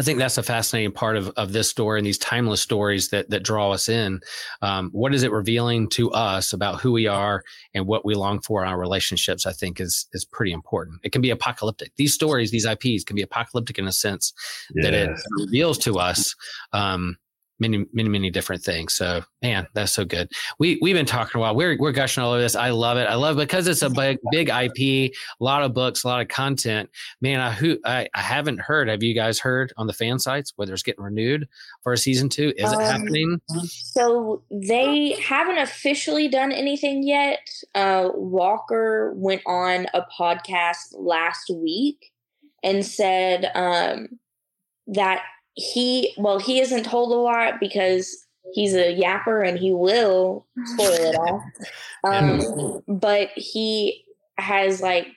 I 0.00 0.02
think 0.02 0.18
that's 0.18 0.38
a 0.38 0.42
fascinating 0.42 0.92
part 0.92 1.18
of, 1.18 1.28
of 1.36 1.52
this 1.52 1.68
story 1.68 2.00
and 2.00 2.06
these 2.06 2.16
timeless 2.16 2.62
stories 2.62 3.10
that 3.10 3.28
that 3.28 3.42
draw 3.42 3.70
us 3.70 3.86
in. 3.90 4.20
Um, 4.62 4.88
what 4.92 5.12
is 5.14 5.24
it 5.24 5.30
revealing 5.30 5.90
to 5.90 6.10
us 6.12 6.54
about 6.54 6.80
who 6.80 6.90
we 6.90 7.06
are 7.06 7.44
and 7.74 7.86
what 7.86 8.06
we 8.06 8.14
long 8.14 8.40
for 8.40 8.62
in 8.62 8.68
our 8.70 8.78
relationships? 8.78 9.44
I 9.44 9.52
think 9.52 9.78
is 9.78 10.08
is 10.14 10.24
pretty 10.24 10.52
important. 10.52 11.00
It 11.02 11.12
can 11.12 11.20
be 11.20 11.28
apocalyptic. 11.28 11.92
These 11.96 12.14
stories, 12.14 12.50
these 12.50 12.64
IPs, 12.64 13.04
can 13.04 13.14
be 13.14 13.20
apocalyptic 13.20 13.78
in 13.78 13.86
a 13.86 13.92
sense 13.92 14.32
that 14.76 14.94
it 14.94 15.10
reveals 15.38 15.76
to 15.80 15.98
us 15.98 16.34
um, 16.72 17.18
many, 17.60 17.84
many, 17.92 18.08
many 18.08 18.30
different 18.30 18.62
things. 18.62 18.94
So, 18.94 19.22
man, 19.42 19.66
that's 19.74 19.92
so 19.92 20.04
good. 20.04 20.30
We 20.58 20.78
we've 20.82 20.94
been 20.96 21.06
talking 21.06 21.38
a 21.38 21.42
while. 21.42 21.54
We're 21.54 21.76
we're 21.78 21.92
gushing 21.92 22.22
all 22.22 22.32
over 22.32 22.40
this. 22.40 22.56
I 22.56 22.70
love 22.70 22.96
it. 22.96 23.08
I 23.08 23.14
love 23.14 23.36
it 23.38 23.42
because 23.42 23.68
it's 23.68 23.82
a 23.82 23.90
big 24.00 24.18
big 24.32 24.48
IP, 24.48 24.78
a 24.78 25.12
lot 25.40 25.62
of 25.62 25.74
books, 25.74 26.04
a 26.04 26.08
lot 26.08 26.20
of 26.20 26.28
content. 26.28 26.90
Man, 27.20 27.40
I 27.40 27.52
who 27.52 27.78
I, 27.84 28.08
I 28.14 28.20
haven't 28.20 28.60
heard. 28.60 28.88
Have 28.88 29.02
you 29.02 29.14
guys 29.14 29.38
heard 29.38 29.72
on 29.76 29.86
the 29.86 29.92
fan 29.92 30.18
sites 30.18 30.52
whether 30.56 30.72
it's 30.72 30.82
getting 30.82 31.04
renewed 31.04 31.48
for 31.82 31.92
a 31.92 31.98
season 31.98 32.28
two? 32.28 32.52
Is 32.56 32.72
it 32.72 32.76
Um, 32.78 32.82
happening? 32.82 33.40
So 33.68 34.42
they 34.50 35.12
haven't 35.20 35.58
officially 35.58 36.28
done 36.28 36.52
anything 36.52 37.02
yet. 37.06 37.48
Uh, 37.74 38.08
Walker 38.14 39.12
went 39.14 39.42
on 39.46 39.86
a 39.94 40.02
podcast 40.18 40.94
last 40.94 41.50
week 41.50 42.12
and 42.62 42.84
said 42.84 43.50
um, 43.54 44.08
that 44.86 45.22
he, 45.60 46.14
well, 46.16 46.38
he 46.38 46.60
isn't 46.60 46.84
told 46.84 47.12
a 47.12 47.16
lot 47.16 47.60
because 47.60 48.26
he's 48.54 48.74
a 48.74 48.96
yapper 48.96 49.46
and 49.46 49.58
he 49.58 49.72
will 49.72 50.46
spoil 50.64 50.92
it 50.92 51.16
all. 51.16 51.42
Um, 52.02 52.80
but 52.88 53.28
he 53.36 54.06
has 54.38 54.80
like 54.80 55.08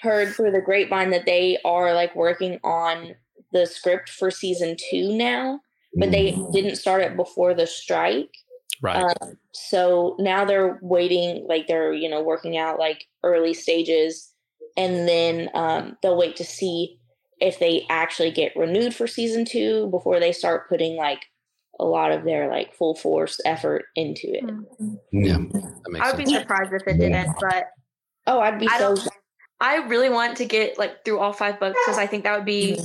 heard 0.00 0.34
through 0.34 0.52
the 0.52 0.62
grapevine 0.62 1.10
that 1.10 1.26
they 1.26 1.58
are 1.62 1.92
like 1.92 2.16
working 2.16 2.58
on 2.64 3.14
the 3.52 3.66
script 3.66 4.08
for 4.08 4.30
season 4.30 4.74
two 4.90 5.14
now, 5.14 5.60
but 5.94 6.10
they 6.10 6.30
didn't 6.50 6.76
start 6.76 7.02
it 7.02 7.18
before 7.18 7.52
the 7.52 7.66
strike. 7.66 8.30
Right. 8.80 8.96
Um, 8.96 9.36
so 9.52 10.16
now 10.18 10.46
they're 10.46 10.78
waiting, 10.80 11.44
like 11.46 11.66
they're 11.66 11.92
you 11.92 12.08
know 12.08 12.22
working 12.22 12.56
out 12.56 12.78
like 12.78 13.04
early 13.22 13.52
stages, 13.52 14.32
and 14.74 15.06
then 15.06 15.50
um, 15.52 15.98
they'll 16.02 16.16
wait 16.16 16.36
to 16.36 16.44
see 16.44 16.98
if 17.42 17.58
they 17.58 17.84
actually 17.90 18.30
get 18.30 18.56
renewed 18.56 18.94
for 18.94 19.06
season 19.06 19.44
two 19.44 19.88
before 19.88 20.18
they 20.20 20.32
start 20.32 20.68
putting 20.68 20.96
like 20.96 21.26
a 21.80 21.84
lot 21.84 22.12
of 22.12 22.24
their 22.24 22.48
like 22.48 22.72
full 22.74 22.94
force 22.94 23.40
effort 23.44 23.84
into 23.96 24.28
it. 24.28 24.44
Yeah. 25.12 25.36
Mm. 25.36 25.52
that 25.52 25.90
makes 25.90 26.06
I 26.06 26.10
would 26.12 26.24
be 26.24 26.32
surprised 26.32 26.72
if 26.72 26.86
it 26.86 26.98
didn't, 26.98 27.34
but 27.40 27.66
Oh, 28.26 28.38
I'd 28.40 28.60
be 28.60 28.68
I 28.68 28.78
so. 28.78 28.96
I 29.60 29.76
really 29.88 30.08
want 30.08 30.36
to 30.36 30.44
get 30.44 30.78
like 30.78 31.04
through 31.04 31.18
all 31.18 31.32
five 31.32 31.58
books 31.58 31.76
because 31.84 31.98
I 31.98 32.06
think 32.06 32.22
that 32.24 32.36
would 32.36 32.44
be 32.46 32.78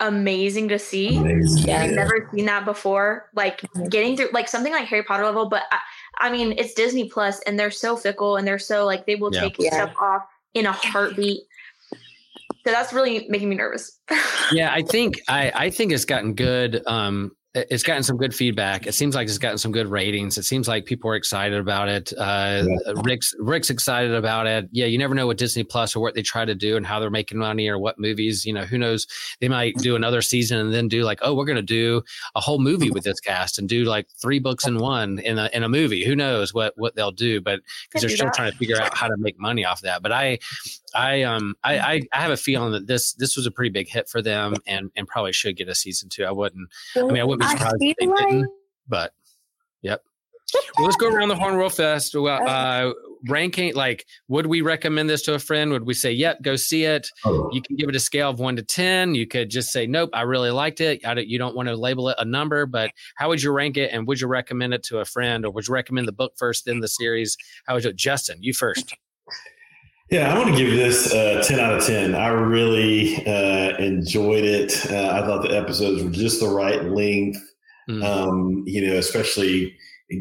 amazing 0.00 0.68
to 0.68 0.78
see. 0.78 1.16
Amazing. 1.16 1.66
Yeah. 1.68 1.82
I've 1.82 1.92
never 1.92 2.28
seen 2.34 2.44
that 2.46 2.64
before. 2.64 3.30
Like 3.34 3.62
getting 3.88 4.16
through 4.16 4.28
like 4.32 4.48
something 4.48 4.72
like 4.72 4.86
Harry 4.86 5.02
Potter 5.02 5.24
level, 5.24 5.48
but 5.48 5.62
I, 5.72 5.78
I 6.28 6.30
mean 6.30 6.54
it's 6.58 6.74
Disney 6.74 7.08
Plus 7.08 7.40
and 7.42 7.58
they're 7.58 7.70
so 7.70 7.96
fickle 7.96 8.36
and 8.36 8.46
they're 8.46 8.58
so 8.58 8.84
like 8.84 9.06
they 9.06 9.16
will 9.16 9.34
Yeah. 9.34 9.40
take 9.40 9.56
Yeah. 9.58 9.70
stuff 9.74 9.94
off 10.00 10.22
in 10.54 10.66
a 10.66 10.72
heartbeat. 10.72 11.42
So 12.66 12.72
that's 12.72 12.92
really 12.92 13.26
making 13.28 13.48
me 13.48 13.54
nervous. 13.54 13.96
yeah 14.52 14.72
i 14.72 14.82
think 14.82 15.20
i 15.28 15.52
i 15.54 15.70
think 15.70 15.92
it's 15.92 16.04
gotten 16.04 16.34
good 16.34 16.82
um 16.86 17.32
it's 17.56 17.82
gotten 17.82 18.02
some 18.02 18.18
good 18.18 18.34
feedback. 18.34 18.86
It 18.86 18.92
seems 18.92 19.14
like 19.14 19.28
it's 19.28 19.38
gotten 19.38 19.56
some 19.56 19.72
good 19.72 19.88
ratings. 19.88 20.36
It 20.36 20.44
seems 20.44 20.68
like 20.68 20.84
people 20.84 21.10
are 21.10 21.14
excited 21.14 21.58
about 21.58 21.88
it. 21.88 22.12
Uh, 22.16 22.66
Rick's 23.02 23.34
Rick's 23.38 23.70
excited 23.70 24.12
about 24.12 24.46
it. 24.46 24.68
Yeah, 24.72 24.84
you 24.84 24.98
never 24.98 25.14
know 25.14 25.26
what 25.26 25.38
Disney 25.38 25.64
Plus 25.64 25.96
or 25.96 26.00
what 26.00 26.14
they 26.14 26.20
try 26.20 26.44
to 26.44 26.54
do 26.54 26.76
and 26.76 26.86
how 26.86 27.00
they're 27.00 27.10
making 27.10 27.38
money 27.38 27.68
or 27.68 27.78
what 27.78 27.98
movies. 27.98 28.44
You 28.44 28.52
know, 28.52 28.64
who 28.64 28.76
knows? 28.76 29.06
They 29.40 29.48
might 29.48 29.74
do 29.76 29.96
another 29.96 30.20
season 30.20 30.58
and 30.58 30.74
then 30.74 30.86
do 30.86 31.02
like, 31.02 31.18
oh, 31.22 31.34
we're 31.34 31.46
going 31.46 31.56
to 31.56 31.62
do 31.62 32.02
a 32.34 32.40
whole 32.40 32.58
movie 32.58 32.90
with 32.90 33.04
this 33.04 33.20
cast 33.20 33.58
and 33.58 33.68
do 33.68 33.84
like 33.84 34.06
three 34.20 34.38
books 34.38 34.66
in 34.66 34.78
one 34.78 35.18
in 35.20 35.38
a 35.38 35.48
in 35.54 35.62
a 35.62 35.68
movie. 35.68 36.04
Who 36.04 36.14
knows 36.14 36.52
what 36.52 36.74
what 36.76 36.94
they'll 36.94 37.10
do? 37.10 37.40
But 37.40 37.60
because 37.88 38.02
they're 38.02 38.10
still 38.10 38.26
that. 38.26 38.34
trying 38.34 38.52
to 38.52 38.58
figure 38.58 38.80
out 38.80 38.94
how 38.94 39.08
to 39.08 39.16
make 39.16 39.38
money 39.38 39.64
off 39.64 39.80
that. 39.80 40.02
But 40.02 40.12
I, 40.12 40.38
I 40.94 41.22
um 41.22 41.54
I, 41.64 41.78
I 41.78 42.00
I 42.12 42.20
have 42.20 42.32
a 42.32 42.36
feeling 42.36 42.72
that 42.72 42.86
this 42.86 43.14
this 43.14 43.34
was 43.34 43.46
a 43.46 43.50
pretty 43.50 43.70
big 43.70 43.88
hit 43.88 44.10
for 44.10 44.20
them 44.20 44.54
and 44.66 44.90
and 44.94 45.08
probably 45.08 45.32
should 45.32 45.56
get 45.56 45.68
a 45.68 45.74
season 45.74 46.10
two. 46.10 46.24
I 46.24 46.32
wouldn't. 46.32 46.68
I 46.96 47.02
mean, 47.02 47.18
I 47.18 47.24
wouldn't 47.24 47.45
be 47.46 47.54
I 47.54 47.58
surprised 47.58 47.76
they 47.80 47.94
feel 47.98 48.10
like- 48.10 48.28
didn't. 48.28 48.50
But 48.88 49.12
yep. 49.82 50.02
Well, 50.78 50.86
let's 50.86 50.96
go 50.96 51.08
around 51.12 51.28
the 51.28 51.34
horn 51.36 51.56
real 51.56 51.68
fast. 51.68 52.14
Well, 52.14 52.40
uh, 52.48 52.92
ranking 53.28 53.74
like 53.74 54.06
would 54.28 54.46
we 54.46 54.60
recommend 54.60 55.10
this 55.10 55.22
to 55.22 55.34
a 55.34 55.38
friend? 55.40 55.72
Would 55.72 55.84
we 55.86 55.94
say, 55.94 56.12
"Yep, 56.12 56.42
go 56.42 56.54
see 56.54 56.84
it"? 56.84 57.08
Oh, 57.24 57.50
You 57.52 57.60
can 57.60 57.74
give 57.74 57.88
it 57.88 57.96
a 57.96 58.00
scale 58.00 58.30
of 58.30 58.38
1 58.38 58.54
to 58.56 58.62
10. 58.62 59.16
You 59.16 59.26
could 59.26 59.50
just 59.50 59.72
say, 59.72 59.86
"Nope, 59.88 60.10
I 60.12 60.22
really 60.22 60.50
liked 60.50 60.80
it." 60.80 61.04
I 61.04 61.14
don't, 61.14 61.26
you 61.26 61.36
don't 61.38 61.56
want 61.56 61.68
to 61.68 61.74
label 61.74 62.08
it 62.10 62.16
a 62.20 62.24
number, 62.24 62.64
but 62.64 62.92
how 63.16 63.28
would 63.28 63.42
you 63.42 63.50
rank 63.50 63.76
it 63.76 63.90
and 63.92 64.06
would 64.06 64.20
you 64.20 64.28
recommend 64.28 64.72
it 64.72 64.84
to 64.84 64.98
a 65.00 65.04
friend 65.04 65.44
or 65.44 65.50
would 65.50 65.66
you 65.66 65.74
recommend 65.74 66.06
the 66.06 66.12
book 66.12 66.34
first 66.36 66.64
then 66.66 66.78
the 66.78 66.88
series? 66.88 67.36
How 67.66 67.74
would 67.74 67.82
you 67.84 67.92
Justin, 67.92 68.38
you 68.40 68.54
first. 68.54 68.94
Yeah, 70.10 70.32
I 70.32 70.38
want 70.38 70.50
to 70.54 70.56
give 70.56 70.72
this 70.72 71.12
uh, 71.12 71.42
10 71.44 71.58
out 71.58 71.74
of 71.74 71.84
10. 71.84 72.14
I 72.14 72.28
really 72.28 73.16
uh, 73.26 73.76
enjoyed 73.78 74.44
it. 74.44 74.72
Uh, 74.90 75.10
I 75.20 75.26
thought 75.26 75.42
the 75.42 75.56
episodes 75.56 76.02
were 76.02 76.10
just 76.10 76.40
the 76.40 76.48
right 76.48 76.84
length, 76.84 77.38
Mm. 77.88 78.04
um, 78.04 78.64
you 78.66 78.84
know, 78.84 78.96
especially 78.96 79.72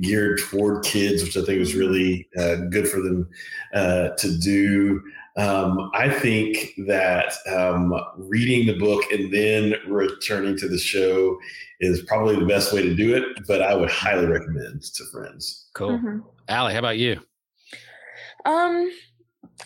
geared 0.02 0.40
toward 0.40 0.84
kids, 0.86 1.24
which 1.24 1.36
I 1.36 1.42
think 1.44 1.58
was 1.58 1.74
really 1.74 2.28
uh, 2.38 2.58
good 2.70 2.88
for 2.88 3.02
them 3.02 3.28
uh, 3.74 4.10
to 4.20 4.38
do. 4.38 5.02
Um, 5.36 5.90
I 5.96 6.08
think 6.10 6.74
that 6.86 7.34
um, 7.52 7.92
reading 8.18 8.68
the 8.68 8.78
book 8.78 9.04
and 9.12 9.34
then 9.34 9.74
returning 9.88 10.56
to 10.60 10.68
the 10.68 10.78
show 10.78 11.40
is 11.80 12.04
probably 12.04 12.36
the 12.36 12.46
best 12.46 12.72
way 12.72 12.84
to 12.84 12.94
do 12.94 13.16
it, 13.16 13.24
but 13.48 13.64
I 13.64 13.74
would 13.74 13.90
highly 13.90 14.28
recommend 14.28 14.84
to 14.84 15.04
friends. 15.12 15.66
Cool. 15.74 15.98
Mhm. 15.98 16.24
Allie, 16.48 16.74
how 16.74 16.80
about 16.80 17.00
you? 17.00 17.20
Um, 18.46 18.92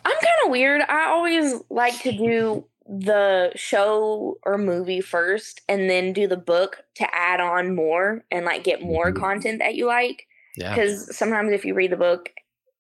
I'm 0.06 0.12
kind 0.14 0.26
of 0.46 0.52
weird. 0.52 0.82
I 0.88 1.06
always 1.06 1.56
like 1.70 2.00
to 2.04 2.12
do 2.12 2.66
the 2.88 3.52
show 3.56 4.38
or 4.44 4.58
movie 4.58 5.02
first 5.02 5.62
and 5.70 5.90
then 5.90 6.12
do 6.14 6.28
the 6.28 6.38
book 6.38 6.78
to 6.96 7.08
add 7.16 7.40
on 7.40 7.76
more 7.76 8.24
and 8.32 8.46
like 8.46 8.64
get 8.64 8.82
more 8.82 9.12
Mhm. 9.12 9.20
content 9.20 9.60
that 9.60 9.76
you 9.76 9.86
like. 9.86 10.26
Yeah. 10.56 10.74
Because 10.74 11.16
sometimes 11.16 11.52
if 11.52 11.64
you 11.66 11.74
read 11.76 11.92
the 11.92 11.98
book 11.98 12.32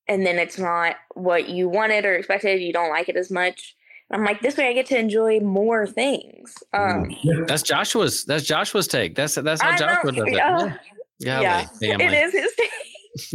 and 0.07 0.25
then 0.25 0.37
it's 0.39 0.57
not 0.57 0.95
what 1.13 1.49
you 1.49 1.69
wanted 1.69 2.05
or 2.05 2.15
expected, 2.15 2.59
you 2.61 2.73
don't 2.73 2.89
like 2.89 3.07
it 3.09 3.15
as 3.15 3.29
much. 3.29 3.75
I'm 4.11 4.23
like, 4.25 4.41
this 4.41 4.57
way 4.57 4.67
I 4.69 4.73
get 4.73 4.87
to 4.87 4.97
enjoy 4.97 5.39
more 5.39 5.85
things. 5.85 6.55
Um, 6.73 7.15
That's 7.45 7.61
Joshua's 7.61 8.25
that's 8.25 8.43
Joshua's 8.43 8.87
take. 8.87 9.13
That's 9.13 9.35
that's 9.35 9.61
how 9.61 9.69
I 9.69 9.77
Joshua 9.77 10.11
know, 10.11 10.25
does 10.25 10.33
it. 10.33 10.37
yeah. 10.37 10.77
Yeah. 11.19 11.67
yeah, 11.81 11.97
it 11.99 12.13
is 12.13 12.33
his 12.33 12.51
take. 12.57 12.71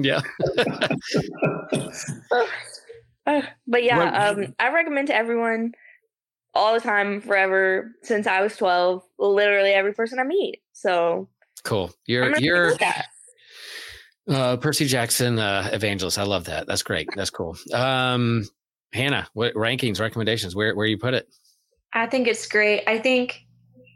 Yeah. 0.04 0.20
Uh, 3.26 3.42
but 3.66 3.82
yeah, 3.82 4.30
um, 4.30 4.54
I 4.58 4.72
recommend 4.72 5.08
to 5.08 5.16
everyone 5.16 5.72
all 6.54 6.74
the 6.74 6.80
time, 6.80 7.20
forever, 7.20 7.92
since 8.02 8.26
I 8.26 8.40
was 8.40 8.56
12, 8.56 9.02
literally 9.18 9.70
every 9.70 9.92
person 9.92 10.18
I 10.18 10.24
meet. 10.24 10.60
So 10.72 11.28
Cool. 11.64 11.90
You're 12.06 12.36
you're 12.38 12.76
uh 14.28 14.56
Percy 14.58 14.86
Jackson 14.86 15.38
uh 15.38 15.68
evangelist. 15.72 16.18
I 16.18 16.24
love 16.24 16.44
that. 16.44 16.66
That's 16.66 16.82
great. 16.82 17.08
That's 17.16 17.30
cool. 17.30 17.56
Um 17.72 18.44
Hannah, 18.92 19.26
what 19.32 19.54
rankings, 19.54 20.00
recommendations? 20.00 20.54
Where 20.54 20.74
where 20.76 20.86
you 20.86 20.98
put 20.98 21.14
it? 21.14 21.26
I 21.92 22.06
think 22.06 22.28
it's 22.28 22.46
great. 22.46 22.84
I 22.86 22.98
think 22.98 23.43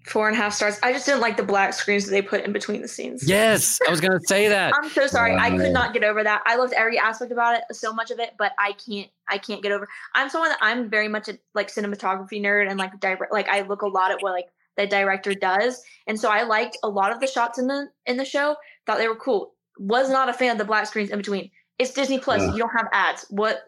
four 0.09 0.28
and 0.28 0.36
a 0.36 0.40
half 0.40 0.52
stars. 0.52 0.78
I 0.82 0.92
just 0.92 1.06
didn't 1.06 1.20
like 1.20 1.36
the 1.36 1.42
black 1.42 1.72
screens 1.72 2.04
that 2.04 2.11
they 2.11 2.22
put 2.22 2.44
in 2.44 2.52
between 2.52 2.82
the 2.82 2.88
scenes. 2.88 3.28
Yes, 3.28 3.78
I 3.86 3.90
was 3.90 4.00
gonna 4.00 4.20
say 4.26 4.48
that. 4.48 4.72
I'm 4.74 4.88
so 4.90 5.06
sorry. 5.06 5.34
I 5.34 5.50
could 5.50 5.72
not 5.72 5.92
get 5.92 6.04
over 6.04 6.22
that. 6.24 6.42
I 6.46 6.56
loved 6.56 6.72
every 6.72 6.98
aspect 6.98 7.32
about 7.32 7.56
it, 7.56 7.64
so 7.74 7.92
much 7.92 8.11
of 8.11 8.18
it, 8.18 8.30
but 8.38 8.52
I 8.59 8.72
can't. 8.72 9.11
I 9.28 9.38
can't 9.38 9.62
get 9.62 9.72
over. 9.72 9.86
I'm 10.14 10.30
someone 10.30 10.50
that 10.50 10.59
I'm 10.62 10.88
very 10.88 11.09
much 11.09 11.28
a 11.28 11.38
like 11.54 11.68
cinematography 11.68 12.40
nerd 12.40 12.68
and 12.68 12.78
like 12.78 12.98
direct. 13.00 13.32
Like 13.32 13.48
I 13.48 13.62
look 13.62 13.82
a 13.82 13.86
lot 13.88 14.11
at 14.11 14.22
what 14.22 14.32
like 14.32 14.46
the 14.76 14.86
director 14.86 15.34
does, 15.34 15.82
and 16.06 16.18
so 16.18 16.30
I 16.30 16.44
liked 16.44 16.78
a 16.82 16.88
lot 16.88 17.12
of 17.12 17.20
the 17.20 17.26
shots 17.26 17.59
in 17.59 17.66
the 17.66 17.88
in 18.06 18.16
the 18.16 18.24
show. 18.24 18.56
Thought 18.86 18.98
they 18.98 19.09
were 19.09 19.16
cool. 19.16 19.54
Was 19.78 20.11
not 20.11 20.28
a 20.28 20.32
fan 20.32 20.52
of 20.52 20.59
the 20.59 20.64
black 20.64 20.86
screens 20.86 21.11
in 21.11 21.18
between. 21.18 21.50
It's 21.78 21.92
Disney 21.92 22.18
Plus. 22.18 22.42
Yeah. 22.42 22.52
You 22.52 22.59
don't 22.59 22.76
have 22.76 22.88
ads. 22.92 23.26
What? 23.30 23.62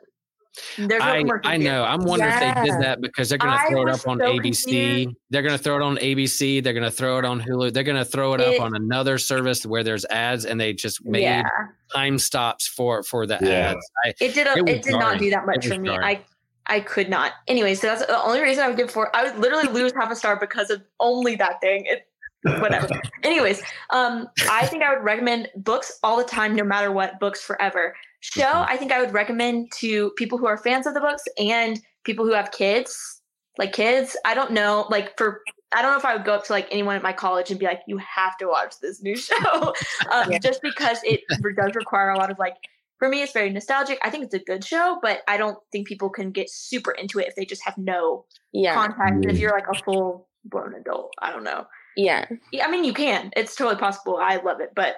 There's 0.78 1.03
I, 1.03 1.24
I 1.44 1.57
know. 1.57 1.84
I'm 1.84 2.05
wondering 2.05 2.32
if 2.32 2.40
they 2.40 2.53
did 2.62 2.80
that 2.80 3.01
because 3.01 3.28
they're 3.28 3.38
going 3.38 3.53
to 3.53 3.61
I 3.61 3.68
throw 3.68 3.82
it 3.82 3.90
up 3.90 4.07
on 4.07 4.18
so 4.18 4.24
ABC. 4.24 4.42
confused. 4.42 5.16
They're 5.30 5.42
going 5.42 5.57
to 5.57 5.62
throw 5.62 5.76
it 5.76 5.82
on 5.82 5.96
ABC. 5.98 6.62
They're 6.62 6.72
going 6.72 6.84
to 6.84 6.90
throw 6.90 7.18
it 7.18 7.24
on 7.24 7.40
Hulu. 7.40 7.72
They're 7.72 7.84
going 7.84 7.96
to 7.96 8.05
throw 8.05 8.34
it 8.34 8.40
up 8.40 8.61
on 8.61 8.74
another 8.74 9.16
service 9.18 9.64
where 9.64 9.84
there's 9.84 10.05
ads, 10.07 10.44
and 10.44 10.61
they 10.61 10.72
just 10.72 11.05
made 11.05 11.22
Yeah, 11.22 11.48
time 11.94 12.18
stops 12.18 12.66
for 12.66 13.03
for 13.03 13.26
the 13.26 13.38
Yeah. 13.42 13.70
ads. 13.74 13.90
I, 14.05 14.09
it 14.20 14.34
did. 14.34 14.46
A, 14.46 14.53
It 14.53 14.59
it, 14.59 14.62
was 14.62 14.80
did 14.86 14.98
not 14.98 15.18
do 15.18 15.30
that 15.30 15.46
much 15.46 15.66
was 15.66 15.66
for 15.66 15.80
me. 15.80 15.88
jarring. 15.88 16.05
I 16.05 16.24
I 16.66 16.80
could 16.80 17.09
not. 17.09 17.32
Anyway, 17.48 17.74
so 17.74 17.86
that's 17.88 18.07
the 18.07 18.22
only 18.22 18.40
reason 18.40 18.62
I 18.64 18.68
would 18.68 18.76
give 18.76 18.90
four. 18.90 19.14
I 19.16 19.24
would 19.24 19.38
literally 19.38 19.68
lose 19.68 19.92
half 19.92 20.11
a 20.11 20.16
star 20.16 20.36
because 20.38 20.70
of 20.70 20.82
only 21.01 21.34
that 21.36 21.61
thing. 21.61 21.84
It, 21.86 22.07
whatever. 22.45 22.88
Anyways, 23.22 23.62
um, 23.91 24.28
I 24.51 24.66
think 24.66 24.82
I 24.82 24.95
would 24.95 25.05
recommend 25.05 25.49
books 25.57 25.99
all 26.03 26.16
the 26.16 26.24
time, 26.24 26.55
no 26.55 26.64
matter 26.64 26.91
what. 26.93 27.18
Books 27.20 27.43
forever. 27.43 27.95
Show. 28.20 28.43
Mhm. 28.43 28.66
I 28.68 28.76
think 28.76 28.93
I 28.93 29.01
would 29.01 29.12
recommend 29.12 29.72
to 29.78 30.11
people 30.16 30.38
who 30.38 30.47
are 30.47 30.57
fans 30.57 30.86
of 30.86 30.95
the 30.95 31.01
books 31.01 31.22
and 31.38 31.80
people 32.05 32.24
who 32.24 32.32
have 32.32 32.51
kids, 32.53 33.22
like 33.59 33.72
kids. 33.72 34.16
I 34.24 34.34
don't 34.34 34.53
know, 34.53 34.86
like 34.91 35.16
for. 35.16 35.43
I 35.72 35.82
don't 35.82 35.93
know 35.93 35.99
if 35.99 36.05
I 36.05 36.16
would 36.16 36.24
go 36.24 36.34
up 36.34 36.45
to 36.47 36.53
like 36.53 36.66
anyone 36.72 36.97
at 36.97 37.03
my 37.03 37.12
college 37.12 37.51
and 37.51 37.61
be 37.61 37.64
like, 37.66 37.80
"You 37.86 37.97
have 37.99 38.36
to 38.38 38.47
watch 38.47 38.74
this 38.82 39.01
new 39.03 39.16
show," 39.28 39.72
um, 40.11 40.30
Yeah. 40.32 40.38
just 40.38 40.61
because 40.62 40.99
it 41.05 41.20
does 41.57 41.74
require 41.74 42.11
a 42.11 42.18
lot 42.18 42.30
of 42.30 42.38
like. 42.38 42.57
For 42.99 43.09
me, 43.09 43.22
it's 43.22 43.32
very 43.32 43.49
nostalgic. 43.49 43.99
I 44.03 44.11
think 44.11 44.24
it's 44.24 44.34
a 44.34 44.41
good 44.41 44.62
show, 44.62 44.99
but 45.01 45.20
I 45.26 45.38
don't 45.38 45.57
think 45.72 45.88
people 45.88 46.11
can 46.11 46.32
get 46.32 46.51
super 46.51 46.91
into 46.91 47.18
it 47.18 47.28
if 47.28 47.34
they 47.34 47.47
just 47.47 47.64
have 47.64 47.78
no 47.78 48.26
Yeah. 48.53 48.74
contact. 48.74 49.12
And 49.14 49.24
if 49.30 49.36
Mm. 49.38 49.41
you're 49.41 49.53
like 49.53 49.68
a 49.72 49.82
full 49.82 50.28
blown 50.45 50.74
adult, 50.74 51.14
I 51.18 51.32
don't 51.32 51.43
know. 51.45 51.66
Yeah. 51.97 52.26
Yeah, 52.53 52.66
I 52.66 52.70
mean, 52.70 52.84
you 52.84 52.93
can. 52.93 53.30
It's 53.36 53.55
totally 53.55 53.78
possible. 53.78 54.16
I 54.16 54.36
love 54.36 54.61
it, 54.61 54.72
but 54.74 54.97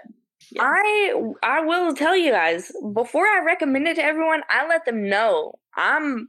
Yeah. 0.50 0.62
I 0.64 1.14
I 1.42 1.60
will 1.60 1.94
tell 1.94 2.16
you 2.16 2.32
guys 2.32 2.72
before 2.92 3.26
I 3.26 3.42
recommend 3.44 3.88
it 3.88 3.96
to 3.96 4.04
everyone, 4.04 4.42
I 4.50 4.66
let 4.66 4.84
them 4.84 5.08
know 5.08 5.54
I'm 5.76 6.28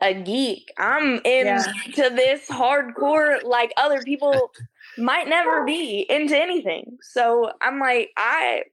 a 0.00 0.14
geek. 0.14 0.72
I'm 0.78 1.16
into 1.24 1.44
Yeah. 1.44 1.72
this 2.10 2.48
hardcore 2.48 3.42
like 3.44 3.72
other 3.76 4.02
people 4.02 4.50
might 4.98 5.28
never 5.28 5.64
be 5.64 6.06
into 6.08 6.36
anything. 6.36 6.98
So 7.02 7.52
I'm 7.62 7.78
like 7.78 8.10
I 8.16 8.64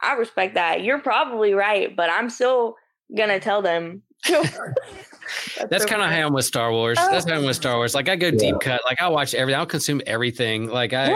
I 0.00 0.14
respect 0.14 0.54
that. 0.54 0.82
You're 0.82 1.00
probably 1.00 1.54
right, 1.54 1.94
but 1.94 2.10
I'm 2.10 2.30
still 2.30 2.76
gonna 3.16 3.40
tell 3.40 3.62
them. 3.62 4.02
That's 5.68 5.84
so 5.84 5.88
kind 5.88 6.02
of 6.02 6.10
how 6.10 6.26
I'm 6.26 6.32
with 6.32 6.44
Star 6.44 6.70
Wars. 6.72 6.98
Oh. 7.00 7.10
That's 7.10 7.28
how 7.28 7.36
I'm 7.36 7.44
with 7.44 7.56
Star 7.56 7.76
Wars. 7.76 7.94
Like 7.94 8.08
I 8.08 8.16
go 8.16 8.30
deep 8.30 8.60
cut. 8.60 8.80
Like 8.86 9.00
I'll 9.00 9.12
watch 9.12 9.34
everything. 9.34 9.58
I'll 9.58 9.66
consume 9.66 10.00
everything. 10.06 10.68
Like 10.68 10.92
I. 10.92 11.12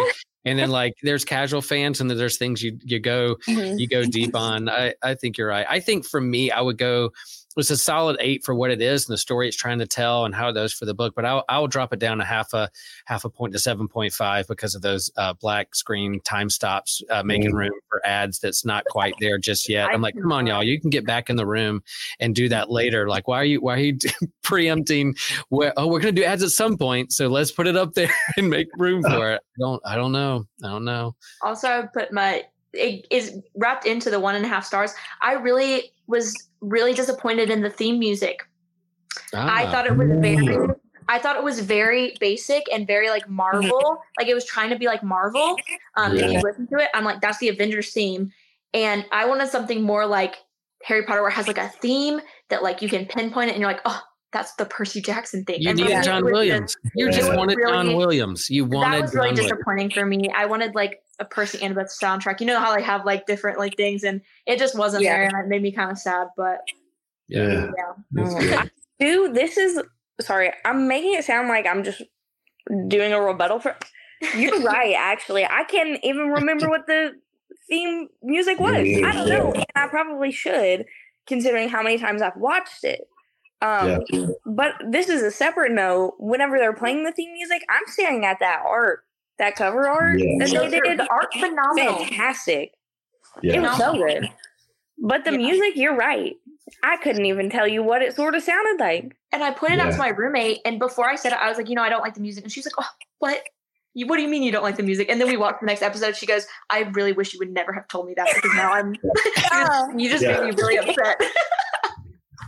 And 0.46 0.58
then 0.58 0.70
like 0.70 0.94
there's 1.02 1.22
casual 1.24 1.60
fans 1.60 2.00
and 2.00 2.08
then 2.08 2.16
there's 2.16 2.38
things 2.38 2.62
you 2.62 2.78
you 2.82 2.98
go 2.98 3.36
Mhm. 3.46 3.78
you 3.78 3.86
go 3.86 4.04
deep 4.04 4.34
on. 4.34 4.70
I, 4.70 4.94
I 5.02 5.14
think 5.14 5.36
you're 5.36 5.48
right. 5.48 5.66
I 5.68 5.80
think 5.80 6.06
for 6.06 6.20
me, 6.20 6.50
I 6.50 6.62
would 6.62 6.78
go. 6.78 7.10
It's 7.56 7.70
a 7.70 7.76
solid 7.76 8.16
eight 8.20 8.44
for 8.44 8.54
what 8.54 8.70
it 8.70 8.80
is 8.80 9.08
and 9.08 9.12
the 9.12 9.18
story 9.18 9.48
it's 9.48 9.56
trying 9.56 9.80
to 9.80 9.86
tell 9.86 10.24
and 10.24 10.32
how 10.34 10.48
it 10.50 10.52
does 10.52 10.72
for 10.72 10.84
the 10.84 10.94
book. 10.94 11.14
But 11.16 11.24
I'll 11.24 11.44
I'll 11.48 11.66
drop 11.66 11.92
it 11.92 11.98
down 11.98 12.20
a 12.20 12.24
half 12.24 12.54
a 12.54 12.70
half 13.06 13.24
a 13.24 13.28
point 13.28 13.52
to 13.54 13.58
seven 13.58 13.88
point 13.88 14.12
five 14.12 14.46
because 14.46 14.74
of 14.76 14.82
those 14.82 15.10
uh, 15.16 15.32
black 15.34 15.74
screen 15.74 16.20
time 16.20 16.48
stops, 16.48 17.02
uh, 17.10 17.22
making 17.24 17.50
Mm. 17.50 17.58
room 17.58 17.72
for 17.88 18.06
ads 18.06 18.38
that's 18.38 18.64
not 18.64 18.84
quite 18.86 19.14
there 19.20 19.36
just 19.36 19.68
yet. 19.68 19.88
I 19.88 19.92
I'm 19.94 20.00
like, 20.00 20.14
come 20.14 20.30
on, 20.32 20.46
y'all, 20.46 20.62
you 20.62 20.80
can 20.80 20.90
get 20.90 21.04
back 21.04 21.28
in 21.28 21.36
the 21.36 21.46
room 21.46 21.82
and 22.20 22.34
do 22.36 22.48
that 22.48 22.70
later. 22.70 23.08
Like, 23.08 23.26
why 23.26 23.38
are 23.40 23.44
you 23.44 23.60
why 23.60 23.74
are 23.74 23.78
you 23.80 23.98
preempting? 24.42 25.16
Where, 25.48 25.72
oh, 25.76 25.86
we're 25.88 26.00
gonna 26.00 26.12
do 26.12 26.24
ads 26.24 26.42
at 26.44 26.50
some 26.50 26.76
point, 26.78 27.12
so 27.12 27.26
let's 27.28 27.50
put 27.50 27.66
it 27.66 27.76
up 27.76 27.94
there 27.94 28.12
and 28.36 28.48
make 28.48 28.68
room 28.78 29.02
for 29.10 29.32
it. 29.32 29.40
I 29.42 29.58
don't 29.58 29.82
I 29.84 29.96
don't 29.96 30.12
know. 30.12 30.46
I 30.64 30.68
don't 30.68 30.84
know. 30.84 31.16
also 31.42 31.68
I 31.68 31.82
put 31.92 32.12
my 32.12 32.44
it 32.72 33.06
is 33.10 33.36
wrapped 33.56 33.84
into 33.86 34.10
the 34.10 34.20
one 34.20 34.36
and 34.36 34.44
a 34.44 34.48
half 34.48 34.64
stars. 34.64 34.94
I 35.20 35.32
really 35.32 35.90
was 36.06 36.32
really 36.60 36.92
disappointed 36.94 37.50
in 37.50 37.62
the 37.62 37.70
theme 37.70 37.98
music. 37.98 38.46
I 39.34 39.64
Ah. 39.66 39.70
thought 39.70 39.86
it 39.86 39.96
was 39.96 40.08
very 40.20 40.68
I 41.08 41.18
thought 41.18 41.36
it 41.36 41.42
was 41.42 41.58
very 41.58 42.14
basic 42.20 42.64
and 42.72 42.86
very 42.86 43.10
like 43.10 43.28
Marvel. 43.28 43.98
like 44.18 44.28
it 44.28 44.34
was 44.34 44.44
trying 44.44 44.70
to 44.70 44.76
be 44.76 44.86
like 44.86 45.02
Marvel. 45.02 45.56
Um 45.96 46.16
if 46.16 46.30
you 46.32 46.40
listen 46.40 46.66
to 46.68 46.76
it, 46.78 46.88
I'm 46.94 47.04
like, 47.04 47.20
that's 47.20 47.38
the 47.38 47.48
Avengers 47.48 47.92
theme. 47.92 48.30
And 48.74 49.04
I 49.10 49.26
wanted 49.26 49.48
something 49.48 49.82
more 49.82 50.06
like 50.06 50.36
Harry 50.84 51.04
Potter 51.04 51.20
where 51.22 51.30
it 51.30 51.34
has 51.34 51.48
like 51.48 51.58
a 51.58 51.68
theme 51.68 52.20
that 52.48 52.62
like 52.62 52.80
you 52.82 52.88
can 52.88 53.06
pinpoint 53.06 53.50
it 53.50 53.54
and 53.54 53.60
you're 53.60 53.70
like, 53.70 53.82
oh, 53.84 54.00
that's 54.32 54.54
the 54.54 54.64
Percy 54.64 55.00
Jackson 55.02 55.44
thing. 55.44 55.60
You 55.60 55.70
and 55.70 55.78
needed 55.78 56.04
John 56.04 56.24
Williams. 56.24 56.76
You 56.94 57.06
just 57.10 57.18
It 57.18 57.28
was 57.30 57.36
wanted 57.36 57.58
John 57.66 57.96
Williams. 57.96 58.48
You 58.48 58.64
wanted 58.64 58.98
that 58.98 59.02
was 59.02 59.14
really 59.14 59.30
John 59.30 59.34
Williams. 59.34 59.50
disappointing 59.50 59.90
for 59.90 60.06
me. 60.06 60.28
I 60.34 60.46
wanted 60.46 60.76
like 60.76 61.02
a 61.20 61.24
Percy 61.24 61.58
Annabeth 61.58 61.90
soundtrack. 62.02 62.40
You 62.40 62.46
know 62.46 62.58
how 62.58 62.74
they 62.74 62.82
have 62.82 63.04
like 63.04 63.26
different 63.26 63.58
like 63.58 63.76
things, 63.76 64.02
and 64.04 64.20
it 64.46 64.58
just 64.58 64.76
wasn't 64.76 65.04
Yeah. 65.04 65.16
there, 65.18 65.22
and 65.28 65.44
it 65.44 65.48
made 65.48 65.62
me 65.62 65.70
kind 65.72 65.90
of 65.90 65.98
sad. 65.98 66.28
But 66.36 66.60
Yeah. 67.28 67.46
Yeah. 67.48 67.70
yeah, 67.76 67.92
That's 68.12 68.34
good. 68.34 68.70
Dude, 68.98 69.34
this 69.34 69.56
is 69.56 69.80
sorry. 70.20 70.52
I'm 70.64 70.88
making 70.88 71.14
it 71.14 71.24
sound 71.24 71.48
like 71.48 71.66
I'm 71.66 71.84
just 71.84 72.02
doing 72.88 73.12
a 73.12 73.20
rebuttal 73.20 73.60
for. 73.60 73.76
You're 74.36 74.60
right. 74.64 74.94
Actually, 74.96 75.44
I 75.44 75.64
can't 75.64 75.98
even 76.02 76.28
remember 76.28 76.68
what 76.68 76.86
the 76.86 77.12
theme 77.68 78.08
music 78.22 78.58
was. 78.60 78.74
I 78.74 79.12
don't 79.12 79.28
know. 79.28 79.52
And 79.52 79.64
I 79.76 79.86
probably 79.88 80.30
should, 80.32 80.84
considering 81.26 81.68
how 81.68 81.82
many 81.82 81.98
times 81.98 82.20
I've 82.22 82.36
watched 82.36 82.84
it. 82.84 83.02
Um, 83.62 84.02
But 84.46 84.72
this 84.88 85.08
is 85.08 85.22
a 85.22 85.30
separate 85.30 85.72
note. 85.72 86.14
Whenever 86.18 86.58
they're 86.58 86.72
playing 86.74 87.04
the 87.04 87.12
theme 87.12 87.32
music, 87.32 87.62
I'm 87.68 87.82
staring 87.88 88.24
at 88.24 88.38
that 88.40 88.62
art, 88.66 89.00
that 89.40 89.56
cover 89.56 89.88
art 89.88 90.18
Yeah. 90.20 90.36
that 90.38 90.70
they 90.70 90.80
did. 90.80 90.98
the 90.98 91.08
art's 91.10 91.36
phenomenal. 91.38 92.04
Fantastic. 92.04 92.72
Yeah. 93.42 93.56
It 93.56 93.60
was 93.62 93.76
so 93.76 93.92
good. 93.94 94.30
But 94.98 95.24
the 95.24 95.32
Yeah. 95.32 95.38
music, 95.38 95.72
you're 95.76 95.96
right. 95.96 96.34
I 96.82 96.96
couldn't 96.98 97.24
even 97.26 97.50
tell 97.50 97.66
you 97.66 97.82
what 97.82 98.02
it 98.02 98.14
sort 98.14 98.34
of 98.34 98.42
sounded 98.42 98.78
like. 98.78 99.16
And 99.32 99.42
I 99.42 99.50
pointed 99.50 99.80
out 99.80 99.86
Yeah. 99.86 99.92
to 99.92 99.98
my 99.98 100.08
roommate, 100.08 100.60
and 100.64 100.78
before 100.78 101.08
I 101.08 101.16
said 101.16 101.32
it, 101.32 101.38
I 101.40 101.48
was 101.48 101.56
like, 101.58 101.68
you 101.68 101.74
know, 101.74 101.82
I 101.82 101.88
don't 101.88 102.02
like 102.02 102.14
the 102.14 102.20
music. 102.20 102.44
And 102.44 102.52
she's 102.52 102.64
like, 102.66 102.74
oh, 102.78 102.88
what? 103.18 103.42
You, 103.94 104.06
what 104.06 104.16
do 104.16 104.22
you 104.22 104.28
mean 104.28 104.42
you 104.44 104.52
don't 104.52 104.62
like 104.62 104.76
the 104.76 104.84
music? 104.84 105.08
And 105.10 105.20
then 105.20 105.26
we 105.26 105.36
watched 105.36 105.60
the 105.60 105.66
next 105.66 105.82
episode. 105.82 106.14
She 106.16 106.26
goes, 106.26 106.46
I 106.68 106.80
really 106.92 107.12
wish 107.12 107.32
you 107.32 107.40
would 107.40 107.50
never 107.52 107.72
have 107.72 107.88
told 107.88 108.06
me 108.06 108.14
that 108.16 108.28
because 108.34 108.52
now 108.54 108.72
I'm, 108.72 108.94
you 109.98 110.08
just 110.08 110.22
Yeah. 110.22 110.40
made 110.40 110.54
me 110.54 110.62
really 110.62 110.76
upset. 110.78 111.20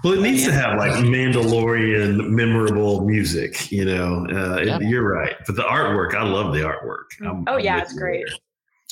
Well, 0.04 0.14
it 0.14 0.20
needs 0.20 0.44
to 0.44 0.52
have 0.52 0.78
like 0.78 0.92
Mandalorian 1.04 2.28
memorable 2.30 3.04
music, 3.04 3.70
you 3.70 3.84
know. 3.84 4.26
Uh, 4.30 4.56
it- 4.56 4.82
You're 4.82 5.08
right, 5.08 5.36
but 5.46 5.56
the 5.56 5.62
artwork, 5.62 6.14
I 6.14 6.24
love 6.24 6.52
the 6.54 6.60
artwork. 6.60 7.04
I'm- 7.24 7.44
Oh, 7.46 7.54
I'm 7.54 7.60
yeah, 7.60 7.80
it's 7.82 7.92
great. 7.92 8.24
there. 8.26 8.36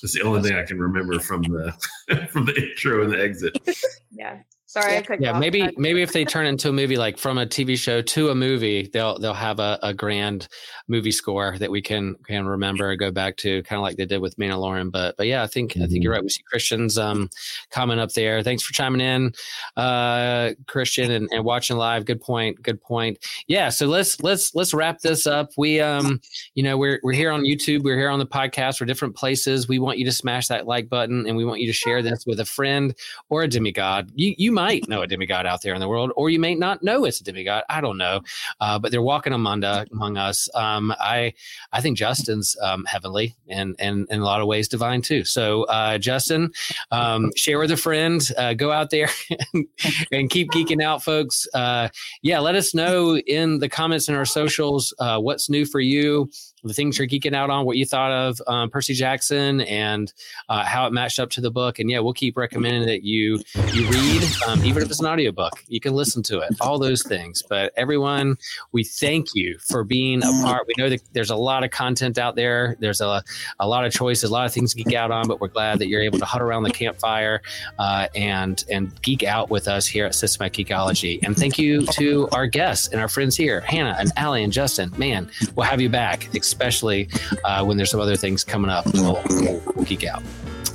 It's 0.03 0.15
the 0.15 0.23
only 0.23 0.41
thing 0.43 0.57
I 0.57 0.63
can 0.65 0.79
remember 0.79 1.19
from 1.19 1.43
the 1.43 1.73
from 2.33 2.47
the 2.47 2.55
intro 2.55 3.03
and 3.05 3.13
the 3.13 3.23
exit. 3.23 3.59
Yeah. 4.13 4.39
Sorry, 4.71 4.97
I 4.99 5.03
cut 5.03 5.19
you 5.21 5.27
Yeah, 5.27 5.33
off. 5.33 5.41
maybe 5.41 5.69
maybe 5.79 6.01
if 6.01 6.13
they 6.13 6.25
turn 6.25 6.47
into 6.47 6.69
a 6.69 6.73
movie, 6.73 6.97
like 6.97 7.19
from 7.19 7.39
a 7.39 7.45
TV 7.45 7.77
show 7.77 8.01
to 8.03 8.29
a 8.29 8.37
movie, 8.37 8.89
they'll 8.93 9.19
they'll 9.19 9.35
have 9.35 9.59
a, 9.59 9.81
a 9.83 9.93
grand 9.93 10.47
movie 10.87 11.11
score 11.11 11.59
that 11.59 11.73
we 11.73 11.83
can 11.83 12.15
can 12.25 12.47
remember 12.47 12.89
and 12.91 13.01
go 13.01 13.11
back 13.11 13.37
to, 13.39 13.65
kind 13.65 13.79
of 13.79 13.83
like 13.83 13.97
they 13.97 14.07
did 14.07 14.21
with 14.21 14.37
Mandalorian. 14.37 14.93
But 14.93 15.17
but 15.17 15.27
yeah, 15.27 15.43
I 15.43 15.49
think 15.49 15.77
I 15.77 15.89
think 15.89 16.05
you're 16.05 16.13
right. 16.13 16.23
We 16.23 16.29
see 16.29 16.45
Christian's 16.49 16.99
um 16.99 17.31
comment 17.73 17.99
up 17.99 18.13
there. 18.13 18.45
Thanks 18.45 18.63
for 18.63 18.73
chiming 18.73 19.01
in, 19.01 19.33
uh, 19.77 20.51
Christian, 20.69 21.11
and, 21.11 21.29
and 21.33 21.45
watching 21.45 21.77
live. 21.77 22.05
Good 22.05 22.21
point. 22.21 22.63
Good 22.63 22.81
point. 22.81 23.19
Yeah. 23.49 23.71
So 23.71 23.89
let's 23.89 24.23
let's 24.23 24.55
let's 24.55 24.73
wrap 24.73 25.01
this 25.01 25.27
up. 25.27 25.51
We 25.57 25.81
um 25.81 26.21
you 26.55 26.63
know 26.63 26.79
we're 26.79 27.01
we're 27.03 27.13
here 27.13 27.33
on 27.33 27.43
YouTube. 27.43 27.83
We're 27.83 27.99
here 27.99 28.09
on 28.11 28.21
the 28.21 28.27
podcast. 28.27 28.81
We're 28.81 28.87
different 28.87 29.17
places. 29.17 29.67
We 29.67 29.81
want 29.81 29.99
you 29.99 30.05
to 30.05 30.13
smash 30.13 30.47
that 30.47 30.69
like 30.69 30.89
button, 30.89 31.27
and 31.27 31.37
we 31.37 31.45
want 31.45 31.59
you 31.59 31.67
to 31.67 31.73
share 31.73 32.03
this 32.03 32.25
with 32.25 32.39
a 32.39 32.45
friend 32.45 32.95
or 33.31 33.43
a 33.43 33.49
demigod. 33.49 34.13
You 34.15 34.33
you 34.39 34.60
might 34.61 34.89
know 34.89 35.01
a 35.01 35.07
demigod 35.07 35.47
out 35.47 35.63
there 35.63 35.75
in 35.75 35.81
the 35.81 35.89
world, 35.89 36.13
or 36.17 36.29
you 36.29 36.39
may 36.39 36.55
not 36.55 36.83
know 36.83 37.05
it's 37.07 37.21
a 37.21 37.25
demigod. 37.25 37.65
I 37.71 37.81
don't 37.81 37.97
know, 37.97 38.21
uh, 38.61 38.79
but 38.79 38.91
they're 38.91 39.01
walking 39.01 39.33
among 39.33 39.65
uh, 39.65 39.87
among 39.91 40.19
us. 40.19 40.49
Um, 40.55 40.95
I 41.01 41.33
I 41.73 41.81
think 41.81 41.97
Justin's 41.97 42.57
um, 42.63 42.85
heavenly 42.85 43.35
and 43.49 43.75
and 43.79 44.07
in 44.11 44.21
a 44.21 44.25
lot 44.25 44.41
of 44.43 44.47
ways 44.47 44.69
divine 44.69 45.01
too. 45.01 45.25
So 45.25 45.65
uh, 45.65 45.97
Justin, 45.97 46.53
um, 46.91 47.31
share 47.37 47.59
with 47.59 47.71
a 47.71 47.77
friend. 47.77 48.21
Uh, 48.37 48.53
go 48.53 48.71
out 48.71 48.91
there 48.91 49.09
and, 49.55 49.67
and 50.13 50.31
keep 50.31 50.51
geeking 50.51 50.83
out, 50.83 51.03
folks. 51.03 51.47
Uh, 51.55 51.89
yeah, 52.23 52.39
let 52.39 52.55
us 52.55 52.75
know 52.75 53.17
in 53.17 53.61
the 53.61 53.69
comments 53.69 54.09
in 54.09 54.15
our 54.15 54.27
socials 54.27 54.93
uh, 54.99 55.19
what's 55.19 55.49
new 55.49 55.65
for 55.65 55.81
you. 55.81 56.31
The 56.65 56.75
things 56.75 56.99
you're 56.99 57.09
geeking 57.09 57.35
out 57.35 57.51
on, 57.51 57.65
what 57.65 57.77
you 57.77 57.87
thought 57.87 58.13
of 58.13 58.41
um, 58.47 58.71
Percy 58.71 58.95
Jackson, 58.95 59.61
and 59.63 60.13
uh, 60.49 60.65
how 60.65 60.87
it 60.87 60.93
matched 60.93 61.19
up 61.19 61.31
to 61.31 61.41
the 61.41 61.51
book. 61.51 61.79
And 61.79 61.91
yeah, 61.91 62.01
we'll 62.01 62.13
keep 62.13 62.37
recommending 62.37 62.87
that 62.87 63.03
you 63.03 63.41
you 63.73 63.89
read, 63.89 64.23
um, 64.47 64.65
even 64.65 64.83
if 64.83 64.91
it's 64.91 65.01
an 65.01 65.07
audiobook, 65.07 65.53
you 65.69 65.81
can 65.81 65.95
listen 65.95 66.23
to 66.25 66.41
it, 66.41 66.55
all 66.61 66.79
those 66.79 67.03
things. 67.03 67.43
But 67.49 67.73
everyone, 67.77 68.37
we 68.73 68.85
thank 68.85 69.35
you 69.35 69.59
for 69.59 69.85
being 69.85 70.23
a 70.23 70.31
part. 70.43 70.67
We 70.67 70.75
know 70.77 70.89
that 70.91 71.01
there's 71.13 71.31
a 71.31 71.37
lot 71.37 71.65
of 71.65 71.71
content 71.71 72.19
out 72.19 72.37
there. 72.37 72.77
There's 72.81 73.01
a, 73.01 73.23
a 73.59 73.67
lot 73.67 73.85
of 73.85 73.93
choices, 73.93 74.31
a 74.31 74.33
lot 74.33 74.47
of 74.47 74.53
things 74.53 74.75
to 74.75 74.83
geek 74.83 74.95
out 74.95 75.11
on, 75.11 75.27
but 75.29 75.41
we're 75.41 75.49
glad 75.49 75.79
that 75.79 75.89
you're 75.89 76.03
able 76.03 76.19
to 76.19 76.25
huddle 76.25 76.49
around 76.49 76.65
the 76.65 76.71
campfire 76.71 77.43
uh, 77.79 78.09
and 78.15 78.65
and 78.71 79.01
geek 79.03 79.23
out 79.23 79.51
with 79.51 79.69
us 79.69 79.87
here 79.87 80.07
at 80.07 80.15
Systematic 80.15 80.67
Geekology. 80.67 81.21
And 81.23 81.37
thank 81.37 81.59
you 81.59 81.87
to 81.87 82.29
our 82.33 82.47
guests 82.47 82.89
and 82.89 83.01
our 83.01 83.09
friends 83.09 83.37
here, 83.37 83.61
Hannah 83.61 83.97
and 83.99 84.11
Allie 84.17 84.45
and 84.45 84.53
Justin. 84.53 84.93
Man, 84.97 85.31
we'll 85.55 85.67
have 85.67 85.81
you 85.81 85.89
back, 85.89 86.29
especially 86.51 87.09
uh, 87.45 87.65
when 87.65 87.77
there's 87.77 87.91
some 87.91 88.01
other 88.01 88.17
things 88.17 88.43
coming 88.43 88.71
up. 88.71 88.85
We'll, 88.93 89.23
we'll, 89.29 89.85
geek 89.85 90.05
out. 90.05 90.23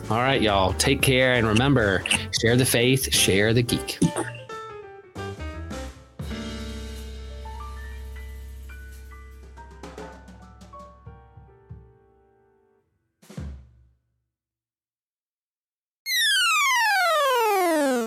All 0.10 0.18
right, 0.18 0.42
y'all. 0.42 0.74
Take 0.74 1.02
care 1.02 1.34
and 1.34 1.46
remember 1.46 2.04
share 2.42 2.56
the 2.56 2.66
faith, 2.66 3.14
share 3.14 3.54
the 3.54 3.64
geek. 3.64 4.00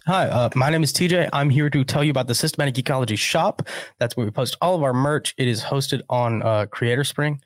Hi, 0.09 0.27
uh, 0.27 0.49
my 0.55 0.71
name 0.71 0.83
is 0.83 0.91
TJ. 0.91 1.29
I'm 1.35 1.51
here 1.51 1.69
to 1.69 1.85
tell 1.85 2.03
you 2.03 2.11
about 2.11 2.29
the 2.29 2.35
Systematic 2.35 2.75
Geekology 2.77 3.19
shop. 3.19 3.69
That's 3.99 4.17
where 4.17 4.25
we 4.25 4.31
post 4.31 4.57
all 4.63 4.75
of 4.75 4.83
our 4.83 4.95
merch. 4.95 5.35
It 5.37 5.47
is 5.47 5.63
hosted 5.63 6.01
on 6.09 6.43
uh, 6.43 6.65
Creator 6.65 7.05
Spring, 7.05 7.43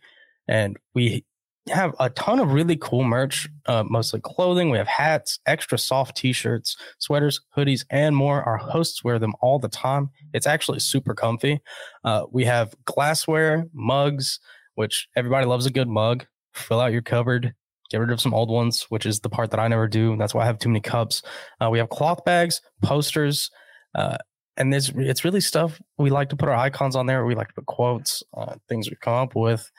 and 0.49 0.77
we 0.95 1.25
have 1.69 1.95
a 2.01 2.11
ton 2.11 2.41
of 2.41 2.53
really 2.53 2.77
cool 2.77 3.05
merch, 3.05 3.49
uh, 3.67 3.85
mostly 3.85 4.21
clothing. 4.21 4.71
We 4.71 4.79
have 4.79 4.89
hats, 4.89 5.39
extra 5.47 5.79
soft 5.79 6.17
t-shirts, 6.17 6.77
sweaters, 6.99 7.41
hoodies, 7.57 7.85
and 7.91 8.17
more. 8.17 8.43
Our 8.43 8.57
hosts 8.57 9.05
wear 9.05 9.19
them 9.19 9.35
all 9.41 9.59
the 9.59 9.69
time. 9.69 10.11
It's 10.33 10.47
actually 10.47 10.81
super 10.81 11.15
comfy. 11.15 11.61
Uh, 12.05 12.25
we 12.33 12.45
have 12.45 12.75
glassware, 12.85 13.67
mugs, 13.73 14.41
which 14.75 15.09
everybody 15.15 15.47
loves 15.47 15.67
a 15.67 15.71
good 15.71 15.89
mug. 15.89 16.27
Fill 16.53 16.81
out 16.81 16.93
your 16.93 17.03
cupboard. 17.03 17.55
Get 17.91 18.01
rid 18.01 18.11
of 18.11 18.21
some 18.21 18.35
old 18.35 18.51
ones, 18.51 18.87
which 18.89 19.07
is 19.07 19.21
the 19.21 19.29
part 19.29 19.51
that 19.51 19.61
I 19.61 19.69
never 19.69 19.87
do. 19.87 20.17
That's 20.17 20.35
why 20.35 20.43
I 20.43 20.47
have 20.47 20.59
too 20.59 20.71
many 20.71 20.81
cups. 20.81 21.23
Uh, 21.61 21.71
we 21.71 21.79
have 21.79 21.91
cloth 21.91 22.25
bags, 22.25 22.61
posters, 22.83 23.51
uh, 23.95 24.17
and 24.57 24.73
this 24.73 24.91
it's 24.97 25.25
really 25.25 25.41
stuff 25.41 25.81
we 25.99 26.11
like 26.11 26.29
to 26.31 26.37
put 26.37 26.49
our 26.49 26.55
icons 26.55 26.97
on 26.97 27.07
there. 27.07 27.25
We 27.25 27.35
like 27.35 27.49
to 27.49 27.55
put 27.55 27.67
quotes, 27.67 28.23
things 28.69 28.91
we 28.91 28.97
come 29.01 29.15
up 29.15 29.35
with, 29.35 29.71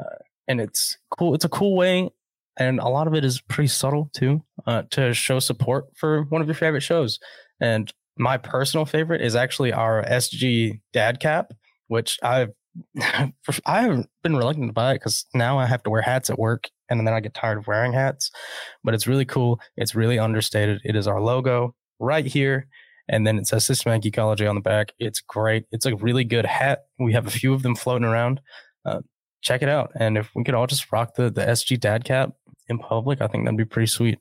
uh, 0.00 0.16
and 0.48 0.60
it's 0.60 0.96
cool. 1.16 1.34
It's 1.34 1.44
a 1.44 1.48
cool 1.48 1.76
way, 1.76 2.10
and 2.58 2.80
a 2.80 2.88
lot 2.88 3.06
of 3.06 3.14
it 3.14 3.24
is 3.24 3.40
pretty 3.40 3.68
subtle 3.68 4.10
too, 4.12 4.42
uh, 4.66 4.82
to 4.90 5.14
show 5.14 5.38
support 5.38 5.86
for 5.96 6.24
one 6.24 6.40
of 6.40 6.48
your 6.48 6.54
favorite 6.54 6.82
shows. 6.82 7.18
And 7.60 7.92
my 8.16 8.36
personal 8.36 8.86
favorite 8.86 9.20
is 9.20 9.36
actually 9.36 9.72
our 9.72 10.04
SG 10.04 10.80
Dad 10.92 11.20
Cap, 11.20 11.52
which 11.88 12.18
I've 12.22 12.50
I 13.66 13.82
haven't 13.82 14.08
been 14.22 14.36
reluctant 14.36 14.68
to 14.68 14.72
buy 14.72 14.92
it 14.92 14.96
because 14.96 15.26
now 15.34 15.58
I 15.58 15.66
have 15.66 15.82
to 15.84 15.90
wear 15.90 16.02
hats 16.02 16.30
at 16.30 16.38
work, 16.38 16.68
and 16.88 17.06
then 17.06 17.14
I 17.14 17.20
get 17.20 17.34
tired 17.34 17.58
of 17.58 17.66
wearing 17.66 17.92
hats. 17.92 18.30
But 18.84 18.94
it's 18.94 19.06
really 19.06 19.24
cool. 19.24 19.60
It's 19.76 19.94
really 19.94 20.18
understated. 20.18 20.80
It 20.84 20.96
is 20.96 21.06
our 21.06 21.20
logo 21.20 21.74
right 21.98 22.26
here, 22.26 22.68
and 23.08 23.26
then 23.26 23.38
it 23.38 23.46
says 23.46 23.66
Systematic 23.66 24.12
Geekology 24.12 24.48
on 24.48 24.54
the 24.54 24.60
back. 24.60 24.92
It's 24.98 25.20
great. 25.20 25.64
It's 25.72 25.86
a 25.86 25.96
really 25.96 26.24
good 26.24 26.46
hat. 26.46 26.84
We 26.98 27.12
have 27.12 27.26
a 27.26 27.30
few 27.30 27.52
of 27.52 27.62
them 27.62 27.74
floating 27.74 28.06
around. 28.06 28.40
Uh, 28.84 29.00
check 29.40 29.62
it 29.62 29.68
out. 29.68 29.92
And 29.94 30.16
if 30.16 30.30
we 30.34 30.44
could 30.44 30.54
all 30.54 30.66
just 30.66 30.90
rock 30.92 31.14
the 31.14 31.30
the 31.30 31.42
SG 31.44 31.78
Dad 31.78 32.04
Cap 32.04 32.32
in 32.68 32.78
public, 32.78 33.20
I 33.20 33.26
think 33.26 33.44
that'd 33.44 33.56
be 33.56 33.64
pretty 33.64 33.86
sweet. 33.86 34.18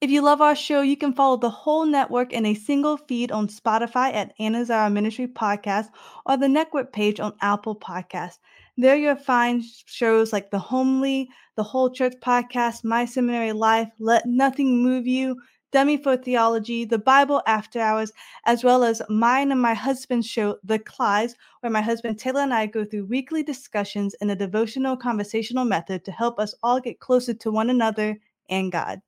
If 0.00 0.10
you 0.10 0.22
love 0.22 0.40
our 0.40 0.54
show, 0.54 0.80
you 0.80 0.96
can 0.96 1.12
follow 1.12 1.36
the 1.36 1.50
whole 1.50 1.84
network 1.84 2.32
in 2.32 2.46
a 2.46 2.54
single 2.54 2.96
feed 2.96 3.32
on 3.32 3.48
Spotify 3.48 4.14
at 4.14 4.32
Anazao 4.38 4.92
Ministry 4.92 5.26
Podcast 5.26 5.88
or 6.24 6.36
the 6.36 6.48
network 6.48 6.92
page 6.92 7.18
on 7.18 7.32
Apple 7.40 7.74
Podcast. 7.74 8.38
There 8.76 8.94
you'll 8.94 9.16
find 9.16 9.64
shows 9.86 10.32
like 10.32 10.52
The 10.52 10.58
Homely, 10.60 11.28
The 11.56 11.64
Whole 11.64 11.90
Church 11.90 12.14
Podcast, 12.22 12.84
My 12.84 13.06
Seminary 13.06 13.50
Life, 13.50 13.88
Let 13.98 14.24
Nothing 14.24 14.84
Move 14.84 15.08
You, 15.08 15.36
Dummy 15.70 15.98
for 15.98 16.16
Theology, 16.16 16.84
The 16.86 16.98
Bible 16.98 17.42
After 17.46 17.78
Hours, 17.78 18.12
as 18.46 18.64
well 18.64 18.82
as 18.84 19.02
mine 19.10 19.52
and 19.52 19.60
my 19.60 19.74
husband's 19.74 20.26
show, 20.26 20.56
The 20.64 20.78
Clydes, 20.78 21.34
where 21.60 21.70
my 21.70 21.82
husband 21.82 22.18
Taylor 22.18 22.40
and 22.40 22.54
I 22.54 22.66
go 22.66 22.84
through 22.84 23.04
weekly 23.06 23.42
discussions 23.42 24.14
in 24.22 24.30
a 24.30 24.36
devotional 24.36 24.96
conversational 24.96 25.66
method 25.66 26.04
to 26.06 26.12
help 26.12 26.38
us 26.38 26.54
all 26.62 26.80
get 26.80 27.00
closer 27.00 27.34
to 27.34 27.50
one 27.50 27.68
another 27.70 28.18
and 28.48 28.72
God. 28.72 29.02